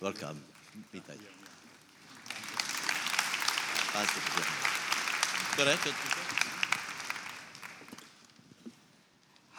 Welcome. 0.00 0.40
Vítaj. 0.96 1.12
Pán 3.92 4.06
sa 4.08 4.18
požehná. 4.24 4.56
Ktoré? 5.52 5.72
Čo, 5.76 5.90
čo? 5.92 6.20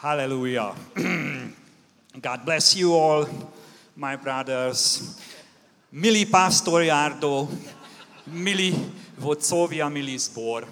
Hallelujah. 0.02 0.74
God 2.26 2.40
bless 2.42 2.74
you 2.74 2.90
all, 2.90 3.22
my 3.94 4.18
brothers. 4.18 5.14
Milý 5.94 6.26
pastor 6.26 6.82
Jardo, 6.82 7.46
milí 8.26 8.74
vodcovia, 9.14 9.86
milý 9.86 10.18
zbor, 10.18 10.66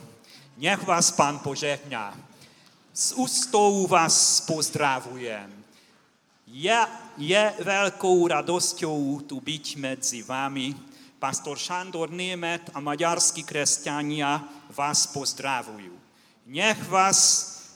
nech 0.58 0.82
vás 0.82 1.14
Pán 1.14 1.38
požehná. 1.38 2.18
Z 2.90 3.14
ústou 3.14 3.86
vás 3.86 4.42
pozdravujem. 4.50 5.59
Je, 6.50 6.80
je 7.14 7.42
veľkou 7.62 8.26
radosťou 8.26 9.22
tu 9.22 9.38
byť 9.38 9.66
medzi 9.78 10.18
vami. 10.26 10.74
Pastor 11.22 11.54
Šandor 11.54 12.10
Német 12.10 12.74
a 12.74 12.82
maďarskí 12.82 13.46
kresťania 13.46 14.42
vás 14.74 15.06
pozdravujú. 15.14 15.94
Nech 16.50 16.80
vás 16.90 17.18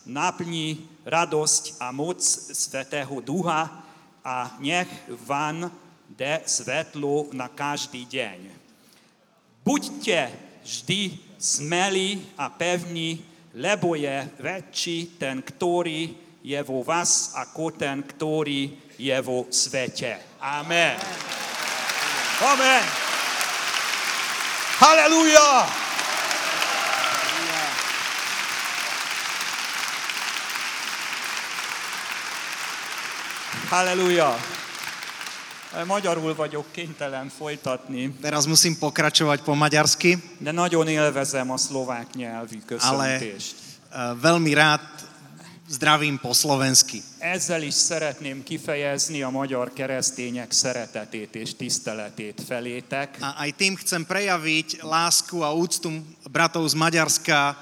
naplní 0.02 0.90
radosť 1.06 1.78
a 1.78 1.94
moc 1.94 2.18
Svetého 2.50 3.22
Ducha 3.22 3.70
a 4.26 4.58
nech 4.58 4.90
vám 5.22 5.70
dá 6.10 6.42
svetlo 6.42 7.30
na 7.30 7.46
každý 7.46 8.02
deň. 8.10 8.50
Buďte 9.62 10.34
vždy 10.66 11.14
smelí 11.38 12.26
a 12.34 12.50
pevní, 12.50 13.22
lebo 13.54 13.94
je 13.94 14.26
väčší 14.42 15.14
ten, 15.14 15.46
ktorý 15.46 16.23
je 16.44 16.60
vo 16.60 16.84
vás, 16.84 17.32
ako 17.32 17.72
ten, 17.72 18.04
ktorý 18.04 18.76
je 19.00 19.16
vo 19.24 19.48
svete. 19.48 20.36
Amen. 20.44 21.00
Amen. 22.44 22.84
Hallelujah. 24.76 25.64
Halleluja! 33.64 34.36
Magyarul 35.88 36.30
vagyok 36.38 36.70
kénytelen 36.70 37.26
folytatni, 37.26 38.14
Teraz 38.22 38.46
musím 38.46 38.78
pokračovať 38.78 39.42
po 39.42 39.58
maďarsky, 39.58 40.20
de 40.38 40.54
nagyon 40.54 40.86
élvezem 40.86 41.50
a 41.50 41.58
szlovák 41.58 42.14
nyelvű 42.14 42.62
ale 42.78 43.18
köszöntést. 43.18 43.54
uh, 43.90 44.14
veľmi 44.20 44.54
rád 44.54 44.84
zdravím 45.68 46.18
po 46.18 46.34
slovensky. 46.34 47.02
Ezzel 47.18 47.62
is 47.62 47.74
szeretném 47.74 48.42
kifejezni 48.42 49.22
a 49.22 49.30
magyar 49.30 49.72
keresztények 49.72 50.52
szeretetét 50.52 51.34
és 51.34 51.54
tiszteletét 51.56 52.42
felétek. 52.46 53.16
A 53.20 53.34
aj 53.40 53.50
tým 53.56 53.74
chcem 53.76 54.04
prejaviť 54.04 54.84
lásku 54.84 55.40
a 55.40 55.56
úctu 55.56 56.04
bratov 56.30 56.68
z 56.68 56.74
Maďarska 56.74 57.56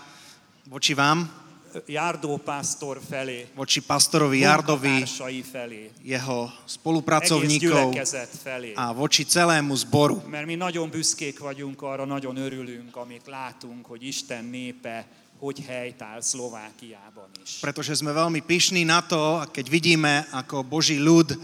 voči 0.66 0.94
vám, 0.94 1.42
Járdó 1.86 2.36
pásztor 2.36 3.00
felé, 3.00 3.48
voči 3.56 3.80
pastorovi 3.80 4.44
Jardovi, 4.44 5.08
felé, 5.40 5.88
jeho 6.04 6.52
spolupracovníkov 6.68 7.96
felé. 8.44 8.76
a 8.76 8.92
voči 8.92 9.24
celému 9.24 9.72
zboru. 9.74 10.20
Mert 10.28 10.46
mi 10.46 10.54
nagyon 10.54 10.90
büszkék 10.90 11.38
vagyunk 11.38 11.82
arra, 11.82 12.04
nagyon 12.04 12.36
örülünk, 12.36 12.96
amit 12.96 13.26
látunk, 13.26 13.86
hogy 13.86 14.04
Isten 14.04 14.44
népe 14.44 15.06
hogy 15.42 15.58
helytáll 15.66 16.22
Szlovákiában 16.22 17.26
is. 17.42 17.58
Pretože 17.58 17.98
sme 17.98 18.14
veľmi 18.14 18.46
pyšní 18.46 18.86
na 18.86 19.02
to, 19.02 19.42
keď 19.50 19.66
vidíme, 19.66 20.22
ako 20.30 20.62
Boží 20.62 21.02
ľud 21.02 21.34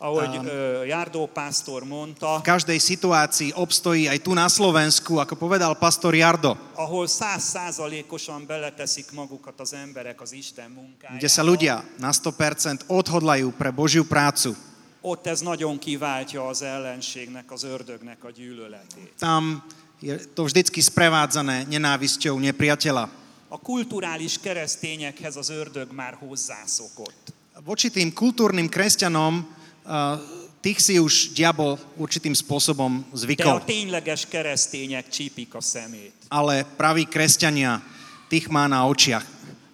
Ahogy 0.00 0.40
ö, 0.40 0.88
Járdó 0.88 1.28
pásztor 1.28 1.84
mondta, 1.84 2.40
v 2.40 2.48
každej 2.48 2.80
situácii 2.80 3.52
obstojí 3.52 4.08
aj 4.08 4.24
tu 4.24 4.32
na 4.32 4.48
Slovensku, 4.48 5.20
ako 5.20 5.36
povedal 5.36 5.76
pastor 5.76 6.16
Jardo, 6.16 6.56
ahol 6.72 7.04
százszázalékosan 7.04 8.48
beleteszik 8.48 9.12
magukat 9.12 9.60
az 9.60 9.76
emberek 9.76 10.24
az 10.24 10.32
Isten 10.32 10.72
kde 11.20 11.28
sa 11.28 11.44
munkájába, 11.44 11.50
ľudia 11.52 11.76
na 12.00 12.16
100% 12.16 12.88
odhodlajú 12.88 13.52
pre 13.52 13.68
Božiu 13.68 14.08
prácu. 14.08 14.56
ott 15.00 15.26
ez 15.26 15.40
nagyon 15.40 15.78
kiváltja 15.78 16.48
az 16.48 16.62
ellenségnek, 16.62 17.52
az 17.52 17.62
ördögnek 17.64 18.24
a 18.24 18.30
gyűlöletét. 18.30 19.12
Tam 19.18 19.64
je 20.00 20.16
to 20.32 20.48
vždycky 20.48 20.80
sprevádzané 20.80 21.68
nenávisťou 21.68 22.40
nepriateľa. 22.40 23.20
A 23.50 23.58
kulturális 23.58 24.38
keresztényekhez 24.38 25.36
az 25.36 25.50
ördög 25.50 25.90
már 25.90 26.14
hozzászokott. 26.22 27.34
Voči 27.64 27.90
tým 27.90 28.14
kultúrnym 28.14 28.70
kresťanom 28.70 29.42
uh, 29.42 30.22
tých 30.62 30.78
si 30.78 31.02
už 31.02 31.34
diabol 31.34 31.74
určitým 31.98 32.30
spôsobom 32.30 33.02
De 33.02 33.10
a 33.10 33.16
zvykol. 33.18 33.58
tényleges 33.66 34.22
keresztények 34.30 35.08
csípik 35.10 35.54
a 35.54 35.60
szemét. 35.60 36.14
Ale 36.30 36.62
praví 36.78 37.04
kresťania, 37.10 37.82
tých 38.30 38.46
má 38.48 38.70
na 38.70 38.86
očiach. 38.86 39.26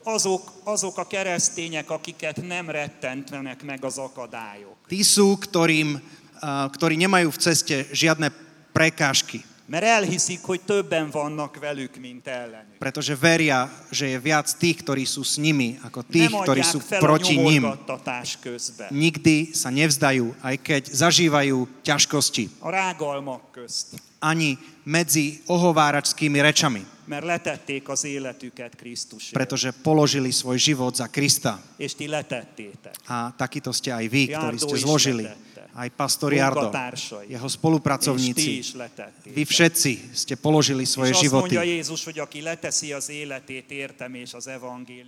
Azok, 0.03 0.53
azok 0.65 0.99
a 0.99 1.07
keresztények, 1.07 1.91
akiket 1.91 2.41
nem 2.41 2.71
rettentenek 2.71 3.63
meg 3.63 3.85
az 3.85 3.99
akadályok. 3.99 4.89
Tí 4.89 5.05
sú, 5.05 5.37
ktorým, 5.37 6.01
uh, 6.41 6.67
ktorí 6.73 6.97
nemajú 6.97 7.29
v 7.29 7.43
ceste 7.45 7.87
žiadne 7.93 8.33
prekážky, 8.73 9.45
Mert 9.67 9.85
elhiszik, 9.85 10.41
hogy 10.47 10.61
többen 10.61 11.11
vannak 11.11 11.59
velük, 11.59 11.97
mint 11.97 12.27
ellenük. 12.27 12.79
pretože 12.79 13.19
veria, 13.19 13.67
že 13.91 14.07
je 14.15 14.19
viac 14.19 14.47
tých, 14.55 14.87
ktorí 14.87 15.03
sú 15.03 15.27
s 15.27 15.43
nimi, 15.43 15.75
ako 15.83 16.07
tých, 16.07 16.31
Nem 16.31 16.43
ktorí 16.47 16.63
sú 16.63 16.79
proti 17.03 17.35
ním. 17.35 17.75
közben. 18.41 18.89
Nikdy 18.95 19.51
sa 19.59 19.75
nevzdajú, 19.75 20.35
aj 20.39 20.57
keď 20.63 20.83
zažívajú 20.95 21.67
ťažkosti. 21.83 22.63
A 22.63 22.71
rágalmak 22.71 23.43
közt. 23.51 23.99
Ani 24.23 24.55
medzi 24.87 25.43
ohováračskými 25.51 26.39
rečami, 26.41 26.87
Mert 27.07 27.25
letették 27.25 27.89
az 27.89 28.05
életüket 28.05 28.75
Krisztusért. 28.75 29.33
pretože 29.35 29.71
položili 29.83 30.31
svoj 30.33 30.59
život 30.59 30.95
za 30.95 31.07
Krista. 31.07 31.59
És 31.79 31.95
ti 31.95 32.07
letettétek. 32.07 32.95
A 33.07 33.31
takýto 33.35 33.71
ste 33.75 33.91
aj 33.95 34.07
vy, 34.11 34.23
ktorí 34.31 34.57
ste 34.59 34.75
zložili. 34.79 35.23
letette. 35.23 35.56
Aj 35.77 35.93
pastor 35.93 36.33
Jardo, 36.33 36.73
jeho 37.29 37.49
spolupracovníci. 37.53 38.65
Vy 39.29 39.45
všetci 39.45 40.17
ste 40.17 40.35
položili 40.41 40.89
svoje 40.89 41.13
životy. 41.13 41.61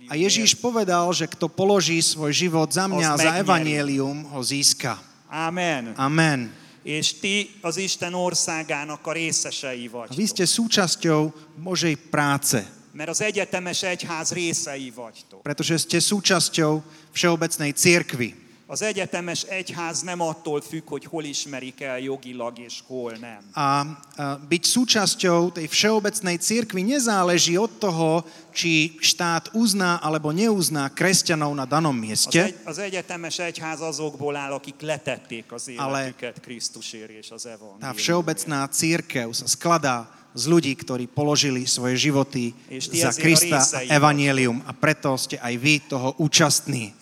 A 0.05 0.13
Ježíš 0.13 0.51
povedal, 0.61 1.09
že 1.09 1.25
kto 1.25 1.49
položí 1.49 1.97
svoj 2.05 2.29
život 2.29 2.69
za 2.69 2.85
mňa, 2.85 3.17
za 3.17 3.31
evanielium, 3.41 4.29
ho 4.29 4.41
získa. 4.45 5.01
Amen. 5.25 5.97
Amen. 5.97 6.53
És 6.85 7.13
ti 7.21 7.53
az 7.61 7.77
Isten 7.77 8.13
országának 8.13 9.03
a 9.03 9.11
részesei 9.11 9.85
A 9.85 9.85
vy 9.85 9.87
vagytok. 9.93 10.25
ste 10.31 10.45
súčasťou 10.47 11.33
Božej 11.59 11.95
práce, 12.09 12.65
Mert 12.95 13.09
az 13.13 13.21
egyetemes 13.21 13.83
egyház 13.83 14.31
részei 14.31 14.89
vagytok. 14.89 15.43
pretože 15.43 15.77
ste 15.85 15.99
súčasťou 16.01 16.81
Všeobecnej 17.13 17.75
církvy. 17.77 18.48
Az 18.69 18.81
egyetemes 18.81 19.41
egyház 19.41 20.01
nem 20.01 20.21
attól 20.21 20.61
függ, 20.61 20.85
hogy 20.87 21.05
hol 21.05 21.23
ismerik 21.23 21.81
el 21.81 21.99
jogilag 21.99 22.59
és 22.59 22.83
hol 22.87 23.17
nem. 23.17 23.41
A, 23.57 23.81
a 24.21 24.37
byť 24.45 24.63
súčasťou 24.65 25.49
tej 25.57 25.65
všeobecnej 25.65 26.37
církvy 26.37 26.85
nezáleží 26.85 27.57
od 27.57 27.81
toho, 27.81 28.21
či 28.53 28.93
štát 29.01 29.57
uzná 29.57 29.97
alebo 30.05 30.29
neuzná 30.29 30.85
kresťanov 30.93 31.57
na 31.57 31.65
danom 31.65 31.97
Az, 31.97 32.01
mieste, 32.05 32.45
egy, 32.45 32.61
az 32.69 32.77
egyetemes 32.77 33.41
egyház 33.41 33.81
azokból 33.81 34.37
áll, 34.37 34.53
akik 34.53 34.81
letették 34.85 35.49
az 35.49 35.65
Ale- 35.73 36.13
életüket 36.13 36.37
Krisztusért 36.37 37.09
és 37.09 37.33
az 37.33 37.41
tá 37.41 37.49
evangéliumért. 37.49 37.97
všeobecná 37.97 38.69
církev 38.69 39.33
sa 39.33 39.49
skladá 39.49 40.18
z 40.29 40.43
ľudí, 40.45 40.73
ktorí 40.77 41.09
položili 41.09 41.65
svoje 41.65 41.97
životy 41.97 42.53
za 42.77 43.09
a 43.09 43.17
Krista 43.17 43.57
a 43.57 43.81
evanielium 43.89 44.61
a 44.69 44.71
preto 44.77 45.17
ste 45.17 45.41
aj 45.41 45.53
vy 45.57 45.81
toho 45.89 46.13
účastní. 46.21 46.93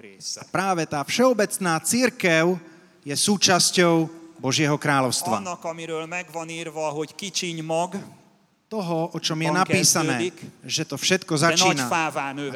Része. 0.00 0.40
Práve 0.52 0.82
tá 0.84 1.00
všeobecná 1.04 1.80
církev 1.80 2.60
je 3.00 3.14
súčasťou 3.16 3.94
Božieho 4.40 4.76
kráľovstva. 4.76 5.40
Toho, 8.70 8.98
o 9.10 9.18
čom 9.18 9.38
je 9.42 9.50
napísané, 9.50 10.30
že 10.62 10.82
to 10.86 10.94
všetko 10.94 11.34
začína 11.34 11.90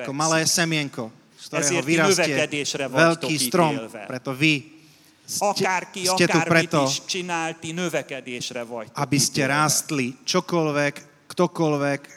ako 0.05 0.13
malé 0.15 0.47
semienko, 0.47 1.11
z 1.41 1.45
ktorého 1.49 1.83
vyrastie 1.83 2.35
veľký 2.87 3.35
strom. 3.41 3.75
Preto 4.07 4.31
vy 4.31 4.74
ste, 5.27 5.65
Akárki, 5.65 6.05
ste 6.05 6.27
tu 6.29 6.39
akármit 6.39 6.69
preto, 6.69 6.85
is 6.85 7.01
csinál, 7.05 7.57
ti 7.59 7.73
növekedésre 7.73 8.63
vagytok. 8.65 8.97
aby 8.97 9.19
ste 9.19 9.45
ítélve. 9.45 9.53
rástli. 9.53 10.07
Čokoľvek, 10.25 10.95
ktokoľvek 11.27 12.01
eh, 12.05 12.15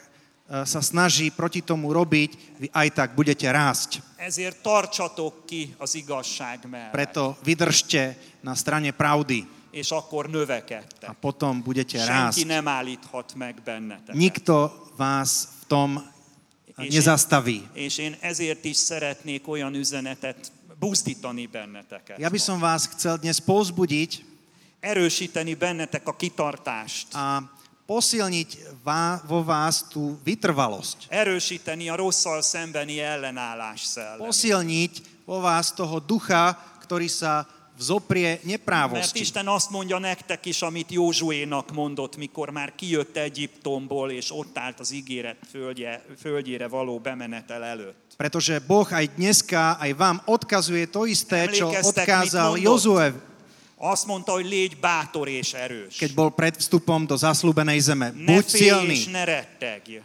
sa 0.64 0.80
snaží 0.80 1.32
proti 1.32 1.64
tomu 1.64 1.92
robiť, 1.92 2.30
vy 2.60 2.68
aj 2.72 2.88
tak 2.92 3.08
budete 3.14 3.48
rásť. 3.48 4.00
Ezért 4.18 4.60
tartsatok 4.62 5.46
ki 5.46 5.74
az 5.78 5.94
igazság 5.94 6.66
mellett, 6.68 6.92
Preto 6.92 7.36
vydržte 7.42 8.16
na 8.44 8.54
strane 8.54 8.92
pravdy 8.92 9.46
és 9.70 9.90
akkor 9.90 10.24
a 10.24 10.28
növekedtek. 10.28 11.16
potom 11.20 11.62
budete 11.62 11.98
Senki 11.98 12.12
rásť. 12.12 12.46
nem 12.46 12.68
állíthat 12.68 13.34
meg 13.34 13.62
benneteket. 13.64 14.14
Nikto 14.14 14.88
vás 14.96 15.48
v 15.60 15.64
tom 15.66 15.90
És 16.78 16.94
én, 16.94 17.68
és 17.72 17.98
én 17.98 18.16
ezért 18.20 18.64
is 18.64 18.76
szeretnék 18.76 19.48
olyan 19.48 19.74
üzenetet 19.74 20.52
buzdítani 20.78 21.50
benneteket. 21.50 22.16
Ja 22.22 22.30
by 22.30 22.40
som 22.40 22.62
vás 22.62 22.86
chcel 22.94 23.18
dnes 23.18 23.42
povzbudiť 23.42 24.24
Erősíteni 24.78 25.58
bennetek 25.58 26.06
a 26.06 26.14
kitartást. 26.14 27.10
a 27.18 27.42
posilniť 27.82 28.78
vá, 28.86 29.18
vo 29.26 29.42
vás 29.42 29.90
tú 29.90 30.14
vytrvalosť. 30.22 31.10
Erősíteni 31.10 31.90
a 31.90 31.98
rosszal 31.98 32.38
szembeni 32.46 33.02
ellenállás 33.02 33.90
szellemét. 33.90 34.22
Posilniť 34.22 34.92
vo 35.26 35.42
vás 35.42 35.74
toho 35.74 35.98
ducha, 35.98 36.54
ktorý 36.86 37.10
sa 37.10 37.42
vzoprie 37.78 38.28
Mert 38.28 38.44
neprávosti. 38.44 39.20
Isten 39.20 39.48
azt 39.48 39.70
mondja 39.70 39.98
nektek 39.98 40.46
is, 40.46 40.62
amit 40.62 40.92
Józsuénak 40.92 41.72
mondott, 41.72 42.16
mikor 42.16 42.50
már 42.50 42.74
kijött 42.74 43.16
Egyiptomból, 43.16 44.10
és 44.10 44.32
ott 44.32 44.58
állt 44.58 44.80
az 44.80 44.92
ígéret 44.92 45.36
földje, 45.50 46.04
földjére 46.20 46.68
való 46.68 46.98
bemenetel 46.98 47.64
előtt. 47.64 48.06
Pretože 48.16 48.58
Boh 48.66 48.92
aj 48.92 49.06
dneska, 49.14 49.78
aj 49.78 49.94
vám 49.94 50.18
odkazuje 50.26 50.90
to 50.90 51.06
isté, 51.06 51.46
čo 51.54 51.70
Emlékeztek, 51.70 52.02
odkázal 52.02 52.52
mit 52.52 52.66
mondott? 52.66 52.82
Jozue, 52.82 53.14
Azt 53.78 54.06
mondta, 54.06 54.32
hogy 54.32 54.46
légy 54.48 54.76
bátor 54.80 55.28
és 55.28 55.52
erős. 55.52 55.96
keď 55.96 56.14
bol 56.14 56.30
pred 56.34 56.58
vstupom 56.58 57.06
do 57.06 57.14
zaslúbenej 57.14 57.78
zeme. 57.78 58.10
Ne 58.10 58.34
Buď 58.34 58.44
félj 58.50 58.70
silný 58.74 58.94
és 58.98 59.06
ne 59.06 59.24
rettegj, 59.24 60.02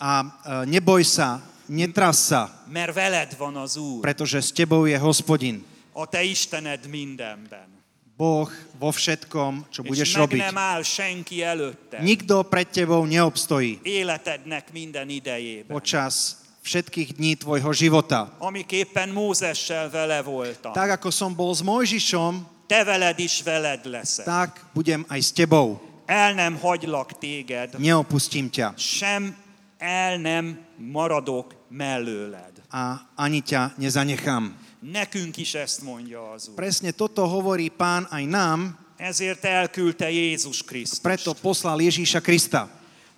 a 0.00 0.12
e, 0.24 0.64
neboj 0.64 1.04
sa, 1.04 1.44
netras 1.68 2.32
sa, 2.32 2.48
mert 2.72 2.94
veled 2.94 3.36
van 3.36 3.56
az 3.56 3.76
Úr, 3.76 4.00
pretože 4.00 4.40
s 4.40 4.50
tebou 4.52 4.88
je 4.88 4.96
hospodin. 4.96 5.60
A 5.92 6.06
te 6.06 6.20
Istened 6.24 6.86
mindenben. 6.86 7.68
Boh 8.12 8.46
vo 8.78 8.92
všetkom, 8.92 9.66
čo 9.72 9.82
budeš 9.82 10.14
robiť. 10.14 10.38
nem 10.38 10.54
áll 10.56 10.84
senki 10.84 11.40
előtte. 11.42 11.98
Nikto 11.98 12.44
pred 12.46 12.68
tebou 12.68 13.02
neobstojí 13.08 13.80
Életednek 13.82 14.68
minden 14.70 15.08
idejében. 15.10 15.72
počas 15.72 16.38
všetkých 16.62 17.18
dní 17.18 17.34
tvojho 17.36 17.72
života. 17.74 18.30
Amiképpen 18.38 19.10
Mózessel 19.10 19.90
vele 19.90 20.22
voltam. 20.22 20.70
Tak 20.70 21.02
ako 21.02 21.10
som 21.10 21.34
bol 21.34 21.50
s 21.50 21.64
Mojžišom, 21.64 22.46
Te 22.68 22.84
veled 22.84 23.18
is 23.18 23.42
veled 23.42 23.82
leszek. 23.90 24.24
tak 24.24 24.60
budem 24.70 25.02
aj 25.10 25.20
s 25.20 25.30
tebou. 25.34 25.80
El 26.06 26.36
nem 26.36 26.54
hagylak 26.60 27.16
téged, 27.18 27.74
Neopustím 27.80 28.46
ťa 28.52 28.76
sem 28.78 29.34
el 29.80 30.20
nem 30.22 30.54
maradok 30.78 31.56
mellőled. 31.72 32.60
a 32.70 33.02
ani 33.18 33.42
ťa 33.42 33.74
nezanechám. 33.80 34.61
Nekünk 34.82 35.36
is 35.36 35.54
ezt 35.54 35.82
mondja 35.82 36.30
az 36.34 36.48
Úr. 36.48 36.54
Presne 36.54 36.90
toto 36.90 37.26
hovorí 37.26 37.68
pán 37.70 38.06
aj 38.10 38.24
nám, 38.24 38.78
Ezért 38.96 39.44
elküldte 39.44 40.10
Jézus 40.10 40.62
Krisztus, 40.62 40.98
preto 40.98 41.34
poslal 41.34 41.82
Ježíša 41.82 42.20
Krista, 42.20 42.70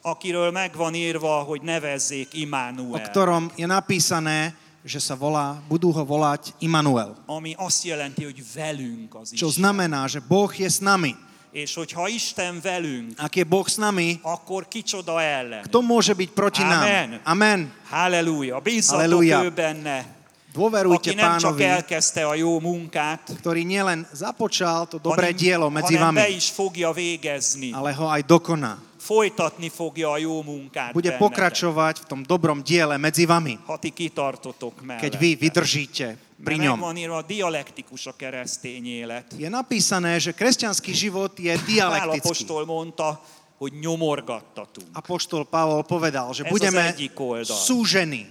akiről 0.02 0.50
megvan 0.50 0.94
írva, 0.94 1.40
hogy 1.44 1.61
o 1.61 1.64
nevezzék 1.64 2.32
Immanuel, 2.32 3.00
ktorom 3.08 3.49
je 3.56 3.64
napísané, 3.69 4.52
že 4.84 5.00
sa 5.00 5.16
volá, 5.16 5.61
budú 5.69 5.88
ho 5.93 6.05
volať 6.05 6.52
Immanuel. 6.61 7.16
ami 7.26 7.55
azt 7.56 7.84
jelenti, 7.84 8.25
hogy 8.25 8.44
velünk 8.55 9.14
az 9.14 9.32
Čo 9.32 9.49
Isten. 9.49 9.64
znamená, 9.64 10.05
že 10.08 10.20
Boh 10.20 10.52
je 10.52 10.69
s 10.69 10.78
nami. 10.84 11.16
És 11.52 11.75
hogyha 11.75 12.08
Isten 12.08 12.61
velünk, 12.61 13.12
Ak 13.16 13.37
je 13.37 13.44
Boh 13.44 13.64
s 13.69 13.76
nami, 13.76 14.20
akkor 14.22 14.69
kicsoda 14.69 15.20
ellen. 15.22 15.64
kto 15.64 15.81
môže 15.81 16.12
byť 16.12 16.28
proti 16.37 16.61
nám? 16.64 16.84
Amen. 16.84 17.08
Amen. 17.25 17.61
Halleluja, 17.88 18.61
bízzatok 18.61 19.00
Halleluja. 19.00 19.43
ő 19.44 19.50
benne, 19.52 20.13
Dôverujte 20.54 21.10
aki 21.10 21.18
nem 21.18 21.34
csak 21.34 21.58
pánovi, 21.58 21.62
elkezdte 21.66 22.22
a 22.22 22.38
jó 22.38 22.62
munkát, 22.62 23.26
ktorý 23.42 23.66
nielen 23.66 24.06
započal 24.14 24.86
to 24.86 25.02
dobré 25.02 25.34
hanem, 25.34 25.42
dielo 25.42 25.66
medzi 25.66 25.98
hanem 25.98 26.14
be 26.14 26.30
vami, 26.30 26.38
is 26.38 26.46
fogja 26.46 26.94
végezni. 26.94 27.74
ale 27.74 27.90
ho 27.90 28.06
aj 28.06 28.22
dokoná. 28.22 28.78
Folytatni 29.02 29.66
fogja 29.68 30.14
a 30.14 30.22
jó 30.22 30.46
munkát 30.46 30.94
Bude 30.94 31.10
bennetek, 31.10 31.26
pokračovať 31.26 31.94
v 32.02 32.06
tom 32.06 32.20
dobrom 32.22 32.62
diele 32.62 32.94
medzi 33.02 33.26
vami, 33.26 33.58
ha 33.66 33.74
ti 33.82 33.90
kitartotok 33.90 34.78
mellette. 34.78 35.02
keď 35.02 35.12
vy 35.18 35.30
vydržíte 35.42 36.06
pri 36.38 36.56
ňom. 36.62 36.78
írva, 36.94 37.26
dialektikus 37.26 38.06
a 38.06 38.14
keresztény 38.14 39.02
élet. 39.02 39.26
Je 39.34 39.50
napísané, 39.50 40.22
že 40.22 40.30
kresťanský 40.30 40.94
život 40.94 41.34
je 41.34 41.50
dialektický. 41.66 42.46
mondta, 42.62 43.18
hogy 43.58 43.74
nyomorgattatunk, 43.74 44.86
Apoštol 44.94 45.50
Pavol 45.50 45.82
povedal, 45.82 46.30
že 46.30 46.46
Ez 46.46 46.50
budeme 46.54 46.94
súžení, 47.42 48.30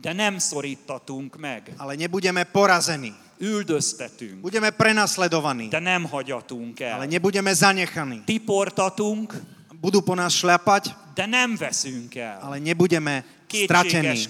de 0.00 0.12
nem 0.12 0.38
szorítatunk 0.38 1.36
meg. 1.36 1.72
ale 1.76 1.94
nebudeme 1.94 2.44
porazení. 2.44 3.12
Üldöztetünk, 3.40 4.40
Budeme 4.40 4.70
prenasledovaní, 4.70 5.68
de 5.68 5.78
nem 5.80 6.04
hagyatunk 6.04 6.80
ale 6.80 7.04
el. 7.04 7.08
nebudeme 7.08 7.54
zanechaní. 7.54 8.22
Tiportatunk, 8.24 9.32
Budú 9.80 10.04
po 10.04 10.12
nás 10.12 10.36
šľapať, 10.36 10.92
de 11.16 11.24
nem 11.26 11.56
veszünk 11.56 12.12
el. 12.16 12.36
ale 12.40 12.60
nebudeme 12.60 13.24
stratení. 13.48 14.28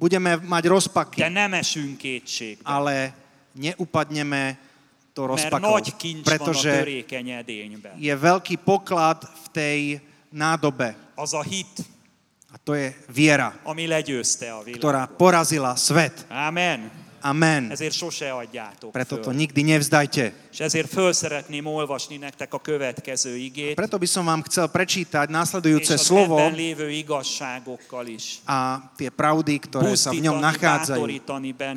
Budeme 0.00 0.36
mať 0.40 0.64
rozpaky, 0.66 1.20
de 1.20 1.28
nem 1.28 1.52
esünk 1.54 1.96
kétségbe. 2.00 2.64
ale 2.64 3.12
neupadneme 3.52 4.56
van 5.14 5.62
a 5.64 5.78
pretože 6.26 6.72
je 8.02 8.14
veľký 8.18 8.56
poklad 8.66 9.22
v 9.22 9.46
tej 9.54 9.80
nádobe. 10.34 10.96
Az 11.14 11.30
a 11.38 11.42
hit, 11.46 11.70
A 12.54 12.56
to 12.62 12.78
je 12.78 12.94
viera, 13.10 13.50
ami 13.66 13.90
legyőzte 13.90 14.46
a 14.54 14.62
ktorá 14.62 15.10
világot. 15.10 15.18
porazila 15.18 15.74
svet. 15.74 16.22
Amen. 16.30 17.02
Amen. 17.24 17.72
Ezért 17.72 17.96
sose 17.96 18.30
adjátok 18.30 18.92
Preto 18.92 19.16
to 19.16 19.32
föl. 19.32 19.34
nikdy 19.34 19.62
nevzdajte. 19.64 20.32
És 20.52 20.60
ezért 20.60 20.88
föl 20.92 21.12
szeretném 21.12 21.66
olvasni 21.66 22.16
nektek 22.16 22.54
a 22.54 22.60
következő 22.60 23.36
igét, 23.36 23.74
Preto 23.74 23.98
by 23.98 24.06
som 24.06 24.24
vám 24.24 24.42
chcel 24.44 24.68
prečítať 24.68 25.28
és 25.28 25.34
následujúce 25.34 25.96
slovo 25.96 26.36
ebben 26.38 26.54
lévő 26.54 26.90
igazságokkal 26.90 28.06
is. 28.06 28.38
a 28.46 28.92
tie 28.96 29.08
pravdy, 29.10 29.56
ktoré 29.58 29.96
sa 29.96 30.12
v 30.12 30.20
ňom 30.20 30.36
nachádzajú. 30.38 31.04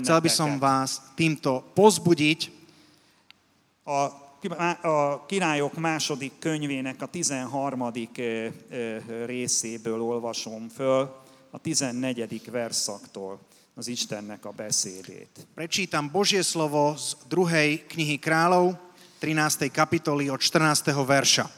Chcel 0.03 0.19
by 0.21 0.29
som 0.29 0.59
vás 0.59 1.01
týmto 1.15 1.63
pozbudiť 1.74 2.53
A, 3.88 4.12
a 4.81 5.25
királyok 5.25 5.74
második 5.74 6.31
könyvének 6.39 7.01
a 7.01 7.06
13. 7.06 7.92
ö, 8.18 8.48
ö, 8.69 8.98
részéből 9.25 10.01
olvasom 10.01 10.68
föl, 10.68 11.16
a 11.51 11.60
14. 11.60 12.51
verszaktól 12.51 13.39
az 13.75 13.88
Istennek 13.88 14.45
a 14.45 14.51
beszédét. 14.51 15.48
Prečítam 15.56 16.10
Božie 16.12 16.44
slovo 16.44 16.98
z 16.98 17.18
druhej 17.30 17.86
knihy 17.88 18.18
kráľov, 18.18 18.78
13. 19.19 19.69
kapitoly 19.69 20.30
od 20.30 20.42
14. 20.42 20.94
verša. 21.06 21.50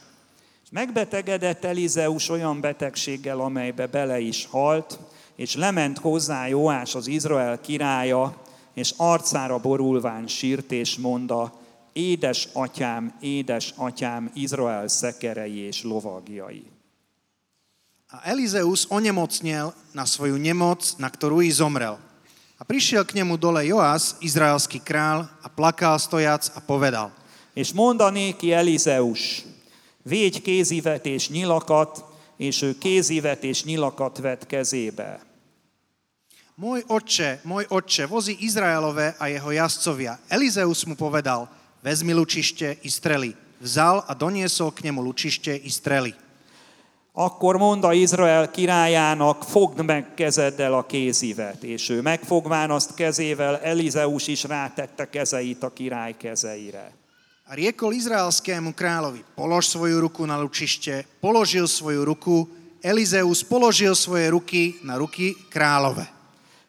Megbetegedett 0.70 1.64
Elizeus 1.64 2.28
olyan 2.28 2.60
betegséggel, 2.60 3.40
amelybe 3.40 3.86
bele 3.86 4.20
is 4.20 4.46
halt, 4.46 4.98
és 5.36 5.54
lement 5.54 5.98
hozzá 5.98 6.46
Jóás 6.46 6.94
az 6.94 7.06
Izrael 7.06 7.60
királya, 7.60 8.36
és 8.74 8.94
arcára 8.96 9.58
borulván 9.58 10.26
sírt, 10.26 10.72
és 10.72 10.96
mondta, 10.96 11.59
édes 11.92 12.48
atyám, 12.52 13.14
édes 13.20 13.74
atyám, 13.76 14.30
Izrael 14.34 14.88
szekerei 14.88 15.56
és 15.66 15.82
lovagjai. 15.82 16.62
A 18.10 18.18
Elizeus 18.26 18.86
onemocnel 18.90 19.74
na 19.94 20.02
svoju 20.02 20.34
nemoc, 20.34 20.98
na 20.98 21.06
ktorú 21.06 21.46
i 21.46 21.50
zomrel. 21.50 21.94
A 22.58 22.66
prišiel 22.66 23.06
k 23.06 23.22
nemu 23.22 23.38
dole 23.38 23.62
Joás, 23.64 24.18
izraelský 24.18 24.82
král, 24.82 25.30
a 25.40 25.48
plakal 25.48 25.96
stojac 25.96 26.50
a 26.52 26.60
povedal. 26.60 27.14
És 27.54 27.72
mondanéki 27.72 28.50
Elizeus, 28.50 29.46
védj 30.02 30.42
kézivet 30.42 31.06
és 31.06 31.30
nyilakat, 31.30 32.04
és 32.36 32.62
ő 32.62 32.78
kézivet 32.78 33.44
és 33.44 33.64
nyilakat 33.64 34.18
vett 34.18 34.46
kezébe. 34.46 35.20
Môj 36.60 36.84
otče, 36.92 37.40
môj 37.48 37.64
otče, 37.72 38.04
vozi 38.04 38.36
Izraelové 38.44 39.14
a 39.16 39.32
jeho 39.32 39.50
jazdcovia. 39.50 40.20
Elizeus 40.28 40.84
mu 40.84 40.92
povedal, 40.92 41.48
vezmi 41.82 42.12
lučište 42.12 42.76
i 42.82 42.90
strely. 42.90 43.32
Vzal 43.60 44.04
a 44.08 44.12
doniesol 44.14 44.72
k 44.72 44.88
nemu 44.88 45.02
lučište 45.04 45.52
i 45.52 45.70
strely. 45.70 46.14
Akkor 47.12 47.58
mondta 47.58 47.92
Izrael 47.92 48.50
királyának, 48.50 49.42
fogd 49.42 49.84
meg 49.84 50.14
kezeddel 50.14 50.74
a 50.74 50.86
kézivet, 50.86 51.62
és 51.62 51.88
ő 51.88 52.00
megfogván 52.00 52.70
azt 52.70 52.94
kezével, 52.94 53.58
Elizeus 53.58 54.26
is 54.26 54.44
rátette 54.44 55.10
kezeit 55.10 55.62
a 55.62 55.72
király 55.72 56.16
kezeire. 56.16 56.92
A 57.50 57.54
riekol 57.54 57.92
izraelskému 57.92 58.70
kráľovi, 58.78 59.26
polož 59.34 59.66
svoju 59.74 59.98
ruku 59.98 60.22
na 60.22 60.38
lučište, 60.38 61.02
položil 61.18 61.66
svoju 61.66 62.06
ruku, 62.06 62.46
Elizeus 62.78 63.42
položil 63.42 63.98
svoje 63.98 64.30
ruky 64.30 64.78
na 64.86 64.94
ruky 64.94 65.34
kráľove. 65.50 66.19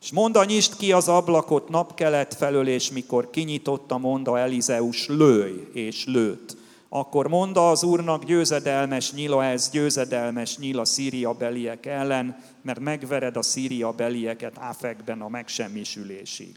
És 0.02 0.12
monda 0.12 0.44
nyisd 0.44 0.76
ki 0.76 0.92
az 0.92 1.08
ablakot 1.08 1.70
napkelet 1.70 2.34
felől, 2.34 2.68
és 2.68 2.92
mikor 2.92 3.30
kinyitotta, 3.30 3.98
monda 3.98 4.40
Elizeus, 4.40 5.08
lőj, 5.08 5.68
és 5.74 6.06
lőtt. 6.06 6.58
Akkor 6.90 7.28
mondta 7.28 7.70
az 7.70 7.84
úrnak 7.84 8.24
győzedelmes 8.24 9.12
nyila, 9.12 9.46
ez 9.46 9.70
győzedelmes 9.70 10.58
nyila 10.58 10.86
Szíria 10.86 11.34
beliek 11.34 11.86
ellen, 11.86 12.44
mert 12.62 12.80
megvered 12.80 13.38
a 13.38 13.42
Szíria 13.42 13.92
belieket 13.92 14.58
Áfekben 14.58 15.22
a 15.22 15.30
megsemmisülésig. 15.30 16.56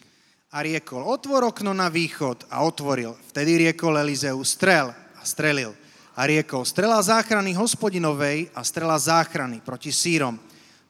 A 0.51 0.61
riekol, 0.61 1.03
otvor 1.03 1.53
na 1.61 1.91
východ 1.91 2.47
a 2.49 2.65
otvoril. 2.65 3.17
Vtedy 3.29 3.57
riekol 3.57 3.99
Elizeus, 3.99 4.49
strel 4.49 4.97
a 5.23 5.25
strelil. 5.25 5.75
A 6.15 6.25
riekol, 6.25 6.65
strela 6.65 7.03
záchrany 7.03 7.55
hospodinovej 7.55 8.51
a 8.55 8.63
strela 8.63 8.99
záchrany 8.99 9.61
proti 9.65 9.91
sírom, 9.91 10.41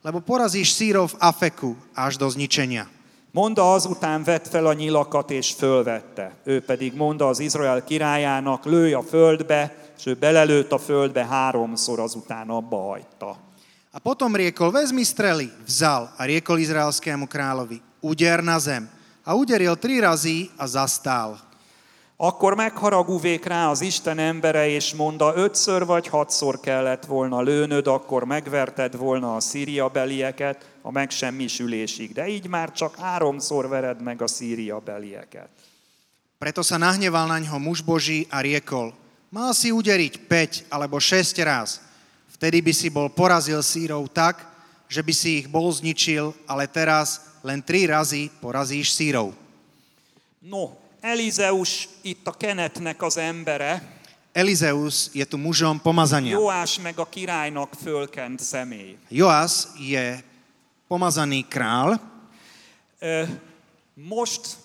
lebo 0.05 0.21
porazíš 0.21 0.77
sírov 0.77 1.17
Afeku 1.17 1.73
až 1.97 2.21
do 2.21 2.29
zničenia. 2.29 2.85
Monda 3.33 3.65
azután 3.73 4.21
vett 4.21 4.47
fel 4.47 4.69
a 4.69 4.73
nyilakat 4.73 5.31
és 5.31 5.51
fölvette. 5.57 6.37
Ő 6.45 6.61
pedig 6.61 6.93
mondta 6.93 7.27
az 7.27 7.39
Izrael 7.39 7.83
királyának, 7.83 8.65
lőj 8.65 8.93
a 8.93 9.01
földbe, 9.01 9.75
és 9.97 10.05
ő 10.05 10.13
belelőtt 10.13 10.71
a 10.71 10.77
földbe 10.77 11.25
háromszor, 11.25 11.99
azután 11.99 12.49
abba 12.49 12.77
hagyta. 12.77 13.37
A 13.91 13.99
potom 13.99 14.35
riekol, 14.35 14.71
vezmi 14.71 15.03
strely, 15.03 15.51
vzal 15.65 16.13
a 16.17 16.23
riekol 16.23 16.59
izraelskému 16.59 17.27
kráľovi, 17.27 17.81
uder 17.99 18.43
na 18.43 18.59
zem. 18.59 18.89
A 19.23 19.33
uderil 19.33 19.75
tri 19.75 19.99
razy 19.99 20.49
a 20.55 20.65
zastál. 20.65 21.39
Akkor 22.17 22.55
megharagúvék 22.55 23.45
rá 23.45 23.69
az 23.69 23.81
Isten 23.81 24.19
embere, 24.19 24.67
és 24.67 24.93
mondta, 24.93 25.35
ötször 25.35 25.85
vagy 25.85 26.07
hatszor 26.07 26.59
kellett 26.59 27.05
volna 27.05 27.41
lőnöd, 27.41 27.87
akkor 27.87 28.23
megverted 28.23 28.97
volna 28.97 29.35
a 29.35 29.39
szíria 29.39 29.87
belieket 29.87 30.65
a 30.81 30.91
megsemmisülésig. 30.91 32.13
De 32.13 32.27
így 32.27 32.47
már 32.47 32.71
csak 32.71 32.95
háromszor 32.95 33.67
vered 33.67 34.01
meg 34.01 34.21
a 34.21 34.27
szíria 34.27 34.79
belieket. 34.79 35.49
Preto 36.35 36.61
sa 36.61 36.75
nahneval 36.77 37.31
na 37.31 37.39
ňo 37.39 37.57
muž 37.57 37.79
Boží 37.79 38.27
a 38.27 38.43
riekol, 38.43 38.91
mal 39.31 39.55
si 39.55 39.71
uderiť 39.71 40.27
5 40.27 40.67
alebo 40.67 40.99
6 40.99 41.31
raz. 41.47 41.79
Vtedy 42.35 42.59
by 42.59 42.73
si 42.75 42.91
bol 42.91 43.07
porazil 43.07 43.63
sírov 43.63 44.11
tak, 44.11 44.43
že 44.91 44.99
by 44.99 45.13
si 45.15 45.39
ich 45.39 45.47
bol 45.47 45.71
zničil, 45.71 46.35
ale 46.43 46.67
teraz 46.67 47.23
len 47.39 47.63
3 47.63 47.87
razy 47.87 48.27
porazíš 48.43 48.91
sírov. 48.91 49.31
No, 50.43 50.75
Elizeus 51.05 51.87
itt 52.01 52.27
a 52.27 52.31
kenetnek 52.31 53.01
az 53.01 53.17
embere, 53.17 53.93
Elizeus 54.31 55.09
je 55.13 55.25
tu 55.25 55.37
mužom 55.37 55.81
pomazania. 55.81 56.31
Joás 56.31 56.79
meg 56.79 56.99
a 56.99 57.05
királynak 57.05 57.73
fölkent 57.83 58.39
személy. 58.39 58.97
Joas 59.09 59.67
je 59.79 60.23
pomazaný 60.87 61.45
král. 61.47 62.01
Most 63.93 64.57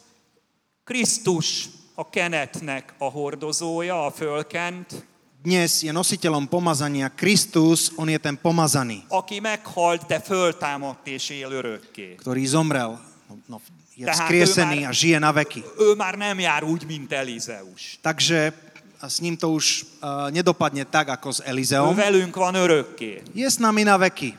Krisztus 0.85 1.69
a 1.95 2.09
kenetnek 2.11 2.95
a 2.99 3.05
hordozója, 3.05 4.05
a 4.07 4.11
fölkent, 4.11 5.05
Dnes 5.41 5.81
je 5.81 5.93
nositeľom 5.93 6.49
pomazania 6.49 7.09
Kristus, 7.09 7.93
on 7.97 8.09
je 8.09 8.21
ten 8.21 8.37
pomazaný, 8.37 9.05
aki 9.09 9.41
meghalt, 9.41 10.05
de 10.09 10.21
föltámadt 10.21 11.05
és 11.09 11.31
él 11.33 11.53
örökké. 11.53 12.21
ktorý 12.21 12.45
zomrel, 12.45 13.01
no, 13.49 13.61
je 14.01 14.05
Tehát 14.09 14.25
skriesený 14.25 14.79
ő 14.85 14.89
a 14.89 14.93
žije 14.97 15.19
na 15.21 15.33
veky. 15.33 15.61
Ő 15.77 15.93
már 15.95 16.17
nem 16.17 16.39
jár 16.41 16.65
úgy, 16.65 16.87
mint 16.89 17.13
Elizeus. 17.13 18.01
Takže 18.01 18.53
a 19.01 19.09
s 19.09 19.21
ním 19.21 19.37
to 19.37 19.49
už 19.53 19.85
uh, 20.01 20.29
nedopadne 20.33 20.85
tak, 20.89 21.09
ako 21.09 21.29
s 21.33 21.41
Ő 21.41 21.49
Elizeom. 21.53 21.93
velünk 21.95 22.37
van 22.37 22.55
örökké. 22.57 23.23
Je 23.37 23.45
s 23.51 23.57
nami 23.61 23.85
na 23.85 24.01
veky. 24.01 24.33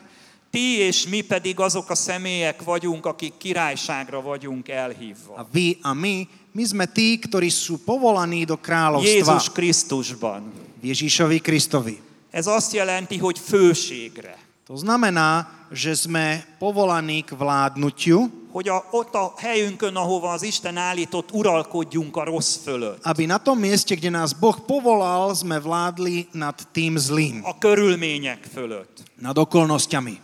Ti 0.50 0.84
és 0.84 1.06
mi 1.06 1.22
pedig 1.22 1.60
azok 1.60 1.90
a 1.90 1.94
személyek 1.94 2.62
vagyunk, 2.62 3.06
akik 3.06 3.32
királyságra 3.38 4.20
vagyunk 4.20 4.68
A 4.68 4.72
elhívva. 4.72 5.48
vy 5.52 5.78
a 5.82 5.94
my, 5.94 6.28
my 6.52 6.64
sme 6.66 6.86
tí, 6.86 7.16
ktorí 7.22 7.48
sú 7.50 7.78
povolaní 7.86 8.44
do 8.44 8.58
Jézus 8.58 8.66
kráľovstva 8.66 9.52
Krisztusban. 9.54 10.42
v 10.82 10.84
Ježíšovi 10.90 11.38
Kristovi. 11.40 11.96
Ez 12.30 12.46
azt 12.46 12.72
jelenti, 12.72 13.16
hogy 13.18 13.38
főségre. 13.38 14.41
To 14.64 14.76
znamená, 14.78 15.50
že 15.74 16.06
sme 16.06 16.46
povolaní 16.58 17.22
k 17.26 17.34
vládnutiu, 17.34 18.30
Hogy 18.52 18.68
a, 18.68 18.84
ott 18.92 19.14
a 19.16 19.32
helyünkön, 19.40 19.96
ahova 19.96 20.32
az 20.36 20.42
Isten 20.44 20.76
állított, 20.76 21.32
uralkodjunk 21.32 22.16
a 22.16 22.24
rossz 22.24 22.56
fölött. 22.60 23.00
aby 23.02 23.24
na 23.26 23.38
tom 23.40 23.58
mieste, 23.58 23.96
kde 23.96 24.10
nás 24.12 24.32
Boh 24.36 24.52
povolal, 24.60 25.32
sme 25.34 25.56
vládli 25.56 26.28
nad 26.36 26.52
tým 26.72 27.00
zlým, 27.00 27.40
A 27.44 27.58
körülmények 27.58 28.44
fölött. 28.52 29.02
nad 29.16 29.38
okolnostiami. 29.38 30.20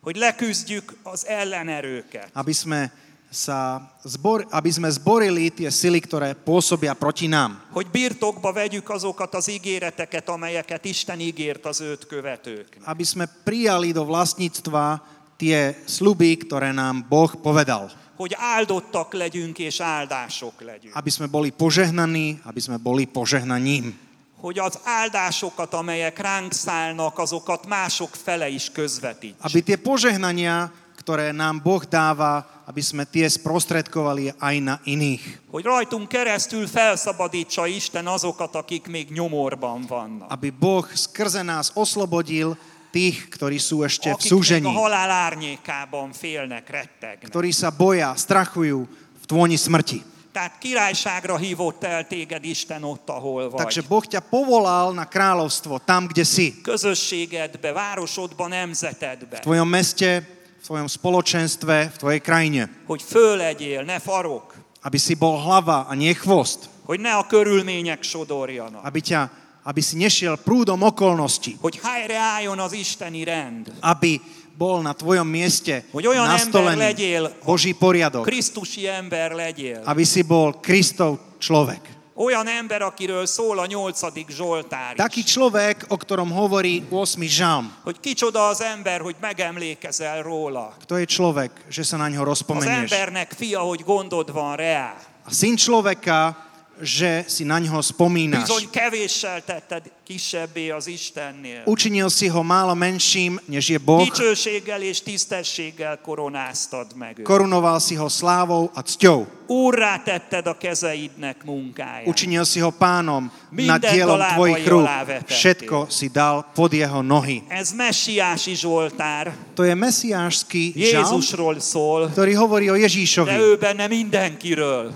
Hogy 0.00 0.16
leküzdjük 0.16 0.94
az 1.02 1.26
ellenerőket. 1.26 2.30
Aby 2.32 2.52
sme, 2.54 2.90
sa 3.32 3.80
zbor, 4.04 4.44
aby 4.52 4.68
sme 4.68 4.92
zborili 4.92 5.48
tie 5.48 5.72
sily, 5.72 6.04
ktoré 6.04 6.36
pôsobia 6.36 6.92
proti 6.92 7.32
nám. 7.32 7.56
Hogy 7.72 7.88
birtokba 7.88 8.52
vegyük 8.52 8.92
azokat 8.92 9.34
az 9.34 9.48
ígéreteket, 9.48 10.28
amelyeket 10.28 10.84
Isten 10.84 11.20
ígért 11.20 11.64
az 11.66 11.80
őt 11.80 12.06
követőknek. 12.06 12.84
Aby 12.84 13.04
sme 13.08 13.24
prijali 13.44 13.96
do 13.96 14.04
vlastníctva 14.04 15.00
tie 15.40 15.72
sluby, 15.88 16.36
ktoré 16.44 16.76
nám 16.76 17.08
Boh 17.08 17.32
povedal. 17.40 17.88
Hogy 18.20 18.36
áldottak 18.36 19.16
legyünk 19.16 19.58
és 19.58 19.80
áldások 19.80 20.60
legyünk. 20.60 20.92
Aby 20.94 21.10
sme 21.10 21.26
boli 21.26 21.50
požehnaní, 21.50 22.44
aby 22.44 22.60
sme 22.60 22.76
boli 22.76 23.08
požehnaním. 23.08 23.96
Hogy 24.36 24.58
az 24.58 24.78
áldásokat, 24.84 25.74
amelyek 25.74 26.18
ránk 26.18 26.52
szállnak, 26.52 27.18
azokat 27.18 27.66
mások 27.66 28.10
fele 28.12 28.48
is 28.48 28.70
közvetítsük. 28.74 29.40
Aby 29.40 29.62
tie 29.62 29.78
požehnania, 29.78 30.81
ktoré 31.02 31.34
nám 31.34 31.58
Boh 31.58 31.82
dáva, 31.82 32.62
aby 32.70 32.78
sme 32.78 33.02
tie 33.02 33.26
sprostredkovali 33.26 34.38
aj 34.38 34.56
na 34.62 34.78
iných. 34.86 35.50
Hogy 35.50 35.66
rajtunk 35.66 36.06
keresztül 36.06 36.70
felszabadítsa 36.70 37.66
Isten 37.66 38.06
azokat, 38.06 38.54
akik 38.54 38.86
még 38.86 39.10
nyomorban 39.10 39.82
vannak. 39.82 40.30
Aby 40.30 40.54
Boh 40.54 40.86
skrze 40.94 41.42
nás 41.42 41.74
oslobodil 41.74 42.54
tých, 42.94 43.26
ktorí 43.34 43.58
sú 43.58 43.82
ešte 43.82 44.14
v 44.14 44.22
súžení, 44.22 44.70
a 44.70 44.78
halál 44.78 45.10
árnyékában 45.10 46.14
félnek, 46.14 46.70
rettegnek. 46.70 47.26
ktorí 47.26 47.50
sa 47.50 47.74
boja, 47.74 48.14
strachujú 48.14 48.86
v 49.18 49.24
tvoni 49.26 49.58
smrti. 49.58 50.12
Tehát 50.32 50.56
királyságra 50.56 51.36
hívott 51.36 51.84
el 51.84 52.08
téged 52.08 52.44
Isten 52.44 52.84
ott, 52.84 53.04
ahol 53.10 53.52
vagy. 53.52 53.60
Takže 53.68 53.82
Boh 53.84 54.04
ťa 54.04 54.24
povolal 54.24 54.96
na 54.96 55.04
kráľovstvo, 55.04 55.76
tam, 55.84 56.08
kde 56.08 56.24
si. 56.24 56.56
Közösségedbe, 56.64 57.68
városodba, 57.72 58.48
nemzetedbe. 58.48 59.44
V 59.44 59.44
tvojom 59.44 59.68
meste, 59.68 60.24
v 60.62 60.70
tvojom 60.70 60.86
spoločenstve, 60.86 61.90
v 61.90 61.96
tvojej 61.98 62.20
krajine. 62.22 62.70
Hogy 62.86 63.02
föllegyél, 63.02 63.82
ne 63.82 63.98
farok. 63.98 64.54
Aby 64.86 64.94
si 64.94 65.18
bol 65.18 65.42
hlava 65.42 65.90
a 65.90 65.92
nie 65.98 66.14
chvost. 66.14 66.70
Hogy 66.86 67.02
ne 67.02 67.18
a 67.18 67.26
körülmények 67.26 68.02
sodorjanak. 68.06 68.86
Aby, 68.86 69.02
ťa, 69.02 69.26
aby 69.66 69.82
si 69.82 69.98
nešiel 69.98 70.38
prúdom 70.38 70.78
okolností. 70.86 71.58
Hogy 71.58 71.82
helyreálljon 71.82 72.58
az 72.62 72.72
isteni 72.78 73.26
rend. 73.26 73.74
Aby 73.82 74.22
bol 74.54 74.86
na 74.86 74.94
tvojom 74.94 75.26
mieste 75.26 75.82
Hogy 75.90 76.06
olyan 76.06 76.30
ember 76.30 76.38
nastolený 76.38 76.78
legyél, 76.78 77.24
Boží 77.42 77.74
poriadok. 77.74 78.22
Krisztusi 78.22 78.86
ember 78.86 79.34
legyél. 79.34 79.82
Aby 79.82 80.06
si 80.06 80.22
bol 80.22 80.54
Kristov 80.62 81.18
človek. 81.42 82.01
Olyan 82.22 82.46
ember, 82.48 82.82
akiről 82.82 83.26
szól 83.26 83.58
a 83.58 83.66
nyolcadik 83.66 84.30
Zsoltár 84.30 84.94
Taký 84.94 85.20
is. 85.20 85.24
človek, 85.34 85.84
o 85.88 85.96
ktorom 85.96 86.30
hovorí 86.30 86.86
8. 86.90 87.18
žalm. 87.26 87.72
Hogy 87.82 88.00
kicsoda 88.00 88.46
az 88.46 88.62
ember, 88.62 89.00
hogy 89.00 89.14
megemlékezel 89.20 90.22
róla. 90.22 90.76
Kto 90.86 90.96
je 91.02 91.06
človek, 91.06 91.50
že 91.68 91.82
sa 91.82 91.96
na 91.98 92.06
ňo 92.08 92.22
Az 92.22 92.26
rozpomenieš? 92.26 92.90
embernek 92.94 93.32
fia, 93.34 93.60
hogy 93.60 93.82
gondod 93.82 94.30
van 94.32 94.54
rá. 94.56 94.94
A 95.26 95.32
syn 95.34 95.56
človeka, 95.58 96.36
že 96.80 97.24
si 97.28 97.44
na 97.44 97.60
ňo 97.60 97.82
spomínaš. 97.82 98.48
Bizony 98.48 98.68
kevéssel 98.72 99.42
tetted 99.44 99.92
kisebbé 100.02 100.72
az 100.72 100.86
Istennél. 100.86 101.62
Učinil 101.64 102.08
si 102.10 102.28
ho 102.28 102.42
málo 102.42 102.74
menším, 102.74 103.40
než 103.48 103.76
je 103.76 103.78
Boh. 103.78 104.04
Dicsőséggel 104.04 104.82
és 104.82 105.02
tisztességgel 105.02 106.00
koronáztad 106.00 106.92
meg 106.96 107.18
őt. 107.18 107.24
Korunoval 107.24 107.80
si 107.80 107.94
ho 107.94 108.08
slávou 108.08 108.70
a 108.74 108.80
cťou. 108.82 109.26
Úrrá 109.46 110.00
tetted 110.02 110.46
a 110.46 110.56
kezeidnek 110.56 111.44
munkáját. 111.44 112.08
Učinil 112.08 112.44
si 112.44 112.60
ho 112.60 112.70
pánom 112.72 113.28
nad 113.28 113.52
Mindent 113.52 113.92
dielom 113.92 114.20
tvojich 114.32 114.64
rúk. 114.64 114.88
Všetko 115.28 115.92
si 115.92 116.08
dal 116.08 116.44
pod 116.56 116.72
jeho 116.72 117.04
nohy. 117.04 117.44
Ez 117.52 117.72
messiási 117.72 118.56
Zsoltár, 118.56 119.32
To 119.54 119.62
je 119.64 119.74
mesiášský 119.76 120.72
Jézusról 120.76 121.60
szól, 121.60 122.08
ktorý 122.08 122.32
hovorí 122.36 122.66
o 122.72 122.76
de 122.76 122.88
Ježíšovi. 122.88 123.32
ő 123.36 123.56
benne 123.60 123.86
mindenkiről, 123.88 124.92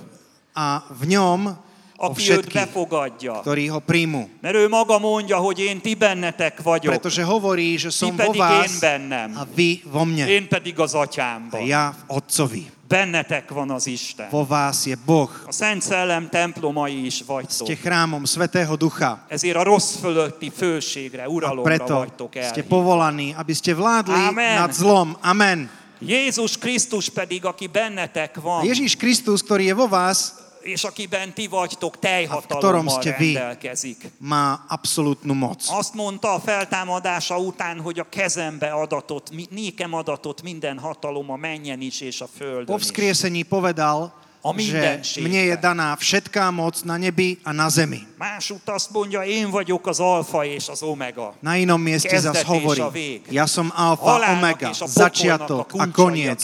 A 0.56 0.88
v 0.88 1.04
ňom 1.12 1.65
aki 1.96 2.30
őt 2.32 2.52
befogadja. 2.52 3.40
ktorí 3.40 3.66
ho 3.66 3.78
príjmu. 3.80 4.28
Mert 4.40 4.54
ő 4.54 4.68
maga 4.68 4.98
mondja, 4.98 5.36
hogy 5.36 5.58
én 5.60 5.80
ti 5.80 5.94
bennetek 5.94 6.62
vagyok, 6.62 6.92
Pretože 6.92 7.22
hovorí, 7.24 7.76
že 7.76 7.88
ti 7.88 7.94
som 7.94 8.16
vo 8.16 8.22
pedig 8.28 8.40
én 8.40 8.74
bennem, 8.80 9.30
a 9.36 9.44
vy 9.54 9.80
vo 9.88 10.04
mne. 10.04 10.28
én 10.28 10.48
pedig 10.48 10.78
az 10.78 10.94
A 10.94 11.00
atyámban. 11.00 11.60
ja 11.66 11.94
v 12.06 12.12
Otcovi. 12.20 12.66
Bennetek 12.88 13.50
van 13.50 13.70
az 13.70 13.86
Isten. 13.86 14.28
Vo 14.30 14.46
vás 14.46 14.86
je 14.86 14.94
Boh. 15.06 15.26
A 15.46 15.52
Szent 15.52 15.82
Szellem 15.82 16.28
templomai 16.30 17.04
is 17.06 17.14
Ste 17.14 17.24
vagytok. 17.26 17.66
chrámom 17.82 18.24
Svetého 18.24 18.76
Ducha. 18.76 19.24
Ezért 19.28 19.56
a 19.56 19.62
rossz 19.62 19.96
fölötti 19.98 20.50
főségre, 20.56 21.22
A 21.24 21.28
uralomra 21.28 21.62
preto 21.62 21.94
vagytok 21.98 22.30
ste 22.32 22.62
el. 22.62 22.66
povolaní, 22.68 23.34
aby 23.34 23.52
ste 23.54 23.74
vládli 23.74 24.14
Amen. 24.14 24.58
nad 24.62 24.70
zlom. 24.72 25.16
Amen. 25.20 25.66
Jézus 25.98 26.58
Krisztus 26.58 27.08
pedig, 27.08 27.44
aki 27.44 27.66
bennetek 27.66 28.36
A 28.36 28.40
van, 28.40 28.64
Ježíš 28.64 28.96
Kristus, 28.96 29.42
ktorý 29.42 29.66
je 29.66 29.74
vo 29.74 29.88
vás, 29.88 30.45
és 30.66 30.84
akiben 30.84 31.34
ti 31.34 31.46
vagytok, 31.46 31.98
teljhatalommal 31.98 33.02
rendelkezik. 33.02 34.10
má 34.18 34.64
absolútnu 34.68 35.34
moc. 35.34 35.70
Azt 35.70 35.94
mondta 35.94 36.32
a 36.34 36.40
feltámadása 36.40 37.38
után, 37.38 37.80
hogy 37.80 37.98
a 37.98 38.08
kezembe 38.08 38.70
adatot, 38.70 39.30
nékem 39.50 39.94
adatot 39.94 40.42
minden 40.42 40.78
hatalom 40.78 41.30
a 41.30 41.36
menjen 41.36 41.80
is 41.80 42.00
és 42.00 42.20
a 42.20 42.28
földön 42.36 42.76
is. 42.76 42.82
vzkriesení 42.82 43.42
povedal, 43.42 44.25
že 44.54 45.18
mne 45.24 45.42
je 45.50 45.56
daná 45.56 45.96
všetká 45.96 46.50
moc 46.52 46.84
na 46.84 47.00
nebi 47.00 47.40
a 47.42 47.50
na 47.50 47.66
zemi. 47.72 48.04
Másút 48.16 48.68
azt 48.68 48.90
mondja, 48.90 49.24
én 49.24 49.50
vagyok 49.50 49.86
az 49.86 50.00
alfa 50.00 50.44
és 50.44 50.68
az 50.68 50.82
omega. 50.82 51.34
Na 51.40 51.56
inom 51.56 51.80
mieste 51.80 52.18
zas 52.18 52.42
hovorí, 52.42 53.20
ja 53.28 53.46
som 53.46 53.72
alfa, 53.74 54.32
omega, 54.32 54.72
začiatok 54.72 55.72
a 55.76 55.84
koniec. 55.92 56.40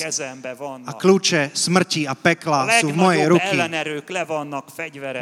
A 0.85 0.93
kľúče 0.97 1.51
smrti 1.53 2.05
a 2.09 2.15
pekla 2.17 2.81
sú 2.81 2.93
v 2.93 2.97
mojej 2.97 3.25
ruky. 3.29 3.57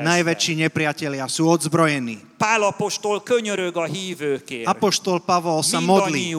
Najväčší 0.02 0.52
nepriatelia 0.58 1.26
sú 1.30 1.46
odzbrojení. 1.50 2.29
Pál 2.40 2.62
apostol 2.62 3.22
könyörög 3.22 3.76
a 3.76 3.84
hívőkért. 3.84 4.66
Apoštol 4.66 5.20
Pavol 5.20 5.62
sa 5.62 5.80
modlí 5.80 6.32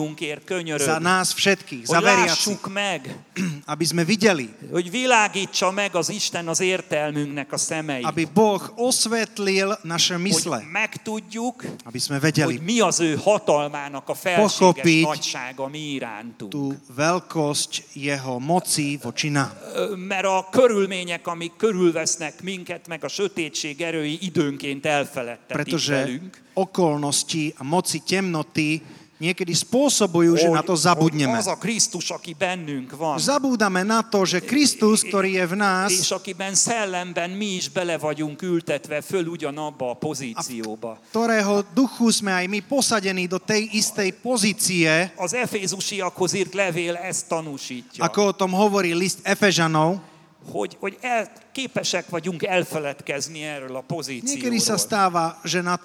könyörög. 0.44 0.82
za 0.82 0.98
nás 0.98 1.30
všetkých, 1.30 1.86
za 1.86 2.00
veriacich, 2.02 2.66
meg, 2.66 3.06
aby 3.72 3.84
sme 3.86 4.02
videli, 4.02 4.50
hogy 4.70 4.90
világítsa 4.90 5.70
meg 5.70 5.94
az 5.94 6.10
Isten 6.10 6.48
az 6.48 6.60
értelmünknek 6.60 7.52
a 7.52 7.56
szemeit. 7.56 8.04
aby 8.04 8.26
Boh 8.34 8.62
osvetlil 8.74 9.78
naše 9.82 10.18
mysle, 10.18 10.56
Hogy 10.56 10.74
megtudjuk, 10.74 11.64
aby 11.86 11.98
sme 11.98 12.18
vedeli 12.18 12.58
hogy 12.58 12.66
mi 12.66 12.80
az 12.80 12.98
ő 13.00 13.14
hatalmának 13.22 14.08
a 14.08 14.14
felséges 14.14 15.06
nagysága 15.06 15.68
mi 15.70 15.78
irántunk. 15.78 16.50
tú 16.50 16.74
veľkosť 16.90 17.94
jeho 17.94 18.42
moci 18.42 18.98
voči 19.02 19.30
nám. 19.30 19.54
Mert 19.94 20.26
a 20.26 20.48
körülmények, 20.50 21.26
amik 21.26 21.52
körülvesznek 21.56 22.42
minket, 22.42 22.88
meg 22.90 23.04
a 23.04 23.08
sötétség 23.08 23.80
erői 23.80 24.18
időnként 24.20 24.86
elfeledtetik 24.86 25.62
Pretože 25.62 25.91
velünk. 25.92 26.32
okolnosti 26.54 27.54
a 27.56 27.62
moci 27.64 28.00
temnoty 28.00 28.80
niekedy 29.22 29.54
spôsobujú, 29.54 30.34
že 30.34 30.50
na 30.50 30.66
to 30.66 30.74
zabudneme. 30.74 31.38
az 31.38 31.46
a 31.46 31.54
Krisztus, 31.54 32.10
aki 32.10 32.34
bennünk 32.34 32.90
van, 32.98 33.22
Zabúdame 33.22 33.86
na 33.86 34.02
to, 34.02 34.26
že 34.26 34.42
Kristus, 34.42 35.06
ktorý 35.06 35.38
je 35.38 35.44
v 35.46 35.54
nás, 35.54 35.94
és 35.94 36.10
akiben 36.10 36.58
szellemben 36.58 37.30
mi 37.30 37.54
is 37.54 37.70
bele 37.70 37.94
vagyunk 37.94 38.42
ültetve 38.42 38.98
föl 38.98 39.30
ugyanabba 39.30 39.94
a 39.94 39.96
pozícióba. 39.96 40.98
ktorého 41.14 41.62
duchu 41.70 42.10
sme 42.10 42.34
aj 42.34 42.50
my 42.50 42.60
posadení 42.66 43.30
do 43.30 43.38
tej 43.38 43.70
istej 43.78 44.10
pozície, 44.18 45.14
Az 45.14 45.38
Efézusiakhoz 45.38 46.34
írt 46.34 46.58
levél 46.58 46.98
ezt 46.98 47.30
tanúsítja, 47.30 48.02
ako 48.02 48.34
o 48.34 48.34
tom 48.34 48.50
hovorí 48.50 48.90
list 48.90 49.22
Efežanov, 49.22 50.02
hogy, 50.50 50.76
hogy 50.80 50.98
el, 51.00 51.30
képesek 51.52 52.08
vagyunk 52.08 52.44
elfeledkezni 52.44 53.42
erről 53.42 53.76
a 53.76 53.84
Niekedy 53.86 54.58
sa 54.58 54.74
pozícióról. 54.74 54.78
stáva, 54.78 55.38
že 55.44 55.60
na 55.62 55.78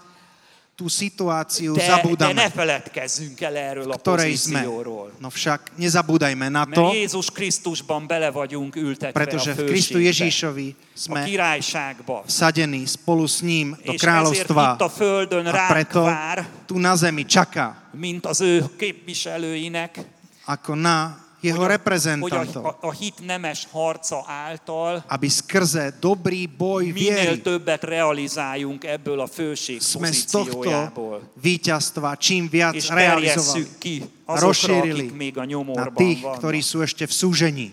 tú 0.77 0.85
situáciu 0.85 1.73
De, 1.73 1.81
de 1.81 1.87
ne 1.89 1.93
zabúdame, 1.97 2.49
feledkezzünk 2.53 3.41
el 3.41 3.57
erről 3.57 3.89
a 3.91 3.97
ktorej 3.97 4.37
sme. 4.37 4.61
pozícióról. 4.61 5.09
No 5.17 5.29
však 5.33 5.73
nezabúdajme 5.73 6.53
na 6.53 6.69
Mert 6.69 6.77
to, 6.77 6.93
Jézus 6.93 7.33
Krisztusban 7.33 8.05
bele 8.05 8.29
vagyunk 8.29 8.77
ültetve 8.77 9.17
pretože 9.17 9.51
a 9.51 9.57
v 9.57 9.73
Kristu 9.73 9.97
Ježíšovi 9.97 10.77
a 10.77 10.77
sme 10.93 11.25
királyságba. 11.25 12.21
vsadení 12.29 12.85
spolu 12.85 13.25
s 13.25 13.41
ním 13.41 13.73
do 13.73 13.89
És 13.93 13.97
ezért 13.97 14.01
kráľovstva 14.05 14.77
a 14.77 14.89
földön 14.89 15.45
a 15.49 15.65
preto 15.65 16.05
vár, 16.05 16.45
tu 16.69 16.77
na 16.77 16.93
zemi 16.93 17.25
čaká 17.25 17.89
mint 17.97 18.25
az 18.29 18.41
ő 18.45 18.61
képviselőinek, 18.77 19.97
ako 20.45 20.77
na 20.77 21.25
jeho 21.47 21.63
hogy 21.63 21.71
a, 21.71 21.73
reprezentantov, 21.79 22.63
a, 22.65 22.71
a 22.83 22.91
hit 22.91 23.17
nemes 23.23 23.67
harca 23.71 24.19
által 24.27 25.03
aby 25.07 25.27
skrze 25.31 25.95
dobrý 25.97 26.47
boj 26.47 26.91
minél 26.91 27.39
viery 27.39 27.39
többet 27.41 27.81
realizáljunk 27.83 28.83
ebből 28.83 29.19
a 29.23 29.27
főség 29.27 29.79
sme 29.79 30.11
z 30.11 30.27
tohto 30.27 30.91
víťazstva 31.39 32.19
čím 32.19 32.51
viac 32.51 32.75
És 32.75 32.91
realizovali 32.91 33.65
ki 33.79 33.95
azokra, 34.27 34.47
rozšírili 34.47 35.07
még 35.15 35.37
a 35.37 35.45
na 35.45 35.45
nyomorban 35.47 35.95
tých, 35.95 36.19
vannak. 36.21 36.37
ktorí 36.43 36.59
sú 36.59 36.83
ešte 36.83 37.07
v 37.07 37.13
súžení. 37.13 37.67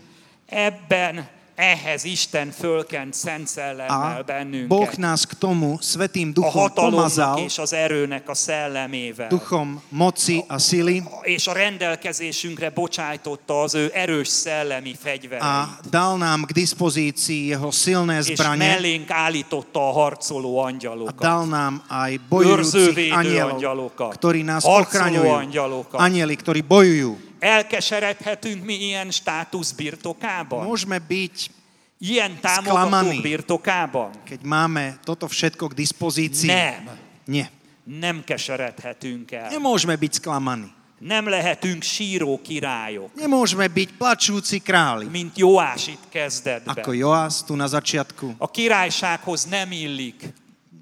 Ebben 0.46 1.26
ehhez 1.54 2.04
Isten 2.04 2.50
fölkent 2.50 3.14
szent 3.14 3.46
szellemmel 3.46 4.16
A 4.20 4.22
bennünket. 4.26 4.68
Boh 4.68 4.96
nás 4.96 5.26
k 5.26 5.38
tomu 5.38 5.76
Svetým 5.80 6.28
a 6.28 6.32
duchom 6.32 6.50
hatalomnak 6.60 6.94
pomazal, 6.94 7.38
és 7.38 7.58
az 7.58 7.72
erőnek 7.72 8.28
a 8.28 8.34
szellemével. 8.34 9.28
duchom 9.28 9.82
moci 9.88 10.44
a 10.48 10.58
sily 10.58 11.02
És 11.22 11.46
a 11.46 11.52
rendelkezésünkre 11.52 12.70
bocsájtotta 12.70 13.62
az 13.62 13.74
ő 13.74 13.90
erős 13.94 14.28
szellemi 14.28 14.94
fegyvereit. 15.02 15.42
a 15.42 15.78
dal 15.90 16.16
nám 16.16 16.44
k 16.44 16.52
dispozícii 16.52 17.46
jeho 17.46 17.70
silné 17.70 18.16
és 18.16 18.24
zbranie 18.24 18.68
mellénk 18.68 19.10
állította 19.10 19.88
a 19.88 19.92
harcoló 19.92 20.58
a 20.58 20.64
angyalokat. 20.66 21.18
dal 21.22 21.46
nám 21.46 21.82
aj 21.88 22.18
bojujúcich 22.28 23.14
anielov, 23.16 23.52
angyalokat. 23.52 24.14
ktorí 24.18 24.42
nás 24.42 24.64
ochraňujú. 24.64 25.30
angyalokat. 25.30 26.00
Anieli, 26.00 26.34
ktorí 26.36 26.62
bojujú. 26.62 27.18
Elkeseredhetünk 27.44 28.64
mi 28.64 28.74
ilyen 28.74 29.10
státusz 29.12 29.72
birtokában? 29.76 30.64
Môžeme 30.64 30.96
byť, 30.96 31.52
Ilyen 32.00 32.40
támogatók 32.40 33.20
birtokában? 33.22 34.10
keď 34.24 34.40
máme 34.44 34.96
toto 35.04 35.28
všetko 35.28 35.68
k 35.72 35.74
dispozícii. 35.76 36.48
Nem. 36.48 36.88
Nie. 37.28 37.46
Nem 37.84 38.24
keseredhetünk 38.24 39.28
el. 39.32 39.52
Nemôžeme 39.52 39.96
byť 40.00 40.12
sklamaní. 40.24 40.72
Nem 41.04 41.28
lehetünk 41.28 41.84
síró 41.84 42.40
királyok, 42.40 43.12
Nemôžeme 43.12 43.68
byť 43.68 43.88
plačúci 44.00 44.56
králi. 44.64 45.04
mint 45.12 45.36
Joás 45.36 45.88
itt 45.92 46.04
kezdetben. 46.08 46.72
Ako 46.72 46.92
Joás 46.96 47.44
tu 47.44 47.52
na 47.56 47.68
začiatku. 47.68 48.40
A 48.40 48.48
királysághoz 48.48 49.44
nem 49.44 49.68
illik 49.72 50.32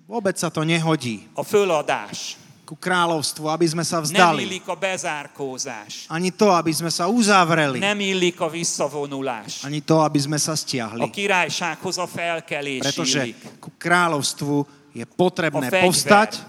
Vôbec 0.06 0.36
sa 0.38 0.50
to 0.52 0.62
nehodí 0.62 1.26
a 1.34 1.42
föladás. 1.42 2.36
Ku 2.72 2.80
kráľovstvu, 2.80 3.52
aby 3.52 3.68
sme 3.68 3.84
sa 3.84 4.00
Nem 4.00 4.08
vzdali. 4.08 4.48
illik 4.48 4.64
a 4.64 4.72
bezárkózás. 4.72 6.08
Ani 6.08 6.32
to, 6.32 6.48
aby 6.56 6.72
sme 6.72 6.88
sa 6.88 7.04
uzavreli. 7.04 7.76
Nem 7.76 8.00
illik 8.00 8.40
a 8.40 8.48
visszavonulás. 8.48 9.60
Ani 9.60 9.84
to, 9.84 10.00
aby 10.00 10.16
sme 10.16 10.40
sa 10.40 10.52
A 10.52 10.56
stiahli. 10.56 11.04
királysághoz 11.12 12.00
a 12.00 12.08
felkelés 12.08 12.80
Pretože 12.80 13.28
illik. 13.28 13.60
ku 13.60 13.68
kráľovstvu 13.76 14.64
je 14.96 15.04
potrebné 15.04 15.68
A 15.68 15.84
povstať, 15.84 16.40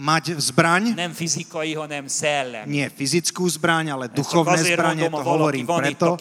mať 0.00 0.40
zbraň, 0.40 0.96
Nem 0.96 1.12
fizikai, 1.12 1.76
hanem 1.76 2.08
szellem. 2.08 2.64
nie 2.64 2.88
fyzickú 2.88 3.44
zbraň, 3.44 3.92
ale 3.92 4.08
duchovné 4.08 4.56
zbranie, 4.64 5.12
to 5.12 5.20
hovorím 5.20 5.68
preto, 5.68 6.16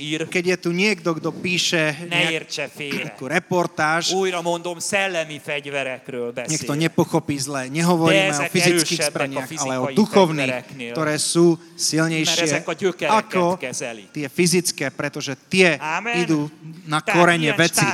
ír, 0.00 0.24
keď 0.24 0.44
je 0.46 0.56
tu 0.56 0.70
niekto, 0.72 1.12
kto 1.20 1.28
píše 1.36 2.08
ne 2.08 2.40
nejakú 2.40 3.28
reportáž, 3.28 4.16
Újra 4.16 4.40
mondom, 4.40 4.80
szellemi 4.80 5.36
fegyverekről 5.36 6.32
beszél. 6.32 6.72
nepochopí 6.72 7.36
zle. 7.36 7.68
Nehovoríme 7.68 8.32
o 8.32 8.48
fyzických 8.48 9.12
zbraniach, 9.12 9.48
ale 9.60 9.74
o 9.76 9.86
duchovných, 9.92 10.54
ktoré 10.96 11.20
sú 11.20 11.60
silnejšie 11.76 12.64
ako 13.04 13.60
kezeli. 13.60 14.08
tie 14.16 14.32
fyzické, 14.32 14.88
pretože 14.88 15.36
tie 15.52 15.76
Amen. 15.76 16.24
idú 16.24 16.48
na 16.88 17.04
korene 17.04 17.52
veci. 17.52 17.84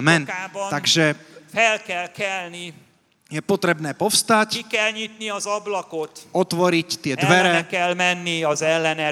Amen. 0.00 0.24
Takže 0.72 1.28
Fel 1.50 1.82
kell 1.82 2.06
kelni, 2.14 2.70
je 3.30 3.38
potrebné 3.38 3.94
povstať, 3.94 4.66
ki 4.66 5.26
az 5.30 5.46
ablakot, 5.46 6.26
otvoriť 6.34 6.88
tie 6.98 7.14
dvere, 7.14 7.62
kell 7.70 7.94
menni 7.94 8.42
az 8.42 8.58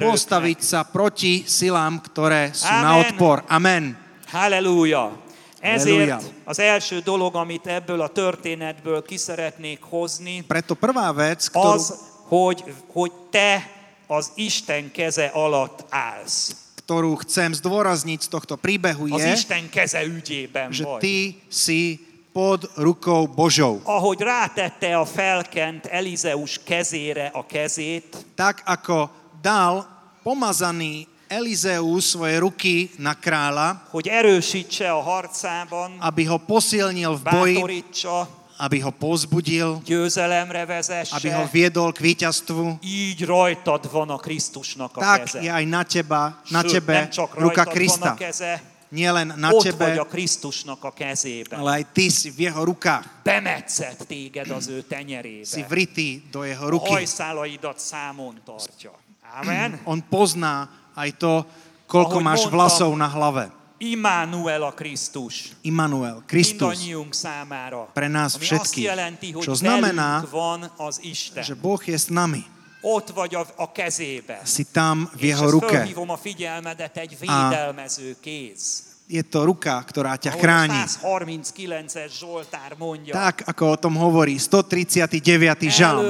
postaviť 0.02 0.58
sa 0.58 0.82
proti 0.82 1.46
silám, 1.46 2.02
ktoré 2.02 2.50
sú 2.50 2.66
Amen. 2.66 2.82
na 2.82 2.92
odpor. 2.98 3.46
Amen. 3.46 3.94
Halleluja! 4.26 5.14
Ezért 5.60 6.22
az 6.44 6.58
első 6.58 6.98
dolog, 7.00 7.34
amit 7.34 7.66
ebből 7.66 8.00
a 8.00 8.08
történetből 8.08 9.02
ki 9.02 9.16
szeretnék 9.16 9.82
hozni, 9.82 10.44
Preto 10.46 10.74
prvá 10.74 11.12
vec, 11.12 11.48
ktorú, 11.48 11.66
az, 11.66 11.94
hogy, 12.28 12.64
hogy 12.92 13.12
te 13.30 13.70
az 14.06 14.30
Isten 14.34 14.90
keze 14.90 15.30
alatt 15.34 15.84
állsz. 15.90 16.54
ktorú 16.88 17.20
chcem 17.20 17.52
zdôrazniť 17.52 18.24
z 18.24 18.28
tohto 18.32 18.56
príbehu 18.56 19.12
Az 19.12 19.20
je, 19.20 19.32
Isten 19.36 19.68
keze 19.68 20.00
ügyében 20.08 20.72
že 20.72 20.88
ty 21.04 21.36
si 21.52 22.07
pod 22.38 22.70
rukou 22.78 23.26
Božou. 23.26 23.82
Ahogy 23.82 24.22
rátette 24.22 24.94
a 24.94 25.02
felkent 25.02 25.90
Elizeus 25.90 26.62
kezére 26.62 27.34
a 27.34 27.42
kezét, 27.42 28.14
Tak 28.38 28.62
ako 28.62 29.10
dal 29.42 29.82
pomazaný 30.22 31.10
Elizeus 31.26 32.14
svoje 32.14 32.38
ruky 32.38 32.94
na 33.02 33.18
kráľa, 33.18 33.90
hogy 33.90 34.06
erősítse 34.06 34.86
a 34.86 35.02
harcában, 35.02 35.98
aby 35.98 36.30
ho 36.30 36.38
posilnil 36.38 37.18
v 37.18 37.22
boji, 37.26 37.58
aby 38.58 38.78
ho 38.86 38.90
pozbudil, 38.94 39.82
győzelemre 39.82 40.62
aby 40.62 40.70
ho 40.70 40.74
vezesse, 40.78 41.50
viedol 41.50 41.90
k 41.90 41.98
víťazstvu, 41.98 42.78
így 42.86 43.26
rajtad 43.26 43.90
van 43.90 44.14
a 44.14 44.18
Krisztusnak 44.22 44.94
a 44.94 45.00
tak 45.00 45.26
keze. 45.26 45.42
je 45.42 45.50
aj 45.50 45.64
na 45.66 45.82
teba, 45.82 46.38
na 46.54 46.62
Sőt, 46.62 46.70
tebe 46.70 47.10
ruka 47.34 47.64
Krista. 47.66 48.14
Nielen 48.88 49.34
na 49.36 49.52
ott 49.52 49.62
vagy 49.62 49.76
tebe, 49.76 50.00
a 50.00 50.06
Krisztusnak 50.06 50.84
a 50.84 50.90
kezében. 50.92 51.60
ale 51.60 51.70
aj 51.70 51.84
ty 51.92 52.08
si 52.08 52.30
v 52.30 52.38
jeho 52.40 52.64
rukách. 52.64 53.04
Bemetszett 53.22 54.06
téged 54.08 54.50
az 54.50 54.68
ő 54.68 54.80
Si 54.80 54.86
tenyerébe. 54.88 55.66
vritý 55.68 56.22
do 56.32 56.44
jeho 56.44 56.66
A 56.66 56.68
ruky. 56.68 56.92
hajszálaidat 56.92 57.78
számon 57.78 58.40
tartja. 58.44 58.92
Amen. 59.40 59.80
On 59.92 60.00
pozná 60.08 60.68
aj 60.96 61.12
to, 61.20 61.44
koľko 61.86 62.10
Ahogy 62.20 62.24
máš 62.24 62.40
mondtam, 62.40 62.56
vlasov 62.58 62.90
na 62.96 63.08
hlave. 63.08 63.44
Immanuel 63.78 64.62
a 64.66 64.72
Krisztus. 64.74 65.54
Immanuel, 65.62 66.22
számára. 67.14 67.86
Pre 67.94 68.08
nás 68.10 68.34
všetkých. 68.34 68.84
jelenti, 68.84 69.26
Čo 69.38 69.54
znamená, 69.54 70.26
van 70.26 70.66
az 70.82 70.98
Isten. 70.98 71.44
že 71.46 71.54
Boh 71.54 71.78
je 71.78 71.94
s 71.94 72.10
nami. 72.10 72.42
Ott 72.80 73.10
vagy 73.10 73.34
a, 73.34 73.46
a 73.56 73.72
kezébe. 73.72 74.40
Si 74.44 74.64
tam 74.72 75.10
v 75.16 75.22
jeho 75.24 75.50
ruke. 75.50 75.88
a 76.06 76.16
figyelmedet 76.16 76.96
egy 76.96 77.16
védelmező 77.18 78.16
kéz. 78.20 78.88
je 79.08 79.24
to 79.24 79.48
ruka, 79.48 79.80
ktorá 79.88 80.20
ťa 80.20 80.36
chráni. 80.36 80.76
a 80.76 80.84
139-es 80.84 82.12
Zsoltár 82.12 82.76
mondja. 82.76 83.16
Tak, 83.16 83.48
ako 83.48 83.64
o 83.72 83.76
tom 83.80 83.96
hovorí 83.96 84.36
139. 84.36 85.64
žalm. 85.72 86.04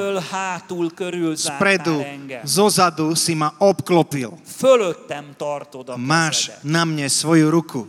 Spredu, 1.38 2.02
zozadu 2.42 3.14
si 3.14 3.38
ma 3.38 3.54
obklopil. 3.62 4.34
Máš 5.94 6.50
na 6.66 6.82
mne 6.82 7.06
svoju 7.06 7.46
ruku. 7.54 7.86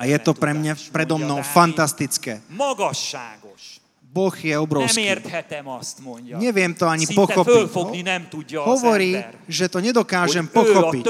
A 0.00 0.04
je 0.08 0.18
to 0.24 0.32
pre 0.32 0.52
mňa 0.56 0.72
predo 0.88 1.20
mnou 1.20 1.44
fantastické. 1.44 2.40
Magasságos. 2.48 3.71
Boh 4.12 4.44
je 4.44 4.52
Nem 4.52 4.60
obrovský. 4.62 5.00
érthetem 5.00 5.68
azt, 5.68 5.98
mondja. 6.04 6.36
Neviem 6.38 6.74
to 6.76 6.84
ani 6.86 7.04
Szinte 7.08 7.20
pochopiť. 7.24 7.52
fölfogni 7.54 8.02
nem 8.04 8.28
tudja 8.28 8.60
az 8.60 8.68
Hovorí, 8.68 9.14
ember. 9.16 9.34
že 9.48 9.68
to 9.72 9.78
nedokážem 9.80 10.46
a 10.46 10.52
pochopiť. 10.52 11.02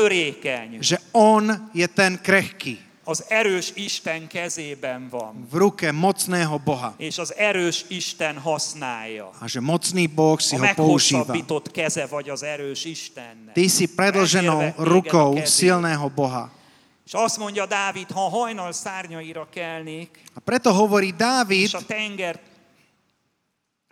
Že 0.78 0.96
on 1.10 1.50
je 1.74 1.86
ten 1.90 2.14
krehký. 2.22 2.78
Az 3.04 3.24
erős 3.28 3.72
Isten 3.74 4.30
kezében 4.30 5.08
van. 5.10 5.34
V 5.50 5.54
ruke 5.58 5.90
mocného 5.90 6.58
Boha. 6.62 6.94
És 7.02 7.18
az 7.18 7.34
erős 7.34 7.84
Isten 7.90 8.38
használja. 8.38 9.30
A 9.42 9.46
že 9.50 9.58
mocný 9.58 10.06
Boh 10.06 10.38
si 10.38 10.54
A 10.54 10.58
ho 10.62 10.66
používa. 10.74 11.18
meghosszabbított 11.26 11.70
keze 11.74 12.06
vagy 12.06 12.28
az 12.30 12.42
erős 12.46 12.84
Istennek. 12.86 13.54
Ty 13.58 13.66
si 13.68 13.86
predlženou 13.90 14.78
rukou 14.78 15.34
a 15.34 15.44
silného 15.44 16.06
Boha. 16.14 16.50
És 17.06 17.12
azt 17.12 17.38
mondja 17.38 17.66
Dávid, 17.66 18.06
ha 18.14 18.20
hajnal 18.30 18.72
szárnyaira 18.72 19.46
kelnék, 19.50 20.22
A 20.34 20.40
preto 20.40 20.70
hovorí 20.72 21.06
és 21.06 21.14
Dávid, 21.18 21.70
a 21.74 21.82
tenger, 21.86 22.38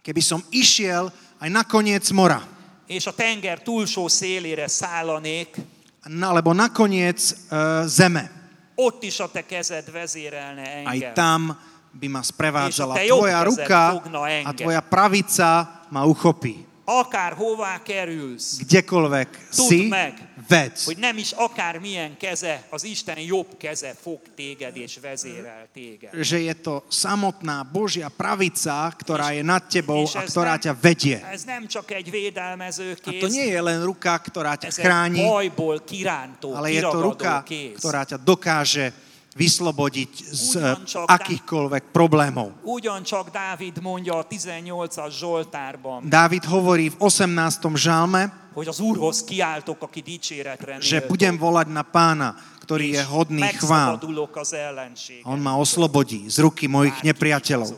keby 0.03 0.21
som 0.21 0.41
išiel 0.51 1.13
aj 1.41 1.49
na 1.49 1.63
koniec 1.65 2.11
mora, 2.11 2.41
és 2.87 3.07
a 3.07 3.13
tenger 3.13 3.63
túlsó 3.63 4.09
szélére 4.09 4.67
szállanék, 4.67 5.57
na- 6.09 6.29
alebo 6.29 6.53
na 6.53 6.69
koniec 6.73 7.33
uh, 7.51 7.85
zeme, 7.87 8.31
ott 8.75 9.03
is 9.03 9.21
a 9.21 9.29
te 9.29 9.45
kezed 9.47 9.91
vezérelne 9.93 10.83
aj 10.85 10.97
engem. 10.97 11.13
tam 11.15 11.43
by 11.93 12.07
ma 12.09 12.23
sprevádzala 12.23 12.95
tvoja 13.03 13.43
ruka 13.43 13.99
a 14.45 14.51
tvoja 14.55 14.81
pravica 14.81 15.83
ma 15.91 16.05
uchopí. 16.07 16.70
Akár 16.91 17.39
hová 17.39 17.79
kerülsz, 17.87 18.59
Kdekoľvek 18.67 19.31
Tudd 19.55 19.71
si, 19.71 19.87
meg, 19.87 20.19
vec, 20.49 20.85
hogy 20.85 20.99
nem 20.99 21.23
is 21.23 21.31
akármilyen 21.39 22.17
keze, 22.19 22.67
az 22.71 22.83
Isten 22.83 23.19
jobb 23.19 23.55
keze 23.59 23.95
fog 23.95 24.19
téged 24.35 24.77
és 24.77 24.99
vezérel 24.99 25.71
téged. 25.71 26.11
že 26.11 26.43
je 26.43 26.55
to 26.59 26.83
samotná 26.91 27.63
Božia 27.63 28.11
pravica, 28.11 28.91
ktorá 28.99 29.31
je 29.31 29.47
nad 29.47 29.63
tebou 29.71 30.03
a 30.03 30.21
ktorá 30.27 30.59
ťa 30.59 30.75
vedie. 30.75 31.23
Ez 31.31 31.47
nem 31.47 31.71
csak 31.71 31.95
egy 31.95 32.11
védelmező 32.11 32.99
A 32.99 33.03
to 33.07 33.11
kéz, 33.11 33.31
nie 33.31 33.47
je 33.47 33.61
len 33.63 33.87
ruka, 33.87 34.19
ktorá 34.19 34.59
ťa 34.59 34.75
chráni, 34.75 35.23
bajból 35.23 35.87
kirántó, 35.87 36.59
ale 36.59 36.75
je 36.75 36.83
to 36.83 36.99
ruka, 36.99 37.47
kéz. 37.47 37.79
ktorá 37.79 38.03
ťa 38.03 38.19
dokáže 38.19 38.91
vyslobodiť 39.31 40.13
z 40.27 40.51
Ugyancsak 40.59 41.07
akýchkoľvek 41.07 41.95
problémov. 41.95 42.51
Ugyancsak 42.67 43.31
Dávid 43.31 43.79
mondja 43.79 44.19
a 44.19 44.27
18-as 44.27 45.11
Zsoltárban, 45.15 46.03
Dávid 46.11 46.43
hovorí 46.51 46.91
v 46.91 46.99
18. 46.99 47.63
žalme, 47.79 48.31
hogy 48.51 48.67
az 48.67 48.83
Úrhoz 48.83 49.23
kiáltok, 49.23 49.83
aki 49.87 50.03
dicséretre 50.03 50.83
že 50.83 50.99
méltó, 50.99 51.11
budem 51.15 51.35
volať 51.39 51.69
na 51.71 51.87
pána, 51.87 52.35
ktorý 52.67 52.99
je 52.99 53.03
hodný 53.07 53.47
chvál. 53.55 53.95
megszabadulok 53.95 54.35
az 54.37 54.51
ellenség. 54.53 55.23
On 55.23 55.39
ma 55.39 55.55
oslobodí 55.55 56.27
z 56.27 56.43
ruky 56.43 56.67
mojich 56.67 56.99
nepriateľov. 57.07 57.71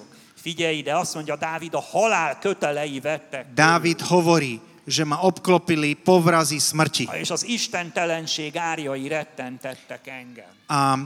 Figyelj 0.42 0.82
ide, 0.82 0.96
azt 0.96 1.14
mondja 1.14 1.36
Dávid, 1.36 1.74
a 1.76 1.82
halál 1.84 2.40
kötelei 2.40 2.98
vettek. 2.98 3.52
Dávid 3.54 4.00
hovorí, 4.00 4.58
že 4.82 5.04
ma 5.06 5.22
obklopili 5.22 5.94
povrazy 5.94 6.58
smrti. 6.58 7.06
És 7.14 7.30
az 7.30 7.46
istentelenség 7.46 8.56
árjai 8.56 9.08
rettentettek 9.08 10.06
engem. 10.08 10.50
A 10.66 10.98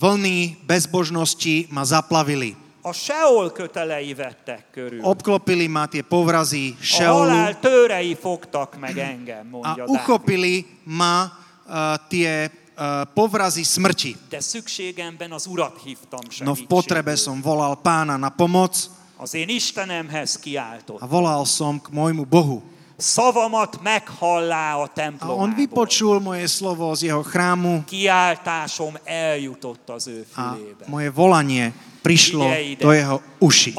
vlny 0.00 0.56
bezbožnosti 0.66 1.66
ma 1.70 1.84
zaplavili. 1.84 2.56
A 2.82 2.92
Seol 2.92 3.50
kötelei 3.52 4.14
vettek 4.14 4.70
körül. 4.72 5.04
Obklopili 5.04 5.68
ma 5.68 5.86
tie 5.86 6.02
povrazy 6.02 6.74
A 6.80 6.82
Šeolu 6.82 7.28
halál 7.30 7.58
tőrei 7.60 8.14
fogtak 8.14 8.74
meg 8.80 8.98
engem, 8.98 9.46
a 9.46 9.48
mondja 9.50 9.84
Dávid. 9.86 9.94
uchopili 9.94 10.66
ma 10.82 11.30
uh, 11.68 11.94
tie 12.08 12.50
uh, 12.78 13.02
povrazy 13.14 13.62
smrti. 13.62 14.16
De 14.28 14.40
szükségemben 14.40 15.32
az 15.32 15.46
Urat 15.46 15.78
hívtam 15.84 16.20
No 16.44 16.52
v 16.54 16.66
potrebe 16.66 17.10
segítségül. 17.14 17.42
som 17.42 17.52
volal 17.52 17.76
pána 17.82 18.16
na 18.16 18.28
pomoc 18.28 18.90
Az 19.16 19.34
én 19.34 19.48
Istenemhez 19.48 20.34
a 20.36 20.38
kiáltott. 20.42 21.00
volal 21.08 21.44
som 21.44 21.78
k 21.80 21.88
môjmu 21.90 22.24
Bohu. 22.26 22.62
Szavamat 22.96 23.82
meghallá 23.82 24.74
a 24.76 24.90
A 25.18 25.26
on 25.30 25.54
vypočul 25.54 26.20
moje 26.20 26.46
slovo 26.46 26.94
z 26.94 27.02
jeho 27.02 27.22
chrámu 27.22 27.84
Kiáltásom 27.84 28.98
eljutott 29.04 29.88
az 29.88 30.06
ő 30.06 30.26
a 30.34 30.40
fülébe. 30.40 30.84
moje 30.86 31.10
volanie 31.10 31.72
prišlo 32.02 32.46
do 32.82 32.90
jeho 32.90 33.16
uši. 33.38 33.70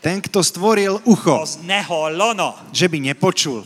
Ten, 0.00 0.18
kto 0.24 0.40
stvoril 0.40 1.00
ucho, 1.04 1.44
že 2.72 2.86
by 2.88 2.98
nepočul. 3.00 3.60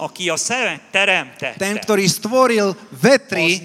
Ten, 1.59 1.75
ktorý 1.79 2.05
stvoril 2.11 2.75
vetry, 2.91 3.63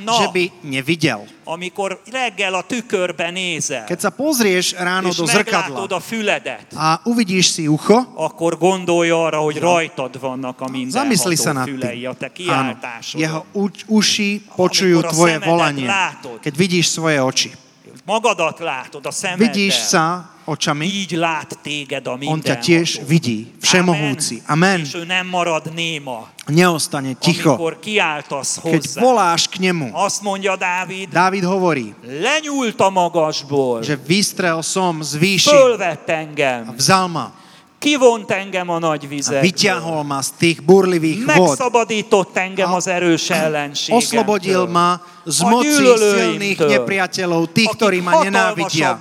že 0.00 0.26
by 0.32 0.42
nevidel. 0.64 1.28
Amikor 1.46 2.02
reggel 2.10 2.58
a 2.58 2.62
tükörbe 2.66 3.30
nézel, 3.30 3.86
Keď 3.86 3.98
sa 4.02 4.10
pozrieš 4.10 4.74
ráno 4.74 5.14
do 5.14 5.30
zrkadla 5.30 5.86
a 5.86 6.00
füledet, 6.02 6.66
a 6.74 6.98
uvidíš 7.06 7.54
si 7.54 7.70
ucho, 7.70 8.02
akkor 8.18 8.58
gondolj 8.58 9.14
arra, 9.14 9.38
hogy 9.38 9.62
rajtad 9.62 10.18
vannak 10.18 10.58
a 10.58 10.66
zamysli 10.90 11.38
sa 11.38 11.54
mindenható 11.54 11.78
nad 11.78 11.94
tým. 11.94 12.10
a 12.10 12.14
te 12.18 12.28
Áno, 12.50 12.72
jeho 13.14 13.40
uši 13.86 14.42
počujú 14.58 15.06
tvoje 15.06 15.38
volanie. 15.38 15.86
látod. 15.86 16.42
Keď 16.42 16.54
vidíš 16.58 16.90
svoje 16.90 17.22
oči. 17.22 17.65
Magadat 18.06 18.58
látod 18.58 19.06
a 19.06 19.10
szemeddel. 19.10 19.46
Vidíš 19.46 19.74
sa 19.74 20.30
očami, 20.46 20.86
Így 20.86 21.12
lát 21.18 21.58
téged 21.62 22.06
a 22.06 22.14
on 22.14 22.38
ťa 22.40 22.56
tiež 22.62 23.02
vidí. 23.02 23.50
Všemohúci. 23.58 24.42
Amen. 24.46 24.80
És 24.80 24.94
ő 24.94 25.04
nem 25.04 25.26
marad 25.26 25.74
néma, 25.74 26.30
Neostane 26.46 27.12
ticho. 27.18 27.48
amikor 27.58 27.78
kiáltasz 27.82 28.58
Keď 28.62 28.72
hozzá. 28.86 29.00
voláš 29.00 29.48
k 29.48 29.58
nemu, 29.58 29.90
Azt 29.92 30.22
mondja 30.22 30.56
Dávid, 30.56 31.08
Dávid 31.10 31.42
hovorí, 31.44 31.94
lenyúlt 32.06 32.80
a 32.80 32.90
magasból, 32.90 33.82
že 33.82 33.98
vystrel 34.06 34.62
som 34.62 35.02
z 35.02 35.18
výši 35.18 35.50
fölvett 35.50 36.08
a 36.08 36.12
engem, 36.12 36.74
vzal 36.78 37.08
ma 37.10 37.34
kivont 37.78 38.30
engem 38.30 38.68
a 38.70 38.78
nagy 38.78 39.06
vizekből, 39.06 39.44
vyťahol 39.44 40.02
ma 40.02 40.20
z 40.24 40.30
tých 40.40 40.58
burlivých 40.64 41.24
vod. 41.24 41.28
megszabadított 41.28 42.36
engem 42.36 42.72
az 42.72 42.86
erős 42.86 43.30
ellenségemtől. 43.30 44.00
Oslobodil 44.00 44.62
ma 44.66 45.00
z 45.26 45.38
moci 45.42 45.84
silných 45.96 46.58
nepriateľov, 46.58 47.52
tých, 47.52 47.70
ktorí 47.74 47.98
ma 48.00 48.22
nenávidia, 48.24 48.96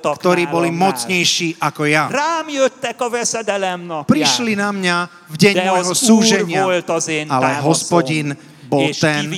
ktorí 0.00 0.46
boli 0.46 0.70
mocnejší 0.70 1.58
ako 1.58 1.82
ja. 1.90 2.06
Rám 2.08 2.46
jöttek 2.48 2.96
a 3.02 3.08
veszedelem 3.10 3.80
napján. 3.86 4.08
Prišli 4.08 4.52
na 4.54 4.70
mňa 4.72 4.96
v 5.26 5.36
deň 5.36 5.54
de 5.54 5.62
môjho 5.66 5.94
súženia, 5.94 6.62
ale 7.28 7.48
hospodin 7.60 8.32
bol 8.66 8.90
ten, 8.94 9.30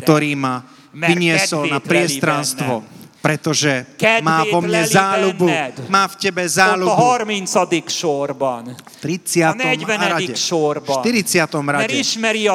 ktorý 0.00 0.32
ma 0.36 0.64
vyniesol 0.92 1.68
na 1.68 1.80
priestranstvo, 1.80 2.84
pretože 3.22 3.86
má 4.22 4.46
vo 4.46 4.62
mne 4.62 4.86
záľubu, 4.86 5.46
má 5.90 6.06
v 6.06 6.14
tebe 6.16 6.46
a 6.46 6.50
záľubu. 6.50 6.94
30. 6.94 7.90
sorban. 7.90 8.64
V 8.72 8.96
30. 9.02 9.42
a 9.42 9.50
40. 9.52 9.86
rade, 9.86 10.34
sorban. 10.38 11.02
40. 11.02 11.62
Mert 11.62 11.90
rade, 11.90 12.00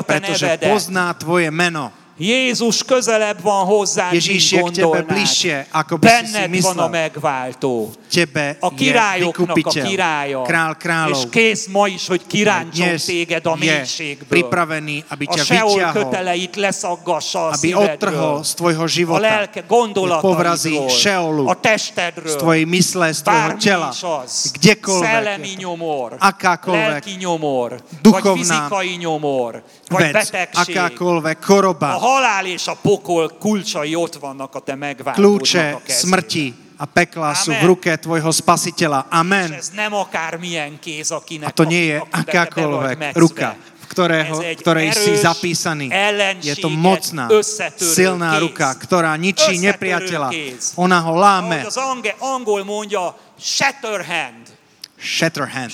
pretože 0.05 0.47
pozná 0.63 1.13
tvoje 1.13 1.51
meno. 1.51 2.00
Jézus 2.21 2.85
közelebb 2.85 3.41
van 3.41 3.65
hozzád, 3.65 4.13
Ježíš 4.13 4.51
je 4.51 4.57
mint 4.61 4.69
k 4.69 4.75
tebe 4.77 4.85
gondolnád. 4.85 5.09
bližšie, 5.09 5.55
ako 5.73 5.93
by 5.97 6.05
si 6.05 6.13
si 6.13 6.31
Benned 6.37 6.61
van 6.61 6.77
a 6.77 6.87
megváltó. 6.87 7.73
Tebe 8.11 8.61
A 8.61 8.69
je 8.69 8.77
királyoknak 8.77 9.57
a 9.57 9.71
királya. 9.71 10.41
král 10.45 10.73
És 10.77 10.81
kráľov. 10.85 11.29
kész 11.33 11.65
ma 11.73 11.87
is, 11.89 12.03
hogy 12.05 12.21
kiráncson 12.27 12.87
Dnes 12.93 13.05
téged 13.09 13.41
a 13.47 13.55
je 13.57 13.61
mélységből. 13.65 14.27
pripravený, 14.29 14.97
aby 15.09 15.25
A 15.25 15.33
ťa 15.33 15.43
Seol 15.49 15.73
vyťahol, 15.73 15.93
köteleit 15.97 16.53
leszaggassa 16.61 17.39
a 17.39 17.49
aby 17.57 17.69
odtrhol 17.73 18.37
z 18.45 18.51
tvojho 18.53 18.85
A 18.85 18.91
života. 18.91 19.21
lelke 19.25 19.61
povrazy 19.65 20.69
gondolataidról, 20.77 20.89
Šeolu, 20.89 21.43
a 21.49 21.55
testedről, 21.57 22.29
z 22.29 22.35
tvojej 22.37 22.65
mysle, 22.69 23.07
z 23.17 23.21
tvojho 23.25 23.51
tela, 23.57 23.89
az, 23.89 24.33
kdekoľvek 24.61 25.09
szellemi 25.09 25.51
je 25.55 25.59
nyomor, 25.65 26.09
akákoľvek. 26.21 27.01
Lelki 27.01 27.13
nyomor, 27.17 27.69
vagy 27.81 28.01
duchovná. 28.05 28.37
fizikai 28.37 28.91
nyomor, 29.01 29.63
vagy 29.89 30.11
vec, 30.11 30.29
betegség. 30.29 30.75
akákoľvek. 30.75 31.37
A 31.41 31.45
choroba, 31.47 31.89
halál 32.11 32.45
és 32.45 32.67
a 32.67 32.75
pokol 32.81 33.31
kulcsai 33.39 33.95
ott 33.95 34.15
vannak 34.15 34.55
a 34.55 34.59
te 34.59 34.75
megváltódnak 34.75 35.15
kľúče 35.15 35.71
a 35.73 35.81
kezében. 35.85 35.95
smrti 35.97 36.53
a 36.81 36.85
pekla 36.85 37.33
sú 37.37 37.53
v 37.53 37.61
Amen. 37.61 37.67
ruke 37.69 37.93
tvojho 37.93 38.31
spasiteľa. 38.33 39.05
És 39.05 39.13
Amen. 39.13 39.53
ez 39.53 39.69
nem 39.69 39.93
akármilyen 39.93 40.79
kéz, 40.81 41.11
akinek 41.13 41.47
A 41.47 41.51
to 41.53 41.63
nie 41.63 41.93
je 41.93 41.97
akákoľvek 42.09 43.13
ruka, 43.13 43.53
v 43.53 43.85
ktorého, 43.85 44.35
ktorej 44.57 44.89
si 44.97 45.13
zapísaný. 45.13 45.93
Je 46.41 46.55
to 46.57 46.73
mocná, 46.73 47.29
silná 47.77 48.33
kéz. 48.33 48.41
ruka, 48.41 48.67
ktorá 48.81 49.13
ničí 49.13 49.61
nepriateľa. 49.61 50.29
kéz. 50.33 50.73
Ona 50.75 50.99
ho 51.05 51.13
láme. 51.13 51.61
Az 51.69 51.77
angol 52.17 52.65
mondja, 52.65 53.13
shatter 53.37 54.01
hand. 54.01 54.49
Shatter 54.97 55.45
hand. 55.47 55.71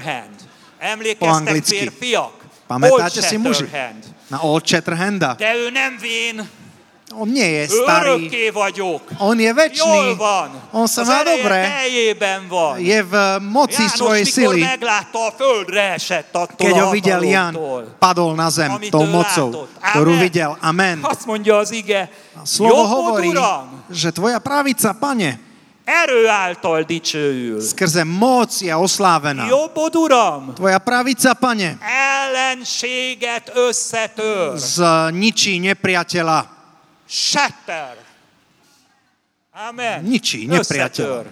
Hand. 0.00 0.38
Emlékeztek 0.80 1.64
férfiak? 1.64 2.36
Pamätáte 2.66 3.20
si 3.20 3.36
muži? 3.36 3.68
Shatterhand. 3.68 4.16
Na 4.28 4.40
Old 4.44 4.64
Shatterhanda. 4.66 5.34
De 5.38 5.54
ő 5.56 5.70
nem 5.70 5.96
vén, 6.00 6.48
On 7.08 7.24
nie 7.28 7.48
je 7.48 7.72
starý, 7.72 8.28
Örökké 8.28 8.50
vagyok. 8.52 9.00
on 9.18 9.40
je 9.40 9.48
Jól 9.48 9.56
väčší. 9.56 10.16
van. 10.20 10.50
On 10.76 10.84
sa 10.84 11.08
má 11.08 11.24
dobre, 11.24 11.64
van. 12.52 12.76
je 12.84 13.00
v 13.00 13.14
moci 13.40 13.80
János, 13.88 13.96
svojej 13.96 14.24
sily. 14.28 14.60
meglátta, 14.60 15.16
a 15.16 15.32
földre 15.32 15.96
esett 15.96 16.36
attól 16.36 16.60
Keď 16.60 16.74
a 16.76 16.84
ho 16.84 16.92
videl 16.92 17.22
Jan, 17.24 17.56
padol 17.96 18.36
na 18.36 18.52
zem 18.52 18.68
Amit 18.76 18.92
tou 18.92 19.08
mocou, 19.08 19.48
látott. 19.48 19.72
ktorú 19.88 20.12
Amen. 20.12 20.20
videl. 20.20 20.50
Amen. 20.60 20.96
Azt 21.00 21.24
mondja 21.24 21.56
az 21.56 21.70
ige, 21.72 22.12
Slovo 22.44 22.76
jobbod, 22.76 22.92
hovorí, 22.92 23.28
Uram, 23.32 23.88
že 23.88 24.12
tvoja 24.12 24.38
pravica, 24.38 24.92
pane, 24.92 25.40
erő 25.88 26.28
által 26.28 26.82
dicsőül. 26.82 27.60
skrze 27.60 28.04
moc 28.04 28.60
je 28.60 28.76
oslávená. 28.76 29.48
Jobbod, 29.48 29.96
Uram, 29.96 30.52
Tvoja 30.54 30.78
pravica, 30.78 31.34
pane, 31.34 31.78
ellenséget 31.80 33.50
összetör. 33.54 34.58
zničí 34.58 35.58
nepriateľa. 35.58 36.44
Shatter. 37.08 37.96
Amen. 39.68 40.04
Ničí 40.04 40.44
nepriateľa. 40.46 41.24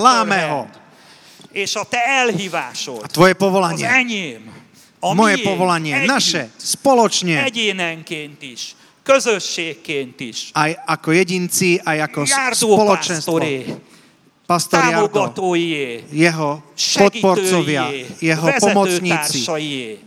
Láme 0.00 0.40
ho. 0.48 0.62
És 1.52 1.76
a 1.76 1.84
te 1.84 1.96
elhívásod, 1.96 3.08
Tvoje 3.12 3.32
az 3.32 3.38
povolanie, 3.38 3.86
enyém, 3.88 4.42
a 5.00 5.14
moje 5.14 5.34
miénk, 5.36 5.48
povolanie, 5.48 5.94
együtt, 5.96 6.10
naše, 6.12 6.42
spoločne, 6.56 7.44
egyénenként 7.44 8.42
is, 8.42 8.76
közösségként 9.02 10.20
is. 10.20 10.52
aj 10.52 10.76
ako 10.86 11.08
jedinci, 11.12 11.80
aj 11.80 11.98
ako 12.04 12.20
spoločenstvo, 12.52 13.40
pásztoré, 14.48 14.80
pastor 14.80 14.80
Jardo, 14.80 15.12
támogatóié, 15.12 16.08
jeho 16.08 16.64
podporcovia, 16.72 17.92
jeho 18.16 18.48
pomocníci, 18.56 19.44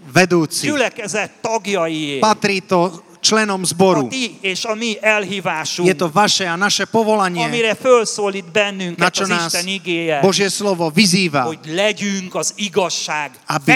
vedúci. 0.09 0.65
Patrí 2.17 2.65
to 2.65 2.89
členom 3.21 3.61
zboru. 3.61 4.09
Je 5.85 5.93
to 5.93 6.07
vaše 6.09 6.49
a 6.49 6.57
naše 6.57 6.89
povolanie, 6.89 7.45
na 8.97 9.09
čo 9.13 9.29
nás 9.29 9.53
Božie 10.25 10.49
slovo 10.49 10.89
vyzýva, 10.89 11.45
aby 13.45 13.71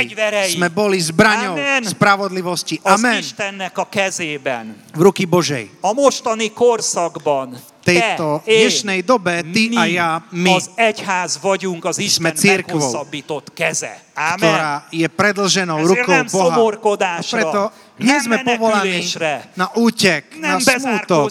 sme 0.49 0.67
boli 0.73 0.97
zbraňou 0.97 1.56
Amen. 1.62 1.86
spravodlivosti. 1.86 2.82
Amen. 2.82 3.21
V 4.97 5.01
ruky 5.06 5.30
Božej. 5.30 5.69
Korszakban 6.49 7.74
tejto 7.86 8.41
dnešnej 8.41 9.06
dobe 9.06 9.45
ty 9.54 9.69
mi 9.69 9.78
a 9.78 9.86
ja, 9.86 10.12
my, 10.34 10.58
az 10.58 10.74
egyház 10.74 11.38
vagyunk 11.38 11.86
az 11.86 11.98
Isten 12.02 12.34
meghosszabbított 12.41 13.54
keze. 13.54 13.93
Amen. 14.15 14.39
ktorá 14.39 14.74
je 14.89 15.08
predlženou 15.12 15.86
rukou 15.86 16.15
nem 16.15 16.26
Boha. 16.32 16.56
A 16.56 17.21
preto 17.21 17.62
nie 18.00 18.17
sme 18.24 18.41
povolaní 18.48 19.04
na 19.60 19.67
útek, 19.76 20.39
na 20.39 20.58
smútok, 20.58 21.30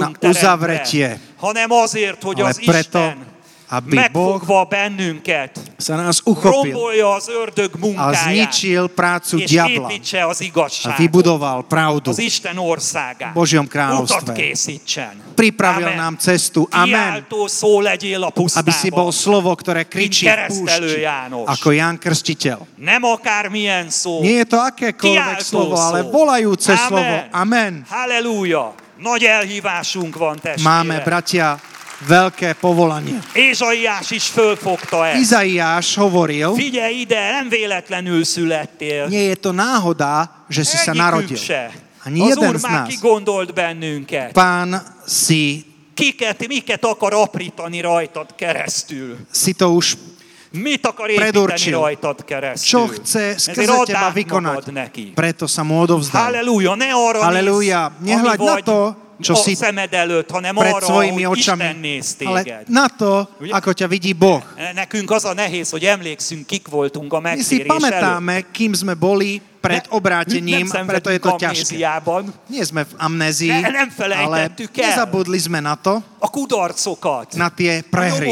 na 0.00 0.10
uzavretie, 0.24 1.20
hanem 1.36 1.70
azért, 1.70 2.22
hogy 2.22 2.40
ale 2.40 2.48
az 2.48 2.58
preto, 2.64 3.04
Isten 3.04 3.35
aby 3.66 3.98
Boh 4.14 4.38
bennünket, 4.70 5.58
sa 5.74 5.98
nás 5.98 6.22
uchopil 6.22 6.78
az 7.02 7.26
ördög 7.26 7.74
a 7.98 8.14
zničil 8.14 8.86
prácu 8.94 9.42
diabla 9.42 9.90
az 10.30 10.38
a 10.86 10.94
vybudoval 10.96 11.62
pravdu. 11.66 12.10
az 12.10 12.18
Isten 12.18 12.58
országát, 12.58 13.34
V 13.34 13.34
Božom 13.34 13.66
kráľovstve. 13.66 14.32
Pripravil 15.34 15.90
Amen. 15.92 15.98
nám 15.98 16.14
cestu. 16.16 16.64
Amen. 16.70 17.26
Aby 18.54 18.72
si 18.72 18.88
bol 18.88 19.10
slovo, 19.10 19.50
ktoré 19.52 19.84
kričí 19.84 20.30
v 20.30 20.46
púšti, 20.48 21.02
ako 21.46 21.68
Jan 21.74 21.98
Krstiteľ. 21.98 22.58
Nem 22.78 23.02
akármilyen 23.04 23.90
szó. 23.90 24.22
Nie 24.22 24.46
je 24.46 24.46
to 24.46 24.58
akékoľvek 24.62 25.38
slovo, 25.42 25.74
ale 25.74 26.06
volajúce 26.06 26.72
Amen. 26.72 26.86
slovo. 26.86 27.14
Amen. 27.34 27.72
Halleluja. 27.90 28.72
Nagy 28.96 29.24
elhívásunk 29.28 30.16
van, 30.16 30.40
Máme, 30.40 31.04
testvérek. 31.04 31.04
bratia, 31.04 31.60
veľké 32.04 32.60
povolanie. 32.60 33.16
Ézsaiás 33.32 34.10
is 34.10 34.28
fölfogta 34.28 35.06
ezt. 35.08 35.20
Izaiáš 35.20 35.94
hovoril, 35.96 36.52
Figyelj 36.54 37.00
ide, 37.00 37.16
nem 37.40 37.48
véletlenül 37.48 38.24
születtél. 38.24 39.06
nie 39.08 39.32
je 39.32 39.36
to 39.40 39.52
náhoda, 39.52 40.44
že 40.52 40.64
si 40.64 40.76
sa 40.76 40.92
narodil. 40.92 41.36
se. 41.40 41.72
Ani 42.04 42.20
Az 42.22 42.28
jeden 42.28 42.48
Úr 42.50 42.56
z 42.58 42.62
nás. 42.62 42.88
kigondolt 42.88 43.50
bennünket. 43.54 44.32
Pán 44.32 44.76
si, 45.08 45.64
Kiket, 45.96 46.44
miket 46.48 46.84
akar 46.84 47.12
aprítani 47.16 47.80
rajtad 47.80 48.28
keresztül. 48.36 49.16
si 49.32 49.54
to 49.56 49.72
už 49.72 49.96
Mit 50.52 50.86
akar 50.86 51.10
építeni 51.10 51.70
rajtad 51.72 52.24
keresztül. 52.24 52.68
čo 52.68 52.80
chce 52.92 53.34
skrze 53.40 53.76
teba 53.88 54.08
vykonať. 54.12 54.64
neki. 54.72 55.04
Preto 55.16 55.48
sa 55.48 55.64
mu 55.64 55.80
odovzdaj. 55.80 56.20
Halleluja, 56.22 56.76
ne 56.76 56.92
arra 56.92 57.20
Halleluja. 57.24 57.90
Nehľaď 58.00 58.38
na 58.38 58.56
to, 58.62 58.78
čo 59.20 59.32
a 59.32 59.40
si 59.40 59.56
szemed 59.56 59.92
előtt, 59.92 60.28
hanem 60.30 60.54
pred 60.56 60.74
arra, 60.76 60.86
svojimi 60.86 61.24
hogy 61.24 61.38
očami, 61.40 61.64
Isten 61.64 61.76
néz 61.80 62.06
ale 62.24 62.40
téged. 62.42 62.64
na 62.68 62.86
to, 62.88 63.24
Ugye? 63.40 63.52
ako 63.52 63.70
ťa 63.72 63.86
vidí 63.88 64.12
Boh. 64.12 64.44
Nekünk 64.74 65.10
az 65.10 65.24
a 65.24 65.32
nehéz, 65.32 65.70
hogy 65.70 65.84
emlékszünk, 65.84 66.46
kik 66.46 66.68
voltunk 66.68 67.12
a 67.12 67.20
My 67.20 67.28
si 67.28 67.36
megtérés 67.36 67.60
előtt. 67.60 67.72
pamätáme, 67.72 68.34
kým 68.52 68.72
sme 68.76 68.92
boli 68.94 69.40
pred 69.60 69.82
obrátením, 69.90 70.70
a 70.70 70.84
preto 70.86 71.10
je 71.10 71.18
to 71.18 71.32
ťažké. 71.34 71.74
Nie 72.46 72.62
sme 72.62 72.86
v 72.86 72.92
amnézii, 73.02 73.50
Ne- 73.50 73.88
ale 74.22 74.52
nezabudli 74.54 75.38
sme 75.42 75.58
na 75.58 75.74
to, 75.74 75.98
A 76.22 76.28
kudarcokat, 76.30 77.34
na 77.34 77.50
tie 77.50 77.82
prehry, 77.82 78.30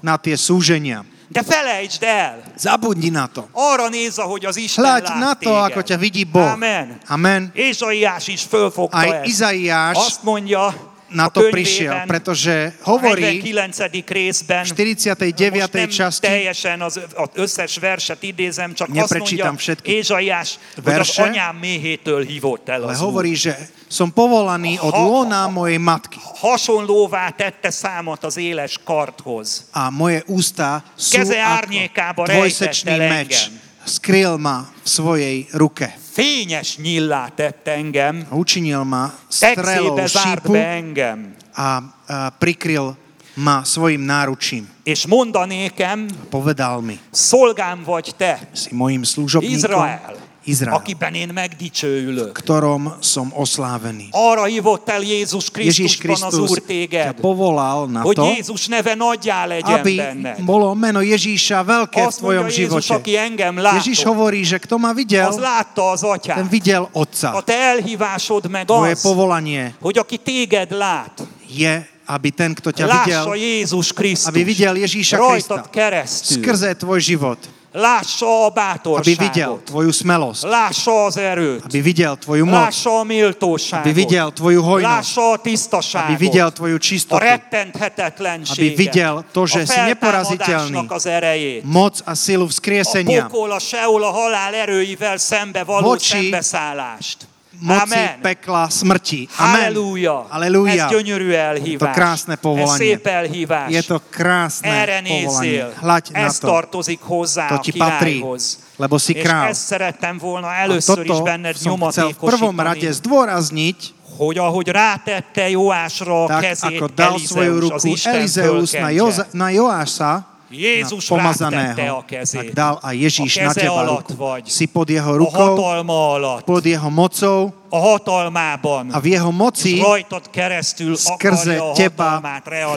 na 0.00 0.16
tie 0.16 0.36
súženia. 0.38 1.04
De 1.36 1.44
felejtsd 1.44 2.02
el! 2.02 2.42
Zabudni 2.56 3.08
na 3.12 3.28
to. 3.28 3.48
Arra 3.52 3.88
nézz, 3.88 4.18
ahogy 4.18 4.44
az 4.44 4.56
Isten 4.56 4.84
Hľaď 4.84 5.02
lát 5.04 5.18
na 5.18 5.32
to, 5.36 5.52
téged. 5.52 5.68
ako 5.68 5.80
ťa 5.84 5.96
vidí 6.00 6.24
Boh. 6.24 6.48
Amen. 6.56 6.96
Amen. 7.08 7.52
Ézsaiás 7.52 8.24
is 8.28 8.42
fölfogta 8.48 8.96
Aj 8.96 9.08
ezt. 9.08 9.26
Izaiáš 9.28 9.96
Azt 9.96 10.22
mondja 10.24 10.95
na 11.08 11.30
to 11.30 11.46
prišiel, 11.50 12.02
pretože 12.06 12.72
hovorí 12.82 13.38
49. 13.38 14.10
részben, 14.10 14.64
v 14.66 14.74
49. 14.74 15.54
most 15.54 15.72
nem 15.72 15.88
časti, 15.88 16.26
teljesen 16.26 16.82
az, 16.82 17.00
az 17.14 17.28
összes 17.34 17.78
verset 17.78 18.22
idézem, 18.22 18.74
csak 18.74 18.88
azt 18.88 18.94
mondja 18.94 19.06
Neprečítam 19.06 19.54
Ézsaiás, 19.82 20.58
hogy 20.84 20.92
az 20.92 21.18
anyám 21.18 21.56
méhétől 21.56 22.24
hívott 22.24 22.68
el 22.68 22.82
az 22.82 23.00
Úr. 23.00 23.06
hovorí, 23.06 23.34
že 23.34 23.54
som 23.86 24.10
povolaný 24.10 24.78
od 24.82 24.94
lona 24.94 25.46
mojej 25.46 25.78
matky 25.78 26.18
Hasonlóvá 26.42 27.30
tette 27.30 27.70
számat 27.70 28.24
az 28.24 28.36
éles 28.36 28.78
karthoz. 28.84 29.70
a 29.70 29.90
moje 29.90 30.22
ústa 30.26 30.82
sú 30.98 31.22
Keze 31.22 31.38
ako 31.38 32.26
dvojsečný 32.26 32.98
meč. 32.98 33.46
engem. 33.46 33.65
Skryl 33.86 34.34
ma 34.38 34.66
v 34.82 34.88
svojej 34.90 35.36
ruke. 35.54 35.86
Fényes 36.12 36.76
nyillá 36.82 37.30
tette 37.30 37.70
engem, 37.70 38.26
Učinil 38.34 38.82
ma 38.82 39.14
strelou 39.30 39.94
šípu 40.02 40.58
engem. 40.58 41.38
a, 41.54 41.78
a 42.08 42.30
prikryl 42.34 42.96
ma 43.36 43.62
svojim 43.62 44.02
náručím. 44.02 44.66
És 44.82 45.06
mondanékem, 45.06 46.08
Povedal 46.28 46.80
mi, 46.80 46.98
szolgám 47.12 47.84
vagy 47.84 48.14
te, 48.16 48.40
si 48.52 48.74
mojim 48.74 49.04
služobníkom 49.04 49.54
Izrael, 49.54 50.16
Izrael, 50.46 50.76
akiben 50.76 51.14
én 51.14 51.30
megdicsőülök. 51.34 52.32
ktorom 52.32 52.94
som 53.02 53.32
oslávený. 53.34 54.08
Arra 54.10 54.44
hívott 54.44 54.88
el 54.88 55.02
Jézus 55.02 55.50
Krisztusban 55.50 56.22
az 56.22 56.34
Kristus 56.34 56.50
Úr 56.50 56.58
téged, 56.62 57.12
povolal 57.20 57.86
na 57.86 58.00
hogy 58.00 58.14
to, 58.14 58.24
Jézus 58.24 58.66
neve 58.66 58.94
nagyjá 58.94 59.46
legyen 59.46 59.78
aby 59.78 59.94
benned. 59.96 60.38
bolo 60.46 60.74
meno 60.74 61.02
Ježíša 61.02 61.66
veľké 61.66 61.98
v 62.00 62.06
Azt 62.06 62.18
tvojom 62.22 62.46
mondja 62.46 62.62
Jézus, 62.62 62.84
živote. 62.86 62.94
aki 62.94 63.12
engem 63.18 63.54
látott, 63.58 64.02
hovorí, 64.06 64.40
že 64.46 64.58
kto 64.62 64.78
ma 64.78 64.92
videl, 64.94 65.28
az 65.28 65.38
látta 65.42 65.90
az 65.90 66.00
ten 66.00 66.10
atyát. 66.14 66.50
videl 66.50 66.82
A 66.86 66.98
Otca. 67.02 67.42
te 67.44 67.54
elhívásod 67.74 68.46
meg 68.50 68.64
Tvoje 68.70 68.94
az, 68.94 69.02
povolanie 69.02 69.74
hogy 69.82 69.98
aki 69.98 70.16
téged 70.16 70.70
lát, 70.70 71.26
je, 71.50 71.88
aby 72.06 72.30
ten, 72.30 72.54
kto 72.54 72.70
ťa 72.70 72.86
videl, 72.86 73.34
Jézus 73.34 73.90
Krisztus 73.90 74.30
aby 74.30 74.46
videl 74.46 74.78
Ježíša 74.78 75.18
Krista 75.18 75.66
skrze 76.06 76.74
tvoj 76.78 77.00
život, 77.02 77.38
Lássa 77.76 78.24
a 78.26 78.48
aby 78.48 79.12
videl 79.20 79.60
bátorságot. 79.60 79.64
tvoju 79.68 79.92
smelosť, 79.92 80.42
Lássa 80.48 81.04
az 81.04 81.16
erőt. 81.20 81.60
aby 81.68 81.80
videl 81.84 82.16
tvoju 82.16 82.44
moc, 82.48 82.72
Lássa 82.72 82.90
a 82.98 83.04
méltóságot. 83.04 83.84
aby 83.84 83.92
videl 83.92 84.28
tvoju 84.32 84.60
hojnosť, 84.64 84.96
Lássa 84.96 85.20
a 85.20 85.32
aby 85.36 85.42
tisztaságot. 85.44 86.16
videl 86.18 86.48
tvoju 86.56 86.76
A 86.76 86.80
čistotu, 86.80 87.20
rettenthetetlenséget. 87.20 88.56
Aby 88.56 88.68
videl 88.80 89.14
to, 89.32 89.44
že 89.46 89.60
a 89.60 89.66
si 89.68 89.78
neporaziteľný. 89.92 90.72
feltámadásnak 90.72 90.90
az 90.90 91.04
erejét. 91.06 91.60
moc 91.68 91.94
a 92.04 92.14
silu 92.16 92.48
A 92.48 92.48
vzkriesenia, 92.48 93.28
pokol, 93.28 93.52
a 93.52 93.60
Seol, 93.60 94.02
a 94.04 94.10
halál 94.10 94.54
erőivel 94.54 95.16
szembe 95.20 95.60
való 95.64 95.86
Voči 95.92 96.16
szembeszállást. 96.16 97.28
Moci 97.60 97.80
Amen. 97.94 98.20
pekla, 98.22 98.68
smrti. 98.70 99.28
Amen. 99.38 99.52
Halleluja. 99.54 100.26
Halleluja. 100.28 100.84
Ez 100.84 100.90
gyönyörű 100.90 101.30
elhívás. 101.32 101.88
To 101.94 102.00
krásne 102.00 102.32
Ez 102.32 102.40
povolanie. 102.40 102.76
szép 102.76 103.06
elhívás. 103.06 103.70
Je 103.72 103.82
to 103.82 104.00
krásne 104.10 104.68
Erre 104.68 105.02
povolanie. 105.02 105.66
Hľaď 105.80 106.04
na 106.12 106.30
to. 106.32 106.46
tartozik 106.46 107.00
hozzá 107.00 107.46
To 107.48 107.54
a 107.54 107.58
ti 107.60 107.72
patrí, 107.72 108.20
királyhoz. 108.20 108.58
lebo 108.76 108.98
si 108.98 109.12
És 109.14 109.22
král. 109.22 109.48
ezt 109.48 109.64
szerettem 109.66 110.18
volna 110.18 110.48
először 110.54 111.04
is 111.04 111.20
benned 111.22 111.54
chcel 111.56 111.72
v 111.72 112.16
prvom 112.16 112.56
rade 112.60 112.80
nyomatékosítani, 112.80 112.92
zdôrazniť, 112.92 113.78
hogy 114.16 114.38
ahogy 114.38 114.68
rátette 114.68 115.48
Joásra 115.50 116.24
a 116.24 116.26
tak 116.26 116.40
kezét 116.40 116.80
ako 116.80 116.86
dal 116.94 117.18
svoju 117.18 117.52
Elizeus, 117.52 117.72
az 117.72 117.82
ruku 117.84 118.16
Elizeus 118.16 118.70
na, 118.72 118.88
Joza, 118.88 119.26
na 119.32 119.48
Joáša, 119.50 120.12
Jézus 120.50 121.06
pomazaného, 121.06 121.96
a 121.96 122.04
kezét. 122.06 122.40
tak 122.44 122.52
dal 122.54 122.78
a 122.82 122.92
Ježíš 122.92 123.36
A 123.36 123.42
na 123.44 123.52
teba 123.52 123.72
alatt 123.72 124.08
ruku. 124.08 124.24
vagy. 124.24 124.42
Si 124.46 124.66
pod 124.66 124.88
jeho 124.88 125.12
A 125.12 125.16
rukou, 125.16 125.54
hatalma 125.56 126.14
alatt, 126.14 126.44
pod 126.44 126.64
jeho 126.66 126.90
mocou 126.90 127.52
a 127.68 127.78
hatalmában. 127.78 128.86
a 128.94 129.00
v 129.00 129.06
jeho 129.06 129.30
moci 129.32 129.82
rajtad 129.82 130.30
keresztül 130.30 130.96
skrze 130.96 131.58
a 131.58 131.72
teba 131.74 132.22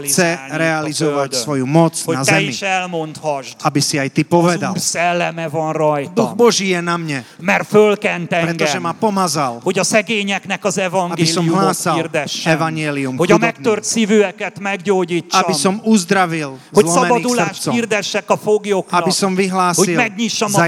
chce 0.01 0.39
realizovať 0.49 1.33
a 1.33 1.37
svoju 1.37 1.65
földön. 1.65 1.81
moc 1.81 1.93
Hogy 2.05 2.15
na 2.17 2.23
zemi. 2.23 2.43
is 2.49 2.61
elmondhasd, 2.61 3.53
Aby 3.61 3.79
si 3.79 3.95
aj 4.01 4.09
ty 4.09 4.21
az 4.21 4.27
povedal. 4.29 4.71
Úr 4.73 4.79
szelleme 4.81 5.45
van 5.49 5.71
Duch 5.71 5.77
rajtam, 5.77 6.35
Boží 6.35 6.67
je 6.73 6.81
na 6.81 6.97
mne, 6.97 7.21
mert 7.39 7.67
fölkent 7.69 8.27
pretože 8.29 8.79
ma 8.79 8.89
engem, 8.89 8.99
pomazal. 8.99 9.59
hogy 9.63 9.79
a 9.79 9.83
szegényeknek 9.83 10.65
az 10.65 10.77
evangéliumot 10.77 11.77
hirdessem, 11.93 12.51
evangélium 12.53 13.17
hogy 13.17 13.31
a 13.31 13.37
megtört 13.37 13.83
szívűeket 13.83 14.53
Aby 14.55 14.63
meggyógyítsam, 14.63 15.53
som 15.53 15.81
uzdravil 15.85 16.57
hogy 16.73 16.87
szabadulást 16.87 17.58
srdcom. 17.59 17.73
hirdessek 17.73 18.29
a 18.29 18.37
foglyoknak, 18.37 19.01
Aby 19.01 19.11
som 19.11 19.35
hogy 19.35 19.43
vyhlásil 19.43 19.95
megnyissam 19.95 20.51
a 20.55 20.61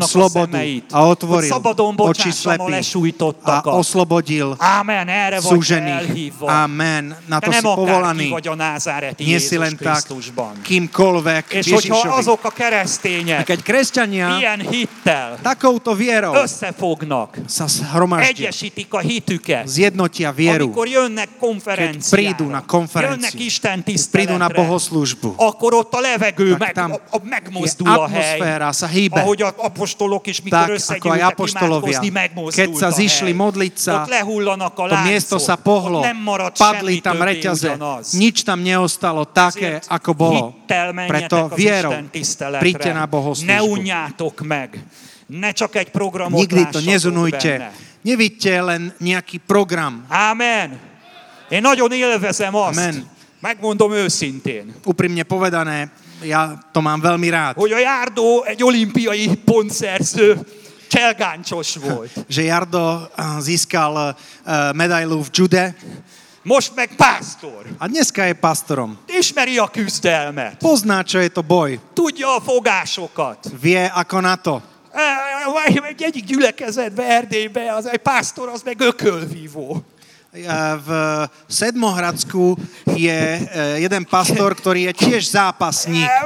a 0.00 0.06
slobodu 0.06 0.50
szemeit, 0.52 0.84
a 0.92 0.98
hogy 0.98 1.10
otvoril 1.10 1.48
szabadon 1.50 1.94
oči 1.96 2.28
a 2.28 2.32
slepých 2.32 3.20
a 3.42 3.62
oslobodil 3.64 4.54
Ámen, 4.58 5.08
erre 5.08 5.40
vagy 5.40 5.48
te 5.48 5.54
súžených. 5.54 5.94
elhívva. 5.94 6.62
Amen. 6.62 7.16
Na 7.26 7.38
to 7.38 7.52
si 7.52 7.62
povolaný. 7.62 8.28
vagy 8.28 8.48
a 8.48 8.54
názáreti 8.54 9.24
Nie 9.24 9.38
si 9.38 9.56
len 9.56 9.76
tak, 9.76 10.06
kýmkoľvek 10.62 11.44
És 11.52 11.70
hogyha 11.70 11.96
Ježišovi. 11.96 12.18
azok 12.18 12.40
a 12.44 12.50
keresztények 12.50 13.44
keď 13.44 13.60
kresťania 13.62 14.38
ilyen 14.38 14.60
hittel 14.60 15.38
takouto 15.42 15.94
vierou 15.94 16.34
összefognak, 16.34 17.38
sa 17.46 17.66
zhromaždia, 17.66 18.28
egyesítik 18.48 18.92
a 18.94 19.00
hitüket, 19.00 19.66
zjednotia 19.68 20.30
vieru, 20.32 20.70
amikor 20.70 20.86
jönnek 20.88 21.28
keď 21.38 21.94
prídu 22.10 22.44
na 22.46 22.62
jönnek 22.62 22.66
konferenciu, 22.66 23.38
Isten 23.38 23.82
keď 23.82 24.00
prídu 24.10 24.34
na 24.38 24.48
bohoslúžbu, 24.48 25.34
akkor 25.38 25.74
ott 25.74 25.94
a 25.94 26.00
levegő 26.00 26.37
tak 26.38 26.60
meg, 26.60 26.74
a, 26.76 26.86
a, 27.10 27.18
megmozdul 27.22 27.88
a 27.88 28.06
hely. 28.06 28.38
sa 28.70 28.86
hýbe. 28.86 29.20
Ahogy 29.20 29.42
a 29.42 29.50
apostolok 29.58 30.26
is, 30.30 30.38
mikor 30.40 30.58
Tak 30.58 30.68
ako 30.68 30.74
összegyűltek 30.78 31.38
imádkozni, 31.38 32.10
megmozdult 32.10 32.58
keď 32.58 32.68
sa 32.78 32.88
zišli 32.94 33.32
modliť 33.34 33.74
sa, 33.74 33.94
to 34.72 34.96
miesto 35.02 35.36
sa 35.42 35.58
pohlo, 35.58 36.00
padli 36.54 37.02
tam 37.02 37.18
reťaze, 37.18 37.74
nič 38.14 38.46
tam 38.46 38.62
neostalo 38.62 39.26
také, 39.26 39.82
ako 39.90 40.10
bolo. 40.14 40.44
Preto 41.10 41.50
vierou 41.52 41.92
príďte 42.62 42.90
na 42.94 43.06
unjátok 43.62 44.46
meg. 44.46 44.78
Ne 45.28 45.52
csak 45.52 45.76
egy 45.76 45.90
programot 45.92 46.40
Nikdy 46.40 46.72
to 46.72 46.80
nezunujte. 46.80 47.52
benne. 47.60 47.70
Nevidíte 48.00 48.62
len 48.64 48.96
nejaký 48.96 49.44
program. 49.44 50.08
Ámen. 50.08 50.80
Én 51.48 51.60
nagyon 51.60 51.92
élvezem 51.92 52.54
azt, 52.54 52.78
Amen. 52.78 53.04
megmondom 53.40 53.92
őszintén, 53.92 54.74
Úprimne 54.84 55.22
povedané, 55.22 55.88
ja 56.22 56.58
to 56.72 56.80
mám 56.80 57.00
veľmi 57.00 57.28
rád. 57.28 57.54
hogy 57.56 57.72
a 57.72 57.78
Járdó 57.78 58.44
egy 58.44 58.62
olimpiai 58.62 59.36
pontszerző 59.44 60.38
cselgáncsos 60.88 61.76
volt. 61.76 62.10
že 62.34 62.42
Jardo 62.42 63.06
eh, 63.16 63.24
získal 63.40 64.16
eh, 64.44 64.72
medailu 64.72 65.22
v 65.22 65.28
jude 65.32 65.74
Most 66.42 66.72
meg 66.74 66.96
pásztor. 66.96 67.66
a 67.78 67.86
dneska 67.86 68.24
je 68.24 68.32
pastorom. 68.32 68.96
Ismeri 69.18 69.58
a 69.58 69.68
küzdelmet. 69.68 70.56
Pozná, 70.56 71.04
čo 71.04 71.20
je 71.20 71.28
to 71.28 71.42
boj. 71.44 71.76
Tudja 71.92 72.34
a 72.34 72.40
fogásokat. 72.40 73.52
Vie, 73.60 73.84
ako 73.84 74.16
na 74.20 74.36
to. 74.40 74.62
E, 74.92 75.04
Egy 75.88 76.02
egyik 76.02 76.24
gyülekezetbe, 76.24 77.02
Erdélybe, 77.02 77.74
az 77.74 77.86
egy 77.86 78.00
pásztor, 78.00 78.48
az 78.48 78.62
meg 78.64 78.80
ökölvívó. 78.80 79.82
Eh, 80.44 80.76
V 80.78 80.88
Sedmohradsku 81.48 82.54
je 82.94 83.20
eh, 83.38 83.82
jeden 83.82 84.04
pastor, 84.06 84.54
ktorý 84.54 84.90
je 84.90 84.92
tiež 84.94 85.22
zápasník 85.30 86.06
E, 86.08 86.20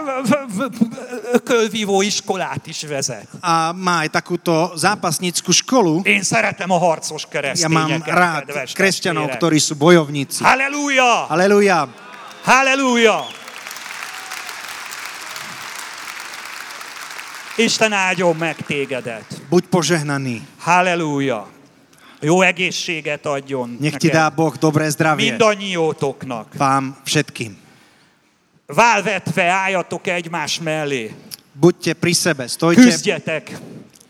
Ökölvívó 1.32 2.02
iskolát 2.04 2.60
is 2.68 2.82
vezet. 2.84 3.24
a 3.40 3.72
má 3.72 4.04
aj 4.04 4.12
takúto 4.12 4.72
zápasnícku 4.76 5.52
školu. 5.52 6.04
Én 6.04 6.22
szeretem 6.22 6.68
a 6.68 6.78
harcos 6.78 7.24
Ja 7.56 7.68
mám 7.72 8.02
rád 8.04 8.44
kresťanov, 8.76 9.32
ktorí 9.40 9.58
sú 9.60 9.74
bojovníci. 9.80 10.44
Halleluja! 10.44 11.26
Aleluja. 11.32 11.88
Halleluja! 12.44 13.24
Isten 17.60 17.92
áldjon 17.92 18.32
meg 18.36 18.56
tégedet. 18.64 19.28
Buď 19.52 19.68
požehnaný. 19.68 20.40
Halleluja! 20.64 21.61
Jó 22.22 22.40
egészséget 22.42 23.26
adjon 23.26 23.76
Nech 23.80 23.96
ti 23.96 24.08
dá. 24.08 24.28
Boh 24.28 24.54
dobré 24.54 24.88
zdravie. 24.88 25.30
Mindannyiótoknak. 25.30 26.54
Vám 26.54 26.96
všetkým. 27.04 27.58
Válvetve 28.66 29.42
álljatok 29.42 30.06
egymás 30.06 30.58
mellé. 30.62 31.10
Buďte 31.52 31.92
pri 31.98 32.14
sebe, 32.14 32.48
stojte 32.48 32.80
Küzdjetek 32.80 33.58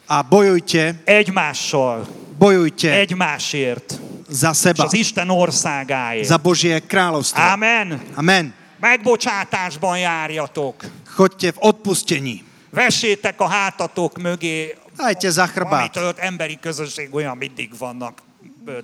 a 0.06 0.22
bojujte, 0.22 1.02
egymással, 1.04 2.06
bojujte 2.38 2.92
egymásért, 2.92 3.98
za 4.28 4.50
és 4.50 4.58
seba, 4.58 4.84
az 4.84 4.94
Isten 4.94 5.28
országáért. 5.28 6.28
za 6.28 6.36
Božie 6.36 6.78
kráľovstvo. 6.78 7.42
Amen. 7.42 8.00
Amen. 8.14 8.54
Megbocsátásban 8.78 9.98
járjatok. 9.98 10.84
Choďte 11.16 11.52
v 11.52 11.58
odpustení. 11.58 12.44
Vessétek 12.70 13.40
a 13.40 13.48
hátatok 13.48 14.18
mögé, 14.18 14.78
Dajte 14.96 15.30
za 15.30 15.46
chrbát. 15.46 15.80
amitől 15.80 16.14
emberi 16.18 16.58
közösség 16.60 17.14
olyan 17.14 17.36
mindig 17.36 17.70
vannak 17.78 18.22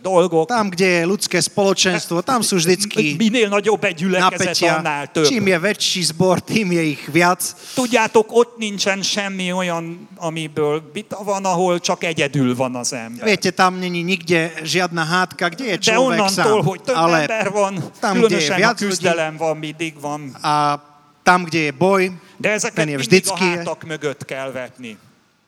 dolgok. 0.02 0.48
Tam, 0.50 0.70
kde 0.74 0.86
je 0.86 1.02
ľudské 1.06 1.38
spoločenstvo, 1.38 2.22
tam 2.26 2.42
sú 2.42 2.58
vždycky 2.58 3.14
Minél 3.14 3.46
nagyobb 3.48 3.84
egy 3.86 3.94
gyülekezet, 4.02 4.58
annál 4.74 5.06
több. 5.06 5.26
Čím 5.30 5.46
je 5.46 5.58
väčší 5.58 6.02
zbor, 6.02 6.42
tým 6.42 6.74
je 6.74 6.82
ich 6.98 7.02
viac. 7.10 7.54
Tudjátok, 7.78 8.26
ott 8.34 8.58
nincsen 8.58 9.02
semmi 9.02 9.52
olyan, 9.54 10.08
amiből 10.18 10.82
vita 10.90 11.22
van, 11.22 11.44
ahol 11.46 11.78
csak 11.78 12.04
egyedül 12.04 12.54
van 12.58 12.74
az 12.74 12.92
ember. 12.92 13.22
Viete, 13.24 13.50
tam 13.50 13.78
není 13.78 14.02
nikde 14.02 14.50
žiadna 14.66 15.04
hádka, 15.04 15.48
kde 15.54 15.64
je 15.64 15.76
De 15.78 15.82
človek 15.90 16.18
onnantól, 16.26 16.58
sám. 16.58 16.66
hogy 16.66 16.80
több 16.82 16.96
Ale 16.96 17.18
ember 17.20 17.50
van, 17.50 17.74
tam, 18.00 18.14
je 18.14 18.20
különösen 18.22 18.54
a 18.54 18.58
viac 18.58 18.78
ľudí 18.78 18.86
küzdelem 18.86 19.34
van, 19.38 19.56
mindig 19.56 19.94
van. 20.00 20.20
a 20.42 20.82
tam, 21.22 21.44
kde 21.46 21.58
je 21.58 21.72
boj, 21.72 22.02
De 22.38 22.50
ezeket 22.50 22.74
ten 22.74 22.88
je 22.88 22.96
mindig 22.98 23.06
a 23.06 23.34
vždycky 23.34 23.44
hátak 23.44 23.80
mögött 23.86 24.22
kell 24.26 24.50
vetni. 24.50 24.98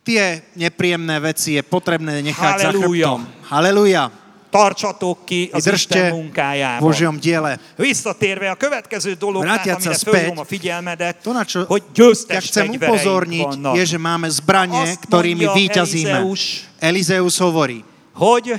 Tie 0.03 0.43
nepríjemné 0.57 1.21
veci 1.21 1.57
je 1.57 1.63
potrebné 1.63 2.23
nechať 2.23 2.55
za 2.59 2.71
Halleluja. 2.73 3.07
chrbtom. 3.07 3.21
Halleluja. 3.49 4.05
Tartsatok 4.51 5.31
ki 5.31 5.55
az 5.55 5.63
Vydržte 5.63 5.95
Isten 5.95 6.11
v 6.11 6.15
munkájában. 6.27 6.83
Božom 6.83 7.15
diele. 7.23 7.55
Visszatérve 7.79 8.51
a 8.51 8.59
következő 8.59 9.15
dolog, 9.15 9.47
tehát, 9.47 9.63
Vrátiať 9.63 9.79
amire 9.79 9.95
späť, 9.95 10.11
fölhívom 10.11 10.39
a 10.43 10.47
figyelmedet, 10.47 11.17
To, 11.23 11.31
na 11.31 11.45
čo 11.47 11.63
hogy 11.71 11.83
ja 11.87 11.93
győztes 11.95 12.43
chcem 12.51 12.67
upozorniť, 12.75 13.47
vannak. 13.47 13.75
je, 13.79 13.85
že 13.95 13.99
máme 14.03 14.27
zbranie, 14.27 14.99
Azt 14.99 15.07
ktorými 15.07 15.47
mondja 15.47 15.55
výťazíme. 15.55 16.19
Elizeus, 16.27 16.43
Elizeus 16.83 17.35
hovorí, 17.39 17.87
hogy 18.11 18.59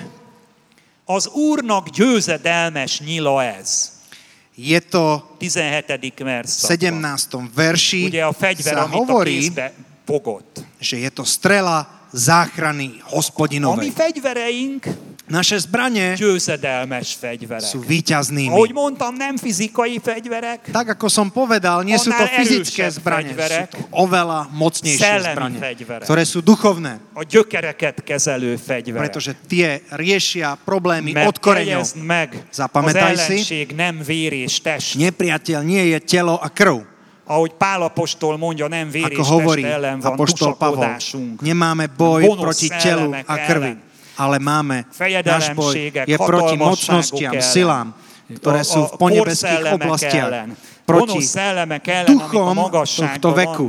az 1.04 1.28
Úrnak 1.36 1.92
győzedelmes 1.92 3.04
nyila 3.04 3.44
ez. 3.44 3.92
je 4.56 4.80
to 4.80 5.20
17. 5.44 5.92
v 6.16 6.24
verszakban. 6.24 6.78
17. 6.80 7.52
verši 7.52 8.04
Ugye 8.08 8.24
a 8.24 8.32
fegyver, 8.32 8.74
sa 8.80 8.84
amit 8.88 8.96
a 8.96 8.98
hovorí, 9.04 9.44
kézbe 9.44 9.74
fogott. 10.04 10.64
že 10.80 10.98
je 11.00 11.10
to 11.10 11.24
strela 11.24 11.86
záchrany 12.12 13.00
hospodinovej. 13.08 13.92
fegyvereink 13.92 14.84
Naše 15.32 15.64
zbranie 15.64 16.20
győzedelmes 16.20 17.16
fegyverek. 17.16 17.64
sú 17.64 17.80
výťaznými. 17.80 18.52
Ahogy 18.52 18.76
mondtam, 18.76 19.16
nem 19.16 19.40
fizikai 19.40 19.96
fegyverek, 19.96 20.68
Tak 20.76 21.00
ako 21.00 21.08
som 21.08 21.32
povedal, 21.32 21.88
nie 21.88 21.96
sú 21.96 22.12
to 22.12 22.26
fyzické 22.28 22.92
zbranie, 22.92 23.32
sú 23.32 23.40
fegyverek, 23.40 23.72
to 23.72 23.80
oveľa 23.96 24.52
mocnejšie 24.52 25.32
zbranie, 25.32 25.56
fegyverek. 25.56 26.04
ktoré 26.04 26.24
sú 26.28 26.44
duchovné, 26.44 27.00
a 27.16 27.24
gyökereket 27.24 28.04
kezelő 28.04 28.60
fegyverek. 28.60 29.08
pretože 29.08 29.32
tie 29.48 29.80
riešia 29.96 30.60
problémy 30.60 31.16
Mert 31.16 31.32
od 31.32 31.38
koreňov. 31.40 31.96
meg, 32.04 32.36
Zapamätaj 32.52 33.16
si, 33.24 33.72
nem 33.72 34.04
vér 34.04 34.36
és 34.44 34.60
test. 34.60 35.00
nepriateľ 35.00 35.64
nie 35.64 35.96
je 35.96 36.00
telo 36.04 36.36
a 36.36 36.52
krv. 36.52 36.91
Ahogy 37.26 37.52
Pál 37.58 37.82
apostol 37.84 38.38
mondja, 38.38 38.68
nem 38.68 38.90
vér 38.90 39.14
Ako 39.14 39.22
és 39.22 39.28
hovorí 39.28 39.64
ellen 39.64 40.00
van 40.02 40.14
apoštol 40.14 40.58
Pavol, 40.58 40.98
nemáme 41.40 41.88
boj 41.88 42.26
proti 42.36 42.68
telu 42.68 43.14
a 43.14 43.36
krvi, 43.46 43.78
ale 44.18 44.38
máme, 44.42 44.90
náš 45.24 45.54
boj. 45.54 45.74
Je 46.06 46.18
proti 46.18 46.56
mocnostiam, 46.58 47.34
silám, 47.40 47.94
ktoré 48.42 48.66
sú 48.66 48.90
v 48.90 48.94
ponebeských 48.98 49.64
oblastiach, 49.70 50.50
proti 50.84 51.22
duchom 52.10 52.58
tohto 52.72 53.30
veku. 53.32 53.66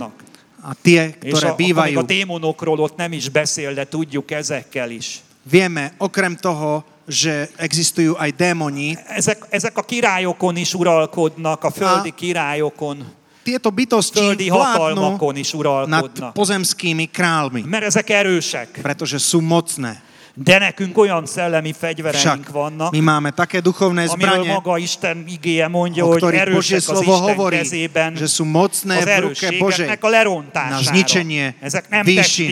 A 0.63 0.79
tie, 0.79 1.11
ktoré 1.19 1.59
bývajú, 1.59 1.99
a 1.99 2.07
démonokról 2.07 2.79
ott 2.79 2.95
nem 2.95 3.19
is 3.19 3.27
beszél, 3.27 3.75
de 3.75 3.83
tudjuk 3.83 4.31
ezekkel 4.31 4.95
is. 4.95 5.19
vieme 5.43 5.91
okrem 5.99 6.39
toho, 6.39 6.87
že 7.03 7.51
existujú 7.59 8.15
aj 8.15 8.31
démoni, 8.31 8.95
Ezek, 9.19 9.51
ezek 9.51 9.75
a 9.75 9.83
királyokon 9.83 10.55
is 10.63 10.71
uralkodnak, 10.71 11.59
a 11.67 11.71
földi 11.75 12.15
A- 12.15 12.19
királyokon, 12.19 13.03
tieto 13.43 13.69
bytosti 13.75 14.23
földi 14.23 14.49
vládnu 14.49 15.19
is 15.37 15.51
nad 15.91 16.09
pozemskými 16.33 17.11
kráľmi, 17.11 17.67
Mert 17.67 17.91
ezek 17.91 18.11
erősek. 18.11 18.79
pretože 18.81 19.19
sú 19.19 19.43
mocné. 19.43 19.99
De 20.33 20.59
nekünk 20.59 20.99
olyan 20.99 21.27
szellemi 21.27 21.77
Však 21.77 21.81
fegyvereink 21.81 22.49
vannak, 22.49 22.89
my 22.89 23.01
máme 23.05 23.31
také 23.37 23.61
duchovné 23.61 24.09
zbranie, 24.09 24.49
maga 24.49 24.81
Isten 24.81 25.29
igéje 25.29 25.69
mondja, 25.69 26.09
hogy 26.09 26.25
erősek 26.25 26.89
az 26.89 27.01
Isten 27.05 27.21
hovorí, 27.21 27.57
kezében 27.61 28.17
že 28.17 28.29
sú 28.33 28.49
mocné 28.49 29.05
v 29.05 29.29
ruke 29.29 29.49
Božej 29.61 29.93
a 29.93 29.99
na 30.01 30.09
lerontására. 30.09 30.89
zničenie 30.89 31.53
Ezek 31.61 31.85
nem 31.93 32.01
výšin. 32.01 32.49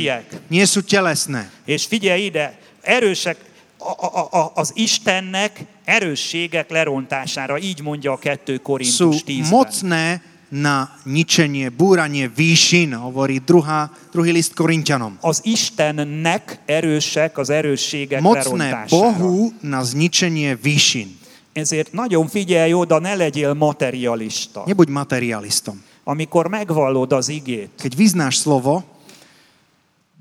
Nie 0.53 0.69
sú 0.69 0.85
telesné. 0.85 1.49
És 1.65 1.89
figyelj 1.89 2.29
ide, 2.29 2.53
erősek 2.85 3.41
a, 3.81 3.93
a, 3.97 4.29
a, 4.29 4.53
az 4.55 4.73
Istennek 4.77 5.65
erősségek 5.85 6.71
lerontására, 6.71 7.59
így 7.59 7.81
mondja 7.81 8.13
a 8.13 8.19
2 8.19 8.55
Sú 8.55 8.63
Korintus 8.63 9.25
10 9.25 9.49
mocné 9.49 10.21
na 10.51 10.91
ničenie, 11.07 11.71
búranie 11.71 12.27
výšin, 12.27 12.91
hovorí 12.99 13.39
druhá, 13.39 13.87
druhý 14.11 14.35
list 14.35 14.55
Korintianom. 14.59 15.19
Az 15.23 15.41
Istennek 15.47 16.63
erősek 16.67 17.39
az 17.39 17.51
erősségek 17.51 18.21
Mocné. 18.21 18.75
Bohu 18.91 19.55
na 19.63 19.83
zničenie 19.83 20.59
výšin. 20.59 21.19
Ezért 21.53 21.93
nagyon 21.93 22.29
figyelj 22.29 22.73
oda, 22.75 22.99
ne 22.99 23.15
legyél 23.15 23.55
materialista. 23.55 24.63
Nebuď 24.67 24.89
materialistom. 24.89 25.83
Amikor 26.05 26.47
megvallod 26.47 27.13
az 27.13 27.29
igét, 27.29 27.71
Keď 27.79 27.97
vyznáš 27.97 28.37
slovo 28.37 28.83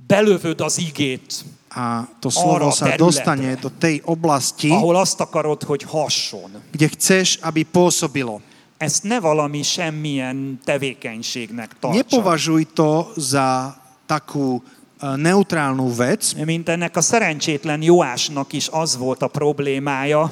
belövöd 0.08 0.62
az 0.62 0.78
igét, 0.78 1.46
a 1.70 2.10
to 2.20 2.34
slovo 2.34 2.74
sa 2.74 2.98
dostane 2.98 3.54
do 3.62 3.70
tej 3.70 4.02
oblasti, 4.10 4.74
ahol 4.74 4.98
azt 4.98 5.22
akarod, 5.22 5.62
hogy 5.64 5.86
hasson. 5.86 6.50
kde 6.74 6.90
chceš, 6.98 7.38
aby 7.46 7.62
pôsobilo. 7.62 8.42
Ezt 8.80 9.04
ne 9.04 9.20
valami 9.20 9.60
semmilyen 9.64 10.60
tevékenységnek 10.64 11.76
tartsa. 11.80 11.98
Nepovažuj 12.00 12.64
to 12.74 13.12
za 13.20 13.76
takú 14.08 14.64
e, 15.04 15.16
neutrálnu 15.20 15.92
vec. 15.92 16.34
Mint 16.40 16.70
ennek 16.70 16.96
a 16.96 17.02
szerencsétlen 17.04 17.82
Joásnak 17.84 18.54
is 18.56 18.68
az 18.72 18.96
volt 18.98 19.22
a 19.22 19.28
problémája, 19.28 20.32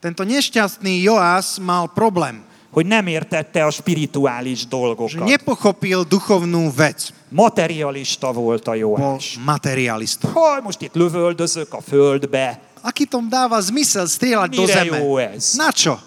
Tento 0.00 0.22
nešťastný 0.24 1.02
Joás 1.02 1.56
mal 1.60 1.88
problém, 1.92 2.44
hogy 2.70 2.86
nem 2.86 3.06
értette 3.06 3.64
a 3.64 3.70
spirituális 3.72 4.60
že 4.60 4.68
dolgokat. 4.68 5.24
nepochopil 5.28 6.04
duchovnú 6.04 6.72
vec. 6.72 7.10
Materialista 7.28 8.32
volt 8.32 8.68
a 8.68 8.70
Bol 8.72 8.80
Joás. 8.80 9.36
materialista. 9.44 10.28
Haj, 10.32 10.60
most 10.62 10.80
itt 10.80 10.94
lövöldözök 10.94 11.72
a 11.74 11.80
földbe, 11.80 12.60
Aký 12.86 13.04
tom 13.04 13.26
dáva 13.28 13.58
zmysel 13.60 14.06
strieľať 14.06 14.50
do 14.54 14.62
mire 14.62 14.72
zeme? 14.72 14.96
jó 15.02 15.16
ez? 15.18 15.58
Na 15.58 15.72
čo? 15.74 15.98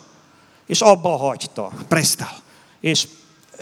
És 0.69 0.81
abba 0.81 1.17
hagyta. 1.17 1.71
Prestal. 1.87 2.37
És 2.79 3.07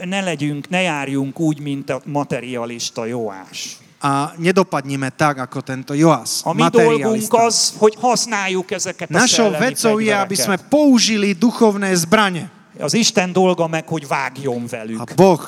ne 0.04 0.22
legyünk, 0.22 0.70
ne 0.70 0.82
járjunk 0.82 1.40
úgy, 1.40 1.60
mint 1.60 1.90
a 1.90 2.02
materialista 2.04 3.06
Joás. 3.06 3.78
A 3.98 4.38
nedopadnime 4.38 5.10
tak, 5.10 5.40
ako 5.40 5.62
tento 5.62 5.94
Joás. 5.96 6.44
A 6.44 6.54
mi 6.54 6.68
dolgunk 6.70 7.34
az, 7.34 7.74
hogy 7.78 7.96
használjuk 7.98 8.72
ezeket 8.72 9.10
a 9.10 9.14
Našou 9.18 9.50
szellemi 9.50 9.66
vecou 9.66 9.98
je, 9.98 10.14
aby 10.14 10.36
sme 10.36 10.58
použili 10.70 11.34
duchovné 11.34 11.96
zbranie. 11.96 12.46
Az 12.78 12.94
Isten 12.94 13.34
dolga 13.34 13.68
meg, 13.68 13.88
hogy 13.88 14.08
vágjon 14.08 14.64
A 14.64 14.70
velük. 14.70 15.16
Boh 15.16 15.42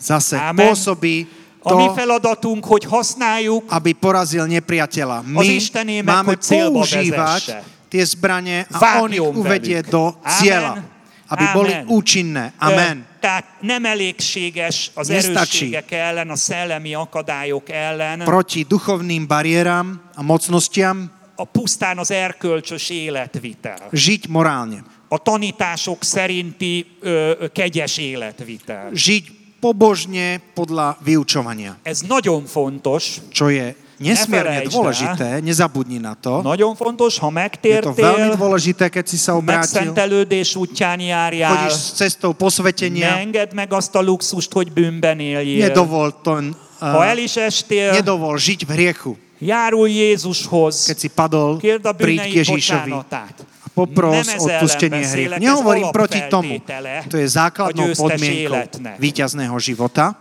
zase 0.00 0.38
Amen. 0.40 0.66
pôsobí 0.66 1.28
A 1.62 1.74
mi 1.74 1.86
to, 1.86 1.94
feladatunk, 1.94 2.64
hogy 2.64 2.84
használjuk 2.84 3.62
aby 3.70 3.94
porazil 3.94 4.50
nepriateľa. 4.50 5.22
Az 5.22 5.46
My 5.46 5.46
Istené 5.46 6.02
meg, 6.02 6.10
máme 6.10 6.34
používať 6.34 7.62
tie 7.86 8.02
zbranie 8.02 8.66
a 8.66 8.98
on 8.98 9.12
ich 9.14 9.22
uvedie 9.22 9.78
velük. 9.78 9.94
do 9.94 10.16
Amen. 10.26 10.91
Aby 11.32 11.44
boli 11.56 11.72
Amen. 11.72 11.86
účinné. 11.88 12.52
Amen. 12.60 13.06
Tehát 13.20 13.44
nem 13.64 13.84
elégséges 13.84 14.90
az 14.94 15.08
erősségek 15.10 15.90
ellen, 15.90 16.28
a 16.30 16.36
szellemi 16.36 16.94
akadályok 16.94 17.70
ellen, 17.70 18.18
Proti 18.28 18.62
duchovným 18.68 19.26
bariéram 19.26 20.00
a 20.14 20.22
mocnostiam 20.22 21.10
a 21.36 21.44
pusztán 21.44 21.98
az 21.98 22.10
erkölcsös 22.10 22.90
életvitel. 22.90 23.88
žiť 23.92 24.28
morálne. 24.28 24.84
A 25.08 25.18
tanítások 25.18 26.04
szerinti 26.04 26.86
ö, 27.00 27.48
kegyes 27.52 27.96
életvitel. 27.96 28.92
Žiť 28.92 29.24
pobožne 29.60 30.40
podľa 30.58 30.98
vyučovania. 31.00 31.78
Ez 31.86 32.02
nagyon 32.02 32.44
fontos, 32.50 33.22
Čo 33.30 33.48
je 33.48 33.72
nesmierne 34.02 34.58
dôležité, 34.66 35.38
nezabudni 35.40 36.02
na 36.02 36.18
to. 36.18 36.42
nagyon 36.42 36.74
fontos, 36.74 37.16
ha 37.22 37.28
Je 37.30 37.78
to 37.80 37.94
veľmi 37.94 38.34
megtértél, 38.34 38.36
dôležité, 38.36 38.84
keď 38.90 39.04
si 39.06 39.16
sa 39.16 39.38
obrátil. 39.38 39.62
megszentelődés 39.62 40.56
útján 40.58 41.00
járjál, 41.00 41.54
Chodíš 41.54 41.94
cestou 41.94 42.34
ne 42.34 42.38
posvetenia. 42.38 43.08
engedd 43.22 43.54
meg 43.54 43.72
azt 43.72 43.94
a 43.94 44.02
luxust, 44.02 44.52
hogy 44.52 44.72
bűnben 44.72 45.20
éljél. 45.20 45.66
Nedovol, 45.68 46.10
to, 46.22 46.42
Ha 46.82 46.98
uh, 46.98 47.10
el 47.14 47.18
is 47.22 47.38
estél, 47.38 47.94
nedovol 47.94 48.34
žiť 48.34 48.66
v 48.66 48.70
hriechu. 48.74 49.12
járulj 49.38 49.90
Jézushoz, 49.90 50.86
Keď 50.86 50.98
si 50.98 51.08
padol, 51.10 51.58
kérd 51.62 51.86
a 51.86 51.94
príď 51.94 52.20
k 52.26 52.34
Ježíšovi. 52.42 52.90
bocsánatát. 52.90 53.51
Popros 53.72 54.28
odpustenie 54.36 55.00
ez 55.00 55.40
Nehovorím 55.40 55.88
proti 55.92 56.20
tomu. 56.28 56.60
To 57.08 57.16
je 57.16 57.26
základnou 57.28 57.96
podmienkou 57.96 58.56
víťazného 59.00 59.56
života. 59.58 60.12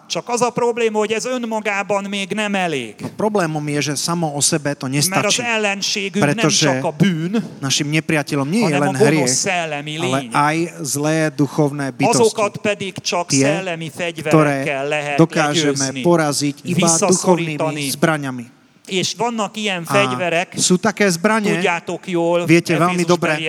Problémom 3.19 3.65
je, 3.77 3.79
že 3.91 3.93
samo 3.99 4.31
o 4.33 4.41
sebe 4.41 4.75
to 4.75 4.87
nestačí. 4.87 5.43
Pretože 6.15 6.79
Našim 7.61 7.87
nepriateľom 7.91 8.47
nie 8.47 8.65
je 8.65 8.75
len 8.79 8.95
hriech, 8.95 9.35
ale 9.99 10.17
aj 10.31 10.57
zlé 10.81 11.29
duchovné 11.31 11.91
bytosti, 11.91 12.39
Tie, 13.31 13.47
ktoré 14.23 14.57
dokážeme 15.19 16.01
poraziť 16.01 16.55
iba 16.65 16.87
duchovnými 16.87 17.83
zbraňami. 17.93 18.60
És 18.91 19.15
vannak 19.15 19.55
ilyen 19.55 19.87
A 19.87 19.91
fegyverek, 19.95 20.59
sú 20.59 20.75
také 20.75 21.07
zbranie, 21.07 21.55
tudjátok 21.55 22.03
jól, 22.11 22.43
Viete 22.43 22.75
veľmi 22.75 23.07
dobre. 23.07 23.39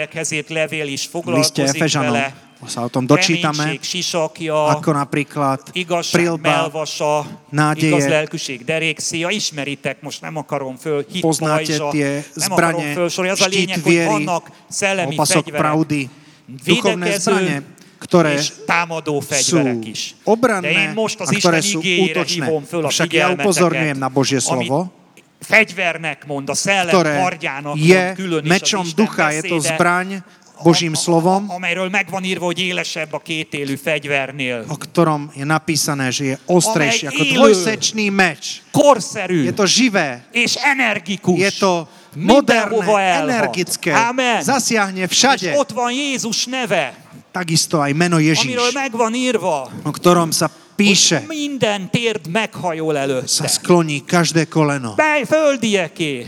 Levél 0.46 0.86
is 0.86 1.10
v 1.10 1.18
liste 1.34 1.66
foglalkozik 1.66 1.74
Efežanom, 1.74 2.14
vele. 2.14 2.30
sa 2.70 2.86
o 2.86 2.90
tom 2.90 3.10
dočítame, 3.10 3.82
sisakja, 3.82 4.78
ako 4.78 4.94
napríklad 4.94 5.74
igazság 5.74 6.14
prilba, 6.14 6.70
melvasa, 6.70 7.26
nádeje. 7.50 7.90
igaz 7.90 8.06
lelkűség 8.06 8.62
derékszia, 8.62 9.34
ismeritek, 9.34 9.98
most 9.98 10.22
nem 10.22 10.38
akarom 10.38 10.78
föl, 10.78 11.02
hit 11.10 11.26
poznáte 11.26 11.66
pajzsa, 11.66 11.90
tie 11.90 12.22
nem 12.22 12.46
zbranie, 12.46 12.92
fölsorolni, 12.94 13.34
az 13.34 13.42
a 13.42 13.50
lényeg, 13.50 13.82
hogy 13.82 13.92
viery, 13.92 14.06
vannak 14.06 14.44
szellemi 14.70 15.14
opasok 15.18 15.42
fegyverek, 15.42 15.62
pravdy, 15.66 16.02
duchovné 16.46 17.10
zbranie, 17.18 17.58
ktoré 17.98 18.38
támadó 18.66 19.18
sú 19.22 19.58
is. 19.86 20.14
Obranné 20.26 20.94
a 20.94 21.32
ktoré 21.38 21.62
sú 21.62 21.78
útočné. 21.82 22.46
Však 22.66 23.10
ja 23.10 23.30
upozorňujem 23.30 23.98
na 23.98 24.10
Božie 24.10 24.42
slovo, 24.42 25.01
fegyvernek 25.42 26.24
mond, 26.26 26.48
a 26.48 26.54
szellem 26.54 26.94
ktoré 26.94 27.18
hardjának 27.18 27.76
je 27.76 28.12
külön 28.14 28.44
is 28.44 28.50
mečom 28.50 28.84
Isten 28.86 28.98
ducha, 29.04 29.30
je 29.30 29.42
to 29.42 29.56
beszéde, 29.58 29.74
zbraň 29.74 30.08
Božím 30.62 30.94
slovom, 30.94 31.50
amelyről 31.50 31.90
megvan 31.90 32.22
írva, 32.22 32.44
hogy 32.44 32.58
élesebb 32.62 33.12
a 33.12 33.18
kétélű 33.18 33.74
fegyvernél. 33.76 34.62
o 34.70 34.78
ktorom 34.78 35.34
je 35.34 35.42
napísané, 35.42 36.06
že 36.14 36.24
je 36.24 36.36
ostrejší 36.46 37.10
ako 37.10 37.22
dvojsečný 37.34 38.06
meč. 38.14 38.62
Korszerű 38.70 39.42
Je 39.42 39.52
to 39.52 39.66
živé, 39.66 40.22
és 40.30 40.54
energikus. 40.62 41.34
je 41.34 41.50
to 41.58 41.90
moderné, 42.14 42.78
energické, 43.26 43.90
Amen. 43.90 44.38
zasiahne 44.42 45.02
És 45.02 45.10
všade. 45.10 45.50
ott 45.58 45.74
van 45.74 45.90
Jézus 45.90 46.46
neve, 46.46 46.94
Takisto 47.32 47.80
aj 47.80 47.96
meno 47.96 48.20
Ježíš, 48.20 48.44
amiről 48.44 48.70
megvan 48.76 49.14
írva, 49.16 49.66
o 49.82 49.90
ktorom 49.90 50.30
sa 50.30 50.46
píše, 50.76 51.18
hogy 51.18 51.36
minden 51.36 51.90
térd 51.90 52.26
meghajol 52.26 52.94
sa 52.94 53.00
előtte. 53.00 53.46
skloní 53.48 54.00
každé 54.04 54.44
koleno. 54.44 54.94
Bej, 54.94 55.24
földieké, 55.24 56.26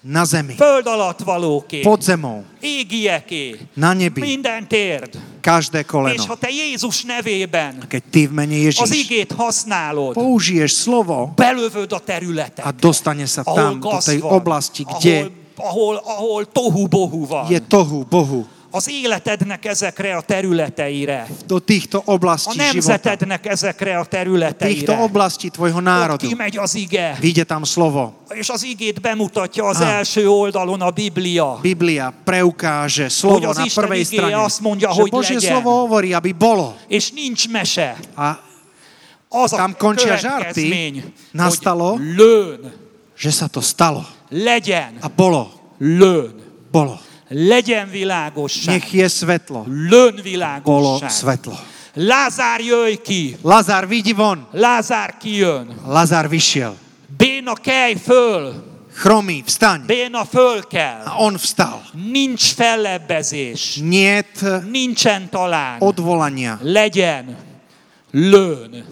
na 0.00 0.24
zemi, 0.24 0.54
föld 0.56 0.86
alatt 0.86 1.20
valóké, 1.20 1.80
pod 1.84 2.02
zemou, 2.02 2.44
égieké, 2.60 3.68
na 3.76 3.92
nebi, 3.92 4.20
minden 4.20 4.66
térd. 4.66 5.12
každé 5.40 5.78
És 5.80 5.86
koleno. 5.86 6.24
ha 6.24 6.36
te 6.36 6.48
Jézus 6.48 7.04
nevében 7.04 7.84
Keď 7.88 8.02
ty 8.10 8.26
v 8.26 8.32
mene 8.32 8.56
az 8.56 8.60
Ježíš 8.62 8.90
igét 9.04 9.32
használod, 9.32 10.14
použiješ 10.16 10.72
slovo 10.72 11.32
belövöd 11.36 11.92
a 11.92 12.00
területet, 12.00 12.64
a 12.64 12.72
dostane 12.72 13.26
sa 13.28 13.44
tam, 13.44 13.80
do 13.80 13.92
tej 14.00 14.20
van, 14.24 14.32
oblasti, 14.32 14.84
ahol, 14.88 15.00
kde 15.00 15.14
ahol, 15.56 15.94
ahol 16.00 16.42
tohu-bohu 16.48 17.26
van. 17.28 17.44
je 17.52 17.60
tohu 17.60 18.04
Bohu, 18.08 18.48
Az 18.72 18.88
életednek 18.90 19.64
ezekre 19.64 20.16
a 20.16 20.20
területeire, 20.20 21.26
do 21.46 21.58
týchto 21.58 21.98
a 22.06 22.12
oblastí 22.12 22.50
života, 22.54 22.72
nemzetednek 22.72 23.46
ezekre 23.46 23.98
a 23.98 24.04
týchto 24.04 24.16
területeire. 24.16 24.98
oblastí 25.02 25.50
tvojho 25.50 25.76
Ott 25.78 25.84
národu. 25.84 26.26
kimegy 26.28 26.56
az 26.56 26.74
ige, 26.74 27.16
Vyjde 27.20 27.44
tam 27.44 27.64
slovo. 27.64 28.12
és 28.30 28.48
az 28.48 28.62
igét 28.62 29.00
bemutatja 29.00 29.64
az 29.64 29.80
Ah. 29.80 29.88
első 29.98 30.28
oldalon 30.28 30.80
a 30.80 30.90
Biblia. 30.90 31.58
Biblia 31.62 32.14
preukáže 32.24 33.02
Hogy 33.02 33.10
slovo 33.10 33.48
az 33.48 33.56
na 33.56 33.64
prvej 33.74 34.02
strane. 34.04 34.42
azt 34.42 34.60
mondja, 34.60 34.90
Že 34.92 35.00
hogy 35.00 35.10
Božie 35.10 35.34
legyen. 35.34 35.50
slovo 35.50 35.70
hovorí, 35.70 36.12
aby 36.14 36.32
bolo. 36.32 36.74
És 36.88 37.10
nincs 37.10 37.48
mese. 37.50 37.96
A 38.16 38.30
Az 39.32 39.50
Tam 39.50 39.70
a 39.74 39.76
končia 39.78 40.16
žarty. 40.16 41.02
Nastalo. 41.32 41.90
hogy 41.90 42.14
lőn, 42.16 42.72
že 43.18 43.30
sa 43.30 43.46
to 43.46 43.60
stalo. 43.60 44.02
legyen, 44.30 44.94
A 45.02 45.08
bolo. 45.16 45.46
lőn, 45.78 46.34
Bolo. 46.70 46.98
Legyen 47.32 47.90
világosság, 47.90 48.74
Nech 48.74 48.94
je 48.94 49.08
svetlo. 49.08 49.62
Bolo 49.62 50.10
világosság. 50.22 51.10
svetlo. 51.10 51.52
Lázár 51.94 52.60
jöjj 52.60 52.94
ki, 53.02 53.36
Lazár, 53.42 53.88
vidí 53.88 54.12
von. 54.12 54.46
Lázár 54.52 55.16
kijön, 55.18 55.74
Lazár 55.86 56.28
vyšiel. 56.28 56.74
Béna 57.16 57.52
kelj 57.54 57.94
föl, 57.94 58.64
chromý, 58.94 59.42
vstaň. 59.46 59.82
béna 59.86 60.24
föl 60.24 60.60
kell. 60.66 61.02
A 61.04 61.14
on 61.18 61.34
vstal. 61.36 61.82
Nincs 62.12 62.52
fellebbezés, 62.54 63.76
Niet 63.82 64.44
nincsen 64.70 65.28
talán, 65.30 65.80
odvolania. 65.80 66.58
legyen, 66.62 67.36
lőn. 68.12 68.84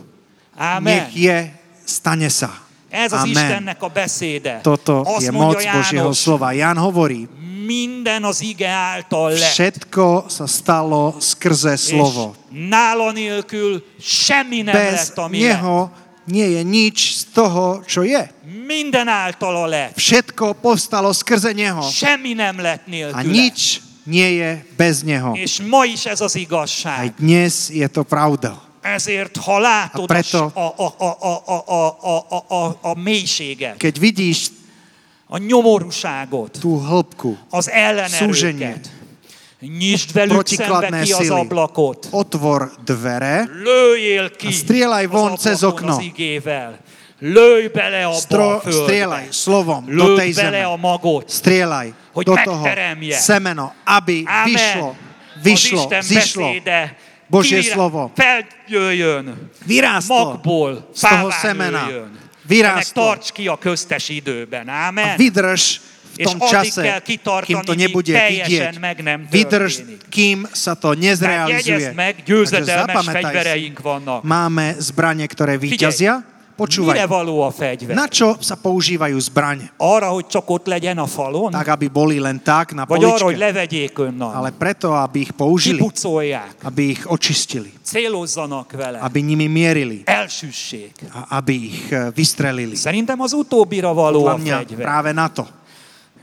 Ámen. 0.56 0.94
Nech 0.94 1.22
je, 1.22 1.52
stane 1.86 2.28
sa. 2.28 2.50
Ez 2.90 3.12
az 3.12 3.18
Amen. 3.18 3.30
Istennek 3.30 3.82
a 3.82 3.88
beszéde. 3.88 4.58
Toto 4.62 5.00
Azt 5.04 5.24
je 5.24 5.30
moc 5.30 5.64
Božieho 5.72 6.12
slova. 6.12 6.52
Jan 6.52 6.76
hovorí, 6.76 7.28
minden 7.68 8.24
az 8.24 8.40
ige 8.40 8.68
által 8.68 9.30
lett. 9.36 9.52
všetko 9.52 10.24
sa 10.32 10.46
stalo 10.48 11.20
skrze 11.20 11.72
És 11.76 11.80
slovo. 11.92 12.32
nála 12.48 13.12
nélkül 13.12 13.84
semmi 14.00 14.62
nem 14.64 14.72
Bez 14.72 14.92
lett, 14.92 15.18
ami 15.18 15.38
lett. 15.44 15.52
neho 15.60 15.90
nie 16.24 16.48
je 16.56 16.62
nič 16.64 16.98
z 17.16 17.22
toho, 17.32 17.80
čo 17.88 18.00
je. 18.04 18.20
Minden 18.68 19.08
általa 19.08 19.64
lett. 19.66 19.96
Všetko 19.96 20.60
povstalo 20.60 21.12
skrze 21.12 21.52
neho. 21.52 21.80
Semmi 21.84 22.32
nem 22.36 22.56
lett 22.60 22.84
A 22.84 22.90
nélküle. 22.90 23.32
nič 23.32 23.80
nie 24.04 24.40
je 24.40 24.50
bez 24.76 25.04
neho. 25.04 25.32
És 25.36 25.60
ma 25.60 25.84
is 25.84 26.04
ez 26.04 26.20
az 26.20 26.36
Aj 26.36 26.40
igazság. 26.40 27.12
dnes 27.16 27.68
je 27.72 27.88
to 27.88 28.04
pravda. 28.04 28.56
Ezért, 28.80 29.36
ha 29.36 29.58
látod 29.58 30.04
A 30.04 30.12
preto- 30.12 30.52
a, 30.54 30.60
a, 30.60 30.88
a, 30.96 31.08
a, 31.08 31.12
a, 31.20 31.34
a, 31.44 31.86
a, 32.00 32.16
a, 32.28 32.38
a, 32.48 32.62
a 32.80 32.92
mélységet, 32.96 33.76
Keď 33.76 33.94
vidíš 33.98 34.38
a 35.28 35.38
nyomorúságot, 35.38 36.58
tú 36.60 36.78
hĺbku, 36.80 37.36
az 37.50 37.70
ellenerőket, 37.70 38.90
nyisd 39.78 40.12
velük 40.12 40.46
szembe 40.46 41.00
ki 41.02 41.12
az 41.12 41.30
ablakot, 41.30 42.08
otvor 42.10 42.70
dvere, 42.84 43.48
lőjél 43.64 44.30
ki 44.36 44.46
A 44.46 44.50
strieľaj 44.50 45.06
von 45.06 45.36
cez 45.36 45.62
okno. 45.62 45.92
az 45.96 46.00
igével. 46.02 46.78
Lőj 47.20 47.68
bele 47.68 48.04
abba 48.06 48.14
stro, 48.16 48.48
a 48.56 48.60
földbe. 48.60 48.82
strieľaj 48.82 49.24
slovom 49.30 49.84
do 49.90 50.14
tej 50.14 50.30
Lőj 50.30 50.34
bele 50.34 50.62
a 50.64 50.70
zeme. 50.70 50.80
magot. 50.80 51.26
Strieľaj 51.28 51.92
Hogy 52.14 52.24
do 52.24 52.34
toho 52.44 52.62
megteremje. 52.62 53.14
semeno, 53.18 53.72
aby 53.84 54.22
Amen. 54.24 54.44
vyšlo, 54.46 54.88
vyšlo, 55.42 55.82
zišlo, 56.02 56.48
Božie 57.28 57.62
slovo. 57.62 58.10
feljöjjön, 58.16 59.50
vyrástlo 59.66 60.24
magból, 60.24 60.86
z 60.94 61.00
toho 61.02 61.28
semena. 61.30 61.86
nőjön. 61.90 62.12
Vyrástol. 62.48 63.04
Tarts 63.04 63.28
ki 63.30 63.44
a 63.52 63.56
köztes 63.60 64.08
időben. 64.08 64.64
Amen. 64.68 65.04
A 65.04 65.20
vydrž 65.20 65.84
v 66.18 66.26
tom 66.26 66.38
čase, 66.50 66.82
kým 67.46 67.60
to 67.62 67.74
nebude 67.78 68.10
vidieť. 68.10 68.74
Vydrž, 69.30 69.72
kým 70.10 70.48
sa 70.50 70.74
to 70.74 70.96
nezrealizuje. 70.98 71.94
Meg, 71.94 72.26
Takže 72.26 72.64
zapamätaj 72.64 73.54
si, 73.54 73.70
máme 74.26 74.66
zbranie, 74.80 75.28
ktoré 75.30 75.60
vyťazia 75.60 76.37
víťazia. 76.58 76.82
Mire 76.82 77.06
Počúvaj, 77.06 77.06
való 77.06 77.46
a 77.46 77.50
fegyver? 77.54 77.94
na 77.94 78.10
čo 78.10 78.34
sa 78.42 78.58
používajú 78.58 79.14
zbranie? 79.22 79.70
Arra, 79.78 80.10
hogy 80.10 80.26
csak 80.26 80.50
ott 80.50 80.66
legyen 80.66 80.98
a 80.98 81.06
falon? 81.06 81.54
Tak, 81.54 81.68
aby 81.70 81.86
boli 81.86 82.18
len 82.18 82.42
tak 82.42 82.74
na 82.74 82.82
Vagy 82.82 83.04
arra, 83.06 83.30
hogy 83.30 83.38
poličke, 83.38 83.44
levegyék 83.46 83.94
onnan? 83.98 84.34
ale 84.34 84.50
preto, 84.50 84.90
aby 84.90 85.20
ich 85.22 85.32
použili, 85.38 85.78
Kipucolják, 85.78 86.54
aby 86.66 86.82
ich 86.98 87.06
očistili, 87.06 87.70
célozzanak 87.86 88.72
vele, 88.74 88.98
aby 88.98 89.22
nimi 89.22 89.46
mierili 89.46 90.02
elsüssék. 90.02 90.98
a 91.14 91.38
aby 91.38 91.54
ich 91.70 91.92
eh, 91.94 92.10
vystrelili. 92.10 92.74
Szerintem 92.74 93.20
az 93.22 93.32
utóbbira 93.32 93.94
való 93.94 94.26
a 94.26 94.34
Podľa 94.34 94.58
fegyver. 94.66 94.82
práve 94.82 95.10
na 95.14 95.30
to. 95.30 95.46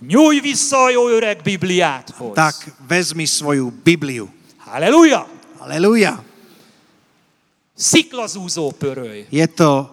Nyújj 0.03 0.39
vissza 0.43 0.77
a 0.83 0.89
jó 0.91 1.07
öreg 1.07 1.39
Bibliáthoz. 1.43 2.35
Tak 2.35 2.55
vezmi 2.87 3.23
svoju 3.25 3.71
Bibliu. 3.83 4.27
Halleluja! 4.59 5.23
Aleluja. 5.63 6.19
Sziklazúzó 7.75 8.71
pöröly. 8.71 9.25
Je 9.31 9.47
to 9.47 9.89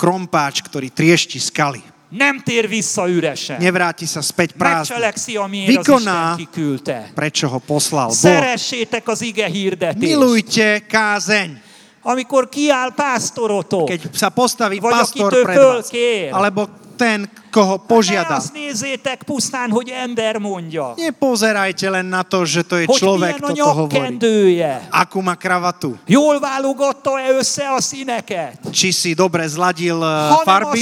krompáč, 0.00 0.64
ktorý 0.64 0.88
triešti 0.88 1.36
skaly. 1.36 1.84
Nem 2.10 2.42
tér 2.42 2.66
vissza 2.66 3.06
üresen. 3.06 3.60
Nevráti 3.62 4.02
sa 4.02 4.18
späť 4.18 4.58
prázdny. 4.58 4.98
Megcselekszi, 4.98 5.32
amiért 5.38 5.68
az 5.68 5.86
Vykoná, 5.86 6.20
Isten 6.34 6.40
kiküldte. 6.42 6.96
prečo 7.14 7.46
ho 7.46 7.60
poslal 7.62 8.10
Boh. 8.10 8.18
Szeressétek 8.18 9.04
az 9.06 9.20
ige 9.22 9.46
hirdetést. 9.46 10.02
Milujte 10.02 10.82
kázeň. 10.90 11.60
Amikor 12.02 12.48
kiáll 12.48 12.90
pásztorotok, 12.96 13.86
Keď 13.92 14.00
sa 14.16 14.32
postaví 14.32 14.80
Vagy 14.80 14.90
pastor 14.90 15.30
pred 15.44 15.54
vás, 15.54 15.86
fölkér. 15.86 16.32
alebo 16.32 16.66
ten, 17.00 17.24
koho 17.48 17.80
požiada. 17.80 18.36
Nepozerajte 21.00 21.86
len 21.88 22.06
na 22.12 22.20
to, 22.20 22.44
že 22.44 22.60
to 22.68 22.76
je 22.76 22.86
človek, 22.92 23.40
kto 23.40 23.56
to 23.56 23.72
hovorí. 23.72 24.20
Akú 24.92 25.24
má 25.24 25.32
kravatu. 25.32 25.96
Či 28.70 28.88
si 28.92 29.10
dobre 29.16 29.48
zladil 29.48 29.96
eh, 29.96 30.44
farby, 30.44 30.80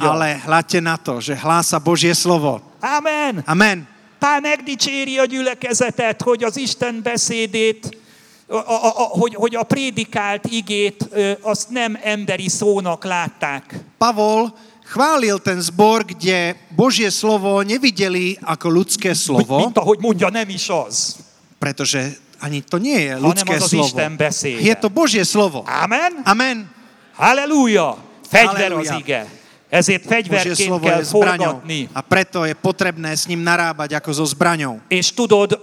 ale 0.00 0.26
hľadte 0.48 0.80
na 0.80 0.96
to, 0.96 1.20
že 1.20 1.36
hlása 1.36 1.76
Božie 1.76 2.16
slovo. 2.16 2.64
Amen. 2.80 3.44
Amen. 3.44 3.84
Pál 4.18 4.40
megdicséri 4.40 5.18
a 5.20 5.24
gyülekezetet, 5.28 6.22
hogy 6.22 6.44
az 6.44 6.56
Isten 6.56 7.02
beszédét, 7.02 8.03
a, 8.48 8.56
a, 8.56 8.86
a, 8.86 9.02
hogy, 9.16 9.34
hogy 9.34 9.54
a 9.56 9.62
prédikált 9.62 10.44
igét, 10.46 11.08
azt 11.40 11.68
nem 11.70 11.98
emberi 12.02 12.48
szónak 12.48 13.04
látták. 13.04 13.74
Pavol 13.98 14.52
chválil 14.84 15.38
ten 15.38 15.60
zbor, 15.60 16.04
kde 16.04 16.56
Božie 16.76 17.08
slovo 17.10 17.62
nevideli 17.64 18.36
ako 18.44 18.68
ľudské 18.68 19.16
slovo, 19.16 19.56
Mint 19.64 19.78
ahogy 19.80 19.98
mondja, 20.00 20.28
nem 20.28 20.48
is 20.48 20.68
az. 20.68 21.16
pretože 21.58 22.20
ani 22.44 22.60
to 22.60 22.76
nie 22.76 23.00
je 23.08 23.16
ľudské 23.16 23.56
az 23.56 23.62
az 23.64 23.68
slovo. 23.72 23.88
Isten 23.88 24.12
beszéde. 24.20 24.60
Je 24.60 24.74
to 24.76 24.92
Božie 24.92 25.24
slovo. 25.24 25.64
Amen? 25.64 26.20
Amen. 26.28 26.68
Halleluja! 27.16 27.96
Fegyver 28.28 28.72
az 28.76 28.88
Halleluja. 28.88 28.98
ige. 29.00 29.20
Ezért 29.72 30.06
fegyverként 30.06 30.80
kell 30.80 31.02
forgatni. 31.02 31.88
a 31.92 32.00
preto 32.00 32.44
je 32.44 32.54
potrebné 32.54 33.16
s 33.16 33.26
ním 33.26 33.42
narábať 33.42 33.96
ako 33.98 34.10
so 34.12 34.24
zbraňou. 34.28 34.78
És 34.92 35.10
tudod, 35.16 35.56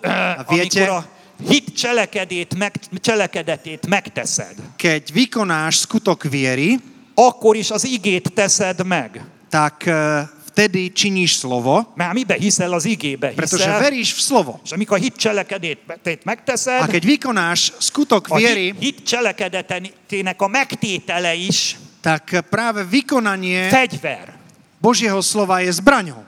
viete- 0.50 0.82
amikor 0.82 0.90
a 0.90 1.00
hit 1.48 1.76
cselekedét, 1.78 2.58
meg, 2.58 2.74
cselekedetét 3.02 3.88
megteszed, 3.88 4.56
Keď 4.78 5.12
vykonáš 5.14 5.76
skutok 5.76 6.24
viery, 6.24 6.80
akkor 7.16 7.56
is 7.56 7.72
az 7.72 7.84
igét 7.86 8.32
teszed 8.34 8.86
meg. 8.86 9.22
tak 9.50 9.86
eh, 9.86 10.28
vtedy 10.52 10.92
činíš 10.92 11.32
slovo, 11.44 11.92
Mert 11.96 12.14
mibe 12.14 12.36
hiszel, 12.40 12.74
az 12.74 12.86
igébe 12.86 13.32
pretože 13.36 13.64
hiszel. 13.64 13.80
veríš 13.80 14.14
v 14.14 14.20
slovo. 14.20 14.60
És 14.64 14.72
amikor 14.72 14.98
a 14.98 15.02
hit 15.02 15.16
cselekedetét 15.16 16.24
megteszed, 16.24 16.82
A 16.82 16.88
keď 16.88 17.04
vykonáš 17.06 17.72
skutok 17.80 18.28
a 18.30 18.36
viery, 18.36 18.64
hit, 18.64 18.80
hit 18.80 18.98
cselekedetének 19.08 20.42
a 20.42 20.48
megtétele 20.48 21.34
is 21.34 21.78
tak 22.02 22.46
práve 22.50 22.84
vykonanie 22.84 23.70
fegyver. 23.70 24.34
Božieho 24.82 25.22
slova 25.22 25.60
je 25.62 25.72
zbraňou. 25.72 26.24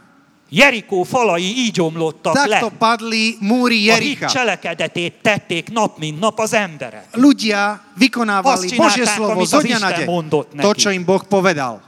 Jerikó 0.53 1.03
falai 1.03 1.43
így 1.43 1.81
omlottak 1.81 2.45
le. 2.45 2.71
Padli 2.77 3.35
múry 3.39 3.89
A 3.89 3.95
hit 3.95 4.25
cselekedetét 4.25 5.13
tették 5.21 5.71
nap, 5.71 5.97
mint 5.97 6.19
nap 6.19 6.39
az 6.39 6.53
emberek. 6.53 7.05
Ľudia 7.13 7.81
vykonávali 7.97 8.65
Azt 8.67 8.75
Božie 8.75 8.93
csinálták, 9.03 9.15
slovo 9.15 9.31
amit 9.31 9.47
zo 9.47 9.57
az 9.57 9.63
dňa 9.63 9.77
na 9.79 9.89
Isten 9.89 10.05
deň. 10.05 10.05
mondott 10.13 10.49
To, 10.49 10.67
neki. 10.67 10.79
čo 10.81 10.89
im 10.93 11.03
Boh 11.05 11.23
povedal. 11.25 11.81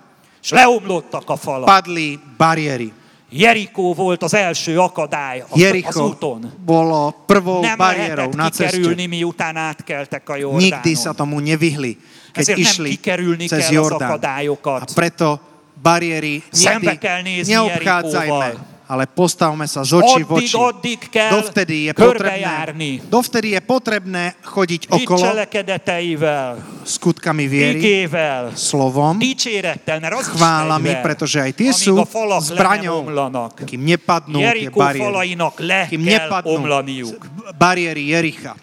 És 0.44 0.50
leomlottak 0.50 1.30
a 1.30 1.36
falak. 1.38 1.66
Padli 1.66 2.20
bariéry. 2.38 2.92
Jerikó 3.30 3.94
volt 3.94 4.24
az 4.24 4.34
első 4.34 4.80
akadály 4.80 5.40
az, 5.40 5.48
az 5.52 5.60
Jericho 5.60 6.04
úton. 6.08 6.54
bolo 6.66 7.12
prvou 7.26 7.62
Nem 7.62 7.78
bariérou 7.78 8.16
lehetett 8.16 8.36
na 8.36 8.50
ceste. 8.50 8.66
kikerülni, 8.66 9.06
miután 9.06 9.56
átkeltek 9.56 10.30
a 10.30 10.34
Nikdy 10.36 10.94
sa 10.96 11.02
Jordánon. 11.14 11.16
tomu 11.16 11.40
nevyhli, 11.40 11.98
keď 12.34 12.42
Ezért 12.42 12.58
nem 12.58 12.68
išli 12.68 12.90
kikerülni 12.90 13.46
cez 13.48 13.60
kell 13.60 13.68
az 13.68 13.74
Jordán. 13.74 14.10
A 14.10 14.14
akadályokat. 14.14 14.94
preto 14.94 15.40
bariéry 15.76 16.42
niekdy 16.52 16.96
neobchádzajme 17.46 18.76
ale 18.86 19.10
postavme 19.10 19.66
sa 19.66 19.82
z 19.82 19.98
očí 19.98 20.22
v 20.22 20.32
oči. 20.38 20.54
Dovtedy 21.10 21.90
je 21.90 21.94
potrebné, 21.98 23.02
dovtedy 23.10 23.48
je 23.58 23.62
potrebné 23.66 24.24
chodiť 24.46 24.82
okolo 24.94 25.26
skutkami 26.86 27.46
viery, 27.50 28.06
slovom, 28.54 29.18
chválami, 30.38 30.92
pretože 31.02 31.42
aj 31.42 31.52
tie 31.58 31.72
sú 31.74 31.98
zbraňou, 32.54 33.10
kým 33.66 33.82
nepadnú 33.82 34.40
tie 34.54 34.70
bariéry, 34.70 35.34
kým 35.90 36.02
nepadnú 36.06 36.62
bariéry 37.58 38.14
Jericha 38.14 38.54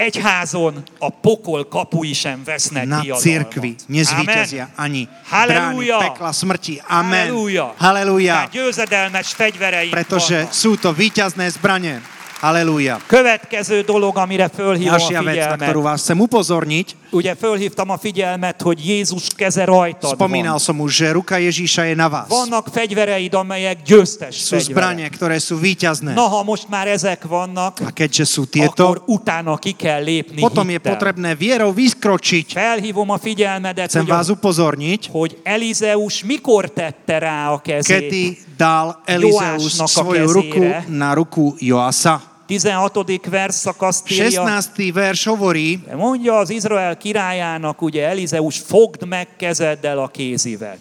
egyházon 0.00 0.80
a 0.98 1.08
pokol 1.12 1.68
kapui 1.68 2.16
sem 2.16 2.40
vesznek 2.40 2.88
na 2.88 3.04
diadalmat. 3.04 3.20
cirkvi 3.20 3.72
nezvíťazia 3.86 4.72
ani 4.76 5.04
brány 5.04 5.28
Halleluja. 5.28 5.98
pekla 5.98 6.32
smrti. 6.32 6.80
Amen. 6.88 7.28
Halleluja. 7.28 7.66
Halleluja. 7.76 8.34
Tehát 8.34 8.52
győzedelmes 8.56 9.28
fegyvereink 9.36 9.92
Pretože 9.92 10.48
vannak. 10.48 10.56
sú 10.56 10.70
to 10.80 10.90
víťazné 10.96 11.46
zbranie. 11.52 12.00
Halelúja. 12.40 12.96
Következő 13.04 13.84
dolog, 13.84 14.16
amire 14.16 14.48
fölhívom 14.48 14.96
Ďalšia 14.96 15.20
a 15.20 15.22
vec, 15.28 15.44
na 15.44 15.56
ktorú 15.60 15.84
figyelmet. 15.84 15.88
vás 15.92 15.98
chcem 16.00 16.18
upozorniť. 16.24 16.86
Ugye 17.10 17.34
fölhívtam 17.34 17.90
a 17.90 17.98
figyelmet, 17.98 18.62
hogy 18.62 18.86
Jézus 18.86 19.26
keze 19.36 19.64
rajtad 19.64 20.14
Spomínal 20.14 20.56
van. 20.56 20.58
som 20.62 20.76
už, 20.80 20.92
že 20.94 21.06
ruka 21.12 21.36
Ježíša 21.42 21.82
je 21.90 21.94
na 21.98 22.06
vás. 22.08 22.28
Vannak 22.30 22.70
fegyvereid, 22.70 23.34
amelyek 23.34 23.82
győztes 23.82 24.34
Sú 24.46 24.54
zbranie, 24.62 25.10
fegyverek. 25.10 25.18
ktoré 25.18 25.36
sú 25.42 25.58
víťazné. 25.58 26.14
Na, 26.14 26.30
ha 26.30 26.42
most 26.46 26.70
már 26.70 26.86
ezek 26.86 27.26
vannak, 27.26 27.82
A 27.82 27.90
keďže 27.90 28.24
sú 28.30 28.42
akkor 28.46 28.54
tieto, 28.54 28.84
utána 29.10 29.58
ki 29.58 29.72
kell 29.74 30.02
lépni 30.06 30.38
potom 30.38 30.70
je 30.70 30.78
hittel. 30.78 30.90
potrebné 30.94 31.34
vierou 31.34 31.74
vyskročiť. 31.74 32.54
Felhívom 32.54 33.10
a 33.10 33.18
figyelmedet, 33.18 33.90
Chcem 33.90 34.06
hogy, 34.06 34.14
vás 34.14 34.28
upozorniť, 34.30 35.10
hogy 35.10 35.42
Elizeus 35.42 36.22
mikor 36.22 36.70
tette 36.70 37.18
rá 37.18 37.50
a 37.50 37.58
kezét. 37.58 37.90
kedy 37.90 38.24
dal 38.54 39.02
Elizeus 39.04 39.82
Joásnak 39.82 39.88
svoju 39.90 40.26
ruku 40.30 40.62
na 40.86 41.10
ruku 41.14 41.58
Joasa. 41.58 42.22
16. 42.50 43.26
vers 43.30 43.54
szakaszt 43.54 44.10
írja. 44.10 44.24
16. 44.24 44.92
verš 44.92 45.24
hovorí, 45.24 45.78
Mondja 45.94 46.38
az 46.38 46.50
Izrael 46.50 46.96
királyának, 46.96 47.82
ugye 47.82 48.06
Elizeus, 48.08 48.58
fogd 48.58 49.06
meg 49.06 49.28
kezeddel 49.36 49.98
a 49.98 50.08
kézivet. 50.08 50.78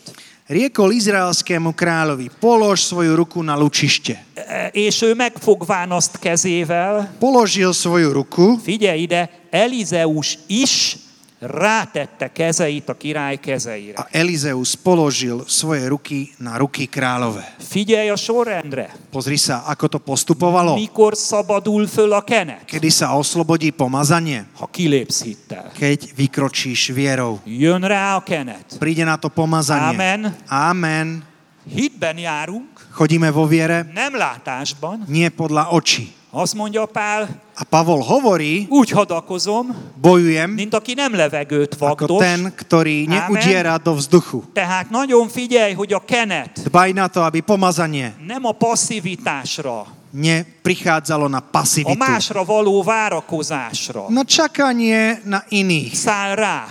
riekol 0.49 0.89
izraelskému 0.91 1.77
kráľovi, 1.77 2.33
polož 2.41 2.81
svoju 2.89 3.13
ruku 3.15 3.45
na 3.45 3.53
lučište. 3.53 4.17
E, 4.33 4.69
És 4.73 5.01
ő 5.01 5.13
megfogván 5.13 5.91
azt 5.91 6.17
kezével, 6.19 7.13
Položil 7.19 7.73
svoju 7.73 8.11
ruku 8.11 8.57
figyelj 8.63 9.01
ide, 9.01 9.29
Elizeus 9.49 10.37
is 10.47 10.97
rátette 11.39 12.27
kezeit 12.31 12.89
a 12.89 12.93
király 12.93 13.39
kezeire. 13.39 13.95
a 13.95 14.07
Elizeus 14.11 14.75
položil 14.75 15.47
svoje 15.47 15.87
ruky 15.87 16.35
na 16.37 16.59
ruky 16.59 16.83
kráľové. 16.87 17.47
Figyelj 17.63 18.11
a 18.11 18.17
sorrendre. 18.19 18.91
Pozri 19.07 19.39
sa, 19.39 19.63
ako 19.63 19.85
to 19.87 19.99
postupovalo. 20.03 20.75
Mikor 20.75 21.15
szabadul 21.15 21.87
föl 21.87 22.11
a 22.13 22.21
kenet? 22.21 22.67
Kedy 22.67 22.91
sa 22.91 23.15
oslobodí 23.15 23.71
pomazanie? 23.71 24.43
Ha 24.59 24.67
kilépsz 24.67 25.23
hittel. 25.23 25.71
Keď 25.79 26.11
vykročíš 26.19 26.91
vierou. 26.91 27.39
Jön 27.47 27.87
rá 27.87 28.19
a 28.19 28.21
kenet. 28.21 28.75
Príde 28.75 29.07
na 29.07 29.15
to 29.15 29.31
pomazanie. 29.31 29.95
Amen. 29.95 30.21
Amen. 30.51 31.23
Hitben 31.69 32.17
járunk, 32.19 32.67
Chodíme 32.89 33.29
vo 33.31 33.45
viere, 33.47 33.85
nem 33.93 34.11
látásban. 34.17 35.05
nie 35.07 35.29
podľa 35.31 35.71
očí. 35.71 36.11
Azt 36.31 36.53
mondja 36.55 36.85
Pál, 36.85 37.41
A 37.55 37.63
Pavol 37.69 37.99
hovorí, 38.01 38.65
úgy 38.69 38.89
hadakozom, 38.89 39.75
bojujem 40.01 40.49
mint 40.49 40.73
aki 40.73 40.93
nem 40.93 41.15
levegőt 41.15 41.73
ako 41.79 41.85
vagdos. 41.85 42.19
ten, 42.21 42.53
ktorý 42.55 43.07
neudiera 43.09 43.77
do 43.81 43.93
vzduchu. 43.97 44.43
Tehát 44.53 44.89
nagyon 44.89 45.27
figyelj, 45.27 45.73
hogy 45.73 45.93
a 45.93 45.99
kenet 46.05 46.59
Dbaj 46.63 46.91
na 46.91 47.07
to, 47.09 47.21
aby 47.25 47.41
pomazanie 47.41 48.13
nem 48.27 48.45
a 48.45 48.51
passzivitásra, 48.53 49.85
neprichádzalo 50.13 51.27
na 51.27 51.37
a 51.37 51.47
pasivitu. 51.51 51.97
másra 51.97 52.45
való 52.45 52.83
várakozásra 52.83 54.05
Na 54.09 54.23
čakanie 54.23 55.21
na 55.25 55.43
iných. 55.49 55.93
száll 55.97 56.35
rá. 56.35 56.67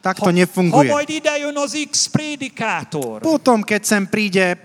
Tak 0.00 0.16
to 0.18 0.24
Ha 0.24 0.30
nefunguje. 0.32 0.90
majd 0.92 1.08
ide 1.08 1.36
jön 1.38 1.56
az 1.56 1.76
X 1.90 2.06
prédikátor, 2.08 3.20
Potom, 3.20 3.60
keď 3.62 3.84
sem 3.84 4.08
príde 4.08 4.56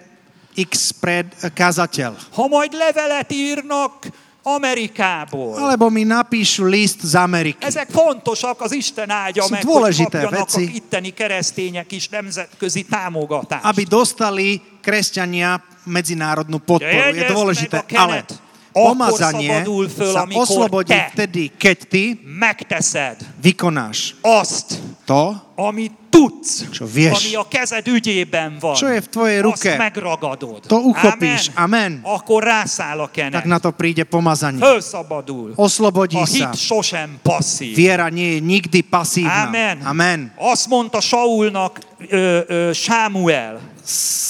X 0.56 0.96
pred 0.96 1.28
kazateľ, 1.52 2.16
ha 2.32 2.44
majd 2.48 2.72
levelet 2.72 3.28
írnak 3.32 4.08
Amerikából, 4.46 5.58
alebo 5.58 5.90
mi 5.90 6.06
napíšu 6.06 6.70
list 6.70 7.02
z 7.02 7.18
Ameriky. 7.18 7.66
ezek 7.66 7.90
fontosak, 7.90 8.62
az 8.62 8.72
Isten 8.72 9.10
áldja 9.10 9.44
Sú 9.44 9.52
meg, 9.52 9.62
hogy 9.62 9.68
dôležité 9.68 10.18
a 10.22 10.30
veci. 10.30 10.64
itteni 10.76 11.10
keresztények 11.10 11.92
is 11.92 12.10
nemzetközi 12.10 12.86
támogatást. 12.86 13.66
aby 13.66 13.84
dostali 13.90 14.62
kresťania 14.86 15.58
medzinárodnú 15.90 16.62
podporu. 16.62 17.14
Je 17.14 17.26
dôležité, 17.26 17.78
a 17.82 17.86
ale 17.98 18.22
kenet. 18.22 18.30
Pomazanie 18.76 19.64
föl, 19.88 20.12
sa 20.12 20.28
oslobodí 20.28 20.92
te 20.92 21.08
vtedy, 21.16 21.44
keď 21.56 21.78
ty 21.88 22.04
Megteszed 22.28 23.24
vykonáš 23.40 24.20
azt, 24.20 24.84
to, 25.08 25.32
amit 25.56 25.92
tudsz, 26.12 26.68
Čo 26.72 26.84
vieš. 26.88 27.16
ami 27.16 27.32
a 27.36 27.46
kezed 27.48 27.88
ügyében 27.88 28.60
van. 28.60 28.76
Čo 28.76 28.88
je 28.92 29.00
v 29.00 29.08
tvojej 29.08 29.40
ruke. 29.44 29.72
Azt 29.72 29.80
megragadod. 29.80 30.60
To 30.68 30.80
uchopíš. 30.92 31.52
Amen. 31.56 32.00
Akkor 32.04 32.44
rászáll 32.44 33.00
a 33.00 33.08
kenet. 33.08 33.32
tak 33.40 33.48
na 33.48 33.60
to 33.60 33.72
príde 33.72 34.04
pomazanie. 34.04 34.60
Fölszabadul. 34.60 35.52
Oslobodí 35.56 36.20
A 36.20 36.26
sa. 36.26 36.36
hit 36.36 36.56
sosem 36.56 37.20
passzív. 37.24 37.76
Viera 37.76 38.08
nie 38.12 38.36
je 38.36 38.40
nikdy 38.44 38.82
pasívna. 38.84 39.48
Amen. 39.48 39.80
Amen. 39.84 40.32
Azt 40.36 40.68
mondta 40.68 41.00
Saulnak 41.00 41.80
ö, 42.10 42.40
ö, 42.48 42.72
Sámuel, 42.74 43.60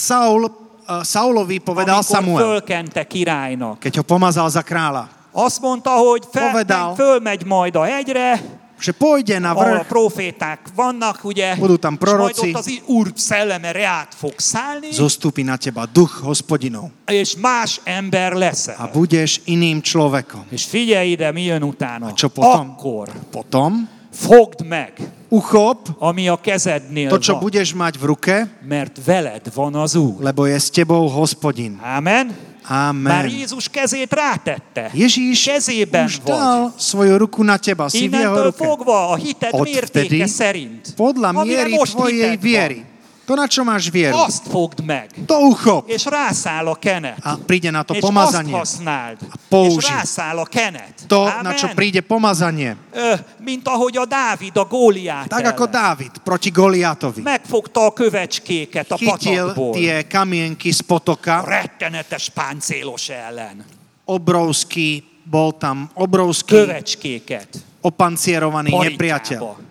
Saul, 0.06 0.65
Saulovi 1.04 1.60
povedal 1.60 2.00
amikor 2.00 2.16
Samuel, 2.16 2.42
fölkente 2.46 3.02
királynak. 3.04 3.80
keď 3.82 3.94
ho 3.98 4.04
pomazal 4.04 4.50
za 4.50 4.62
kráľa, 4.62 5.10
Azt 5.36 5.60
mondta, 5.60 5.92
hogy 5.92 6.24
fel, 6.32 6.52
Povedal. 6.52 6.96
fölmegy 6.96 7.44
majd 7.44 7.76
a 7.76 7.84
hegyre, 7.84 8.40
že 8.80 8.92
pôjde 8.92 9.40
na 9.40 9.52
ahol 9.52 9.64
a 9.64 9.84
vrch, 9.84 9.88
proféták 9.88 10.60
vannak, 10.76 11.24
ugye, 11.24 11.56
Budú 11.60 11.76
tam 11.76 11.96
és 11.96 12.00
majd 12.00 12.16
proroci. 12.16 12.50
ott 12.52 12.60
az 12.60 12.68
Úr 12.88 13.12
szelleme 13.16 13.72
reát 13.72 14.12
fog 14.16 14.34
szállni, 14.40 14.92
zostúpi 14.92 15.44
na 15.44 15.56
teba 15.60 15.84
duch 15.92 16.24
hospodinov 16.24 16.88
és 17.08 17.36
más 17.36 17.80
ember 17.84 18.32
leszel. 18.34 18.76
a 18.80 18.88
budeš 18.88 19.42
iným 19.44 19.82
človekom. 19.84 20.44
És 20.52 20.64
figyelj 20.64 21.12
ide, 21.20 21.32
mi 21.32 21.44
jön 21.44 21.64
utána. 21.64 22.12
čo 22.16 22.28
potom? 22.32 22.76
Akkor 22.80 23.12
Potom 23.32 23.88
fogd 24.16 24.64
meg, 24.68 24.96
uchop 25.36 25.80
ami 26.00 26.32
a 26.32 26.38
kezednél 26.40 27.10
to, 27.12 27.20
čo 27.20 27.36
van, 27.36 27.42
budeš 27.44 27.70
mať 27.76 27.94
v 28.00 28.04
ruke, 28.08 28.36
mert 28.64 28.96
veled 29.04 29.44
van 29.52 29.76
az 29.76 29.96
Úr. 30.00 30.24
lebo 30.24 30.48
je 30.48 30.56
s 30.56 30.72
tebou 30.72 31.12
hospodin. 31.12 31.76
Amen? 31.84 32.32
Már 32.66 32.90
Amen. 32.90 33.30
Jézus 33.30 33.70
kezét 33.70 34.10
rátette. 34.10 34.90
Ježíš 34.94 35.44
Kezében 35.46 36.06
už 36.10 36.18
vagy. 36.18 36.34
dal 36.34 36.74
svoju 36.82 37.14
ruku 37.22 37.46
na 37.46 37.62
teba, 37.62 37.86
si 37.94 38.10
v 38.10 38.18
jeho 38.18 38.50
ruke. 38.50 38.58
fogva 38.58 39.14
a 39.14 39.16
hited 39.22 39.54
Odvtedy, 39.54 39.70
mértéke 40.18 40.26
szerint. 40.26 40.82
podľa 40.98 41.46
miery 41.46 41.78
tvojej 41.78 42.34
viery, 42.42 42.82
to, 43.26 43.34
na 43.34 43.50
čo 43.50 43.66
máš 43.66 43.90
vieru, 43.90 44.18
azt 44.18 44.46
fogd 44.48 44.86
meg, 44.86 45.10
to 45.26 45.34
uchop 45.50 45.90
és 45.90 46.06
rászáll 46.06 46.68
a 46.70 46.76
kenet. 46.78 47.18
a 47.26 47.36
príde 47.46 47.74
na 47.74 47.82
to 47.82 47.94
és 47.94 48.02
azt 48.02 48.08
pomazanie. 48.14 48.54
használd, 48.54 49.18
és 49.22 49.28
použij. 49.50 49.90
rászáll 49.90 50.38
a 50.38 50.46
kenet. 50.46 50.94
To, 51.10 51.26
Amen. 51.26 51.42
na 51.44 51.52
čo 51.54 51.68
príde 51.74 52.02
pomazanie. 52.06 52.78
Ö, 52.94 53.14
mint 53.42 53.68
ahogy 53.68 53.98
a 53.98 54.06
Dávid 54.06 54.58
a 54.58 54.66
Góliát 54.66 55.28
Tak 55.28 55.46
ako. 55.46 55.66
Dávid 55.66 56.12
proti 56.24 56.50
Goliátovi. 56.50 57.22
Megfogta 57.22 57.86
a 57.86 57.92
kövecskéket 57.94 58.92
a 58.92 58.96
Chytil 58.98 59.50
patakból. 59.50 59.74
tie 59.74 60.06
kamienky 60.06 60.70
z 60.72 60.82
potoka, 60.86 61.42
Rettenetes 61.42 62.30
páncélos 62.30 63.10
ellen. 63.10 63.66
obrovský, 64.06 65.02
bol 65.26 65.58
tam 65.58 65.90
obrovský 65.98 66.56
Kövecskéket. 66.56 67.50
opancierovaný 67.82 68.70
nepriateľ 68.70 69.40
Parikába. 69.42 69.65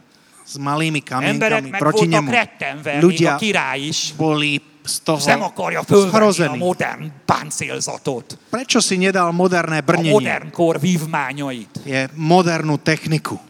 S 0.45 0.55
malými 0.57 1.01
kamienkami 1.01 1.73
proti 1.75 2.07
nemu. 2.07 2.29
rettenve, 2.31 3.01
Ľudia 3.01 3.41
is. 3.81 4.13
boli 4.13 4.61
z 4.85 5.01
toho 5.01 5.17
Nem 5.25 5.41
akarja 5.43 5.81
fölvenni 5.81 6.13
a 6.13 6.13
zhrození. 6.13 6.59
modern 6.61 7.03
páncélzatot. 7.25 8.37
Prečo 8.53 8.85
si 8.85 9.01
nedal 9.01 9.33
moderné 9.33 9.81
A 9.81 9.87
brnenie? 9.87 10.13
modern 10.13 10.51
kor 10.53 10.77
vívmányait. 10.77 11.73
Je 11.85 12.09
modernú 12.15 12.77
techniku, 12.77 13.41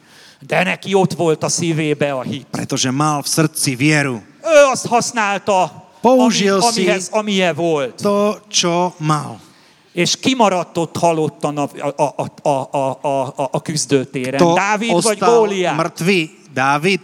De 0.44 0.62
neki 0.62 0.94
ott 0.94 1.12
volt 1.16 1.42
a 1.42 1.48
szívébe 1.48 2.12
a 2.12 2.22
hit. 2.22 2.46
pretože 2.52 2.90
mal 2.92 3.22
v 3.22 3.26
srdci 3.26 3.74
vieru. 3.74 4.22
Ő 4.44 4.70
azt 4.70 4.86
használta, 4.86 5.82
Použil 6.04 6.60
ami, 6.60 6.72
si- 6.72 6.80
amihez, 6.84 7.08
amilyen 7.10 7.54
volt. 7.56 7.96
To, 8.02 8.38
čo 8.52 8.92
mal. 9.00 9.40
És 9.94 10.16
kimaradt 10.16 10.76
ott 10.76 10.96
halottan 10.96 11.56
a, 11.58 11.68
a, 11.96 12.02
a, 12.42 12.48
a, 12.48 12.48
a, 12.78 12.98
a, 13.02 13.48
a, 13.50 13.62
küzdőtéren. 13.62 14.38
To 14.38 14.54
Dávid 14.54 15.02
vagy 15.02 15.18
Góliát? 15.18 15.76
mŕtvý. 15.76 16.30
Dávid 16.54 17.00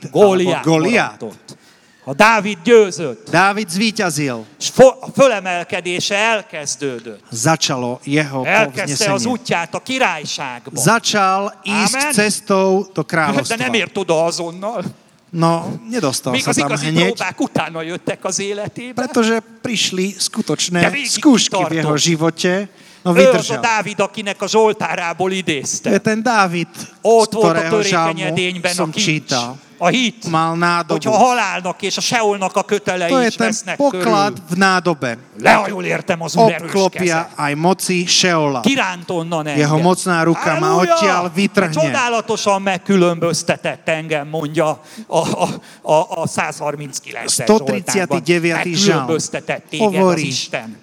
Góliát 0.62 1.22
ott. 1.22 1.58
A 2.04 2.14
Dávid 2.14 2.58
győzött, 2.64 3.30
Dávid 3.30 3.68
zvíťazil. 3.68 4.44
és 4.58 4.68
fo- 4.68 4.96
a 5.00 5.06
fölemelkedése 5.14 6.14
elkezdődött. 6.16 7.22
Začalo 7.30 7.98
jeho 8.04 8.44
Elkezdte 8.44 9.12
az 9.12 9.24
útját 9.24 9.74
a 9.74 9.78
királyságba. 9.78 10.80
Začal 10.80 11.60
ísť 11.62 11.94
Amen. 11.94 12.12
cestou 12.12 12.82
do 12.92 13.02
De 13.02 13.06
kráľovstva. 13.06 13.56
nem 13.56 13.72
ért 13.74 13.96
oda 13.98 14.24
azonnal. 14.24 14.82
No, 15.30 15.78
nedostal 15.90 16.32
Még 16.34 16.42
sa 16.42 16.50
tam 16.52 16.74
hneď, 16.74 17.14
próbák 17.14 17.40
utána 17.40 17.82
jöttek 17.82 18.24
az 18.24 18.38
életébe. 18.42 18.94
pretože 18.98 19.38
prišli 19.62 20.14
skutočné 20.18 20.90
végig 20.90 21.06
skúšky 21.22 21.62
v 21.70 21.72
jeho 21.72 21.94
živote. 21.96 22.66
No 23.06 23.14
Ő 23.14 23.16
az 23.16 23.24
a 23.24 23.30
vydržal. 23.32 23.60
Dávid, 23.62 24.00
akinek 24.00 24.42
a 24.42 24.46
Zsoltárából 24.46 25.28
To 25.30 25.34
je 25.34 25.40
idézte. 25.40 25.98
ten 25.98 26.22
Dávid, 26.22 26.68
Ott 27.00 27.32
volt 27.32 27.56
a 27.56 27.68
törékenyedényben 27.68 28.76
a 28.78 28.84
kincs. 28.90 29.04
čítal. 29.04 29.56
A 29.80 29.88
hit. 29.88 30.28
mal 30.30 30.56
nádobu. 30.56 30.92
Hogyha 30.92 31.12
a 31.12 31.16
halálnak 31.16 31.82
és 31.82 31.96
a 31.96 32.00
seolnak 32.00 32.56
a 32.56 32.62
kötelei 32.62 33.08
To 33.08 33.22
is 33.22 33.36
vesznek 33.36 33.76
poklad 33.76 34.32
körül. 34.32 34.44
v 34.48 34.56
nádobe. 34.56 35.18
Le, 35.40 35.52
ha 35.52 35.68
jól 35.68 35.84
értem, 35.84 36.22
az 36.22 36.36
úr 36.36 36.52
erős 36.52 36.72
keze. 36.90 37.28
aj 37.36 37.54
moci 37.54 38.06
Šeola. 38.06 38.60
Kiránt 38.60 39.10
onnan 39.10 39.46
engem. 39.46 39.60
Jeho 39.60 39.78
mocná 39.80 40.22
ruka 40.22 40.58
ma 40.60 40.76
odtiaľ 40.76 41.30
vytrhne. 41.34 41.72
Csodálatosan 41.72 42.62
megkülönböztetett 42.62 43.88
engem, 43.88 44.28
mondja 44.28 44.80
a, 45.06 45.16
a, 45.16 45.48
a, 45.82 46.20
a 46.20 46.26
139 46.26 47.34
Zsoltárban. 47.34 48.20
139. 48.20 48.76
žalm 48.76 48.98
Megkülönböztetett 48.98 49.64
téged 49.70 49.86
az 49.86 49.94
hovorí, 49.94 50.30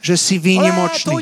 že 0.02 0.16
si 0.18 0.38
výnimočný. 0.42 1.14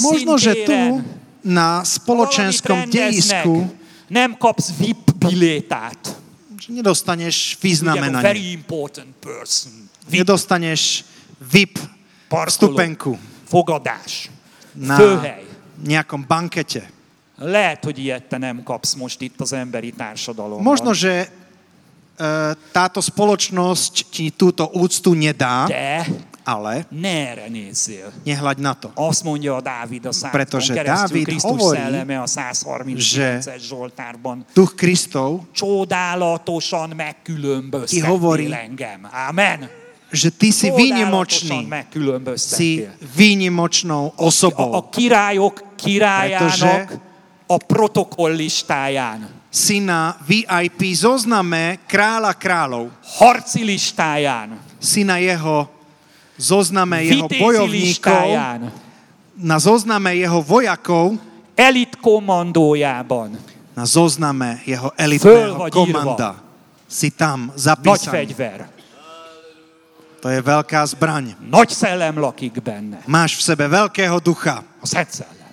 Možno, 0.00 0.36
že 0.36 0.52
tu 0.68 1.00
na 1.44 1.84
spoločenskom 1.84 2.88
dejisku 2.88 3.68
nem 4.08 4.36
kapsz 4.36 4.72
VIP 4.78 5.12
bilétát. 5.18 6.23
Vyznamenanie. 7.60 8.22
very 8.22 8.52
important 8.52 9.14
person. 9.20 9.72
VIP 10.08 10.18
Nedostaneš 10.18 11.04
VIP 11.52 11.78
parkoló, 12.28 12.46
vstupenku 12.50 13.18
fogadás, 13.44 14.30
na 14.72 14.96
főhely. 14.96 15.44
nejakom 15.84 16.24
bankete. 16.28 16.90
Lehet, 17.36 17.84
hogy 17.84 17.98
ilyet 17.98 18.24
te 18.28 18.38
nem 18.38 18.62
kapsz 18.62 18.94
most 18.94 19.20
itt 19.20 19.40
az 19.40 19.52
emberi 19.52 19.90
társadalomban. 19.90 20.62
Možno, 20.62 20.92
že 20.94 21.12
e, 21.20 21.28
táto 22.72 23.00
spoločnosť 23.02 24.06
ti 24.10 24.30
túto 24.30 24.70
úctu 24.70 25.14
nedá, 25.14 25.66
De 25.66 26.06
ale 26.44 26.84
ne 26.92 27.34
nézzél. 27.48 28.12
nehľaď 28.24 28.58
na 28.60 28.72
to. 28.76 28.92
Azt 28.94 29.24
mondja 29.24 29.56
a 29.56 29.60
Dávid 29.60 30.06
a 30.06 30.12
Pretože 30.30 30.74
Dávid 30.76 31.24
Krisztus 31.24 31.50
hovorí, 31.50 31.78
szelleme 31.80 32.20
a 32.20 32.26
139-es 32.28 33.60
Zsoltárban. 33.64 34.44
Duch 34.54 34.74
Kristov, 34.76 35.40
Csodálatosan 35.52 36.92
megkülönböztettél 36.96 38.04
hovorí, 38.08 38.52
engem. 38.52 39.08
Amen. 39.28 39.68
že 40.14 40.30
ty 40.30 40.54
si 40.54 40.70
výnimočný, 40.70 41.66
si 42.38 42.86
výnimočnou 43.18 44.14
A, 44.14 44.22
a 44.22 44.26
osobou. 44.30 44.70
királyok 44.94 45.74
királyának 45.74 46.94
a 47.50 47.56
protokoll 47.58 48.32
listáján, 48.38 49.26
Si 49.54 49.78
na 49.78 50.18
VIP 50.26 50.82
zozname 50.94 51.78
kráľa 51.86 52.34
kráľov. 52.34 52.90
harci 53.18 53.62
listáján, 53.66 54.58
Si 54.78 55.02
na 55.02 55.18
jeho 55.18 55.66
zozname 56.38 57.04
jeho 57.04 57.26
bojovníkov, 57.28 58.26
na 59.34 59.56
zozname 59.58 60.14
jeho 60.16 60.42
vojakov, 60.42 61.18
elit 61.56 61.96
kommandójában, 61.98 63.34
na 63.74 63.84
zozname 63.86 64.62
jeho 64.66 64.90
elitného 64.98 65.70
komanda. 65.70 66.38
Si 66.88 67.10
tam 67.10 67.50
zapísaný. 67.58 68.34
To 70.24 70.32
je 70.32 70.40
veľká 70.40 70.80
zbraň. 70.88 71.36
nagy 71.42 71.76
szellem 71.76 72.16
lakik 72.16 72.56
benne. 72.64 73.02
Máš 73.04 73.36
v 73.36 73.42
sebe 73.44 73.68
veľkého 73.68 74.16
ducha, 74.24 74.64
A 74.80 74.86
Szent 74.88 75.10
Szellem. 75.12 75.52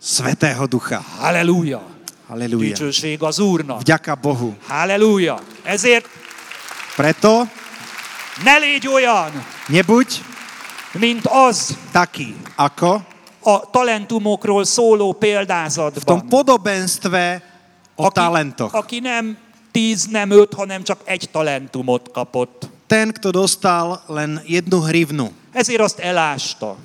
svetého 0.00 0.66
ducha. 0.66 0.98
Halleluja! 1.20 1.78
Halleluja. 2.26 2.74
Dicsőség 2.74 3.22
az 3.22 3.38
Úrnak. 3.38 3.80
Vďaka 3.86 4.14
Bohu. 4.18 4.54
Halleluja! 4.66 5.38
Ezért 5.62 6.06
Preto 6.96 7.46
ne 8.44 8.56
légy 8.58 8.86
olyan, 8.88 9.30
nebuď 9.68 10.06
mint 10.92 11.26
az 11.26 11.76
taký, 11.92 12.34
ako 12.56 13.00
a 13.42 13.70
talentumokról 13.70 14.64
szóló 14.64 15.08
v 15.10 15.12
tom 15.12 15.18
példázatban, 15.20 16.28
podobenstve 16.28 17.42
o 17.96 18.10
talentoch. 18.10 18.74
aki 18.74 18.98
nem 19.00 19.36
tíz, 19.70 20.06
nem 20.06 20.30
öt, 20.30 20.54
hanem 20.54 20.82
csak 20.82 21.00
egy 21.04 21.28
talentumot 21.32 22.10
kapott. 22.12 22.68
Ten, 22.86 23.12
kto 23.12 23.30
dostal 23.30 24.02
len 24.06 24.42
jednu 24.46 24.80
hrivnu, 24.80 25.30
Ezért 25.52 25.80
azt 25.80 25.98
elásta. 25.98 26.76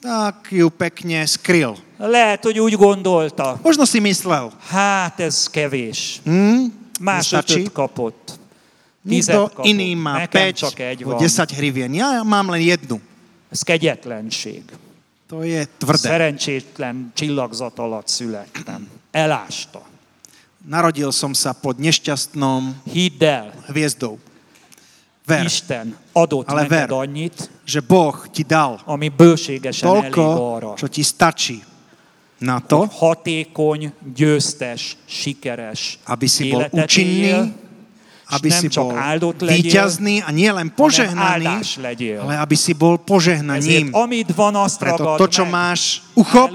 tak 0.00 0.46
ju 0.50 0.68
pekne 0.68 1.26
skryl. 1.26 1.76
Lehet, 1.98 2.42
hogy 2.44 2.58
úgy 2.58 2.76
gondolta, 2.76 3.58
Možno 3.62 3.84
si 3.84 4.00
myslel, 4.00 4.50
hát 4.68 5.20
ez 5.20 5.46
kevés. 5.50 6.20
hm, 6.24 6.64
Más 7.00 7.32
ötöt 7.32 7.72
kapott. 7.72 8.39
Nikto 9.00 9.48
iný 9.64 9.96
má 9.96 10.28
Nekem 10.28 10.52
5 10.52 10.56
csak 10.56 10.78
egy 10.78 11.04
o 11.04 11.16
van. 11.16 11.18
10 11.18 11.56
hrivien. 11.56 11.92
Ja 11.94 12.22
mám 12.22 12.50
len 12.50 12.60
jednu. 12.60 13.00
Ez 13.48 13.62
kegyetlenség. 13.62 14.62
To 15.26 15.42
je 15.42 15.66
tvrdé. 15.78 16.08
Szerencsétlen 16.08 17.12
csillagzat 17.14 17.78
alatt 17.78 18.08
születtem. 18.08 18.88
Elásta. 19.10 19.82
Narodil 20.68 21.08
som 21.10 21.32
sa 21.32 21.56
pod 21.56 21.80
nešťastnom 21.80 22.84
Hidd 22.84 23.22
el, 23.24 23.48
hviezdou. 23.72 24.20
Ver, 25.24 25.44
Isten 25.44 25.96
adott 26.12 26.48
Ale 26.48 26.68
neked 26.68 26.90
ver. 26.90 26.92
annyit, 26.92 27.50
že 27.64 27.80
Boh 27.80 28.28
ti 28.28 28.42
dal 28.42 28.80
ami 28.84 29.08
bőségesen 29.08 29.88
elég 29.88 30.12
toľko, 30.12 30.22
arra, 30.56 30.72
čo 30.76 30.86
ti 30.90 31.00
stačí 31.00 31.62
na 32.40 32.60
to, 32.60 32.76
hogy 32.76 32.96
hatékony, 32.98 33.92
győztes, 34.14 34.96
sikeres 35.06 35.98
aby 36.04 36.26
si 36.26 36.50
bol 36.50 36.66
účinný, 36.70 37.30
éljél, 37.30 37.52
aby 38.30 38.48
si 38.48 38.66
bol 38.70 38.94
víťazný 39.42 40.22
a 40.22 40.30
nie 40.30 40.50
len 40.50 40.70
požehnaný, 40.70 41.60
ale 42.22 42.34
aby 42.38 42.56
si 42.56 42.72
bol 42.72 42.96
požehnaním. 42.96 43.90
Preto 44.78 45.18
to, 45.18 45.26
čo 45.26 45.44
máš, 45.44 46.06
uchop. 46.14 46.54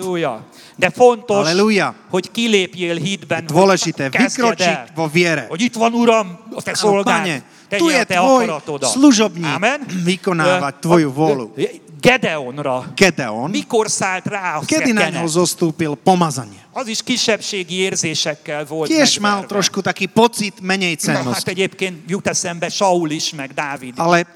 De 0.75 0.91
fontos, 0.91 1.47
Halleluja. 1.47 1.95
hogy 2.11 2.35
kilépjél 2.35 2.99
hitben, 2.99 3.47
dôležité 3.47 4.11
vykročiť 4.11 4.91
vo 4.91 5.07
viere. 5.07 5.47
hogy 5.47 5.71
itt 5.71 5.79
van 5.79 5.95
Uram, 5.95 6.27
a 6.51 6.59
te 6.59 6.75
szolgád, 6.75 7.23
Pane, 7.23 7.43
tu 7.69 7.89
je 7.89 8.01
tvoj 8.05 8.45
služobník 8.81 9.55
Amen. 9.57 9.79
vykonávať 10.05 10.73
tvoju 10.81 11.09
ö, 11.09 11.85
Gedeonra. 12.05 12.93
Gedeon, 12.93 13.49
Mikor 13.49 13.89
szállt 13.89 14.29
rá 14.29 14.57
a 14.57 14.59
kedy 14.61 14.93
na 14.93 15.09
ňo 15.09 15.25
zostúpil 15.25 15.97
pomazanie? 15.97 16.61
Az 16.69 16.85
is 16.85 17.01
kisebbségi 17.01 17.89
érzésekkel 17.89 18.61
volt 18.67 18.93
Tiež 18.93 19.17
mal 19.17 19.41
trošku 19.49 19.81
taký 19.81 20.05
pocit 20.05 20.61
menej 20.61 21.01
Na, 21.01 21.01
hát 21.01 21.01
cennosti. 21.01 21.49
egyébként 21.49 22.05
jut 22.05 22.27
eszembe 22.27 22.69
Saul 22.69 23.09
is, 23.09 23.33
meg 23.33 23.57
Dávid. 23.57 23.97
Ale 23.97 24.27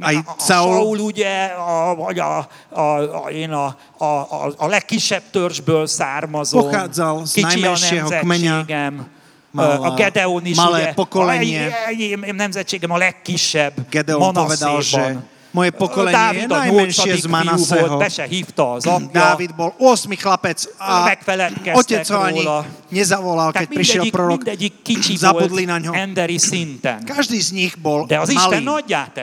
aj 0.00 0.14
a, 0.20 0.34
Saul, 0.42 0.74
Saul 0.74 0.98
ugye, 0.98 1.54
a, 1.54 1.94
vagy 1.94 2.18
a, 2.18 2.48
a, 2.68 2.80
a, 3.24 3.30
én 3.30 3.50
a, 3.50 3.76
a, 3.96 4.04
a, 4.04 4.52
a 4.56 4.66
legkisebb 4.66 5.22
törzsből 5.30 5.86
származom. 5.86 6.60
Pochádzal 6.60 7.24
z 7.24 7.34
najmenšieho 7.40 8.08
kmeňa, 8.20 8.56
a 9.62 9.88
Gedeon 9.94 10.44
is 10.46 10.58
malé 10.58 10.90
ugye, 10.90 10.94
pokolenie. 10.94 11.64
a, 11.70 12.32
nemzetségem 12.32 12.90
a 12.90 12.98
legkisebb 12.98 13.74
Gedeon 13.90 14.34
povedal, 14.34 14.82
že 14.82 15.18
moje 15.54 15.70
pokolenie 15.70 16.10
je 16.10 16.18
Dávid 16.18 16.50
a 16.50 16.58
najmenšie 16.66 17.12
z 17.14 17.26
Manaseho. 17.30 17.94
be 18.02 18.10
se 18.10 18.26
hívta 18.26 18.74
az 18.74 18.90
apja. 18.90 19.14
Dávid 19.14 19.54
bol 19.54 19.70
8 19.78 20.10
chlapec 20.18 20.66
a 20.82 21.06
otec 21.78 22.02
ho 22.10 22.18
ani 22.18 22.42
nezavolal, 22.90 23.54
keď 23.54 23.66
prišiel 23.70 24.04
prorok. 24.10 24.42
Zabudli 25.14 25.70
na 25.70 25.78
ňo. 25.78 25.94
emberi 25.94 26.42
szinten. 26.42 27.06
Každý 27.06 27.38
z 27.38 27.50
nich 27.54 27.78
bol 27.78 28.10
De 28.10 28.18
az 28.18 28.34
malý, 28.34 28.66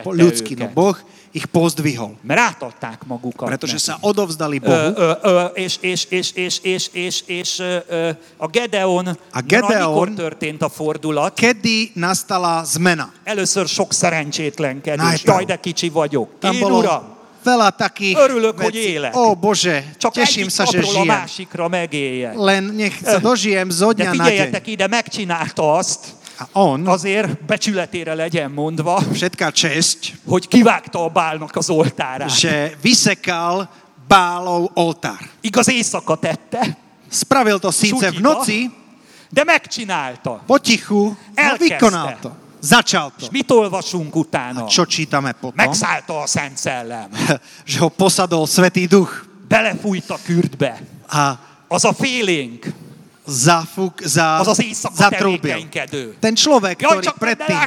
ľudský, 0.07 0.55
no. 0.55 0.71
Boh 0.71 0.95
ich 1.31 1.45
pozdvihol, 1.45 2.15
Mert 2.21 2.39
átadták 2.39 3.07
magukat 3.07 3.47
pretože 3.47 3.73
neki. 3.73 3.83
sa 3.87 3.97
odovzdali 4.01 4.59
Ö, 4.63 4.67
Bohu. 4.67 4.91
ö, 4.95 5.11
ö, 5.23 5.45
és, 5.55 5.77
és, 5.81 6.03
és, 6.09 6.31
és, 6.35 6.59
és, 6.63 6.89
és, 6.93 7.23
és 7.25 7.59
ö, 7.59 7.77
ö, 7.87 8.09
a 8.37 8.47
Gedeon, 8.47 9.07
A 9.31 9.41
Gedeon- 9.41 9.91
mikor 9.93 10.09
történt 10.15 10.61
a 10.61 10.69
fordulat? 10.69 11.33
Kedy 11.39 11.91
nastala 11.95 12.63
zmena? 12.63 13.11
Először 13.23 13.67
sok 13.67 13.93
szerencsétlenkedés. 13.93 15.05
Najprv. 15.05 15.35
Jaj, 15.35 15.45
de 15.45 15.55
kicsi 15.55 15.89
vagyok. 15.89 16.29
Tam 16.39 16.53
Én, 16.53 16.59
bolo 16.59 16.77
uram, 16.77 17.03
veľa 17.43 17.69
takých 17.73 18.17
Örülök, 18.17 18.59
hogy 18.61 18.73
vecí. 18.73 18.87
élek. 18.93 19.15
Ó 19.15 19.33
Bože, 19.35 19.83
csak 19.97 20.13
teším 20.13 20.49
sa, 20.49 20.63
že 20.69 20.77
napról 20.77 20.93
a 20.93 21.01
žijem. 21.01 21.07
másikra 21.17 21.67
megéljek. 21.67 22.33
Len 22.37 22.63
nech 22.77 22.95
sa 23.01 23.17
dožijem 23.17 23.69
zo 23.73 23.89
dňa 23.97 24.13
na 24.13 24.25
deň. 24.29 24.61
ide, 24.65 24.87
megcsinálta 24.87 25.63
azt, 25.81 26.20
A 26.51 26.59
on, 26.59 26.87
azért 26.87 27.45
becsületére 27.45 28.13
legyen 28.13 28.51
mondva, 28.51 29.01
všetká 29.13 29.51
česť, 29.51 30.13
hogy 30.25 30.47
kivágta 30.47 31.03
a 31.03 31.09
bálnak 31.09 31.55
az 31.55 31.69
oltárát. 31.69 32.29
že 32.29 32.73
vysekal 32.81 33.69
bálov 34.07 34.69
oltár. 34.73 35.29
Igaz, 35.41 35.67
éjszaka 35.69 36.15
tette, 36.15 36.77
Spravil 37.11 37.59
to 37.59 37.71
síce 37.71 38.11
v 38.11 38.19
noci, 38.19 38.71
de 39.29 39.43
megcsinálta. 39.43 40.41
potichu, 40.47 41.03
no 41.05 41.15
Elkezdte. 41.35 41.75
vykonal 41.75 42.17
to. 42.21 42.31
Začal 42.61 43.09
to. 43.17 43.25
És 43.25 43.29
mit 43.31 43.51
olvasunk 43.51 44.15
utána? 44.15 44.65
Čo 44.69 44.85
čítame 44.85 45.33
potom? 45.33 45.65
Megszállta 45.65 46.21
a 46.21 46.27
Szent 46.27 46.57
Szellem. 46.57 47.09
že 47.69 47.79
ho 47.81 47.89
posadol 47.89 48.45
Svetý 48.47 48.85
Duch 48.87 49.25
Belefújt 49.47 50.09
a 50.09 50.17
kürtbe. 50.23 50.77
a 51.09 51.49
Az 51.67 51.83
a 51.85 51.93
félénk, 51.93 52.67
zafúk, 53.31 54.03
za, 54.03 54.37
az 54.43 54.47
az 54.47 54.59
éjszaka. 54.59 55.09
Ten 56.19 56.35
človek, 56.35 56.75
Jaj, 56.83 56.87
ktorý 56.91 57.07
predtým 57.15 57.57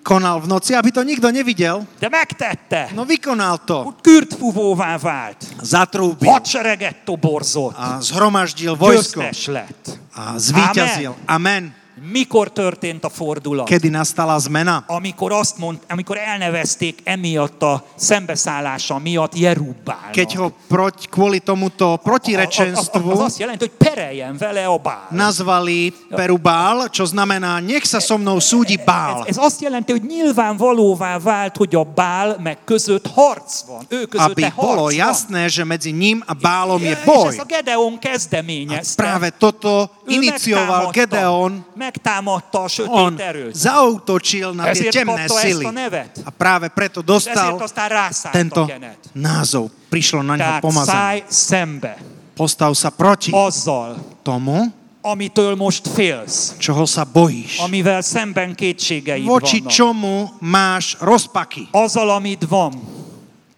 konal 0.00 0.40
v 0.40 0.46
noci, 0.48 0.72
aby 0.72 0.88
to 0.94 1.02
nikto 1.04 1.28
nevidel, 1.28 1.84
de 2.00 2.08
megtette. 2.08 2.94
no 2.94 3.04
vykonal 3.04 3.60
to. 3.66 3.90
Úgy 3.92 4.00
kürtfúvóvá 4.00 4.96
vált. 4.96 5.42
Zatrúbil 5.60 6.30
Hadsereget 6.30 7.04
toborzott. 7.04 7.76
a 7.76 8.00
zhromaždil 8.00 8.78
vojsko 8.78 9.28
lett. 9.52 9.98
a 10.14 10.38
zvíťazil. 10.38 11.12
Amen. 11.26 11.83
Mikor 12.12 12.52
történt 12.52 13.04
a 13.04 13.08
fordulat? 13.08 13.66
Kedy 13.66 13.88
nastala 13.88 14.38
zmena? 14.38 14.84
Amikor 14.86 15.32
azt 15.32 15.58
mond, 15.58 15.78
amikor 15.88 16.16
elnevezték 16.18 16.98
emiatt 17.04 17.62
a 17.62 17.84
szembeszállása 17.94 18.98
miatt 18.98 19.34
Jerubbálnak. 19.38 20.10
Keď 20.12 20.34
ho 20.34 20.52
proť, 20.68 21.08
kvôli 21.08 21.38
tomuto 21.40 21.84
A- 21.84 21.88
a- 21.88 21.90
a- 21.90 21.94
az 21.94 22.02
protirečenstvu 22.02 23.10
azt 23.20 23.38
jelenti, 23.38 23.64
hogy 23.70 23.88
pereljen 23.88 24.36
vele 24.38 24.64
a 24.66 24.76
bál. 24.78 25.06
nazvali 25.10 25.92
Perubál, 26.10 26.88
čo 26.90 27.04
znamená, 27.06 27.60
nech 27.60 27.84
sa 27.86 28.00
so 28.00 28.16
mnou 28.18 28.38
súdi 28.40 28.76
Bál. 28.84 29.22
Ez, 29.26 29.36
ez 29.36 29.44
azt 29.44 29.60
jelenti, 29.60 29.92
hogy 29.92 30.02
nyilvánvalóvá 30.02 31.18
vált, 31.18 31.56
hogy 31.56 31.74
a 31.74 31.82
bál 31.84 32.36
meg 32.42 32.58
között 32.64 33.06
harc 33.06 33.60
van. 33.66 33.84
Ő 33.88 33.96
Aby 34.02 34.06
közötte 34.08 34.52
bolo 34.56 34.68
harc 34.68 34.80
van. 34.82 34.92
jasné, 35.06 35.46
že 35.48 35.64
medzi 35.64 35.90
ním 35.90 36.22
a 36.26 36.34
Bálom 36.34 36.82
je 36.82 36.90
És 36.90 37.04
boj. 37.04 37.28
ez 37.28 37.38
a 37.38 37.44
Gedeon 37.46 37.92
A 37.94 37.98
kezdeményezte. 37.98 39.02
práve 39.02 39.30
toto 39.30 39.88
inicioval 40.06 40.90
Gedeon. 40.92 41.64
Megtámadta 41.84 42.62
a 42.62 42.68
sötét 42.68 42.92
On 42.92 43.20
erőt. 43.20 43.54
zautočil 43.54 44.50
na 44.52 44.62
tie 44.62 44.70
Ezért 44.70 44.94
temné 44.94 45.10
kapta 45.10 45.40
ezt 45.40 45.46
sily. 45.48 45.64
a 45.64 45.70
nevet. 45.70 46.20
A 46.24 46.30
práve 46.30 46.68
preto 46.68 47.00
dostal 47.02 47.46
ezért 47.46 47.60
aztán 47.62 47.88
rászállt 47.88 48.34
tento 48.34 48.60
a 48.60 48.64
genet. 48.64 48.98
názov. 49.12 49.68
Prišlo 49.88 50.22
na 50.22 50.36
Tehát 50.36 50.60
pomazanie. 50.60 51.00
szállj 51.00 51.22
szembe 51.28 51.96
Postav 52.36 52.74
sa 52.74 52.90
proti 52.90 53.30
azzal, 53.32 53.96
tomu, 54.22 54.72
amitől 55.02 55.54
most 55.54 55.88
félsz, 55.88 56.54
čoho 56.58 56.86
sa 56.86 57.04
bojíš. 57.12 57.58
amivel 57.58 58.00
szemben 58.02 58.54
kétségeid 58.54 59.24
Voči 59.24 59.58
vannak. 59.58 59.72
čomu 59.72 60.28
máš 60.40 60.96
rozpaky. 61.00 61.68
Azzal, 61.70 62.10
amit 62.10 62.44
van, 62.48 62.72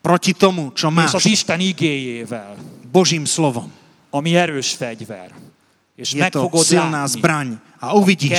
Proti 0.03 0.33
tomu, 0.33 0.71
čo 0.75 0.89
és 0.89 0.95
az 0.95 1.13
máš. 1.13 1.25
Isten 1.25 1.61
igéjével, 1.61 2.55
Božím 2.93 3.25
slovom. 3.25 3.73
ami 4.11 4.37
erős 4.37 4.73
fegyver. 4.75 5.31
És 5.97 6.13
Je 6.13 6.29
to 6.29 6.45
fogod 6.45 6.61
silná 6.61 7.09
látni, 7.09 7.17
zbraň. 7.17 7.49
A 7.81 7.97
uvidíš, 7.97 8.37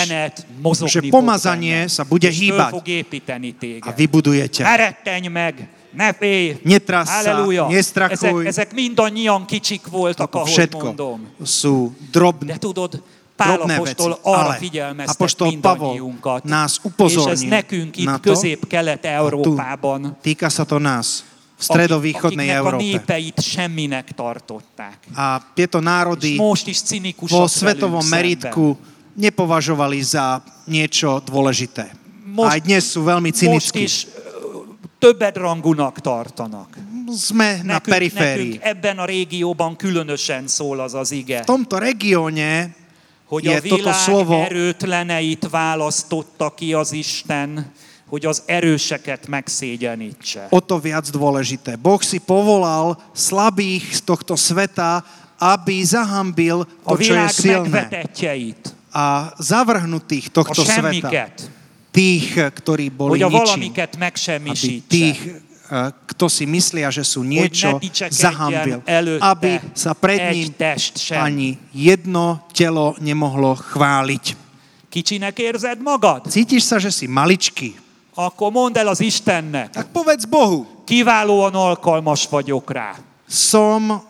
že 0.86 1.02
pomazanie 1.10 1.90
sa 1.90 2.06
bude 2.06 2.30
hýbať 2.30 2.74
a 2.74 3.38
téged. 3.58 3.94
vybuduje 3.98 4.46
ťa. 4.46 4.64
Ne 4.66 4.76
rettenj 4.78 5.26
meg, 5.34 5.66
ne 5.90 6.10
félj. 6.14 6.62
Netrass 6.62 7.10
sa, 7.10 7.26
Halleluja. 7.26 7.66
Ezek, 7.74 8.34
ezek 8.46 8.70
mindannyian 8.78 9.42
kicsik 9.50 9.90
voltak, 9.90 10.30
ahogy 10.30 10.54
všetko 10.54 10.86
mondom. 10.94 11.18
sú 11.42 11.98
drobné, 12.14 12.54
De 12.54 12.62
tudod, 12.62 13.02
Pál 13.38 13.62
apostol 13.62 14.18
arra 14.22 14.58
figyelmeztet 14.58 15.14
apostol 15.14 15.48
mindannyiunkat. 15.50 16.44
nás 16.44 16.82
és 16.98 17.16
ez 17.26 17.42
nekünk 17.42 17.98
itt 17.98 18.20
közép-kelet-európában, 18.22 20.18
týka 20.22 20.50
sa 20.50 20.66
to 20.66 20.78
nás 20.78 21.22
stredovýchodnej 21.58 22.48
akiknek 22.54 22.58
a 22.58 22.64
Európe. 22.64 22.84
népeit 22.84 23.38
semminek 23.42 24.14
tartották. 24.14 24.98
A 25.18 25.42
tieto 25.54 25.82
národy 25.82 26.38
most 26.38 26.68
is 26.70 26.82
vo 27.30 27.50
svetovom 27.50 28.06
meritku 28.06 28.78
nepovažovali 29.18 29.98
za 30.06 30.40
niečo 30.70 31.18
dôležité. 31.26 31.90
Most- 32.30 32.54
Aj 32.54 32.60
dnes 32.62 32.84
sú 32.86 33.02
veľmi 33.02 33.34
Most 33.34 33.40
cynickí. 33.42 33.82
is 33.84 34.06
ö, 34.06 34.70
többedrangunak 35.02 35.98
tartanak. 36.00 36.78
Sme 37.08 37.64
na 37.64 37.80
Nekünk, 37.80 37.88
nekünk 37.88 37.94
periférii. 37.96 38.60
ebben 38.62 38.98
a 39.00 39.06
régióban 39.06 39.76
különösen 39.76 40.48
szól 40.48 40.80
az 40.80 40.94
az 40.94 41.12
ige, 41.12 41.42
V 41.42 41.46
tomto 41.46 41.78
regióne 41.78 42.76
hogy 43.28 43.44
je 43.44 43.56
a 43.56 43.62
toto 43.62 43.76
világ 43.76 43.96
slovo 43.96 44.44
erőtleneit 44.44 45.48
választotta 45.50 46.54
ki 46.56 46.74
az 46.74 46.92
Isten, 46.92 47.72
hogy 48.08 48.26
az 48.26 48.44
erőseket 48.46 49.28
megszégyenítse. 49.28 50.48
o 50.50 50.60
to 50.64 50.80
viac 50.80 51.12
dôležité. 51.12 51.76
Boh 51.76 52.00
si 52.00 52.24
povolal 52.24 52.96
slabých 53.12 54.00
z 54.00 54.02
tohto 54.08 54.40
sveta, 54.40 55.04
aby 55.38 55.84
zahambil 55.84 56.64
A 56.64 56.96
to, 56.96 57.04
čo 57.04 57.14
je 57.14 57.28
silné. 57.30 57.84
A 58.96 59.36
zavrhnutých 59.38 60.32
a 60.32 60.34
tohto 60.34 60.64
sveta, 60.64 60.90
semmiket, 60.90 61.36
tých, 61.92 62.34
ktorí 62.34 62.90
boli 62.90 63.22
a 63.22 63.30
ničím, 63.30 63.70
aby 63.76 64.82
tých, 64.88 65.20
eh, 65.20 65.92
kto 65.94 66.26
si 66.32 66.48
myslia, 66.50 66.90
že 66.90 67.04
sú 67.04 67.22
niečo, 67.28 67.78
zahambil, 68.10 68.82
aby 69.20 69.60
sa 69.76 69.92
pred 69.94 70.32
ním 70.34 70.50
ani 71.14 71.60
jedno 71.76 72.48
telo 72.56 72.96
nemohlo 73.04 73.54
chváliť. 73.60 74.48
Kicsinek 74.88 75.36
érzed 75.44 75.78
magad? 75.84 76.26
Cítiš 76.32 76.64
sa, 76.66 76.80
že 76.80 76.90
si 76.90 77.06
maličký? 77.06 77.87
Akkor 78.18 78.52
mondd 78.52 78.78
el 78.78 78.88
az 78.88 79.00
Istennek, 79.00 79.70
Tak 79.70 79.88
povedz 79.94 80.26
Bohu, 80.26 80.66
kiválóan 80.86 81.54
alkalmas 81.54 82.26
vagyok 82.28 82.72
rá, 82.72 82.96
som 83.30 84.02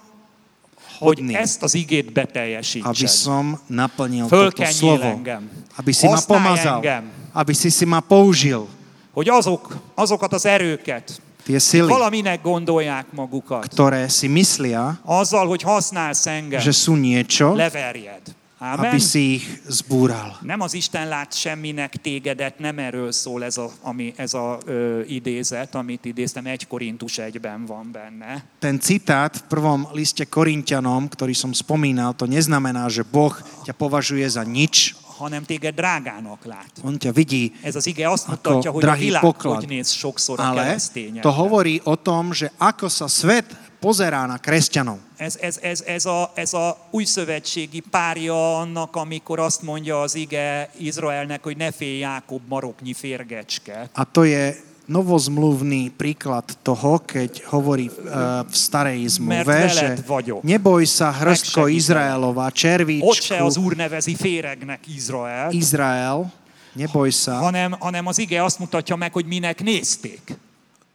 hogy 0.99 1.19
hodný, 1.19 1.35
ezt 1.35 1.63
az 1.63 1.73
igét 1.73 2.05
aby 2.05 2.13
beteljesítsed. 2.13 3.07
som 3.07 3.59
naplnil 3.67 4.25
toto 4.27 4.65
slovo. 4.65 5.03
engem. 5.03 5.49
Aby 5.75 5.91
si 5.91 6.07
ma 6.07 6.21
pomazal. 6.27 6.75
engem. 6.75 7.03
Aby 7.33 7.53
si 7.53 7.69
si 7.69 7.85
ma 7.85 7.99
použil. 7.99 8.67
Hogy 9.13 9.29
azok, 9.29 9.75
azokat 9.95 10.33
az 10.33 10.45
erőket, 10.45 11.21
Tie 11.43 11.59
sily, 11.59 11.87
valaminek 11.87 12.41
gondolják 12.41 13.05
magukat, 13.11 13.67
ktoré 13.71 14.07
si 14.07 14.27
myslia, 14.27 14.99
azzal, 15.05 15.47
hogy 15.47 15.61
használsz 15.61 16.25
engem, 16.27 16.59
že 16.59 16.71
sú 16.71 16.95
niečo, 16.95 17.55
leverjed. 17.55 18.21
Ámen? 18.57 18.89
aby 18.89 18.97
si 18.97 19.37
ich 19.37 19.45
zbúral. 19.69 20.37
Nem 20.41 20.61
az 20.61 20.73
Isten 20.73 21.07
lát 21.07 21.33
semminek 21.33 21.95
tégedet, 22.01 22.59
nem 22.59 22.79
erről 22.79 23.11
szól 23.11 23.43
ez 23.43 23.57
a, 23.57 23.69
ami, 23.81 24.13
ez 24.15 24.33
a 24.33 24.57
ö, 24.65 25.01
idézet, 25.05 25.75
amit 25.75 26.05
idéztem, 26.05 26.45
1 26.45 26.67
Korintus 26.67 27.21
1-ben 27.21 27.65
van 27.65 27.91
benne. 27.91 28.43
Ten 28.59 28.79
citát 28.79 29.37
v 29.37 29.43
prvom 29.47 29.87
liste 29.93 30.25
Korintianom, 30.25 31.05
ktorý 31.05 31.37
som 31.37 31.53
spomínal, 31.53 32.17
to 32.17 32.25
neznamená, 32.25 32.89
že 32.89 33.05
Boh 33.05 33.37
ťa 33.65 33.77
považuje 33.77 34.25
za 34.25 34.41
nič. 34.41 34.97
Hanem 35.17 35.43
téged 35.43 35.75
drágának 35.75 36.45
lát. 36.45 36.71
On 36.83 36.97
ťa 36.97 37.11
vidí 37.11 37.51
Ez 37.61 37.75
az 37.75 37.87
ige 37.87 38.09
azt 38.09 38.27
mutatja, 38.27 38.71
hogy 38.71 38.85
a 38.85 38.95
világ 38.95 39.21
poklad. 39.21 39.55
hogy 39.55 39.67
néz 39.67 39.89
sokszor 39.89 40.39
a 40.39 40.53
keresztényekre. 40.53 41.21
to 41.21 41.31
hovorí 41.31 41.81
o 41.83 41.95
tom, 41.97 42.33
že 42.33 42.51
ako 42.57 42.87
sa 42.87 43.07
svet 43.07 43.45
pozerá 43.79 44.25
na 44.25 44.37
kresťanov. 44.37 44.97
Ez, 45.17 45.37
ez, 45.41 45.57
ez, 45.61 45.81
ez, 45.85 46.05
a, 46.05 46.31
ez 46.35 46.53
a 46.53 46.77
új 46.91 47.03
szövetségi 47.03 47.83
párja 47.89 48.59
annak, 48.59 48.95
amikor 48.95 49.39
azt 49.39 49.61
mondja 49.61 50.01
az 50.01 50.15
ige 50.15 50.69
Izraelnek, 50.77 51.43
hogy 51.43 51.57
ne 51.57 51.71
félj 51.71 51.97
Jákob 51.97 52.41
maroknyi 52.47 52.93
férgecske. 52.93 53.89
A 53.93 54.11
to 54.11 54.23
je 54.23 54.55
novozmluvný 54.87 55.91
príklad 55.91 56.47
toho, 56.63 57.03
keď 57.03 57.43
hovorí 57.51 57.91
uh, 57.91 58.47
v 58.47 58.55
starej 58.55 59.19
zmluve, 59.19 59.67
že 59.67 59.99
neboj 60.41 60.87
sa 60.87 61.11
hrstko. 61.11 61.67
Izraelova, 61.67 62.47
az 62.47 62.55
červíčku 62.55 63.35
úr 63.59 63.75
nevezi 63.75 64.15
féregnek 64.15 64.87
Izrael, 64.87 65.51
Izrael, 65.51 66.31
neboj 66.71 67.11
sa. 67.11 67.43
hanem, 67.43 67.75
hanem 67.79 68.07
az 68.07 68.17
ige 68.17 68.39
azt 68.43 68.59
mutatja 68.59 68.95
meg, 68.95 69.13
hogy 69.13 69.27
minek 69.27 69.61
nézték. 69.61 70.46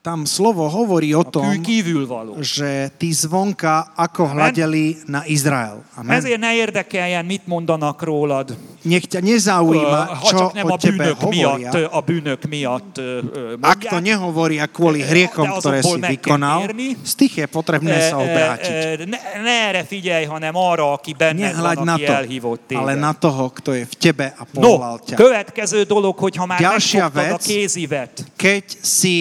Tam 0.03 0.26
slovo 0.26 0.66
hovorí 0.66 1.14
o 1.14 1.22
tom, 1.22 1.46
že 2.42 2.90
tí 2.98 3.14
zvonka 3.14 3.94
ako 3.94 4.34
hľadeli 4.34 5.07
na 5.07 5.22
Izrael. 5.30 5.78
Amen. 5.94 6.18
Ezért 6.18 6.42
ne 6.42 6.59
érdekeljen, 6.59 7.22
mit 7.22 7.46
mondanak 7.46 8.03
rólad. 8.03 8.50
Nech 8.82 9.07
ťa 9.07 9.22
nezaujíma, 9.22 10.26
čo 10.26 10.50
nem 10.59 10.66
o 10.66 10.74
tebe 10.74 11.14
bűnök 11.14 11.22
miatt, 11.30 11.70
hovoria. 11.70 11.86
a 11.86 12.00
bűnök 12.03 12.42
miatt 12.50 12.98
ö, 12.98 13.55
Ak 13.62 13.78
to 13.86 14.03
nehovoria 14.03 14.66
kvôli 14.66 15.07
hriechom, 15.07 15.46
ktoré 15.62 15.86
si 15.86 15.98
vykonal, 16.03 16.66
z 17.07 17.14
tých 17.14 17.34
je 17.38 17.46
potrebné 17.46 18.11
sa 18.11 18.18
obrátiť. 18.18 19.07
Ne, 19.07 19.18
ne 19.38 19.55
erre 19.70 19.86
figyelj, 19.86 20.26
hanem 20.26 20.50
arra, 20.59 20.98
aki 20.98 21.14
benned 21.14 21.46
Nehľaď 21.55 21.78
van, 21.78 21.86
na 21.86 21.96
to, 22.03 22.14
ale 22.74 22.92
na 22.98 23.12
toho, 23.14 23.55
kto 23.55 23.70
je 23.78 23.86
v 23.86 23.94
tebe 24.03 24.26
a 24.34 24.42
No, 24.59 24.82
povolal 24.82 24.98
ťa. 25.07 25.14
következő 25.14 25.86
dolog, 25.86 26.18
hogy 26.18 26.34
ha 26.42 26.46
már 26.50 26.59
Ďalšia 26.59 27.07
megfogtad 27.07 27.22
a 27.22 27.38
vec, 27.38 27.46
kézivet, 27.46 28.14
Keď 28.34 28.64
si 28.82 29.14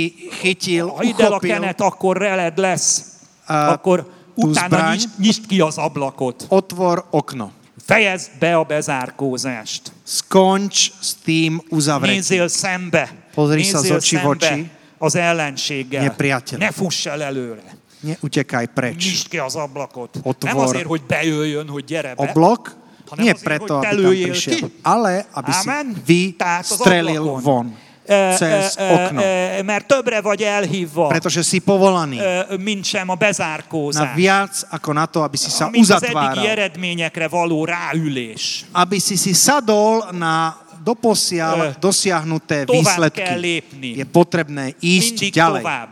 chytil, 0.72 0.88
ha 0.88 1.04
ide 1.04 1.24
a 1.24 1.28
uchopil, 1.28 1.50
kenet, 1.50 1.82
akkor 1.82 2.18
reled 2.18 2.58
lesz. 2.58 3.04
Akkor 3.46 4.10
utána 4.34 4.92
nyisd, 4.92 5.10
nyisd 5.18 5.48
ki 5.48 5.60
az 5.60 5.78
ablakot. 5.78 6.46
otvor 6.48 7.06
okno. 7.10 7.52
Fejezd 7.86 8.30
be 8.40 8.56
a 8.56 8.64
bezárkózást. 8.64 9.92
Skonč 10.04 10.92
s 11.02 11.16
tým 11.24 11.62
uzavretím. 11.70 12.16
Nézzél 12.16 12.48
szembe. 12.48 13.10
Pozri 13.34 13.64
sa 13.64 13.80
z 13.80 13.92
očí 13.92 14.16
v 14.16 14.26
oči. 14.26 14.70
az 14.98 15.16
ellenséggel. 15.16 16.04
Nepriateľ. 16.04 16.58
Ne 16.58 16.72
fuss 16.72 17.06
el 17.06 17.22
előre. 17.22 17.66
Neutekaj 18.00 18.68
preč. 18.68 19.04
Nyisd 19.04 19.28
ki 19.28 19.38
az 19.38 19.56
ablakot. 19.56 20.20
Otvor 20.24 20.54
Nem 20.54 20.62
azért, 20.62 20.86
hogy 20.86 21.02
bejöjjön, 21.08 21.68
hogy 21.68 21.84
gyere 21.84 22.14
be, 22.16 22.24
Oblok 22.30 22.80
hanem 23.10 23.26
nie 23.26 23.34
azért, 23.34 23.44
preto, 23.44 23.76
aby 23.76 23.86
tam 23.86 24.00
prišiel, 24.00 24.70
ale 24.82 25.26
aby 25.32 25.52
si 25.52 25.70
Amen. 25.70 25.88
Az 25.92 26.02
vystrelil 26.06 27.24
von 27.44 27.76
cez 28.38 28.76
ö, 28.76 28.82
ö, 28.82 28.94
okno. 28.94 29.20
ö, 29.22 29.28
mert 29.64 29.86
többre 29.88 30.22
vagy 30.22 30.42
elhívva, 30.44 31.08
Pretože 31.08 31.44
si 31.44 31.60
povolaný 31.60 32.18
mint 32.58 32.86
sem 32.86 33.08
a 33.10 33.14
na 33.14 33.20
bezárkózás. 33.20 34.16
viac 34.16 34.64
ako 34.70 34.90
na 34.94 35.06
to, 35.06 35.24
aby 35.24 35.38
si 35.38 35.50
sa 35.50 35.70
Mint 35.70 35.84
uzatváral. 35.84 36.46
eredményekre 36.46 37.28
való 37.28 37.66
ráülés. 37.66 38.66
Aby 38.72 39.00
si 39.00 39.16
si 39.16 39.34
sadol 39.34 40.08
na 40.12 40.56
doposiaľ 40.82 41.58
Eh, 41.62 41.74
dosiahnuté 41.78 42.66
výsledky. 42.66 43.62
Je 43.94 44.06
potrebné 44.10 44.74
ísť 44.82 45.14
Mindig 45.14 45.34
ďalej. 45.34 45.64
tovább. 45.64 45.92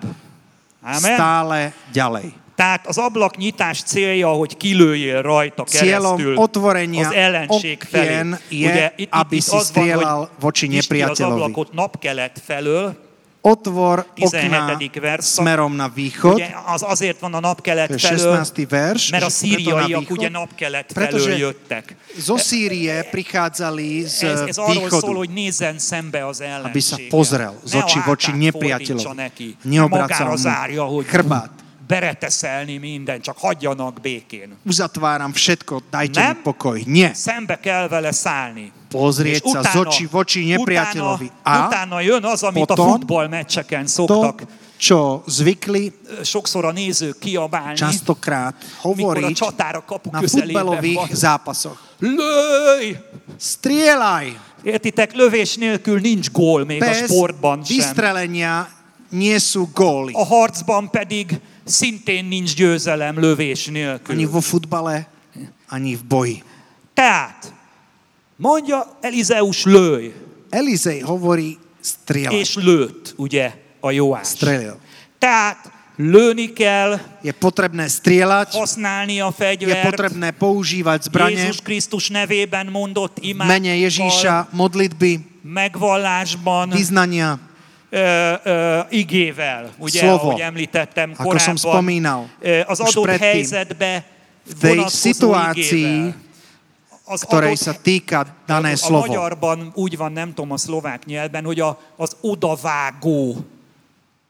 Amen. 0.81 1.13
Stále 1.13 1.57
ďalej. 1.93 2.38
Tehát 2.59 2.87
az 2.87 2.97
ablaknyitás 2.97 3.81
célja, 3.81 4.27
hogy 4.27 4.57
kilőjél 4.57 5.21
rajta 5.21 5.63
keresztül 5.63 6.35
otvorenia 6.35 7.07
az 7.07 7.13
ellenség 7.13 7.83
felé. 7.89 8.35
Ugye 8.51 8.93
itt, 8.95 9.13
itt 9.29 9.47
az 9.47 9.71
van, 9.73 9.91
hogy 9.93 10.27
voči 10.39 10.79
az 11.01 11.19
ablakot 11.19 11.73
napkelet 11.73 12.41
felől, 12.45 13.07
Otvor 13.41 14.05
17. 14.13 14.43
okná 14.43 14.77
versz. 15.01 15.33
smerom 15.33 15.75
na 15.75 15.91
východ, 15.95 16.33
ugye 16.33 16.47
az 16.65 16.83
azért 16.87 17.19
van 17.19 17.33
a 17.33 17.39
napkelet 17.39 18.01
felől, 18.01 18.17
16. 18.17 18.69
verš, 18.69 19.09
mert 19.09 19.23
a 19.23 19.29
szíriaiak 19.29 20.09
ugye 20.09 20.29
napkelet 20.29 20.91
felől 20.93 21.37
jöttek. 21.37 21.95
zo 22.17 22.37
Sýrie 22.37 23.03
prichádzali 23.11 24.03
z 24.07 24.23
Ez, 24.23 24.39
ez 24.39 24.57
arról 24.57 24.73
východu. 24.73 24.99
szól, 24.99 25.15
hogy 25.15 25.29
nézzen 25.29 25.77
szembe 25.77 26.25
az 26.27 26.41
ellenséggel. 26.41 26.69
Aby 26.69 26.79
sa 26.79 26.97
pozrel 27.09 27.55
z 27.63 27.73
očí 27.75 27.99
voči 28.05 28.31
nepriateľovi. 28.31 29.55
Neobracal 29.63 30.35
mu 30.89 31.03
chrbát. 31.07 31.68
Bereteszelni 31.89 32.77
minden, 32.77 33.21
csak 33.21 33.37
hagyjanak 33.41 34.01
békén. 34.01 34.53
Uzatváram 34.61 35.33
všetko, 35.33 35.81
dajte 35.89 36.21
Nem? 36.21 36.37
mi 36.37 36.41
pokoj. 36.45 36.77
Nie. 36.85 37.11
Szembe 37.17 37.57
kell 37.57 37.89
vele 37.89 38.13
szállni. 38.13 38.69
Pozrieť 38.93 39.45
sa 39.49 39.61
z 39.65 39.73
očí 39.85 40.05
voči 40.05 40.45
nepriateľovi. 40.53 41.27
utána, 41.29 41.45
A 41.45 41.65
utána 41.65 41.97
jön 42.01 42.25
az, 42.25 42.41
amit 42.45 42.65
potom 42.65 42.85
a 42.85 42.89
futballmeccseken 42.97 43.85
to, 43.85 43.93
szoktak 44.05 44.45
čo 44.79 45.27
zvykli 45.27 45.91
sokszor 46.23 46.65
a 46.65 46.71
nézők 46.71 47.19
kiabálni, 47.19 47.75
častokrát 47.75 48.55
a 48.55 48.87
hovoriť 48.87 49.37
a 49.43 49.81
kapu 49.83 50.09
na 50.13 50.21
futbalových 50.23 51.11
zápasoch. 51.13 51.77
Lőj! 51.99 52.95
Strieľaj! 53.35 54.39
Értitek, 54.63 55.13
lövés 55.13 55.55
nélkül 55.55 55.99
nincs 55.99 56.31
gól 56.31 56.65
még 56.65 56.81
a 56.81 56.85
Bez 56.85 57.11
sportban 57.11 57.63
sem. 57.63 57.75
vystrelenia 57.75 58.67
nie 59.09 59.35
sú 59.39 59.67
góly. 59.73 60.13
A 60.15 60.23
harcban 60.23 60.89
pedig 60.89 61.39
szintén 61.69 62.25
nincs 62.25 62.55
győzelem 62.55 63.19
lövés 63.19 63.67
Ani 63.67 63.77
nélkül. 63.77 64.29
vo 64.29 64.39
futbale, 64.39 65.07
ani 65.69 65.95
v 65.95 66.03
boji. 66.07 66.43
Tehát, 66.93 67.53
mondja 68.35 68.97
Elizeus 69.01 69.63
lőj, 69.65 70.13
Elizej 70.49 70.99
hovorí 71.05 71.57
strieľaj. 71.81 72.39
és 72.39 72.55
lőtt, 72.57 73.13
ugye, 73.17 73.53
a 73.79 73.91
Joás. 73.91 74.27
Strelil. 74.27 74.79
Tehát 75.19 75.71
lőni 75.95 76.53
kell, 76.53 76.99
Je 77.21 77.31
potrebné 77.35 77.85
strieľať, 77.87 78.55
használni 78.55 79.19
a 79.21 79.29
je 79.29 79.35
fegyvert, 79.35 79.83
potrebné 79.83 80.31
používať 80.31 81.11
zbranie 81.11 81.37
Jézus 81.37 81.59
Krisztus 81.61 82.09
nevében 82.09 82.71
mondott 82.71 83.19
v 83.19 83.35
mene 83.35 83.75
Ježíša, 83.77 84.47
modlitby, 84.55 85.19
megvallásban, 85.43 86.71
vyznania, 86.71 87.35
ö, 87.89 88.33
ö, 88.43 88.79
igével, 88.89 89.69
ugye, 89.77 89.99
Slovo. 89.99 90.29
ahogy 90.29 90.39
említettem 90.41 91.09
Ako 91.17 91.37
som 91.37 91.55
korábban, 91.55 91.57
spomínal, 91.57 92.21
az 92.65 92.79
adott 92.79 93.03
predtým, 93.05 93.19
helyzetbe 93.29 94.03
v 94.45 94.53
tej 94.59 94.79
situácii. 94.89 96.13
Az 97.09 97.25
ktorej 97.25 97.57
adott- 97.57 97.65
sa 97.65 97.73
týka 97.73 98.19
dané 98.45 98.77
a 98.77 98.77
slovo. 98.77 99.09
magyarban 99.09 99.71
úgy 99.73 99.97
van, 99.97 100.11
nem 100.13 100.29
tudom 100.33 100.51
a 100.53 100.57
szlovák 100.57 101.05
nyelven, 101.05 101.41
hogy 101.45 101.59
a, 101.59 101.73
az 101.97 102.13
odavágó, 102.21 103.35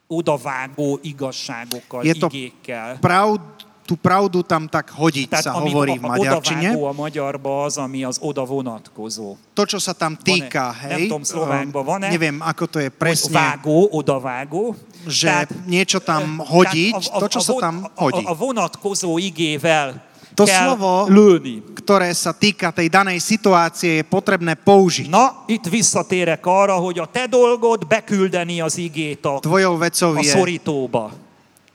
odavágó 0.07 0.99
igazságokkal, 1.03 2.05
Je 2.05 2.13
to 2.15 2.27
igékkel. 2.31 2.97
Pravd, 3.01 3.41
tú 3.89 3.97
pravdu 3.97 4.45
tam 4.45 4.69
tak 4.69 4.93
hodiť 4.93 5.33
Tehát 5.33 5.49
sa 5.49 5.57
hovorí 5.57 5.97
v 5.97 6.05
maďarčine. 6.05 6.77
a 6.77 6.93
magyarba 6.93 7.65
az, 7.65 7.81
ami 7.81 8.05
az 8.05 8.21
oda 8.21 8.45
vonatkozó. 8.45 9.33
To, 9.57 9.63
čo 9.65 9.81
sa 9.81 9.97
tam 9.97 10.13
týka, 10.13 10.69
hej, 10.85 11.09
Nem 11.09 11.25
tudom, 11.25 11.97
neviem, 12.05 12.37
ako 12.37 12.69
to 12.69 12.77
je 12.77 12.93
presne, 12.93 13.33
vágó, 13.33 13.89
odavágó. 13.89 14.77
že 15.09 15.49
niečo 15.65 15.97
tam 15.97 16.37
tehát 16.37 16.53
hodiť, 16.53 16.93
a- 16.93 17.17
a- 17.17 17.19
to, 17.19 17.27
čo 17.33 17.39
a 17.41 17.45
sa 17.49 17.53
tam 17.57 17.75
hodí. 17.97 18.21
A, 18.21 18.29
a 18.29 18.37
vonatkozó 18.37 19.17
igével 19.17 19.97
To 20.37 20.45
slovo- 20.45 21.09
lőni. 21.09 21.65
ktoré 21.75 22.13
sa 22.13 22.29
týka 22.31 22.69
tej 22.71 22.87
danej 22.87 23.19
situácie, 23.19 23.99
je 23.99 24.05
potrebné 24.05 24.53
použiť. 24.55 25.09
Na, 25.09 25.43
itt 25.49 25.65
visszatérek 25.65 26.45
arra, 26.45 26.77
hogy 26.77 27.01
a 27.01 27.09
te 27.09 27.25
dolgod 27.25 27.83
beküldeni 27.83 28.61
az 28.61 28.77
igét 28.77 29.25
a, 29.25 29.41
Tvojou 29.41 29.75
vecou 29.75 30.13
a 30.13 30.21
je 30.21 30.29
szorítóba. 30.29 31.11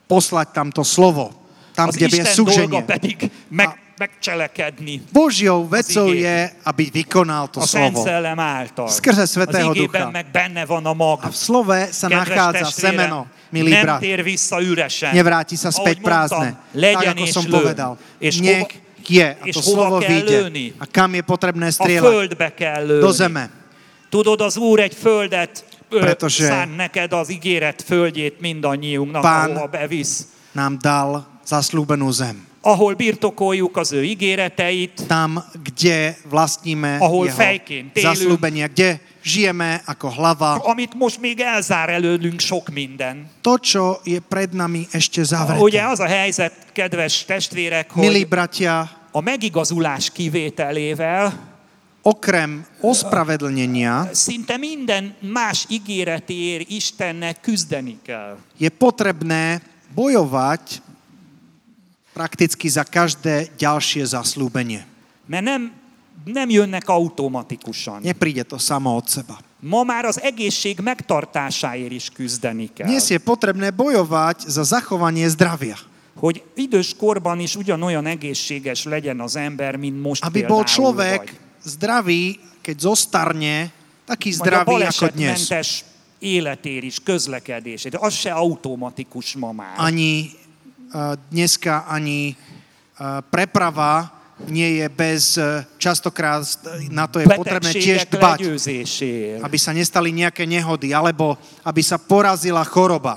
poslať 0.07 0.47
tam 0.49 0.69
to 0.71 0.81
slovo, 0.81 1.29
tam, 1.75 1.87
Az 1.91 1.95
kde 1.95 2.05
Isten 2.05 2.23
dolga 2.23 2.51
súženie. 2.51 2.81
pedig 2.87 3.17
meg, 3.51 3.69
megcselekedni 3.99 5.01
Božiou 5.11 5.67
vecou 5.67 6.11
je, 6.11 6.51
aby 6.63 6.83
vykonal 6.91 7.47
to 7.47 7.59
a 7.59 7.67
slovo. 7.67 8.03
Által. 8.35 8.87
Skrze 8.87 9.23
igében 9.75 10.07
Ducha. 10.07 10.09
meg 10.11 10.25
benne 10.31 10.63
van 10.65 10.85
a 10.85 10.93
mag. 10.93 11.19
A 11.23 11.29
v 11.31 11.35
slove 11.35 11.79
sa 11.91 12.07
Kedves 12.07 12.19
nachádza 12.27 12.65
testvérem, 12.67 12.95
semeno, 12.95 13.19
milý 13.51 13.71
nem 13.71 13.83
brat. 13.85 13.99
tér 13.99 14.19
vissza 14.23 14.57
üresen. 14.59 15.11
Nevráti 15.15 15.55
sa 15.55 15.71
späť 15.71 15.99
Ahogy 15.99 16.07
prázdne. 16.07 16.49
Tak, 16.75 17.05
ako 17.15 17.25
som 17.27 17.43
lőn. 17.47 17.53
povedal. 17.55 17.91
És 18.19 18.35
Nech 18.39 18.71
hova, 18.71 18.83
je 19.07 19.27
a 19.37 19.45
to 19.53 19.61
slovo 19.61 19.97
vyjde. 20.01 20.37
A 20.81 20.85
kam 20.89 21.11
je 21.15 21.23
potrebné 21.23 21.67
a 21.69 21.75
strieľať? 21.75 22.07
földbe 22.11 22.47
kell 22.55 22.83
lőni. 22.87 23.03
Do 23.03 23.11
zeme. 23.11 23.43
Tudod, 24.09 24.39
az 24.41 24.55
Úr 24.57 24.79
egy 24.79 24.95
földet 24.95 25.63
Pretože- 25.89 26.47
szán 26.47 26.69
neked 26.69 27.13
az 27.13 27.29
ígéret 27.29 27.83
földjét 27.83 28.39
mindannyiunknak, 28.39 29.21
Pán- 29.21 29.51
ahova 29.55 29.67
bevisz. 29.67 30.27
Nám 30.51 30.77
dal 30.81 31.34
zaslúbenú 31.45 32.11
zem. 32.11 32.47
Ahol 32.65 32.93
birtokoljuk 32.97 33.77
az 33.77 33.91
ő 33.91 34.03
ígéreteit, 34.03 35.05
Tam, 35.07 35.37
kde 35.63 36.17
vlastníme 36.29 36.97
Ahol 36.97 37.25
jeho 37.25 37.37
fejként 37.37 37.93
élünk. 37.97 38.15
zaslúbenia, 38.15 38.67
kde 38.67 38.99
žijeme 39.21 39.81
ako 39.85 40.09
hlava. 40.09 40.57
amit 40.65 40.93
most 40.97 41.21
még 41.21 41.39
elzár 41.39 41.89
előlünk 41.89 42.39
sok 42.39 42.69
minden. 42.69 43.29
To, 43.41 43.57
čo 43.61 44.01
je 44.03 44.17
pred 44.19 44.53
nami 44.53 44.87
ešte 44.91 45.21
Ugye 45.21 45.29
zavreté. 45.29 45.77
az 45.77 45.99
a 45.99 46.07
helyzet, 46.09 46.53
kedves 46.73 47.25
testvérek, 47.25 47.93
Milí 47.95 48.25
hogy 48.25 48.27
bratia, 48.27 48.89
a 49.11 49.21
megigazulás 49.21 50.09
kivételével 50.11 51.53
okrem 52.01 52.65
ospravedlnenia 52.81 54.09
szinte 54.13 54.57
minden 54.57 55.15
más 55.21 55.65
ígéretéért 55.69 56.69
Istennek 56.69 57.41
küzdeni 57.41 57.97
kell. 58.05 58.37
je 58.57 58.69
potrebné 58.69 59.61
bojovať 59.95 60.81
prakticky 62.15 62.71
za 62.71 62.87
každé 62.87 63.51
ďalšie 63.59 64.07
zaslúbenie. 64.07 64.87
Mert 65.27 65.43
nem, 65.43 65.67
nem 66.23 66.49
jönnek 66.49 66.87
automatikusan. 66.87 67.99
Nepríde 67.99 68.47
to 68.47 68.55
samo 68.55 68.95
od 68.95 69.11
seba. 69.11 69.35
Ma 69.59 69.83
már 69.83 70.05
az 70.05 70.21
egészség 70.21 70.79
megtartásáért 70.79 71.91
is 71.91 72.09
küzdeni 72.13 72.69
kell. 72.73 72.87
Dnes 72.87 73.09
je 73.09 73.17
potrebné 73.17 73.69
bojovať 73.75 74.47
za 74.47 74.63
zachovanie 74.63 75.27
zdravia. 75.27 75.75
Hogy 76.15 76.43
idős 76.55 76.95
korban 76.95 77.39
is 77.39 77.55
ugyanolyan 77.55 78.05
egészséges 78.05 78.83
legyen 78.83 79.19
az 79.19 79.35
ember, 79.35 79.75
mint 79.75 80.01
most 80.01 80.23
Aby 80.23 80.47
bol 80.47 80.63
človek 80.63 81.19
vagy. 81.19 81.39
zdravý, 81.65 82.39
keď 82.61 82.77
zostarne, 82.79 83.73
taký 84.07 84.31
Vagy 84.31 84.37
a 84.37 84.39
zdravý 84.39 84.75
ako 84.85 85.07
dnes. 85.11 85.83
életér 86.19 86.83
is, 86.83 86.97
közlekedését. 87.03 87.95
Az 87.95 88.13
se 88.13 88.31
automatikus 88.31 89.35
ma 89.35 89.51
már. 89.51 89.73
Ani 89.75 90.31
dneska, 91.31 91.83
ani 91.91 92.35
preprava 93.27 94.15
nie 94.43 94.83
je 94.83 94.87
bez, 94.91 95.39
uh, 95.39 95.63
častokrát 95.79 96.43
na 96.91 97.07
to 97.07 97.23
je 97.23 97.27
potrebné 97.27 97.71
tiež 97.71 98.11
dbať, 98.11 98.39
aby 99.39 99.57
sa 99.57 99.71
nestali 99.71 100.11
nejaké 100.11 100.43
nehody, 100.43 100.91
alebo 100.91 101.39
aby 101.63 101.79
sa 101.79 101.95
porazila 101.95 102.67
choroba. 102.67 103.15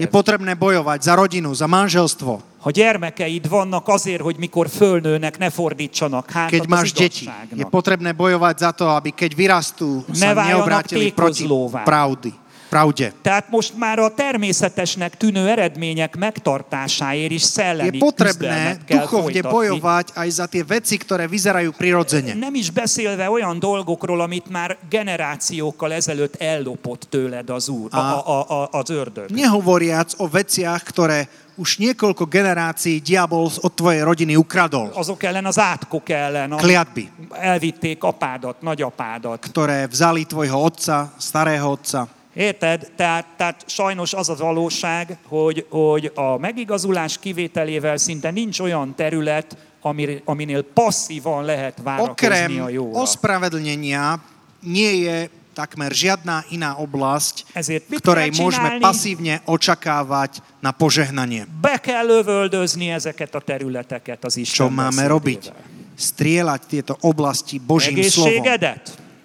Je 0.00 0.08
potrebné 0.08 0.56
bojovať 0.56 0.98
za 1.04 1.12
rodinu, 1.12 1.52
za 1.52 1.68
manželstvo. 1.68 2.48
Ha 2.60 2.70
gyermekeid 2.70 3.48
vannak 3.48 3.88
azért, 3.88 4.20
hogy 4.20 4.36
mikor 4.36 4.68
fölnőnek, 4.68 5.40
ne 5.40 5.48
fordítsanak 5.48 6.28
hátat 6.28 6.60
Keď 6.60 6.64
máš 6.68 6.92
deti, 6.92 7.24
je 7.56 7.64
potrebné 7.64 8.12
bojovať 8.12 8.56
za 8.60 8.70
to, 8.76 8.84
aby 8.92 9.16
keď 9.16 9.32
vyrastú, 9.32 10.04
sa 10.12 10.36
neobrátili 10.36 11.08
proti 11.16 11.48
pravdy, 11.88 12.36
pravde. 12.70 13.12
Tehát 13.22 13.50
most 13.50 13.74
már 13.76 13.98
a 13.98 14.14
természetesnek 14.14 15.16
tűnő 15.16 15.48
eredmények 15.48 16.16
megtartásáért 16.16 17.30
is 17.30 17.42
Je 17.42 17.48
szellemi 17.48 17.98
potrebné 17.98 18.46
küzdelmet 18.46 18.84
kell 18.86 18.98
duchovne 19.02 19.42
bojovať 19.42 20.06
aj 20.14 20.28
za 20.30 20.46
tie 20.46 20.62
veci, 20.62 20.96
ktoré 20.96 21.26
vyzerajú 21.26 21.74
prirodzene. 21.74 22.38
Nem 22.38 22.54
is 22.54 22.70
beszélve 22.70 23.30
olyan 23.30 23.58
dolgokról, 23.58 24.20
amit 24.20 24.46
már 24.46 24.78
generációkkal 24.88 25.92
ezelőtt 25.92 26.34
ellopott 26.38 27.06
tőled 27.10 27.50
az 27.50 27.68
úr, 27.68 27.88
a, 27.90 27.98
a, 27.98 28.38
a, 28.48 28.68
az 28.70 28.90
ördög. 28.90 29.30
Nehovoriac 29.30 30.14
o 30.16 30.28
veciach, 30.30 30.86
ktoré 30.86 31.26
už 31.60 31.76
niekoľko 31.76 32.24
generácií 32.24 33.04
diabol 33.04 33.52
od 33.60 33.72
tvojej 33.76 34.00
rodiny 34.00 34.38
ukradol. 34.38 34.88
Azok 34.96 35.28
ellen, 35.28 35.44
az 35.44 35.58
átkok 35.58 36.08
ellen, 36.08 36.56
Kliatby, 36.56 37.10
elvitték 37.36 38.00
apádat, 38.00 38.62
nagyapádat. 38.62 39.44
ktoré 39.44 39.84
vzali 39.90 40.24
tvojho 40.24 40.56
otca, 40.56 41.12
starého 41.18 41.68
otca. 41.76 42.19
Érted? 42.34 42.92
Tehát, 42.96 43.26
tehát 43.36 43.64
sajnos 43.66 44.12
az 44.12 44.28
az 44.28 44.38
valóság, 44.38 45.18
hogy, 45.28 45.66
hogy 45.70 46.12
a 46.14 46.38
megigazulás 46.38 47.18
kivételével 47.18 47.96
szinte 47.96 48.30
nincs 48.30 48.60
olyan 48.60 48.94
terület, 48.94 49.56
ami, 49.80 50.22
aminél 50.24 50.62
passzívan 50.62 51.44
lehet 51.44 51.78
várakozni 51.82 52.26
a 52.26 52.30
Okrem 52.30 52.68
jóra. 52.68 53.00
ospravedlnenia 53.00 54.20
nie 54.60 55.08
je 55.08 55.30
takmer 55.56 55.90
žiadna 55.92 56.44
iná 56.54 56.78
oblasť, 56.78 57.50
Ezért 57.56 57.90
ktorej 57.98 58.30
môžeme 58.38 58.78
pasívne 58.78 59.42
očakávať 59.48 60.44
na 60.62 60.70
požehnanie. 60.70 61.48
Be 61.48 61.80
kell 61.82 62.06
lövöldözni 62.06 62.92
ezeket 62.94 63.34
a 63.34 63.40
területeket 63.40 64.24
az 64.24 64.36
Isten 64.36 64.54
Čo 64.54 64.66
máme 64.70 65.02
robiť? 65.08 65.50
Strieľať 65.98 66.60
tieto 66.68 66.94
oblasti 67.02 67.58
Božím 67.60 68.00
slovom. 68.06 68.46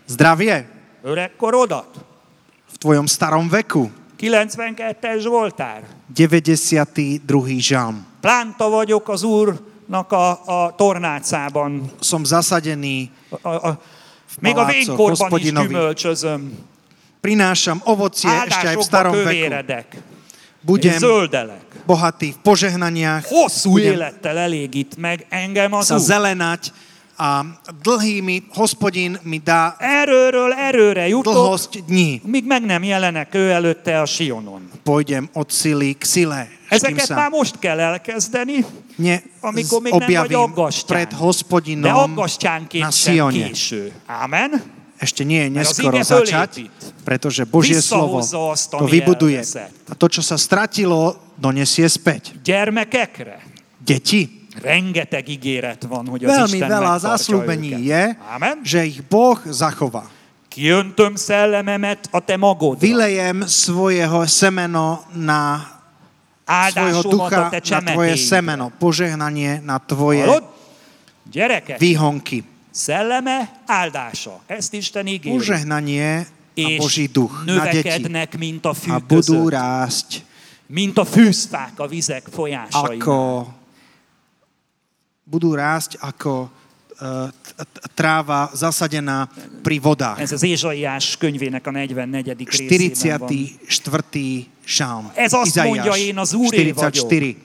Zdravie 0.07 0.65
öregkorodat, 1.05 2.14
v 2.75 2.77
tvojom 2.77 3.07
starom 3.07 3.47
veku. 3.47 3.87
92-es 4.19 5.23
Zsoltár. 5.23 5.83
92. 6.11 7.19
žalm. 7.59 8.03
Plánta 8.21 8.69
vagyok 8.69 9.09
az 9.09 9.23
Úrnak 9.23 10.11
a, 10.11 10.27
a 10.45 10.75
tornácában. 10.75 11.91
Som 12.03 12.23
zasadený, 12.23 13.11
A, 13.41 13.49
a, 13.49 13.71
még 14.39 14.55
a 14.57 14.65
vénykorban 14.65 15.31
is 15.39 15.51
gyümölcsözöm. 15.51 16.41
prinášam 17.21 17.81
ovocie 17.83 18.29
ešte 18.29 18.67
aj 18.69 18.75
v 18.77 18.83
starom 18.85 19.13
veku. 19.13 19.23
kövéredek. 19.25 19.87
És 19.91 19.99
Budem 20.65 20.97
zöldelek. 20.97 21.65
bohatý 21.85 22.33
v 22.33 22.39
požehnaniach, 22.41 23.25
Hosszú 23.29 23.77
élettel 23.77 24.37
elégít 24.37 24.97
meg 24.97 25.25
engem 25.29 25.73
az 25.73 25.85
sa 25.89 25.97
Úr. 25.97 26.01
zelenať 26.01 26.73
a 27.17 27.45
dlhými 27.83 28.43
hospodin 28.53 29.19
mi 29.23 29.37
dá 29.43 29.75
Erőről 29.79 30.53
erőre 30.53 31.07
jutok, 31.07 31.33
dlhosť 31.33 31.85
dní. 31.85 32.21
míg 32.23 32.45
meg 32.45 32.65
nem 32.65 32.83
jelenek 32.83 33.33
ő 33.33 33.49
előtte 33.49 34.01
a 34.01 34.05
Sionon. 34.05 34.71
Pôjdem 34.83 35.29
od 35.33 35.51
sily 35.51 35.93
k 35.93 36.03
sile. 36.03 36.47
Ezeket 36.69 37.05
sa 37.05 37.15
már 37.15 37.29
most 37.29 37.59
kell 37.59 37.79
elkezdeni, 37.79 38.65
ne 38.95 39.21
amikor 39.39 39.81
még 39.81 39.93
nem 39.93 40.13
vagy 40.13 40.33
aggastyán. 40.33 40.85
pred 40.87 41.09
de 41.09 41.15
hospodinom 41.15 41.91
na 41.91 42.01
aggastyánként 42.03 42.91
sem 42.91 43.27
késő. 43.27 43.91
Amen? 44.07 44.61
Ešte 44.95 45.27
nie 45.27 45.43
je 45.43 45.49
neskoro 45.51 45.99
začať, 45.99 46.71
pretože 47.03 47.43
Božie 47.43 47.83
slovo 47.83 48.23
azt, 48.23 48.71
to 48.71 48.87
vybuduje. 48.87 49.43
elveszett. 49.43 49.75
A 49.91 49.93
to, 49.99 50.07
čo 50.07 50.23
sa 50.23 50.39
stratilo, 50.39 51.19
donesie 51.35 51.83
späť. 51.91 52.31
Gyermekekre 52.39 53.43
Deti, 53.85 54.44
rengeteg 54.61 55.27
ígéret 55.29 55.83
van, 55.89 56.07
hogy 56.07 56.25
az 56.25 56.31
veľmi 56.35 56.57
Isten 56.57 56.69
veľa 56.69 56.93
őket. 57.73 57.85
je, 57.85 58.03
Amen? 58.35 58.55
že 58.63 58.85
ich 58.85 58.99
Boh 59.09 59.39
zachová. 59.49 60.03
Kiöntöm 60.47 61.15
szellememet 61.15 62.07
a 62.11 62.19
te 62.19 62.37
magodra. 62.37 62.79
Vylejem 62.87 63.43
svojho 63.47 64.23
semeno 64.27 65.03
na 65.11 65.67
svojho 66.71 67.01
ducha, 67.03 67.51
na 67.51 67.81
tvoje 67.81 68.15
semeno, 68.15 68.71
požehnanie 68.79 69.59
na 69.65 69.79
tvoje? 69.79 70.23
Gyerekek, 71.31 71.79
výhonky. 71.79 72.43
szelleme 72.71 73.49
áldása. 73.65 74.39
Ezt 74.47 74.73
Isten 74.73 75.07
ígéri. 75.07 75.35
Požehnanie 75.35 76.27
a 76.55 76.67
Boží 76.79 77.07
duch 77.11 77.43
na 77.45 77.65
deti. 77.67 78.07
mint 78.37 78.65
a 78.65 78.73
fű 78.73 78.91
A 78.91 78.99
budú 78.99 79.49
rásť 79.49 80.23
Mint 80.67 80.97
a 80.97 81.05
fűzfák 81.05 81.79
a 81.79 81.87
vizek 81.87 82.25
folyásai. 82.31 82.97
ako 82.97 83.47
budú 85.25 85.57
rásť 85.57 85.97
ako 85.99 86.47
t- 86.95 87.53
tráva 87.97 88.49
zasadená 88.53 89.27
pri 89.65 89.81
vodách. 89.81 90.21
Ez 90.21 90.31
az 90.31 90.43
Ézsaiás 90.43 91.17
könyvének 91.17 91.67
a 91.67 91.71
44. 91.71 92.77
részében 92.77 93.19
van. 93.19 93.29
44. 93.29 94.47
žalm. 94.65 95.11
Ez 95.13 95.33
azt 95.33 95.55
mondja, 95.55 95.83
Izaiáš 95.83 95.99
én 95.99 96.17
az 96.17 96.33
Úré 96.33 96.71
44. 96.71 97.37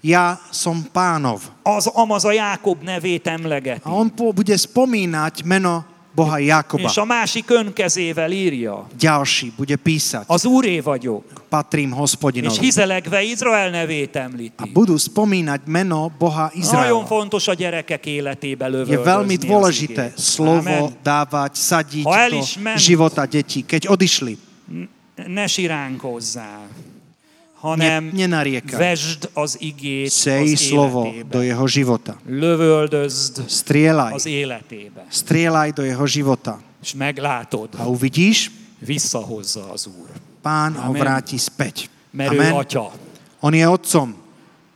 Ja 0.00 0.40
som 0.52 0.86
pánov. 0.92 1.40
Az 1.62 1.86
Amaz 1.86 2.24
a 2.24 2.32
Jákob 2.32 2.82
nevét 2.82 3.26
emlegeti. 3.26 3.80
A 3.82 3.90
on 3.90 4.12
bude 4.34 4.56
spomínať 4.56 5.42
meno 5.42 5.84
Boha 6.16 6.40
Jakoba. 6.40 6.88
És 6.88 6.96
a 6.96 7.04
másik 7.04 7.44
önkezével 7.52 8.32
írja. 8.32 8.88
Ďalší 8.96 9.52
bude 9.52 9.76
písať. 9.76 10.24
Az 10.24 10.48
Úré 10.48 10.80
vagyok. 10.80 11.28
Patrím 11.52 11.92
És 11.92 11.98
hospodinovi. 12.00 12.56
hizelegve 12.58 13.20
Izrael 13.22 13.68
nevét 13.70 14.16
A 14.16 14.24
említi. 14.24 14.64
budú 14.72 14.96
spomínať 14.96 15.68
meno 15.68 16.08
Boha 16.08 16.48
Nagyon 16.48 16.56
Izraela. 16.56 17.04
fontos 17.04 17.44
a 17.46 17.54
gyerekek 17.54 18.00
életébe 18.02 18.64
Je 18.64 18.72
lövöldözni 18.72 19.04
veľmi 19.04 19.36
az 19.36 19.44
dôležité 19.44 20.04
slovo 20.16 20.88
Amen. 20.88 20.96
dávať, 21.04 21.52
sadiť 21.54 22.04
Ha 22.08 22.32
do 22.32 22.40
života 22.80 23.28
detí. 23.28 23.60
Keď 23.62 23.92
odišli, 23.92 24.32
Ne 25.16 25.48
siránkozzál, 25.48 26.68
ne, 27.62 27.68
hanem 27.68 28.10
nenariekaj. 28.14 28.78
vesd 28.78 29.30
az 29.34 29.56
igét 29.60 30.10
Sej 30.12 30.52
az 30.52 30.60
slovo 30.60 31.04
életébe. 31.06 31.28
do 31.30 31.40
jeho 31.42 31.66
života. 31.66 32.14
Lövöldözd 32.28 33.48
Strieľaj. 33.48 34.12
az 34.12 34.26
életébe. 34.26 35.02
Strieľaj 35.10 35.72
do 35.72 35.82
jeho 35.82 36.06
života. 36.06 36.60
És 36.82 36.94
meglátod, 36.94 37.68
A 37.78 37.88
uvidíš, 37.88 38.50
visszahozza 38.78 39.72
az 39.72 39.86
Úr. 39.86 40.08
pán 40.42 40.74
ho 40.76 40.90
Amen. 40.94 41.00
vráti 41.02 41.38
späť. 41.38 41.88
Mert 42.12 42.32
ő 42.32 42.38
Amen. 42.38 42.52
atya. 42.52 42.92
On 43.40 43.54
je 43.54 43.66
otcom. 43.68 44.14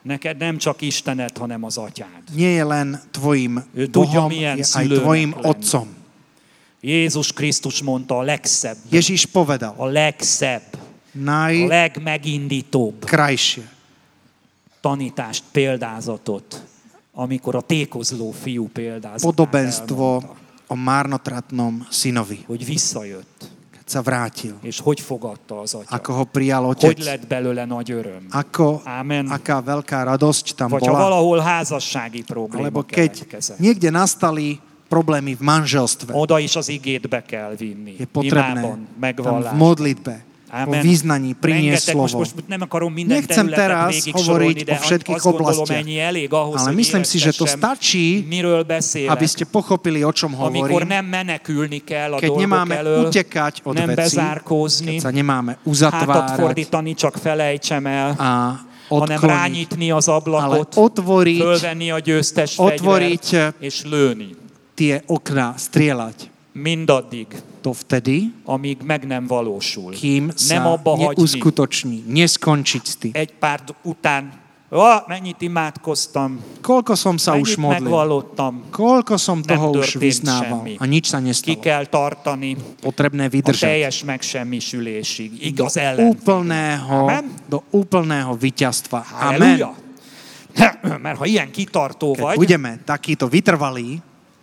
Neked 0.02 0.36
nem 0.40 0.56
csak 0.56 0.80
Istened, 0.80 1.36
hanem 1.38 1.62
az 1.64 1.76
atyád. 1.76 2.24
Nie 2.32 2.48
je 2.56 2.64
len 2.64 3.00
tvojim 3.12 3.60
Ő 3.76 3.86
tudja, 3.86 4.24
Bohom, 4.24 4.28
milyen 4.32 4.56
je 4.56 4.64
aj 4.74 4.86
tvojim 4.88 5.30
lenni. 5.36 5.46
otcom. 5.48 5.86
Jézus 6.80 7.32
Krisztus 7.32 7.82
mondta 7.82 8.16
a 8.18 8.22
legszebb, 8.24 8.76
Ježíš 8.88 9.26
povedal, 9.28 9.74
a 9.76 9.84
legszebb, 9.86 10.69
a 11.14 11.66
legmegindítóbb 11.66 12.94
najkrajšie 13.02 13.66
tanítást, 14.80 15.44
példázatot, 15.52 16.62
amikor 17.12 17.54
a 17.54 17.60
tékozló 17.60 18.30
fiú 18.32 18.68
példázatát 18.72 19.20
podobenstvo 19.28 20.22
o 20.66 20.74
marnotratnom 20.74 21.86
synovi, 21.90 22.44
hogy 22.46 22.64
visszajött, 22.64 23.50
keď 23.76 23.84
sa 23.90 24.00
vrátil. 24.02 24.54
és 24.62 24.80
hogy 24.80 25.00
fogadta 25.00 25.60
az 25.60 25.74
atya. 25.74 25.90
Ako 25.96 26.12
ho 26.12 26.24
prijal 26.24 26.64
Hogy 26.64 26.84
otec. 26.84 27.04
lett 27.04 27.26
belőle 27.26 27.64
nagy 27.64 27.90
öröm. 27.90 28.26
Ako, 28.30 28.80
Amen. 28.86 29.26
aká 29.28 29.60
veľká 29.60 30.02
radosť 30.16 30.54
tam 30.56 30.70
Vagy 30.70 30.86
ha 30.86 30.92
bola. 30.92 31.04
valahol 31.10 31.38
házassági 31.44 32.22
probléma 32.24 32.70
Alebo 32.70 32.86
keď 32.86 33.26
niekde 33.58 33.90
nastali 33.90 34.56
problémy 34.88 35.34
v 35.36 35.42
manželstve, 35.44 36.14
Oda 36.14 36.38
is 36.38 36.56
az 36.56 36.68
igét 36.72 37.04
be 37.08 37.20
kell 37.20 37.52
vinni. 37.58 37.98
je 37.98 38.06
potrebné 38.08 38.64
Imában, 38.64 38.78
tam 38.80 38.96
v 38.96 39.00
megvallásban. 39.02 39.58
modlitbe, 39.58 40.14
Amen. 40.50 40.82
význaní 40.82 41.38
priniesť 41.38 41.94
Rengeteg, 41.94 41.96
most, 41.96 42.10
slovo. 42.10 42.22
most 42.26 42.34
nem 42.50 42.62
akarom 42.62 42.90
minden 42.90 43.22
Nechcem 43.22 43.46
teraz 43.54 43.94
hovoriť 44.02 44.56
de 44.66 44.72
o 44.74 44.76
všetkých 44.82 45.20
gondolom, 45.22 45.62
oblastiach. 45.62 45.86
ahhoz, 46.34 46.58
Ale 46.66 46.72
myslím 46.74 47.04
si, 47.06 47.16
že 47.22 47.30
to 47.30 47.46
stačí, 47.46 48.26
aby 49.06 49.26
ste 49.30 49.46
pochopili, 49.46 50.02
o 50.02 50.10
čom 50.10 50.34
hovorím, 50.34 50.90
nem 50.90 51.06
kell 51.86 52.12
a 52.14 52.18
keď 52.18 52.30
nemáme 52.34 52.74
elől, 52.82 53.06
utekať 53.06 53.54
od 53.62 53.74
nem 53.78 53.88
vecí, 53.94 54.18
keď 54.18 54.98
sa 54.98 55.10
nemáme 55.14 55.62
uzatvárať 55.62 56.58
csak 56.98 57.14
felejtsem 57.22 57.86
el, 57.86 58.10
a 58.18 58.30
hanem 58.90 59.18
odkloniť, 59.18 59.30
rányitni 59.30 59.88
az 59.94 60.10
ale 60.10 60.18
ablakot, 60.18 60.74
otvoriť 60.74 61.40
fölvenni 61.40 61.88
a 61.94 61.98
győztes 62.02 62.58
otvoriť, 62.58 63.24
fegyvert, 63.30 63.62
és 63.62 63.76
lőni. 63.86 64.30
tie 64.74 64.94
okná, 65.06 65.54
strieľať. 65.54 66.39
Mindaddig, 66.60 67.28
To 67.60 67.72
vtedy, 67.72 68.32
amíg 68.44 68.80
meg 68.84 69.04
nem 69.04 69.24
valósul. 69.24 69.92
kým 69.92 70.28
nem 70.48 70.64
abba 70.66 70.96
neuskutoční, 70.96 72.04
neskončiť 72.04 72.84
s 72.84 72.94
tým. 72.96 73.12
Egy 73.16 73.32
pár 73.36 73.60
után, 73.84 74.32
ó, 74.68 75.04
mennyit 75.04 75.40
imádkoztam, 75.40 76.40
Koľko 76.60 76.96
som 76.96 77.16
sa 77.20 77.36
už 77.36 77.56
mennyit 77.56 77.60
modlil, 77.60 77.84
megvallottam, 77.84 78.54
koľko 78.72 79.16
som 79.16 79.40
toho 79.40 79.76
už 79.76 79.96
vyznával 79.96 80.64
semmi. 80.64 80.74
a 80.80 80.84
nič 80.84 81.04
sa 81.08 81.20
ki 81.20 81.24
nestalo. 81.26 81.60
kell 81.60 81.84
tartani 81.84 82.56
Potrebné 82.80 83.28
a 83.28 83.32
vydržať. 83.32 83.60
teljes 83.60 83.96
megsemmisülésig. 84.04 85.30
Do 85.52 85.68
Igaz 85.68 85.76
ellen. 85.76 86.12
úplného, 86.12 86.96
Amen. 87.08 87.24
do 87.44 87.60
úplného 87.72 88.32
víťazstva. 88.36 89.04
Halleluja! 89.04 89.72
Amen. 89.72 89.88
Mert 91.04 91.18
ha 91.20 91.24
ilyen 91.24 91.50
kitartó 91.50 92.10
Keď 92.16 92.20
vagy, 92.24 92.36
budeme 92.36 92.70
takýto 92.82 93.28
vytrvalí, 93.28 94.00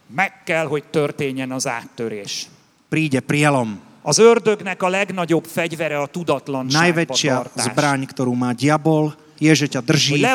meg 0.07 0.43
kell, 0.43 0.65
hogy 0.65 0.83
történjen 0.83 1.51
az 1.51 1.67
áttörés. 1.67 2.47
príde 2.89 3.19
prielom. 3.19 3.79
Az 4.01 4.17
ördögnek 4.17 4.83
a 4.83 4.87
legnagyobb 4.87 5.43
fegyvere 5.45 5.99
a 5.99 6.07
tudatlanságba 6.07 6.79
Najväčšia 6.79 7.33
tartás. 7.43 7.63
zbraň, 7.67 8.07
ktorú 8.07 8.31
má 8.39 8.55
diabol, 8.55 9.11
je, 9.37 9.51
že 9.53 9.67
ťa 9.67 9.81
drží 9.83 10.17
v 10.17 10.31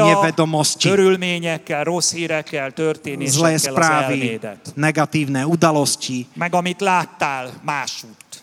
nevedomosti. 0.00 0.88
körülményekkel, 0.88 1.84
rossz 1.84 2.12
hírekkel, 2.16 2.72
Zlé 2.72 2.74
történésekkel 2.74 3.54
az 3.54 3.62
správy, 3.62 4.12
elmédet. 4.20 4.72
negatívne 4.74 5.46
udalosti 5.46 6.26
Meg 6.34 6.54
amit 6.54 6.80
láttál 6.80 7.52
másút. 7.62 8.42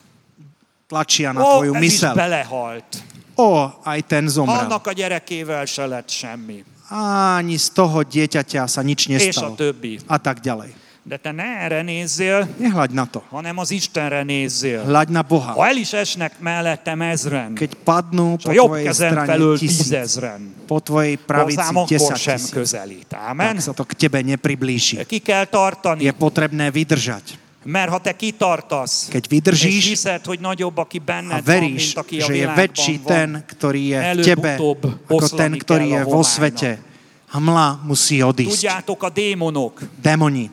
tlačia 0.88 1.32
na 1.32 1.42
Ó, 1.42 1.50
tvoju 1.58 1.74
mysel. 1.74 2.14
belehalt. 2.14 3.04
O, 3.36 3.70
aj 3.84 4.02
ten 4.08 4.28
zomrel. 4.28 4.56
Annak 4.60 4.88
a 4.88 4.92
gyerekével 4.94 5.66
se 5.66 5.86
lett 5.86 6.10
semmi. 6.10 6.64
Ani 6.92 7.60
z 7.60 7.68
toho 7.76 8.04
dieťaťa 8.04 8.64
sa 8.68 8.82
nič 8.84 9.12
És 9.12 9.36
a 9.38 9.52
nestalo. 9.52 9.56
A 10.08 10.18
tak 10.20 10.40
ďalej. 10.40 10.88
De 11.08 11.16
te 11.16 11.32
ne 11.32 11.64
erre 11.64 11.88
nézzél, 11.88 12.44
Nehľaď 12.60 12.92
na 12.92 13.08
to. 13.08 13.24
hanem 13.32 13.56
az 13.64 13.72
Istenre 13.72 14.28
nézzél. 14.28 14.84
Hľaď 14.84 15.08
na 15.08 15.24
Boha. 15.24 15.56
Ha 15.56 15.72
el 15.72 15.80
is 15.80 15.96
esnek 15.96 16.36
mellettem 16.44 17.00
ezren, 17.00 17.56
Keď 17.56 17.72
padnú 17.80 18.36
és 18.36 18.44
po 18.44 18.52
a 18.52 18.54
jobb 18.54 18.72
kezem 18.84 19.16
tisíc, 19.56 19.88
tízezren, 19.88 20.42
po 20.68 20.84
tvojej 20.84 21.16
pravici 21.16 21.64
hozzám 21.64 21.76
akkor 21.80 22.16
10 22.20 22.20
sem 22.20 22.44
közelít. 22.52 23.08
tak 23.08 23.24
Amen? 23.24 23.56
sa 23.64 23.72
to 23.72 23.88
k 23.88 23.96
tebe 23.96 24.20
nepriblíži. 24.20 25.08
Ki 25.08 25.24
kell 25.24 25.48
Je 25.48 25.52
tartani, 25.56 26.12
potrebné 26.12 26.68
vydržať. 26.76 27.40
Mert 27.64 27.92
ha 27.92 28.00
te 28.00 28.12
kitartasz, 28.12 29.08
Keď 29.12 29.24
és 29.24 29.32
vydržíš 29.32 29.86
hiszed, 29.88 30.24
hogy 30.24 30.40
nagyobb, 30.40 30.78
aki 30.78 31.00
a 31.00 31.04
benned 31.04 31.44
van, 31.44 31.44
veríš, 31.44 31.96
mint 31.96 32.00
aki 32.00 32.16
a 32.20 32.26
že 32.28 32.34
je 32.36 32.48
väčší 32.48 32.96
ten, 33.04 33.30
van, 33.32 33.44
ktorý 33.48 33.82
je 33.92 34.00
v 34.00 34.20
tebe, 34.24 34.52
ako 35.08 35.26
ten, 35.36 35.52
ktorý 35.56 35.86
je 35.96 36.00
a 36.00 36.08
vo 36.08 36.24
svete. 36.24 36.87
Hmla 37.28 37.84
musí 37.84 38.24
odísť. 38.24 38.56
Tudjátok, 38.56 39.04
a 39.04 39.10
démonok, 39.10 39.84
Démoni, 40.02 40.48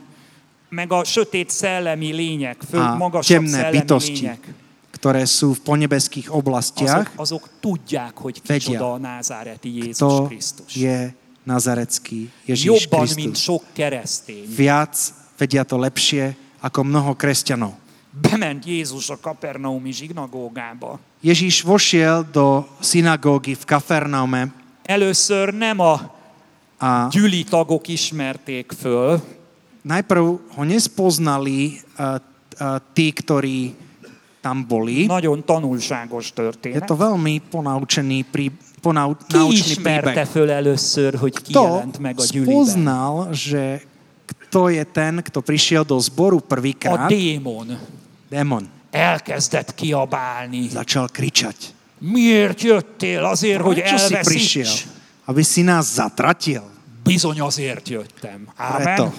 meg 0.74 0.92
a 0.92 1.04
sötét 1.04 1.50
szellemi 1.50 2.12
lények, 2.12 2.58
fő, 2.70 2.78
a 2.78 2.96
magasabb 2.96 3.46
szellemi 3.46 3.78
bytosti, 3.78 4.12
lények, 4.12 4.42
ktoré 4.90 5.22
sú 5.22 5.54
v 5.54 5.60
ponebeských 5.62 6.26
azok, 6.26 6.38
oblastiach, 6.38 7.10
azok 7.14 7.46
tudják, 7.60 8.18
hogy 8.18 8.40
Vedia. 8.42 8.58
kicsoda 8.58 8.92
a 8.92 8.98
názáreti 8.98 9.70
Jézus 9.70 9.98
to 9.98 10.26
Krisztus. 10.26 10.74
je 10.74 11.14
nazarecký 11.44 12.32
Ježíš 12.48 12.88
Jobban, 12.88 13.06
mint 13.14 13.38
Kristus. 13.38 13.42
sok 13.42 13.62
keresztény. 13.72 14.46
Viac 14.50 15.12
vedia 15.38 15.62
to 15.62 15.76
lepšie 15.78 16.34
ako 16.58 16.82
mnoho 16.82 17.14
kresťanov. 17.14 17.76
Bement 18.14 18.62
Jézus 18.66 19.10
a 19.10 19.18
kapernaumi 19.18 19.90
zsinagógába. 19.92 20.98
Ježíš 21.22 21.62
vošiel 21.62 22.22
do 22.32 22.66
synagógy 22.80 23.54
v 23.54 23.64
Kafernaume 23.66 24.50
Először 24.84 25.54
nem 25.54 25.80
a 25.80 26.13
a 26.84 27.08
gyüli 27.08 27.44
tagok 27.48 27.88
ismerték 27.88 28.72
föl, 28.76 29.16
najprv 29.82 30.24
ho 30.52 30.62
nespoznali 30.64 31.80
uh, 31.96 32.20
uh, 32.60 32.76
tí, 32.92 33.08
ktorí 33.12 33.72
tam 34.44 34.60
boli. 34.68 35.08
nagyon 35.08 35.40
tanulságos 35.40 36.28
Je 36.28 36.36
történet. 36.36 36.84
to 36.84 36.92
veľmi 36.92 37.40
ponaučený 37.48 38.28
prí, 38.28 38.52
ponau, 38.84 39.16
Ki 39.16 39.32
naučný 39.32 39.80
príbeh. 39.80 40.28
föl 40.28 40.50
először, 40.52 41.16
hogy 41.16 41.32
ki 41.40 41.52
Kto 41.56 41.62
jelent 41.64 41.96
meg 41.98 42.20
a 42.20 42.24
gyűliben? 42.28 42.52
spoznal, 42.52 43.32
že 43.32 43.80
kto 44.28 44.68
je 44.68 44.84
ten, 44.84 45.24
kto 45.24 45.40
prišiel 45.40 45.84
do 45.88 45.96
zboru 45.96 46.36
A 46.36 46.44
prvýkrát? 46.44 47.08
démon 47.08 47.80
Démon. 48.28 48.68
elkezdett 48.92 49.72
kiabálni. 49.74 50.68
Začal 50.68 51.08
kričať. 51.08 51.56
Miért 52.04 52.60
jöttél? 52.60 53.24
Azért, 53.24 53.60
hogy 53.64 53.80
Prečo 53.80 53.96
si 53.96 54.14
prišiel? 54.20 54.68
elveszíts? 54.68 54.92
Aby 55.24 55.40
si 55.42 55.62
nás 55.64 55.88
zatratil. 55.96 56.73
Bizony 57.04 57.40
azért 57.40 57.88
jöttem. 57.88 58.48
Preto. 58.56 59.02
Ámen. 59.02 59.12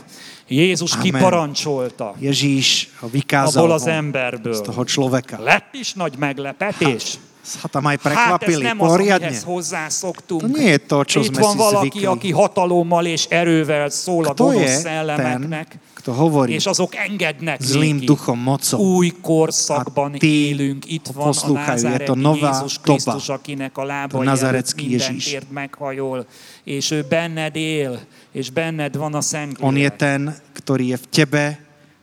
Jézus 0.48 0.92
Amen. 0.94 1.04
kiparancsolta 1.04 2.16
Ježíš 2.20 2.90
vykázal 3.12 3.64
abból 3.64 3.76
az 3.76 3.84
von 3.84 3.92
z 3.92 3.96
emberből. 3.98 4.62
toho 4.62 4.84
človeka. 4.84 5.42
Lett 5.44 5.74
is 5.74 5.94
nagy 5.94 6.18
meglepetés. 6.18 7.18
Sa 7.46 7.70
tam 7.70 7.86
aj 7.86 7.98
Hát 8.02 8.06
ez 8.06 8.12
prekvapili 8.12 8.64
nem 8.66 8.82
az, 8.82 8.90
poriadne. 8.90 9.26
amihez 9.30 9.44
hozzászoktunk. 9.46 10.42
To 10.42 10.48
nie 10.50 10.70
je 10.74 10.80
to, 10.82 10.98
čo 11.06 11.20
Itt 11.22 11.30
sme 11.30 11.42
van 11.46 11.52
si 11.54 11.58
valaki, 11.58 11.90
zvykli. 12.02 12.06
aki 12.06 12.30
hatalommal 12.34 13.06
és 13.06 13.26
erővel 13.30 13.90
szól 13.90 14.26
a 14.26 14.34
Kto 14.34 14.50
je 14.52 14.58
gonosz 14.58 14.72
ten, 14.74 14.82
szellemeknek, 14.82 15.68
kto 15.94 16.12
hovorí 16.12 16.54
és 16.54 16.66
azok 16.66 16.96
engednek 16.96 17.62
zlým 17.62 17.96
néki. 17.96 18.06
duchom, 18.06 18.40
mocom? 18.40 18.80
Új 18.82 19.14
korszakban 19.22 20.14
A 20.14 20.18
ti 20.18 20.48
élünk, 20.50 20.86
itt 20.90 21.08
van 21.14 21.28
a 21.28 21.34
je 21.34 21.42
to 21.46 21.54
názáreti 21.54 22.20
nová 22.22 22.50
Jézus. 22.52 22.80
Krisztus, 22.82 23.30
akinek 23.30 23.78
a 23.78 23.82
To 23.82 23.88
lábai 23.88 24.10
előtt 24.14 24.26
nazarecký 24.26 24.88
minden 24.88 25.00
Ježíš. 25.14 25.24
tért 25.30 25.52
meghajol, 25.52 26.26
és 26.64 26.92
ő 26.92 27.06
benned 27.10 27.56
él, 27.56 28.00
és 28.34 28.50
benned 28.50 28.96
van 28.98 29.14
a 29.14 29.22
On 29.62 29.78
je 29.78 29.90
ten, 29.90 30.34
ktorý 30.54 30.88
je 30.88 30.98
v 30.98 31.06
tebe. 31.10 31.46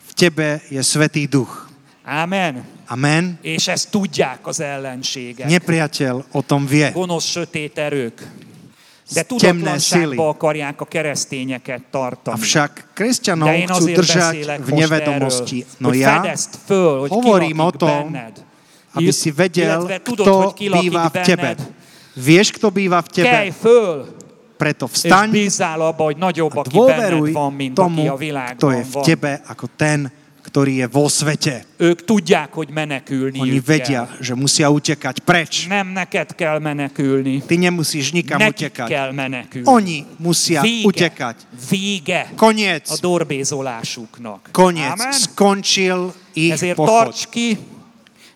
V 0.06 0.12
tebe 0.14 0.62
je 0.70 0.82
Svetý 0.82 1.26
Duch. 1.26 1.66
Ámen. 2.04 2.71
Amen. 2.86 3.38
És 3.42 3.68
ezt 3.68 3.90
tudják 3.90 4.46
az 4.46 4.60
ellenségek. 4.60 5.48
Nepriateľ 5.48 6.22
o 6.32 6.42
tom 6.42 6.66
vie. 6.66 6.90
gonosz 6.90 7.24
sötét 7.24 7.78
erők. 7.78 8.26
De 9.12 9.22
tudatlanságba 9.22 10.28
akarják 10.28 10.80
a 10.80 10.84
keresztényeket 10.84 11.82
tartani. 11.90 12.36
Avšak 12.36 12.88
kresťanov 12.94 13.48
De 13.48 13.56
én 13.56 13.68
chcú 13.68 13.84
držať 13.92 14.36
v 14.44 14.68
most 14.68 14.80
nevedomosti. 14.88 15.58
erről, 15.60 15.76
No 15.78 15.92
ja, 15.92 16.34
föl, 16.66 16.98
hogy 17.00 17.10
hovorím 17.10 17.58
o 17.58 17.70
tom, 17.70 18.12
benned. 18.12 18.36
aby 18.92 19.12
si 19.12 19.30
vedel, 19.30 20.00
tudod, 20.02 20.52
kto 20.52 20.78
býva 20.80 21.08
v 21.08 21.16
tebe. 21.20 21.56
Vieš, 22.16 22.52
kto 22.56 22.68
býva 22.70 23.00
v 23.00 23.08
tebe? 23.08 23.28
Kelj 23.28 23.52
föl, 23.60 24.06
Preto 24.56 24.86
vstaň 24.86 25.28
a 25.58 26.62
dôveruj 26.70 27.34
tomu, 27.74 28.04
kto 28.54 28.66
je 28.70 28.82
v 28.86 28.94
tebe, 29.02 29.32
ako 29.50 29.66
ten, 29.74 30.06
ktorý 30.52 30.84
je 30.84 30.86
vo 30.92 31.08
svete. 31.08 31.64
Ők 31.80 32.04
tudják, 32.04 32.52
hogy 32.52 32.68
menekülni 32.68 33.40
Oni 33.40 33.56
vedia, 33.64 34.04
že 34.20 34.36
musia 34.36 34.68
utekať 34.68 35.24
preč. 35.24 35.64
Nem 35.64 35.96
neked 35.96 36.36
kell 36.36 36.60
menekülni. 36.60 37.40
Ty 37.40 37.56
nemusíš 37.56 38.12
nikam 38.12 38.36
Nekik 38.36 38.68
utekať. 38.76 38.88
kell 38.92 39.10
menekülni. 39.16 39.64
Oni 39.64 40.04
musia 40.20 40.60
Vége. 40.60 40.84
utekať. 40.84 41.36
Vége 41.56 42.28
Koniec. 42.36 42.84
a 42.92 42.96
dorbézolásuknak. 43.00 44.52
Koniec. 44.52 44.92
Amen? 44.92 45.12
Skončil 45.16 46.12
ich 46.36 46.52
Ezért 46.52 46.76
pochod. 46.76 46.88
tarts 47.08 47.24
ki, 47.32 47.56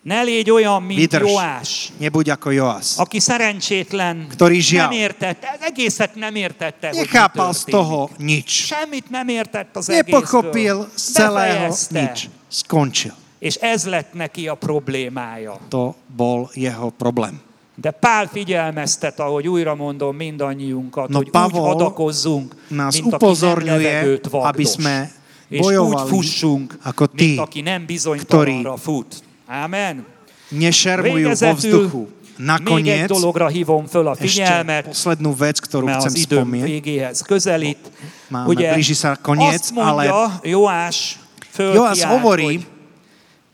ne 0.07 0.23
légy 0.23 0.51
olyan, 0.51 0.83
mint 0.83 0.99
Vydrž. 0.99 1.31
Joás, 1.31 1.91
Nebuď 1.99 2.29
ako 2.29 2.49
Joás. 2.51 2.95
aki 2.97 3.19
szerencsétlen, 3.19 4.31
Ktorý 4.31 4.55
žiaľ. 4.63 4.87
nem 4.87 4.95
értette, 5.03 5.47
egészet 5.59 6.15
nem 6.15 6.35
értette, 6.35 6.95
Nechápal 6.95 7.51
z 7.51 7.63
toho 7.67 8.07
nič. 8.15 8.71
Semmit 8.71 9.11
nem 9.11 9.27
értett 9.27 9.75
az. 9.75 9.91
Nepochopil 9.91 10.87
z 10.95 11.03
celého 11.11 11.75
nič. 11.91 12.31
Skončil. 12.47 13.11
És 13.39 13.55
ez 13.59 13.83
lett 13.85 14.13
neki 14.15 14.47
a 14.47 14.55
problémája. 14.55 15.59
To 15.67 15.95
bol 16.07 16.49
jeho 16.55 16.89
problém. 16.95 17.43
De 17.75 17.91
Pál 17.91 18.25
figyelmeztet, 18.31 19.19
ahogy 19.19 19.47
újra 19.47 19.75
mondom 19.75 20.15
mindannyiunkat, 20.15 21.09
No 21.09 21.17
hogy 21.17 21.29
Pavol 21.29 21.61
úgy 21.61 21.67
hadakozzunk, 21.67 22.55
nás 22.67 22.93
mint 22.93 23.05
nem 23.05 23.13
upozorňuje, 23.13 24.19
aby 24.31 24.65
sme 24.65 25.11
és 25.47 25.61
úgy 25.61 25.99
fussunk, 26.07 26.77
ako 26.83 27.07
mint 27.13 27.39
aki 27.39 27.61
nem 27.61 27.85
bizonytalanra 27.85 28.77
fut. 28.77 29.26
Amen. 29.47 30.03
Nešermujú 30.51 31.31
vo 31.31 31.51
vzduchu. 31.55 32.01
Nakoniec, 32.37 33.09
dologra 33.09 33.49
hívom 33.49 33.89
föl 33.89 34.05
a 34.05 34.13
ešte 34.13 34.45
figyelmet, 34.45 34.93
poslednú 34.93 35.33
vec, 35.33 35.57
ktorú 35.57 35.89
chcem 35.89 36.13
spomieť. 36.13 36.69
végéhez 36.69 37.17
közelít. 37.25 37.81
Máme, 38.29 38.53
Ugye 38.53 38.77
blíži 38.77 38.93
sa 38.93 39.17
koniec, 39.17 39.73
mondja 39.73 40.37
Joás 40.45 41.17
Joás 41.57 41.97
hovorí, 42.05 42.61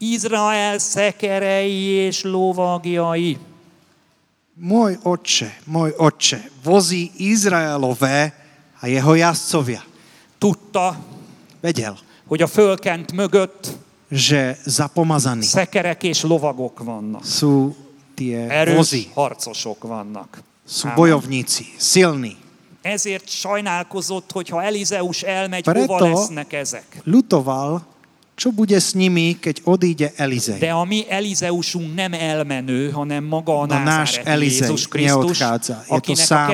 Izrael 0.03 0.83
szekerei 0.83 2.11
és 2.11 2.27
lovagjai. 2.27 3.39
môj 4.59 4.99
otče, 5.07 5.63
môj 5.71 5.95
otče, 5.95 6.43
vozí 6.59 7.07
Izraelové 7.23 8.35
a 8.83 8.91
jeho 8.91 9.15
jazdcovia. 9.15 9.79
Tudta, 10.35 10.99
Vedel, 11.63 11.95
hogy 12.27 12.41
a 12.43 12.47
fölkent 12.47 13.15
mögött 13.15 13.71
že 14.11 14.57
za 14.65 14.87
pomazaní 14.87 15.43
szekerek 15.45 16.03
és 16.03 16.23
lovagok 16.23 16.83
vannak. 16.83 17.23
sú 17.25 17.73
tie 18.13 18.45
Erős 18.47 18.75
vozy, 18.77 19.03
harcosok 19.15 19.83
vannak. 19.83 20.43
sú 20.67 20.87
Ámen. 20.87 20.95
bojovníci, 20.95 21.65
silní. 21.79 22.37
Ezért 22.83 23.29
sajnálkozott, 23.29 24.31
hogy 24.31 24.49
ha 24.49 24.63
Elizeus 24.63 25.21
elmegy, 25.23 25.63
Preto- 25.63 25.87
hova 25.87 26.19
lesznek 26.19 26.53
ezek. 26.53 26.87
Ľutoval, 27.07 27.79
čo 28.35 28.51
bude 28.51 28.75
s 28.75 28.91
nimi, 28.97 29.37
keď 29.39 29.61
odíde 29.63 30.07
Elizej. 30.17 30.59
De 30.59 30.67
a 30.73 30.83
mi 30.83 31.05
Elizeusunk 31.07 31.95
nem 31.95 32.13
elmenő, 32.13 32.91
hanem 32.91 33.23
maga 33.23 33.53
a 33.61 33.65
No 33.65 33.77
náš 33.79 34.19
Elizej 34.25 34.67
Jézus 34.67 34.87
Krisztus, 34.87 35.37
neodchádza. 35.39 35.77
Je 35.89 35.99
to 36.01 36.15
sám 36.15 36.49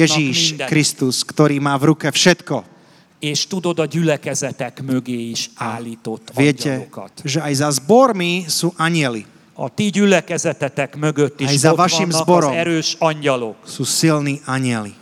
Ježíš 0.00 0.38
minden. 0.58 0.68
Kristus, 0.68 1.22
ktorý 1.22 1.60
má 1.60 1.76
v 1.78 1.94
ruke 1.94 2.08
všetko. 2.10 2.73
És 3.18 3.46
tudod, 3.46 3.78
a 3.78 3.84
gyülekezetek 3.84 4.82
mögé 4.82 5.28
is 5.30 5.50
állított 5.56 6.30
Viete, 6.36 6.70
angyalokat. 6.70 7.10
že 7.24 7.40
aj 7.40 7.54
za 7.54 7.70
zbormi 7.70 8.44
sú 8.48 8.72
anieli. 8.76 9.24
A 9.54 9.68
ti 9.68 9.90
gyülekezetetek 9.90 10.96
mögött 10.96 11.40
is 11.40 11.48
Aj 11.48 11.56
za 11.56 11.72
vašim 11.74 12.10
zborom. 12.10 12.50
az 12.50 12.56
erős 12.56 12.96
angyalok. 12.98 13.56
Sú 13.66 13.84
silní 13.84 14.40
anieli. 14.46 14.94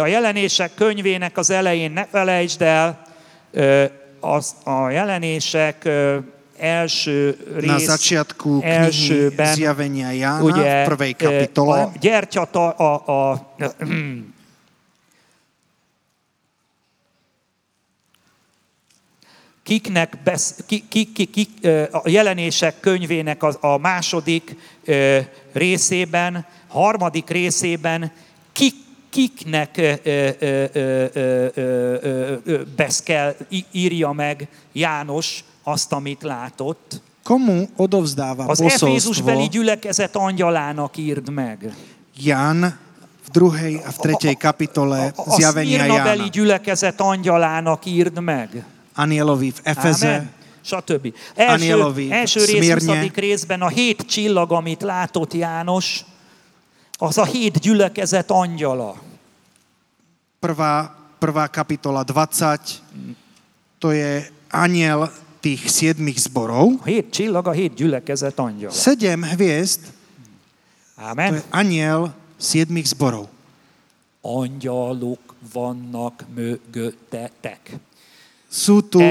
A 0.00 0.06
jelenések 0.06 0.74
könyvének 0.74 1.36
az 1.36 1.50
elején 1.50 1.92
ne 1.92 2.06
felejtsd 2.10 2.62
el, 2.62 3.02
az, 4.20 4.54
a 4.64 4.90
jelenések 4.90 5.88
első 6.58 7.36
Na 7.54 7.76
rész, 7.76 7.84
začiatku 7.86 8.60
knihy 8.60 8.74
elsőben 8.74 9.54
Zjavenia 9.54 10.10
Jána 10.10 10.42
ugye 10.42 10.84
v 10.84 10.86
prvej 10.86 11.12
kapitole 11.12 11.80
a 11.80 11.92
gyertyata, 12.00 12.68
a, 12.70 13.02
a, 13.06 13.54
kiknek 19.64 20.18
besz, 20.24 20.54
ki, 20.66 20.84
ki, 20.88 21.12
ki, 21.12 21.24
ki, 21.24 21.48
a 21.90 22.08
jelenések 22.08 22.80
könyvének 22.80 23.42
a, 23.42 23.56
a 23.60 23.78
második 23.78 24.56
ö, 24.84 25.18
részében, 25.52 26.46
harmadik 26.68 27.30
részében 27.30 28.12
kik, 28.52 28.74
kiknek 29.10 29.76
ö, 30.02 30.20
besz 32.76 33.02
kell, 33.02 33.36
írja 33.70 34.12
meg 34.12 34.48
János 34.72 35.44
azt, 35.62 35.92
amit 35.92 36.22
látott. 36.22 37.00
Komu 37.22 37.64
odovzdáva 37.76 38.44
Az 38.44 38.60
Efézusbeli 38.60 39.48
gyülekezet 39.48 40.16
angyalának 40.16 40.96
írd 40.96 41.30
meg. 41.30 41.74
Ján 42.16 42.78
v 43.26 43.30
druhej 43.30 43.74
a 43.86 43.90
v 43.90 43.96
tretej 43.96 44.34
kapitole 44.34 45.12
a, 45.16 45.22
a, 45.22 45.32
a 45.32 45.36
zjavenia 45.36 45.84
Jána. 45.84 46.22
A 46.22 46.28
gyülekezet 46.28 47.00
angyalának 47.00 47.86
írd 47.86 48.20
meg. 48.20 48.64
Anielovi 48.94 49.50
v 49.50 49.60
Efeze, 49.62 50.06
Amen. 50.06 50.30
stb. 50.62 51.14
Első, 51.34 51.52
Anielovi 51.52 52.10
első 52.12 52.44
rész 52.44 52.64
Szmirnye. 52.64 53.00
20. 53.00 53.14
részben 53.14 53.62
a 53.62 53.68
hét 53.68 54.02
csillag, 54.06 54.52
amit 54.52 54.82
látott 54.82 55.32
János, 55.32 56.04
az 56.98 57.18
a 57.18 57.24
hét 57.24 57.58
gyülekezet 57.60 58.30
angyala. 58.30 58.96
Prvá, 60.40 60.94
prvá 61.18 61.46
kapitola 61.46 62.04
20, 62.04 62.82
to 63.78 63.90
je 63.92 64.30
aniel 64.50 65.12
tých 65.40 65.68
siedmých 65.68 66.18
zborov. 66.20 66.80
A 66.80 66.84
hét 66.84 67.10
csillag 67.10 67.46
a 67.46 67.50
hét 67.50 67.74
gyülekezet 67.74 68.38
angyala. 68.38 68.72
Sedem 68.72 69.22
hviezd, 69.22 69.80
to 70.96 71.02
Ámen. 71.02 71.34
je 71.34 71.42
aniel 71.50 72.14
siedmých 72.40 72.86
zborov. 72.86 73.26
Angyalok 74.20 75.34
vannak 75.52 76.24
mögöttetek. 76.34 77.60
Sú 78.54 78.86
tu 78.86 79.02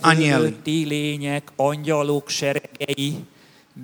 anieli. 0.00 0.32
fölötti 0.32 0.84
lények, 0.88 1.52
angyalok 1.56 2.28
seregei, 2.28 3.20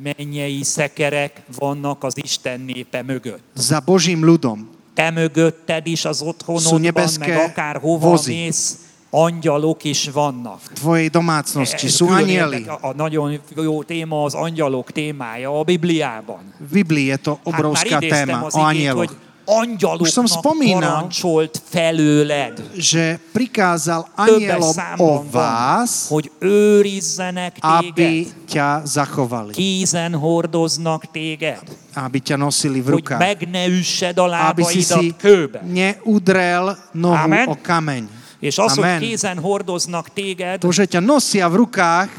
mennyei 0.03 0.63
szekerek 0.63 1.43
vannak 1.59 2.05
az 2.05 2.15
Isten 2.17 2.61
népe 2.61 3.03
mögött. 3.03 3.43
Za 3.55 3.81
Božím 3.85 4.25
ľudom. 4.25 4.69
Te 4.95 5.11
mögötted 5.11 5.87
is 5.87 6.05
az 6.05 6.19
Sú 6.21 6.27
otthonodban, 6.33 7.09
meg 7.19 7.37
akár 7.37 7.77
hova 7.77 8.09
vozy. 8.09 8.33
mész, 8.33 8.77
angyalok 9.11 9.85
is 9.85 10.09
vannak. 10.09 10.61
V 10.73 10.73
tvojej 10.73 11.09
domácnosti 11.13 11.89
sú 11.89 12.07
Külön 12.07 12.25
anieli. 12.25 12.65
A 12.81 12.93
nagyon 12.97 13.41
jó 13.57 13.83
téma 13.83 14.25
az 14.25 14.35
angyalok 14.35 14.93
témája 14.93 15.59
a 15.59 15.63
Bibliában. 15.63 16.55
V 16.59 16.73
Biblii 16.73 17.05
je 17.13 17.17
to 17.17 17.39
obrovská 17.45 18.01
hát 18.01 18.03
idéztem 18.03 18.27
téma 18.27 18.47
o 18.51 18.61
anieloch. 18.61 19.13
Hogy 19.47 19.57
angyaloknak 19.69 20.01
Už 20.07 20.11
som 20.11 20.27
spomínal, 20.27 20.81
parancsolt 20.81 21.63
felőled. 21.71 22.63
že 22.79 23.19
prikázal 23.33 24.09
anielom 24.15 24.75
o 24.99 25.23
vás, 25.31 26.07
hogy 26.09 26.31
őrizzenek 26.39 27.57
aby 27.61 27.93
téged, 27.95 28.35
ťa 28.51 28.83
zachovali. 28.85 29.53
kézen 29.53 30.15
hordoznak 30.15 31.11
téged, 31.11 31.63
Aby 31.95 32.21
ťa 32.21 32.37
nosili 32.37 32.81
v 32.81 32.85
hogy 32.85 32.93
rukách. 33.01 33.19
meg 33.19 33.39
ne 33.51 33.67
üssed 33.67 34.19
a 34.19 34.27
Aby 34.51 34.63
si 34.65 34.81
si 34.83 34.93
lábaidat 34.93 35.17
kőbe. 35.21 35.61
neudrel 35.65 36.77
nohu 36.93 37.15
Amen. 37.15 37.49
o 37.49 37.57
kameň. 37.63 38.09
És 38.41 38.59
az, 38.59 38.75
hogy 38.75 38.85
Amen. 38.85 39.01
kézen 39.01 39.39
hordoznak 39.39 40.13
téged, 40.13 40.59
To, 40.61 40.71
že 40.71 40.85
ťa 40.87 41.01
nosia 41.01 41.49
v 41.49 41.55
rukách, 41.55 42.11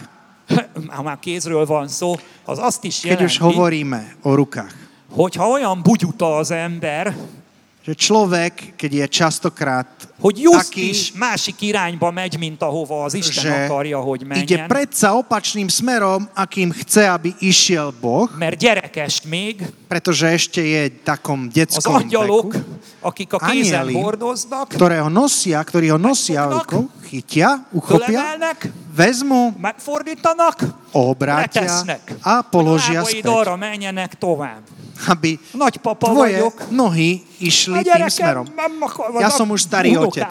ha 0.95 1.01
már 1.03 1.19
kézről 1.19 1.65
van 1.65 1.87
szó, 1.87 2.15
az 2.45 2.57
azt 2.59 2.83
is 2.83 2.99
keď 3.03 3.21
už 3.21 3.35
jelenti, 3.35 3.37
hovoríme 3.43 4.15
o 4.23 4.33
rukách. 4.35 4.86
Hogyha 5.17 5.49
olyan 5.49 5.81
bugyuta 5.81 6.37
az 6.37 6.51
ember, 6.51 7.15
Že 7.87 7.95
človek, 7.95 8.75
keď 8.75 8.91
je 8.91 9.05
častokrát 9.07 9.87
hogy 10.19 10.43
just 10.43 10.75
taký, 10.75 10.91
is 10.91 11.15
másik 11.15 11.61
irányba 11.63 12.11
megy, 12.11 12.35
mint 12.35 12.59
ahova 12.59 13.07
az 13.07 13.15
Isten 13.15 13.47
že 13.47 13.63
akarja, 13.63 13.99
hogy 14.03 14.21
ide 14.27 14.27
menjen, 14.27 14.67
predsa 14.67 15.15
opačným 15.15 15.71
smerom, 15.71 16.27
akým 16.35 16.75
chce, 16.75 17.07
aby 17.07 17.31
išiel 17.39 17.95
Boh, 17.95 18.27
mert 18.35 18.59
gyerekes 18.59 19.23
még, 19.23 19.63
pretože 19.87 20.27
ešte 20.27 20.59
je 20.59 20.91
takom 20.99 21.47
az 21.47 21.55
detskom 21.55 22.03
angyalok, 22.03 22.59
veku, 22.59 22.67
akik 23.07 23.31
a 23.33 23.39
kézen 23.39 23.87
hordoznak, 23.95 24.67
ktorého 24.75 25.07
nosia, 25.07 25.63
ktorí 25.63 25.87
ho 25.87 25.99
nosia 26.01 26.43
chytia, 27.07 27.63
uchopia, 27.71 28.35
vezmu, 28.91 29.55
megfordítanak, 29.55 30.59
obrátia 30.95 31.83
a 32.23 32.43
položia 32.43 33.03
späť, 33.03 33.25
aby 35.07 35.37
tvoje 35.99 36.39
nohy 36.73 37.23
išli 37.37 37.83
tým 37.85 38.09
smerom. 38.09 38.45
Ja 39.21 39.29
som 39.29 39.47
už 39.51 39.67
starý 39.67 39.97
otec. 39.99 40.29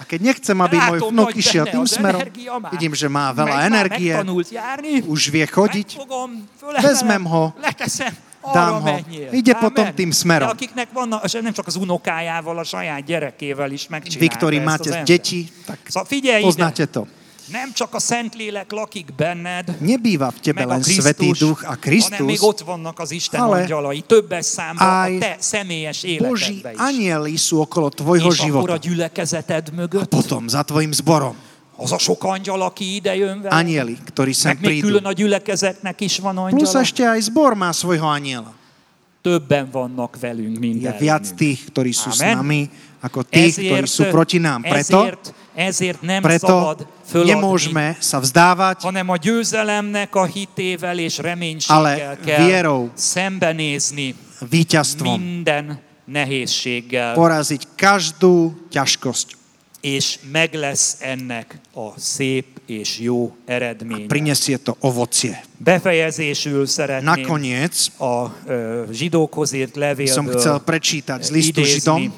A 0.00 0.08
keď 0.08 0.32
nechcem, 0.32 0.56
aby 0.56 0.80
môj 0.80 0.98
hogy 1.12 1.36
išiel 1.36 1.68
tým 1.68 1.84
smerom, 1.84 2.24
vidím, 2.72 2.96
že 2.96 3.04
má 3.04 3.36
veľa 3.36 3.68
energie, 3.68 4.16
už 5.04 5.28
vie 5.28 5.44
chodiť, 5.44 6.00
vezmem 6.80 7.20
ho, 7.28 7.52
dám 8.40 8.80
ho. 8.80 8.94
Ide 9.36 9.52
potom 9.60 9.84
tým 9.92 10.08
smerom. 10.16 10.48
De 10.48 10.56
akiknek 10.56 10.88
vannak, 10.96 11.20
és 11.28 11.32
nem 11.36 11.52
csak 11.52 11.68
az 11.68 11.76
unokájával, 11.76 12.56
a 12.58 12.64
saját 12.64 13.04
gyerekével 13.04 13.70
is 13.70 13.84
megcsinálta 13.92 14.24
Vy, 14.24 14.28
ktorí 14.32 14.56
máte 14.64 14.90
deti, 15.04 15.52
tak 15.68 15.78
Szóval 15.84 16.08
poznáte 16.40 16.88
ide, 16.88 16.92
to. 16.92 17.04
Nem 17.52 17.72
csak 17.72 17.94
a 17.94 17.98
Szentlélek 17.98 18.72
lakik 18.72 19.14
benned, 19.16 19.76
Nebýva 19.80 20.30
v 20.30 20.38
tebe 20.40 20.62
a 20.62 20.66
len 20.66 20.82
Svetý 20.82 21.30
Krisztus, 21.30 21.38
Duch 21.38 21.62
a 21.64 21.76
hanem 21.82 22.24
még 22.24 22.42
ott 22.42 22.60
vannak 22.60 22.98
az 22.98 23.10
Isten 23.10 23.40
ale 23.40 23.60
angyalai, 23.60 24.00
többes 24.00 24.44
számban 24.46 25.14
a 25.14 25.18
te 25.18 25.36
személyes 25.38 26.04
Boží 26.18 26.54
is. 26.54 26.78
anieli 26.78 27.36
sú 27.36 27.60
okolo 27.60 27.88
tvojho 27.90 28.28
És 28.30 28.38
akkor 28.38 28.70
a 28.70 28.76
života. 28.76 28.76
gyülekezeted 28.76 29.70
mögött, 29.74 30.08
Potom 30.08 30.48
za 30.48 30.62
tvojim 30.62 30.92
zborom 30.92 31.34
az 31.76 31.92
a 31.92 31.98
sok 31.98 32.24
angyal, 32.24 32.62
aki 32.62 32.94
ide 32.94 33.16
jön 33.16 33.40
vele, 33.40 33.54
anieli, 33.56 33.96
ktorí 34.12 34.32
sem 34.32 34.52
meg 34.52 34.60
még 34.60 34.70
prídu. 34.70 34.86
külön 34.86 35.04
a 35.04 35.12
gyülekezetnek 35.12 36.00
is 36.00 36.18
van 36.18 36.34
Plus 36.34 36.52
angyala. 36.52 36.80
ešte 36.80 37.02
aj 37.08 37.20
zbor 37.20 37.54
má 37.54 37.72
svojho 37.72 38.06
aniela. 38.06 38.52
Többen 39.22 39.68
vannak 39.72 40.16
velünk, 40.20 40.58
mint 40.58 40.82
Je 40.82 40.92
viac 40.98 41.24
ellenünk. 41.28 41.36
tých, 41.40 41.58
ktorí 41.72 41.92
sú 41.92 42.08
s 42.12 42.20
Amen. 42.24 42.36
nami, 42.36 42.60
ako 43.04 43.20
tých, 43.28 43.52
ktorí 43.56 43.84
sú 43.88 44.08
proti 44.08 44.40
nám. 44.40 44.60
Preto, 44.64 45.00
ezért, 45.04 45.32
ezért 45.54 46.02
nem 46.02 46.22
preto 46.22 46.46
szabad 46.46 46.86
föladni, 47.06 47.32
nemôžeme 47.32 47.96
sa 48.00 48.20
vzdávať, 48.20 48.82
hanem 48.82 49.08
a 49.08 49.16
győzelemnek 49.16 50.14
a 50.14 50.24
hitével 50.24 50.98
és 50.98 51.18
reménységgel 51.18 52.18
kell 52.24 52.44
vierou, 52.46 52.90
szembenézni 52.94 54.14
víťazstvom, 54.50 55.20
minden 55.20 55.78
nehézséggel, 56.04 57.14
poraziť 57.14 57.66
každú 57.76 58.54
ťažkosť. 58.70 59.38
és 59.80 60.18
meg 60.32 60.54
lesz 60.54 60.96
ennek 61.00 61.58
a 61.74 62.00
szép 62.00 62.46
és 62.66 62.98
jó 62.98 63.36
eredménye. 63.44 64.06
Prinesie 64.06 64.56
to 64.56 64.76
ovocie. 64.80 65.42
Befejezésül 65.56 66.66
szeretném 66.66 67.14
Nakoniec 67.14 67.88
a 67.98 68.34
ö, 68.46 68.82
zsidókhoz 68.92 69.52
írt 69.52 69.74
som 69.74 69.82
chcel 69.82 69.88
levélből 69.88 70.60
prečítať 70.64 71.22
z 71.22 71.30
listu 71.30 71.60
idézni. 71.60 71.80
Židom, 71.80 72.12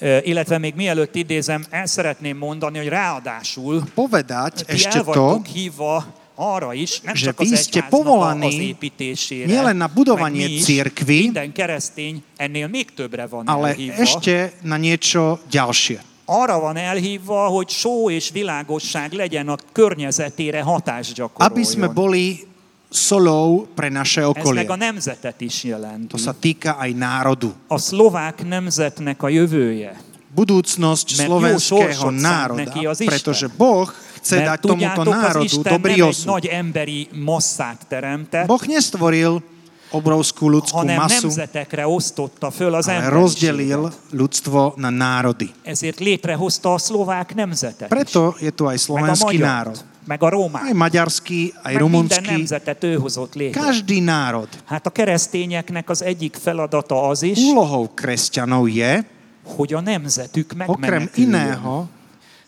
Illetve 0.00 0.58
még 0.58 0.74
mielőtt 0.74 1.14
idézem, 1.14 1.64
el 1.70 1.86
szeretném 1.86 2.36
mondani, 2.36 2.78
hogy 2.78 2.88
ráadásul 2.88 3.82
povedať 3.94 4.64
ti 4.66 4.72
ešte 4.72 4.98
el 4.98 5.04
to, 5.04 5.40
hívva 5.52 6.06
arra 6.38 6.72
is, 6.72 7.00
nem 7.00 7.14
že 7.14 7.24
csak 7.24 7.40
az 7.40 7.50
vy 7.50 7.56
ste 7.56 7.82
povolaní 7.90 8.54
építésére, 8.54 9.46
nielen 9.46 9.76
na 9.76 9.90
budovanie 9.90 10.62
cirkvi, 10.62 11.20
minden 11.20 11.52
keresztény 11.52 12.22
ennél 12.36 12.66
még 12.68 12.94
többre 12.94 13.26
van 13.26 13.46
ale 13.46 13.68
elhívva. 13.68 14.02
ešte 14.02 14.52
na 14.62 14.76
niečo 14.78 15.42
ďalšie. 15.50 15.98
Arra 16.28 16.60
van 16.60 16.76
elhívva, 16.76 17.46
hogy 17.46 17.68
só 17.68 18.10
és 18.10 18.30
világosság 18.30 19.12
legyen 19.12 19.48
a 19.48 19.56
környezetére 19.72 20.60
hatást 20.62 21.16
Aby 21.34 21.64
sme 21.64 21.88
gyakoroljon. 21.88 21.94
boli 21.94 22.46
solou 22.88 23.68
pre 23.76 23.92
naše 23.92 24.24
Ez 24.24 24.32
okolie. 24.32 24.64
meg 24.64 24.70
a 24.72 24.76
nemzetet 24.76 25.36
is 25.44 25.60
jelenti. 25.64 26.08
To 26.08 26.18
sa 26.18 26.32
týka 26.32 26.80
aj 26.80 26.90
národu. 26.96 27.52
A 27.68 27.76
szlovák 27.78 28.40
nemzetnek 28.44 29.22
a 29.22 29.28
jövője. 29.28 29.92
Budúcnosť 30.28 31.16
Mert 31.16 31.28
slovenského 31.28 32.08
národa, 32.12 32.72
pretože 32.94 33.48
Boh 33.48 33.88
chce 34.20 34.36
Mert 34.36 34.48
dať 34.48 34.60
tomuto 34.60 35.00
národu 35.08 35.44
Isten 35.44 35.72
dobrý 35.72 36.02
osud. 36.04 36.26
nagy 36.36 36.46
emberi 36.52 37.08
masszát 37.16 37.80
teremtett, 37.88 38.46
Boh 38.46 38.60
nestvoril 38.68 39.40
obrovskú 39.88 40.52
ľudskú 40.52 40.84
hanem 40.84 41.00
masu, 41.00 41.32
nemzetekre 41.32 41.88
osztotta 41.88 42.52
föl 42.52 42.76
az 42.76 42.92
ale 42.92 43.08
rozdelil 43.08 43.88
ľudstvo 44.12 44.76
na 44.76 44.92
národy. 44.92 45.48
Ezért 45.64 45.98
létrehozta 45.98 46.76
a 46.76 46.78
szlovák 46.78 47.34
nemzetet. 47.34 47.88
Preto 47.88 48.36
je 48.36 48.52
tu 48.52 48.68
aj 48.68 48.78
slovenský 48.78 49.40
národ. 49.40 49.80
Meg 50.08 50.22
a 50.22 50.28
rómát, 50.28 50.62
Aj 50.64 50.72
maďarský, 50.72 51.52
aj 51.62 51.72
meg 51.74 51.82
minden 51.84 51.84
rumunský. 51.84 52.30
nemzetet 52.32 52.80
ő 52.84 52.96
hozott 52.96 53.34
létre. 53.36 53.60
Každý 53.60 54.00
národ. 54.00 54.48
Hát 54.64 54.86
a 54.86 54.90
keresztényeknek 54.90 55.90
az 55.90 56.00
egyik 56.02 56.36
feladata 56.40 57.08
az 57.08 57.22
is, 57.22 57.38
Úlohou 57.38 57.88
kresťanov 57.94 58.68
je, 58.72 59.04
hogy 59.44 59.72
a 59.74 59.80
nemzetük 59.80 60.52
megmeneküljön. 60.56 61.60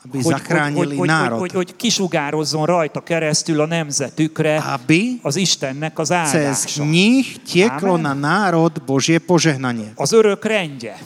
aby 0.05 0.17
Hogy, 0.17 0.23
hogy, 0.25 0.33
hogy, 0.33 0.33
zachránili 0.33 0.87
hogy, 0.87 0.97
hogy, 0.97 1.09
národ. 1.09 1.39
hogy, 1.39 1.53
hogy 1.53 1.77
kisugározzon 1.77 2.65
rajta 2.67 3.01
keresztül 3.01 3.61
a 3.61 3.67
nemzetükre 3.67 4.57
Aby 4.57 5.19
az 5.23 5.37
Istennek 5.37 5.99
az 5.99 6.09
cez 6.09 6.17
áldása. 6.35 6.85
nich 6.85 7.37
tieklo 7.53 7.97
na 7.97 8.13
národ 8.15 8.83
Božie 8.87 9.19
požehnanie. 9.19 9.93
Az 9.95 10.13
örök 10.13 10.45
rendje, 10.45 10.97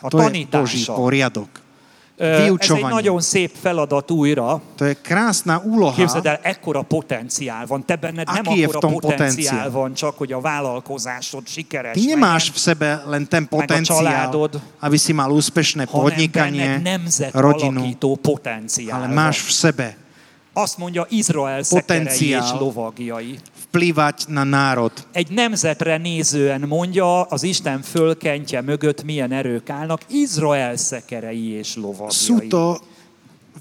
a 0.00 0.08
To 0.08 0.18
je 0.18 0.22
Boží 0.22 0.46
tanítása. 0.46 0.94
poriadok. 0.94 1.48
Ez 2.16 2.70
egy 2.70 2.80
nagyon 2.80 3.20
szép 3.20 3.50
feladat 3.60 4.10
újra. 4.10 4.60
To 4.76 4.84
je 4.84 4.94
krásna 4.94 5.62
úloha. 5.64 5.94
Képzeld 5.94 6.26
el, 6.26 6.38
ekkora 6.42 6.82
potenciál 6.82 7.66
van. 7.66 7.84
Te 7.84 7.96
benned 7.96 8.26
nem 8.26 8.42
akkora 8.46 8.78
potenciál 8.78 9.00
potenciál? 9.00 9.70
van, 9.70 9.94
csak 9.94 10.18
hogy 10.18 10.32
a 10.32 10.40
vállalkozásod 10.40 11.46
sikeres 11.46 11.92
Ty 11.92 12.06
nemáš 12.06 12.50
v 12.50 12.56
sebe 12.56 13.02
len 13.06 13.28
ten 13.28 13.48
potenciál, 13.48 14.02
családod, 14.02 14.60
aby 14.80 14.96
si 14.96 15.12
mal 15.12 15.30
úspešné 15.30 15.84
podnikanie, 15.84 16.82
rodinu, 17.32 17.96
potenciál 18.20 19.02
ale 19.02 19.14
máš 19.14 19.40
v 19.40 19.50
sebe 19.50 19.96
Azt 20.56 20.78
mondja 20.78 21.06
Izrael 21.08 21.62
szekerei 21.62 22.02
és 22.02 22.08
Potenciál. 22.08 22.58
lovagjai. 22.58 23.38
Vplývať 23.76 24.32
na 24.32 24.44
národ. 24.44 24.92
Egy 25.12 25.28
nemzetre 25.30 25.96
nézően 25.96 26.60
mondja, 26.60 27.22
az 27.22 27.42
Isten 27.42 27.82
fölkentje 27.82 28.60
mögött 28.60 29.04
milyen 29.04 29.32
erők 29.32 29.70
állnak, 29.70 30.00
Izrael 30.08 30.76
szekerei 30.76 31.60
és 31.60 31.76
Sú 31.76 31.80
lovagjai. 31.80 32.48
to 32.48 32.80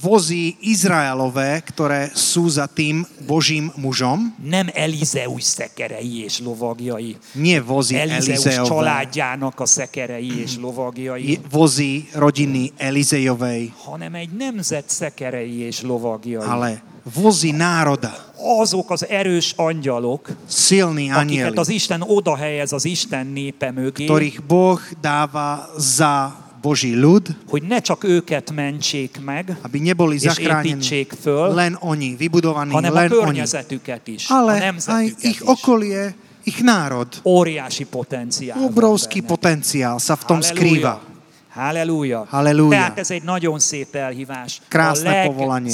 vozy 0.01 0.55
Izraelové, 0.59 1.63
ktoré 1.63 2.11
sú 2.15 2.47
za 2.51 2.67
tým 2.67 3.07
Božím 3.27 3.71
mužom, 3.75 4.35
Nem 4.43 4.67
Elizeus 4.73 5.55
szekerei 5.55 6.23
és 6.23 6.39
lovagjai. 6.39 7.15
nie 7.35 7.59
vozy 7.61 7.95
Elizeus 7.95 8.45
Elizeové, 8.45 8.67
családjának 8.67 9.59
a 9.59 9.65
szekerei 9.65 10.41
és 10.41 10.57
lovagjai, 10.59 11.39
vozy 11.51 12.07
rodiny 12.13 12.71
Elizejovej, 12.77 13.71
hanem 13.83 14.15
egy 14.15 14.29
nemzet 14.31 14.89
szekerei 14.89 15.59
és 15.59 15.81
lovagjai. 15.81 16.43
ale 16.47 16.83
vozy 17.13 17.51
národa, 17.51 18.33
Azok 18.59 18.91
az 18.91 19.07
erős 19.07 19.53
angyalok, 19.55 20.29
silní 20.49 21.11
akiket 21.11 21.57
az 21.57 21.69
Isten 21.69 22.01
oda 22.01 22.35
helyez 22.35 22.73
az 22.73 22.85
Isten 22.85 23.27
népe 23.27 23.71
mögé, 23.71 24.05
ktorých 24.05 24.45
Boh 24.45 24.81
dáva 25.01 25.69
za 25.77 26.45
Boží 26.61 26.97
ľud, 26.97 27.29
hogy 27.49 27.63
ne 27.63 27.79
csak 27.79 28.03
őket 28.03 28.51
mentsék 28.51 29.21
meg, 29.25 29.57
aby 29.61 29.79
neboli 29.79 30.17
zachránení 30.17 31.07
föl, 31.21 31.53
len 31.53 31.77
oni, 31.79 32.15
vybudovaní 32.17 32.73
hanem 32.73 32.91
a 32.91 32.95
len 32.95 33.11
oni, 33.11 33.21
környezetüket 33.21 34.07
is, 34.07 34.29
a 34.29 34.33
ale 34.33 34.53
aj 34.53 34.59
nemzetüket 34.59 35.23
ich 35.23 35.41
is. 35.41 35.47
okolie, 35.47 36.13
ich 36.43 36.59
národ. 36.61 37.07
Óriási 37.23 37.85
potenciál. 37.85 38.57
Obrovský 38.61 39.21
potenciál 39.21 39.97
sa 39.97 40.17
v 40.17 40.23
tom 40.25 40.41
skrýva. 40.41 41.01
Halleluja. 41.49 42.25
Halleluja. 42.29 42.69
Tehát 42.69 42.99
ez 42.99 43.11
egy 43.11 43.23
nagyon 43.23 43.59
szép 43.59 43.95
elhívás. 43.95 44.61
Krásne 44.67 45.21
a 45.21 45.25
povolanie. 45.25 45.71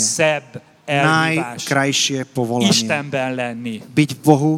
Elhívás. 0.91 1.63
Najkrajšie 1.63 2.19
povolanie. 2.35 2.67
Istenben 2.75 3.31
lenni, 3.31 3.79
Byť 3.79 4.09
v 4.15 4.19
Bohu, 4.19 4.53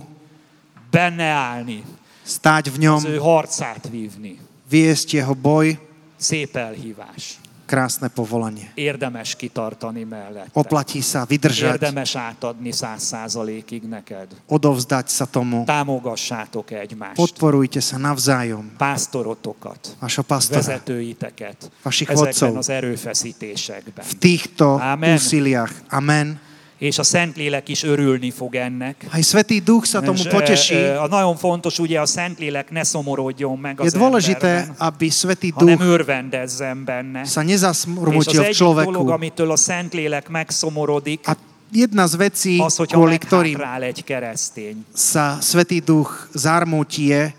benne 0.90 1.30
állni, 1.30 1.86
stáť 2.26 2.74
v 2.74 2.78
ňom, 2.90 3.00
az 3.02 3.10
ő 3.14 3.18
harcát 3.22 3.84
vívni. 3.86 4.42
viesť 4.66 5.22
jeho 5.22 5.36
boj, 5.38 5.78
Szép 6.18 6.56
elhívás. 6.56 7.43
Krásne 7.74 8.08
povolanie. 8.14 8.70
Érdemes 8.78 9.34
kitartani 9.34 10.06
mellette. 10.06 10.54
Oplatí 10.54 11.02
sa 11.02 11.26
vydržať, 11.26 11.82
Érdemes 11.82 12.14
átadni 12.14 12.70
száz 12.70 13.02
százalékig 13.02 13.90
neked. 13.90 14.30
odovzdať 14.46 15.10
sa 15.10 15.26
tomu. 15.26 15.66
Támogassátok 15.66 16.70
egymást. 16.70 17.18
Podporujte 17.18 17.82
sa 17.82 17.98
navzájom, 17.98 18.78
Pásztorotokat, 18.78 19.98
vašho 19.98 20.22
pastora, 20.22 20.62
vezetőiteket 20.62 21.58
Vašich 21.82 22.14
ezekben 22.14 22.30
vodcov. 22.30 22.58
az 22.58 22.70
erőfeszítésekben. 22.70 24.06
v 24.06 24.14
týchto 24.22 24.78
Amen. 24.78 25.18
úsiliach. 25.18 25.74
Amen. 25.90 26.53
És 26.84 27.00
a 27.00 27.04
Szentlélek 27.04 27.70
is 27.72 27.84
örülni 27.84 28.32
fog 28.32 28.56
ennek. 28.56 29.08
Aj 29.08 29.22
Svetý 29.24 29.64
Duch 29.64 29.88
sa 29.88 30.04
tomu 30.04 30.20
És, 30.20 30.28
poteší. 30.28 30.76
ö, 30.76 31.08
nagyon 31.08 31.36
fontos, 31.40 31.80
ugye 31.80 31.96
a 32.00 32.06
Szentlélek 32.06 32.72
ne 32.72 32.84
szomorodjon 32.84 33.56
meg 33.58 33.80
Je 33.80 33.86
az 33.86 33.94
dôležité, 33.96 34.68
emberben, 34.68 34.76
aby 34.84 35.08
Svetý 35.10 35.50
hanem 35.56 35.78
Duch 35.80 35.88
örvendezzen 35.88 36.84
benne. 36.84 37.24
sa 37.24 37.40
És 37.40 37.48
az 37.48 37.48
nezasmrmutil 37.48 38.42
v 38.42 38.46
egyik 38.46 38.60
dolog, 38.60 38.84
človeku. 38.84 39.08
amitől 39.12 39.52
a 39.52 39.56
Szentlélek 39.56 40.28
megszomorodik, 40.30 41.24
A 41.28 41.36
jedna 41.72 42.04
z 42.06 42.16
vecí, 42.16 42.60
az, 42.60 42.76
kvôli 42.84 43.18
ktorým 43.18 43.58
egy 43.80 44.04
keresztény. 44.04 44.84
sa 44.92 45.40
Svetý 45.40 45.80
Duch 45.80 46.28
zarmúti 46.36 47.16
je, 47.16 47.32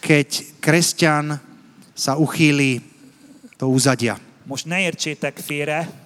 keď 0.00 0.28
kresťan 0.62 1.40
sa 1.94 2.14
uchýli 2.14 2.80
do 3.58 3.66
úzadia. 3.66 4.14
Most 4.46 4.66
ne 4.66 4.80
értsétek 4.80 5.36
félre, 5.42 5.99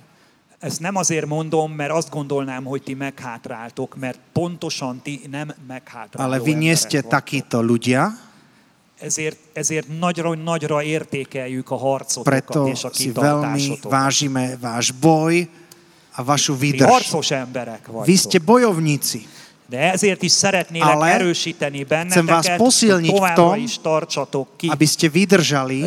ezt 0.64 0.80
nem 0.80 0.96
azért 0.96 1.26
mondom, 1.26 1.72
mert 1.72 1.90
azt 1.92 2.10
gondolnám, 2.10 2.64
hogy 2.64 2.82
ti 2.82 2.94
meghátráltok, 2.94 3.96
mert 3.96 4.18
pontosan 4.32 5.00
ti 5.02 5.20
nem 5.30 5.54
meghátráló 5.68 6.30
Ale 6.32 6.40
vy 6.40 6.52
nie 6.54 6.74
ste 6.76 7.00
vagytok. 7.00 7.10
takíto 7.10 7.60
ľudia, 7.62 8.02
Ezért, 9.00 9.36
ezért 9.52 9.98
nagyra, 9.98 10.34
nagyra 10.34 10.82
értékeljük 10.82 11.70
a 11.70 11.76
harcotokat 11.76 12.32
preto 12.32 12.68
és 12.68 12.84
a 12.84 12.90
kitartásotokat. 12.90 13.90
vážime 13.90 14.56
váš 14.60 14.90
boj 14.90 15.48
a 16.16 16.22
vašu 16.24 16.52
Ti 16.56 16.58
výdrž. 16.60 16.88
harcos 16.90 17.30
emberek 17.30 17.86
Vy 18.04 18.16
ste 18.16 18.38
vagytok. 18.38 18.44
bojovníci, 18.44 19.26
De 19.68 19.78
ezért 19.92 20.22
is 20.22 20.32
szeretnélek 20.32 20.88
Ale 20.94 21.06
erősíteni 21.12 21.84
chcem 21.84 21.96
vás 22.26 22.44
benneteket, 22.46 22.56
posilniť 22.56 23.10
v 23.18 23.32
tom, 23.34 23.54
is 23.58 23.78
tartsatok 23.82 24.48
ki. 24.56 24.68
aby 24.68 24.86
ste 24.86 25.08
vydržali, 25.08 25.84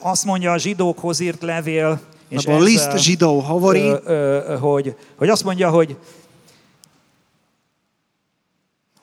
Azt 0.00 0.24
mondja 0.24 0.52
a 0.52 0.56
zsidókhoz 0.58 1.20
írt 1.20 1.42
levél, 1.42 2.00
és 2.28 2.44
list 2.44 2.86
ezzel, 2.86 3.28
hovorí, 3.28 3.80
ö, 3.80 4.00
ö, 4.04 4.56
hogy, 4.58 4.96
hogy 5.16 5.28
azt 5.28 5.44
mondja, 5.44 5.70
hogy 5.70 5.96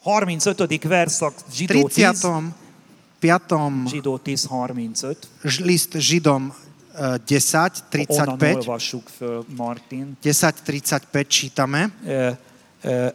35. 0.02 0.84
verszak 0.84 1.34
zsidó 1.54 1.88
10, 1.88 2.22
35. 2.22 3.90
zsidó 3.90 4.18
10, 4.18 4.46
35, 4.46 5.28
ž- 5.44 5.60
list 5.66 5.98
Židom 5.98 6.54
eh, 6.94 7.14
10, 7.26 7.54
onnan 7.54 8.26
35, 8.26 8.56
olvassuk 8.56 9.08
föl, 9.18 9.46
Martin. 9.56 10.18
10, 10.22 10.40
35 10.40 11.28
čítame. 11.28 11.92
Ö, 12.06 12.30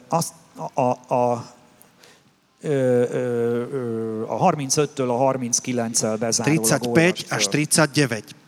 azt, 0.08 0.32
a, 0.74 0.82
a, 0.82 1.14
a, 1.14 1.32
a 4.26 4.52
35-től 4.52 5.08
a 5.08 5.32
39-el 5.32 6.16
bezárólag 6.18 6.66
35 6.66 7.26
až 7.28 7.46
olvasd 7.46 7.50
föl. 7.50 7.50
39. 7.50 8.39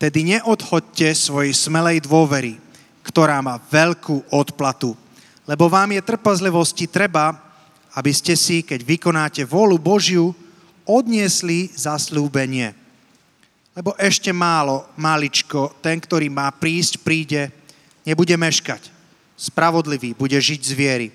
Tedy 0.00 0.32
neodhoďte 0.32 1.12
svojej 1.12 1.52
smelej 1.52 2.00
dôvery, 2.08 2.56
ktorá 3.04 3.44
má 3.44 3.60
veľkú 3.60 4.32
odplatu. 4.32 4.96
Lebo 5.44 5.68
vám 5.68 5.92
je 5.92 6.00
trpazlivosti 6.00 6.88
treba, 6.88 7.36
aby 7.92 8.08
ste 8.08 8.32
si, 8.32 8.64
keď 8.64 8.80
vykonáte 8.80 9.42
vôľu 9.44 9.76
Božiu, 9.76 10.32
odniesli 10.88 11.68
zaslúbenie. 11.76 12.72
Lebo 13.76 13.92
ešte 14.00 14.32
málo, 14.32 14.88
maličko, 14.96 15.76
ten, 15.84 16.00
ktorý 16.00 16.32
má 16.32 16.48
prísť, 16.48 17.04
príde, 17.04 17.52
nebude 18.00 18.32
meškať. 18.40 18.88
Spravodlivý 19.36 20.16
bude 20.16 20.40
žiť 20.40 20.60
z 20.64 20.72
viery. 20.72 21.08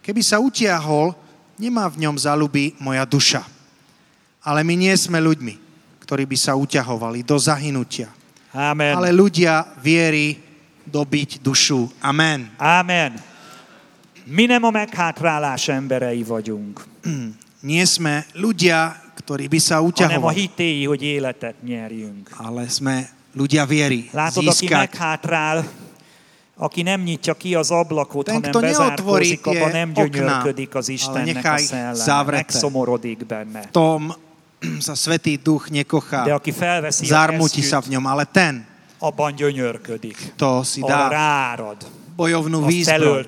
Keby 0.00 0.24
sa 0.24 0.40
utiahol, 0.40 1.12
nemá 1.60 1.92
v 1.92 2.08
ňom 2.08 2.16
zaľuby 2.16 2.72
moja 2.80 3.04
duša. 3.04 3.44
Ale 4.40 4.64
my 4.64 4.80
nie 4.80 4.94
sme 4.96 5.20
ľuďmi, 5.20 5.54
ktorí 6.08 6.24
by 6.24 6.36
sa 6.40 6.56
uťahovali 6.56 7.20
do 7.20 7.36
zahynutia. 7.36 8.08
Amen. 8.50 8.94
Ale 8.98 9.14
ľudia 9.14 9.62
viery 9.78 10.38
dobiť 10.82 11.38
dušu. 11.38 11.86
Amen. 12.02 12.50
Amen. 12.58 13.14
Mi 14.26 14.46
nem 14.46 14.62
a 14.62 14.70
meghátrálás 14.70 15.68
emberei 15.68 16.22
vagyunk, 16.22 16.82
Nie 17.60 17.84
sme 17.84 18.24
ľudia, 18.32 18.96
ktorí 19.20 19.44
by 19.52 19.60
sa 19.60 19.84
hanem 19.84 19.84
a 19.84 20.32
uťahovali, 20.32 20.34
hitéi, 20.48 20.88
hogy 20.88 21.02
életet 21.04 21.60
nyerjünk. 21.60 22.32
ale 22.40 22.64
sme 22.72 23.04
ľudia 23.36 23.68
viery. 23.68 24.08
Látod, 24.16 24.48
aki 24.48 24.64
Získať. 24.64 24.80
meghátrál, 24.88 25.60
aki 26.56 26.80
nem 26.82 27.00
nyitja 27.04 27.34
ki 27.36 27.54
az 27.54 27.70
ablakot, 27.70 28.24
Ten, 28.26 28.40
hanem 28.40 28.60
bezárkózik, 28.60 29.46
abban 29.46 29.70
nem 29.70 29.90
okná, 29.92 30.04
gyönyörködik 30.08 30.74
az 30.74 30.88
ale 30.88 30.96
Istennek 30.96 31.44
a 31.44 31.56
szelleme, 31.58 31.94
zavreté. 31.94 32.36
megszomorodik 32.36 33.26
benne. 33.26 33.60
V 33.60 33.70
tom 33.70 34.14
sa 34.86 34.94
Svetý 34.94 35.40
Duch 35.40 35.68
nekochá. 35.72 36.24
De 36.24 36.32
aki 36.36 36.52
felveszi 36.52 37.08
sa 37.64 37.80
v 37.80 37.96
ňom, 37.96 38.04
ale 38.06 38.24
ten, 38.28 38.64
abban 39.00 39.32
gyönyörködik. 39.32 40.36
to 40.36 40.60
si 40.60 40.84
dá 40.84 41.08
ráárad, 41.08 41.80
bojovnú 42.16 42.68
výzbroj, 42.68 43.24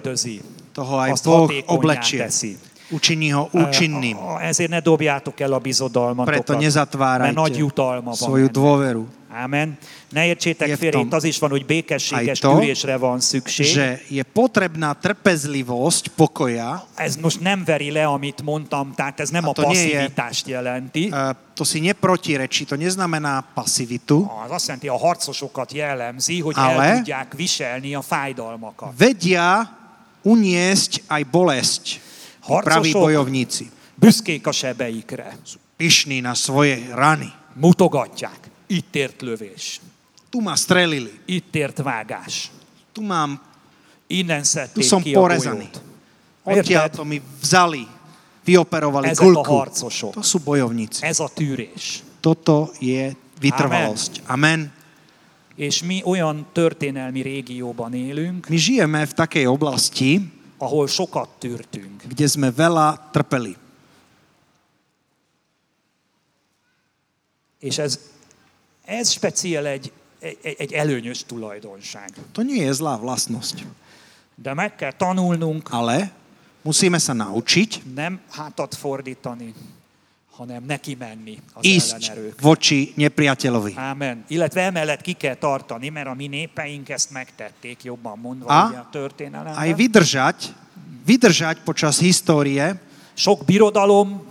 toho 0.73 0.95
aj 1.01 1.11
azt 1.21 1.25
Boh 1.25 1.49
oblečie. 1.69 2.21
teszi. 2.25 2.57
Učiní 2.93 3.33
ho 3.33 3.49
účinným. 3.57 4.17
Ezért 4.41 4.71
ne 4.71 4.81
dobjátok 4.81 5.41
el 5.41 5.53
a 5.53 5.59
bizodalmatokat, 5.59 6.45
Preto 6.45 6.61
nezatvárajte 6.61 7.33
mert 7.33 7.49
nagy 7.49 7.57
jutalma 7.57 8.13
van 8.13 8.21
svoju 8.21 8.45
ennek. 8.45 8.53
dôveru. 8.53 9.03
Amen. 9.33 9.79
Ne 10.13 10.27
értsétek 10.27 10.77
félre, 10.77 10.99
itt 10.99 11.13
az 11.13 11.25
is 11.25 11.39
van, 11.39 11.51
hogy 11.51 11.65
békességes 11.67 12.39
to, 12.39 12.59
tűrésre 12.59 12.97
van 12.97 13.21
szükség. 13.21 13.67
že 13.67 14.01
je 14.09 14.23
potrebná 14.23 14.93
trpezlivosť 14.93 16.09
pokoja. 16.17 16.85
Ez 16.97 17.17
most 17.17 17.41
nem 17.41 17.65
veri 17.65 17.91
le, 17.91 18.05
amit 18.05 18.43
mondtam, 18.43 18.93
tehát 18.95 19.21
ez 19.21 19.29
nem 19.31 19.45
A 19.45 19.49
a 19.49 19.53
nie 19.57 19.65
je- 19.65 19.67
passzivitást 19.67 20.47
jelenti. 20.47 21.09
E, 21.13 21.37
To 21.55 21.65
si 21.65 21.81
neprotirečí, 21.81 22.65
to 22.65 22.77
neznamená 22.77 23.45
pasivitu. 23.55 24.25
Az 24.45 24.51
azt 24.51 24.67
jelenti, 24.67 24.89
a 24.89 24.97
harcosokat 24.97 25.73
jellemzi, 25.73 26.41
hogy 26.41 26.55
Ale- 26.57 26.85
el 26.85 26.97
tudják 26.97 27.33
viselni 27.37 27.95
a 27.95 28.03
fájdalmakat. 28.03 28.93
Vedia 28.97 29.69
uniesť 30.23 31.03
aj 31.07 31.23
bolesť. 31.31 31.85
Harcosok 32.41 33.01
bojovníci. 33.01 33.71
büszkék 33.95 34.47
a 34.47 34.53
sebeikre, 34.53 35.37
Pyšní 35.77 36.21
na 36.21 36.35
svoje 36.35 36.83
rany. 36.95 37.31
mutogatják. 37.55 38.51
Itt 38.67 38.95
ért 38.97 39.23
lövés, 39.23 39.81
Tu 40.33 40.41
ma 40.41 40.57
strelili. 40.57 41.13
itt 41.29 41.53
ért 41.55 41.79
vágás, 41.85 42.51
Tu 42.93 43.03
mám, 43.05 43.41
innen 44.09 44.41
tu 44.41 44.49
szedték 44.49 44.85
som 44.85 45.03
ki 45.03 45.15
a 45.15 45.21
golyót. 45.21 45.81
Odtiaľ 46.45 46.89
to 46.91 47.05
mi 47.05 47.21
vzali. 47.41 47.85
Vyoperovali 48.45 49.09
Ezek 49.13 49.23
a 49.23 49.25
gulku. 49.29 49.53
harcosok. 49.55 50.13
To 50.19 50.25
sú 50.25 50.41
bojovníci. 50.43 51.05
Ez 51.05 51.21
a 51.23 51.29
tűrés. 51.31 52.03
Toto 52.21 52.73
je 52.83 53.15
vytrvalosť. 53.39 54.27
Amen. 54.27 54.73
És 55.55 55.83
mi 55.85 56.03
olyan 56.03 56.47
történelmi 56.53 57.21
régióban 57.23 57.95
élünk, 57.95 58.49
My 58.49 58.57
žijeme 58.59 59.05
v 59.07 59.13
takej 59.15 59.47
oblasti, 59.47 60.27
ahol 60.59 60.89
sokat 60.89 61.29
tűrtünk. 61.39 62.03
kde 62.09 62.27
sme 62.27 62.51
veľa 62.51 63.13
trpeli. 63.15 63.55
És 67.63 67.79
ez, 67.79 67.99
ez 68.85 69.09
speciál 69.11 69.67
egy, 69.67 69.93
egy, 70.23 70.55
egy, 70.59 70.73
előnyös 70.73 71.25
tulajdonság. 71.27 72.11
To 72.33 72.43
nie 72.43 72.63
je 72.63 72.73
zlá 72.73 72.97
vlastnosť. 72.97 73.67
De 74.39 74.55
meg 74.55 74.79
kell 74.79 74.95
tanulnunk 74.95 75.69
Ale 75.71 76.11
musíme 76.63 76.99
sa 77.03 77.13
naučiť 77.13 77.83
nem 77.95 78.23
hátat 78.31 78.75
fordítani, 78.75 79.55
hanem 80.33 80.63
neki 80.65 80.95
menni 80.95 81.37
az 81.53 81.63
ísť 81.67 81.93
ellenerők. 81.93 82.41
voči 82.41 82.95
nepriateľovi. 82.97 83.73
Ámen. 83.77 84.25
Illetve 84.31 84.61
emellett 84.63 85.03
ki 85.03 85.13
kell 85.13 85.35
tartani, 85.35 85.89
mert 85.91 86.09
a 86.09 86.15
mi 86.15 86.27
népeink 86.27 86.89
ezt 86.89 87.11
megtették, 87.11 87.85
jobban 87.85 88.19
mondva 88.19 88.49
A? 88.49 88.69
ugye 88.69 88.79
a 88.79 88.89
történelemben. 88.91 89.59
Aj 89.59 89.71
vydržať, 89.75 90.39
vydržať 91.05 91.57
počas 91.67 91.99
histórie 91.99 92.79
Sok 93.13 93.45
birodalom 93.45 94.25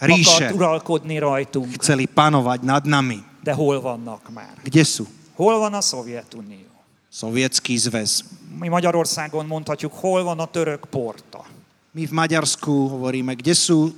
ríše 0.00 0.48
uralkodni 0.56 1.20
rajtunk, 1.20 1.76
chceli 1.76 2.08
panovať 2.08 2.64
nad 2.64 2.88
nami. 2.88 3.20
De 3.48 3.56
hol 3.56 3.80
vannak 3.80 4.28
már? 4.28 4.52
Kde 4.60 4.84
sú? 4.84 5.08
Hol 5.40 5.56
van 5.58 5.72
a 5.72 5.80
Szovjetunió? 5.80 6.68
Sovietský 7.08 7.80
zväz. 7.80 8.20
Mi 8.60 8.68
Magyarországon 8.68 9.46
mondhatjuk, 9.48 9.92
hol 9.96 10.20
van 10.28 10.38
a 10.38 10.46
török 10.46 10.84
porta? 10.92 11.40
My 11.96 12.04
v 12.04 12.12
Maďarsku 12.12 12.68
hovoríme, 12.92 13.32
kde 13.32 13.56
sú 13.56 13.96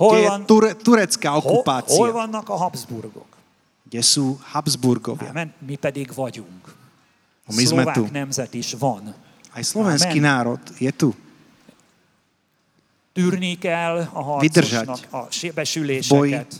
Hol 0.00 0.24
van- 0.24 0.48
ture, 0.48 0.72
turecká 0.74 1.36
Hol, 1.36 1.44
okupácia. 1.44 1.94
hol 1.94 2.10
vannak 2.16 2.48
a 2.48 2.56
Habsburgok? 2.56 3.28
Kde 3.86 4.00
sú 4.02 4.40
Habsburgovia. 4.50 5.30
Ámen. 5.30 5.52
Mi 5.62 5.76
pedig 5.76 6.10
vagyunk. 6.10 6.64
No, 7.46 7.54
my 7.54 7.62
sme 7.62 7.84
Szlovák 7.86 7.94
tu. 7.94 8.02
nemzet 8.10 8.50
is 8.56 8.72
van. 8.74 9.14
Aj 9.54 9.62
slovenský 9.62 10.18
Amen. 10.18 10.26
národ 10.26 10.62
je 10.80 10.90
tu. 10.90 11.12
Tűrni 13.12 13.56
kell 13.58 14.08
a 14.12 14.38
Vydržať. 14.40 14.84
harcosnak 14.86 15.12
a 15.14 15.20
sebesüléseket, 15.30 16.50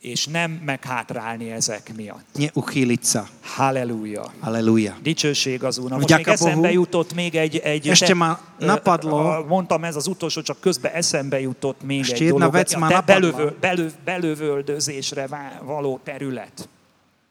és 0.00 0.26
nem 0.26 0.50
meghátrálni 0.64 1.50
ezek 1.50 1.92
miatt. 1.96 2.24
Neuchýliť 2.32 3.04
sa. 3.04 3.28
Halleluja. 3.44 4.32
Aleluja. 4.40 4.96
Dicsőség 5.02 5.64
az 5.64 5.78
Úrnak. 5.78 6.00
Most 6.00 6.16
még 6.16 6.28
eszembe 6.28 6.72
jutott 6.72 7.14
még 7.14 7.34
egy... 7.34 7.56
egy 7.56 7.88
Ešte 7.88 8.14
ma 8.14 8.38
napadlo- 8.58 9.48
Mondtam, 9.48 9.84
ez 9.84 9.96
az 9.96 10.06
utolsó, 10.06 10.40
csak 10.40 10.60
közben 10.60 10.92
eszembe 10.92 11.40
jutott 11.40 11.82
még 11.82 12.00
Ešte 12.00 12.24
egy 12.24 12.30
dolog. 12.30 12.52
vec 12.52 12.74
A 12.74 12.78
ma 12.78 12.88
te 12.88 13.00
belövöl, 13.00 13.56
belöv, 13.60 13.92
belövöldözésre 14.04 15.28
való 15.64 16.00
terület. 16.04 16.68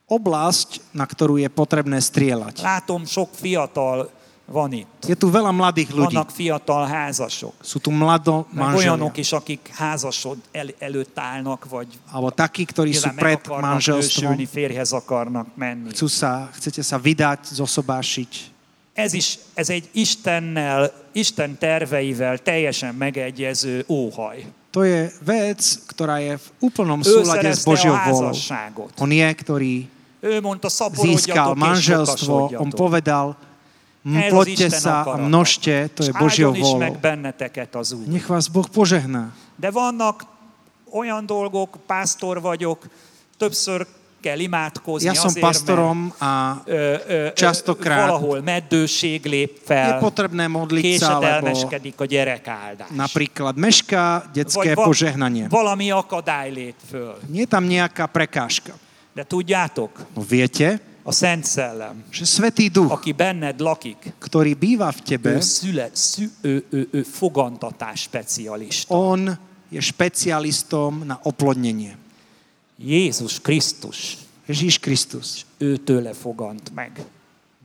Oblasť, 0.09 0.81
na 0.89 1.05
ktorú 1.05 1.37
je 1.37 1.49
potrebné 1.53 2.01
strieľať. 2.01 2.65
Látom, 2.65 3.05
sok 3.05 3.29
fiatal 3.37 4.09
van 4.49 4.73
itt. 4.73 4.89
Je 5.05 5.13
tu 5.13 5.29
veľa 5.29 5.53
mladých 5.53 5.93
ľudí. 5.93 6.17
Vannak 6.17 6.33
fiatal 6.33 6.89
házasok. 6.89 7.53
Sú 7.61 7.77
tu 7.77 7.93
mlado 7.93 8.49
Meg 8.49 8.73
olyanok 8.73 9.13
manželia. 9.13 9.21
is, 9.21 9.31
akik 9.33 9.61
házasod 9.77 10.37
el, 10.51 10.73
előtt 10.81 11.13
állnak, 11.13 11.69
vagy 11.69 11.87
Alebo 12.09 12.33
takí, 12.33 12.65
ktorí 12.65 12.91
sú 12.97 13.13
pred 13.13 13.39
manželstvom. 13.45 14.33
nősülni, 14.33 14.45
férjhez 14.49 14.89
akarnak 14.91 15.47
menni. 15.53 15.93
Chcú 15.93 16.09
sa, 16.09 16.49
chcete 16.57 16.81
sa 16.81 16.97
vydať, 16.97 17.53
zosobášiť. 17.53 18.31
Ez 18.99 19.13
is, 19.13 19.39
ez 19.55 19.69
egy 19.69 19.87
Istennel, 19.95 20.91
Isten 21.15 21.55
terveivel 21.55 22.37
teljesen 22.43 22.95
megegyező 22.95 23.85
óhaj. 23.87 24.43
To 24.69 24.83
je 24.83 25.09
vec, 25.23 25.61
ktorá 25.89 26.19
je 26.21 26.37
v 26.37 26.47
úplnom 26.61 27.01
súlade 27.01 27.49
s 27.49 27.65
Božiou 27.65 27.95
házasságot. 27.95 28.93
On 28.99 29.09
je, 29.09 29.29
ktorý 29.33 29.73
Ő 30.19 30.43
mondta, 30.43 30.67
získal 30.99 31.55
manželstvo. 31.55 32.51
On 32.59 32.69
povedal, 32.75 33.33
"M, 33.33 33.33
Ez 33.33 33.39
az 33.39 33.48
ploďte 34.29 34.67
Isten 34.69 34.81
sa 34.81 35.05
a 35.05 35.15
množte, 35.17 35.89
to 35.93 36.01
je 36.03 36.11
az 37.75 37.91
Úr. 37.93 38.05
Nech 38.07 38.25
vás 38.25 38.47
Boh 38.47 38.65
požehná. 38.65 39.29
De 39.55 39.69
vannak 39.71 40.25
olyan 40.89 41.25
dolgok, 41.25 41.77
pásztor 41.85 42.41
vagyok, 42.41 42.87
többször 43.37 43.85
kell 44.21 44.39
imádkozni 44.39 45.07
Ja 45.07 45.13
som 45.15 45.31
azért, 45.31 45.45
pastorom 45.45 46.11
a 46.19 46.59
ö, 46.65 46.95
ö, 47.07 47.33
častokrát 47.33 48.07
valahol 48.11 48.41
meddőség 48.43 49.25
lép 49.25 49.51
je 49.55 49.63
fel, 49.63 49.99
potrebné 49.99 50.47
modliť 50.51 50.99
sa, 50.99 51.19
lebo 51.19 51.55
a 51.95 52.05
gyerekáldás. 52.05 52.91
napríklad 52.91 53.55
mešká 53.55 54.27
detské 54.35 54.75
va- 54.75 54.83
požehnanie. 54.83 55.47
valami 55.47 55.91
akadály 55.95 56.51
lép 56.51 56.75
föl. 56.91 57.15
Nie 57.31 57.47
je 57.47 57.51
tam 57.55 57.63
nejaká 57.63 58.11
prekážka. 58.11 58.75
De 59.15 59.23
tudjátok, 59.23 59.91
No 60.15 60.21
viete, 60.23 60.79
a 61.09 61.11
Szent 61.11 61.45
Szellem, 61.45 62.05
že 62.13 62.25
Svetý 62.25 62.69
Duch, 62.69 62.93
aki 62.93 63.17
benned 63.17 63.57
lakik, 63.57 64.13
ktorý 64.21 64.53
býva 64.53 64.93
v 64.93 65.01
tebe, 65.01 65.33
ő, 65.33 65.41
szület, 65.41 65.95
szü, 65.97 66.29
ő, 66.45 66.61
ő, 66.69 66.81
ő 66.91 67.01
fogantatás 67.01 68.05
specialista. 68.05 68.93
on 68.93 69.33
je 69.73 69.81
špecialistom 69.81 71.01
na 71.09 71.17
oplodnenie. 71.25 71.97
Jézus 72.77 73.41
Krisztus 73.41 74.17
Ježíš 74.45 74.79
Kristus 74.79 75.45
őtőle 75.57 76.13
fogant 76.13 76.73
meg. 76.73 77.01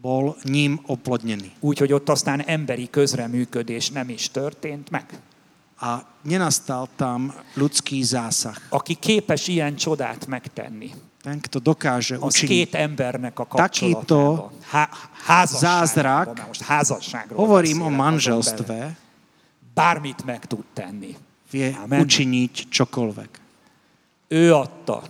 bol 0.05 0.37
ním 0.43 0.81
oplodnený. 0.87 1.53
Úgyhogy 1.61 1.93
ott 1.93 2.09
aztán 2.09 2.41
emberi 2.41 2.91
közreműködés 2.91 3.91
nem 3.91 4.09
is 4.09 4.29
történt 4.29 4.91
meg. 4.91 5.21
A 5.81 6.05
nenastal 6.23 6.89
tam 6.97 7.35
ľudský 7.55 8.03
zásah. 8.03 8.57
Aki 8.69 8.95
képes 8.95 9.49
ilyen 9.49 9.77
csodát 9.77 10.27
megtenni, 10.27 10.91
Ten, 11.25 11.41
kto 11.41 11.57
dokáže 11.57 12.21
az 12.21 12.37
učiniť. 12.37 12.51
két 12.53 12.73
embernek 12.77 13.33
a 13.41 13.45
Takýto. 13.49 14.53
Há, 15.25 15.49
zázrak, 15.49 16.37
Hovorím 17.33 17.81
o 17.81 17.89
manželstve. 17.89 18.93
Bármit 19.75 20.21
meg 20.29 20.45
tud 20.45 20.69
tenni. 20.77 21.17
vie 21.55 21.71
Amen. 21.73 22.03
učiniť 22.03 22.69
čokoľvek. 22.69 23.31
Ő 24.35 24.51
adta 24.51 25.07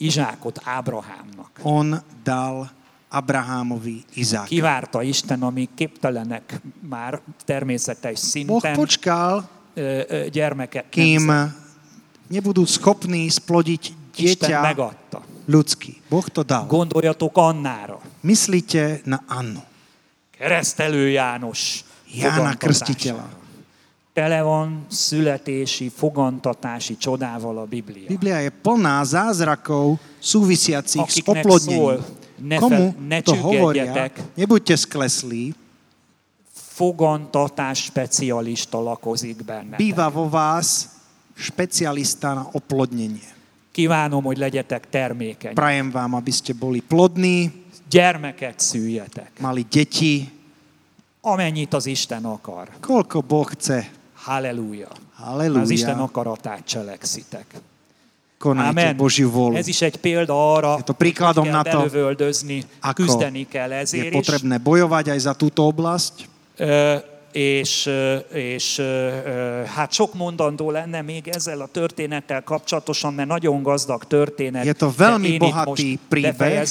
Izsákot 0.00 0.58
Ábrahámnak. 0.64 1.60
On 1.62 2.00
dal 2.24 2.66
Abrahámovi 3.12 4.02
Izáka. 4.16 4.48
Kivárta 4.48 5.04
Isten, 5.04 5.42
amíg 5.42 5.68
képtelenek 5.76 6.60
már 6.80 7.20
természetes 7.44 8.18
Boh 8.18 8.28
szinten 8.28 8.74
počkal, 8.74 9.44
ö, 9.74 10.00
ö, 10.08 10.28
gyermeket 10.32 10.88
kým 10.88 11.28
nebudú 12.32 12.64
schopní 12.64 13.28
splodiť 13.28 13.92
Isten 14.16 14.48
dieťa 14.48 14.60
megadta. 14.62 15.18
ľudský. 15.48 15.98
Boh 16.06 16.26
to 16.28 16.42
dal. 16.44 16.66
Gondoljatok 16.68 17.34
Annára. 17.38 17.98
Myslíte 18.22 19.02
na 19.08 19.24
Annu, 19.26 19.62
Keresztelő 20.38 21.08
János 21.08 21.84
Jána. 22.06 22.54
Krstiteľa. 22.58 23.40
Tele 24.12 24.42
van 24.44 24.84
születési, 24.92 25.88
fogantatási 25.88 26.96
csodával 27.00 27.58
a 27.58 27.64
Biblia. 27.64 28.06
Biblia 28.06 28.44
je 28.44 28.52
plná 28.52 29.00
zázrakov 29.08 29.96
súvisiacich 30.20 31.08
s 31.08 31.22
oplodnením. 31.24 31.80
szól, 31.80 31.96
ne, 32.36 32.56
Komu 32.60 32.92
ne 33.08 33.22
to 33.24 33.32
hovoria, 33.32 34.12
nebuďte 34.36 34.76
skleslí, 34.76 35.56
fogantatás 36.52 37.88
specialista 37.88 38.76
lakozik 38.80 39.44
benne. 39.44 39.76
býva 39.80 40.12
vo 40.12 40.28
vás 40.28 40.92
špecialista 41.32 42.36
na 42.36 42.44
oplodnenie. 42.52 43.41
Kívánom, 43.72 44.22
hogy 44.22 44.36
legyetek 44.38 44.88
termékeny. 44.90 45.54
Prajem 45.56 45.90
vám, 45.90 46.14
aby 46.14 46.30
ste 46.30 46.52
boli 46.52 46.80
plodní, 46.84 47.48
Gyermeket 47.88 48.60
szüljetek. 48.60 49.30
mali 49.40 49.64
deti, 49.68 50.28
Amennyit 51.20 51.72
az 51.74 51.86
Isten 51.86 52.24
akar. 52.24 52.68
koľko 52.80 53.20
Boh 53.22 53.46
chce. 53.48 53.88
Halleluja. 54.14 54.88
Az 55.60 55.70
Isten 55.70 55.98
akaratát 55.98 56.64
cselekszitek. 56.66 57.46
Konajte 58.42 58.68
Amen. 58.74 58.96
Božiu 58.98 59.30
vôľu. 59.30 59.54
Ez 59.54 59.70
is 59.70 59.82
egy 59.86 59.96
példa 60.02 60.34
arra, 60.34 60.74
Je 60.82 60.82
to 60.82 60.98
príkladom 60.98 61.46
na 61.46 61.62
to, 61.62 61.78
belövöldözni, 61.86 62.66
ako 62.82 63.06
küzdeni 63.06 63.46
kell 63.46 63.70
Je 63.70 63.78
ezért 63.86 64.10
is. 64.10 64.18
potrebné 64.18 64.58
bojovať 64.58 65.14
aj 65.14 65.20
za 65.30 65.34
túto 65.38 65.62
oblasť. 65.62 66.26
Ö, 66.58 66.98
és, 67.32 67.90
és 68.32 68.82
hát 69.74 69.92
sok 69.92 70.14
mondandó 70.14 70.70
lenne 70.70 71.02
még 71.02 71.28
ezzel 71.28 71.60
a 71.60 71.66
történettel 71.66 72.42
kapcsolatosan, 72.42 73.14
mert 73.14 73.28
nagyon 73.28 73.62
gazdag 73.62 74.04
történet. 74.04 74.64
Je 74.64 74.72
to 74.72 74.92
itt 75.22 75.38
bohatý 75.38 75.98
príbeh. 76.08 76.64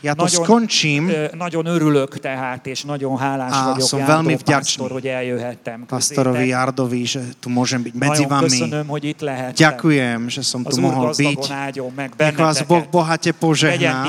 Ja 0.00 0.14
to 0.14 0.26
skončím. 0.26 1.08
ö, 1.08 1.26
nagyon 1.36 1.66
örülök 1.66 2.18
tehát, 2.18 2.66
és 2.66 2.82
nagyon 2.82 3.18
hálás 3.18 3.52
A 3.52 3.64
vagyok 3.64 3.88
som 3.88 3.98
Jándor 3.98 4.14
veľmi 4.14 4.34
vďačný 4.38 4.86
pásztor, 4.86 4.90
hogy 4.90 5.06
eljöhettem 5.06 5.78
Pastorovi. 5.90 6.46
Jardovi, 6.54 7.02
že 7.02 7.20
tu 7.42 7.50
môžem 7.50 7.82
byť 7.82 7.94
medzi 7.98 8.22
Nagyon 8.22 8.30
vami. 8.30 8.46
köszönöm, 8.46 8.86
hogy 8.86 9.04
itt 9.04 9.20
lehettem. 9.20 9.58
Ďakujem, 9.58 10.18
že 10.30 10.42
som 10.46 10.62
tu 10.62 10.78
mohol 10.78 11.10
byť. 11.10 11.50
meg 11.98 12.14
Nech 12.14 12.38
vás 12.38 12.62
Boh 12.62 12.86
bohate 12.86 13.34
požehná. 13.34 14.06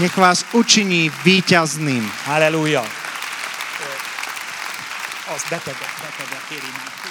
Nech 0.00 0.16
vás 0.16 0.48
učiní 0.56 1.12
víťazným. 1.20 2.08
Halleluja! 2.24 3.11
az 5.34 5.44
betegek, 5.50 5.94
betegek 6.00 6.50
éri 6.50 6.70
meg. 6.76 7.01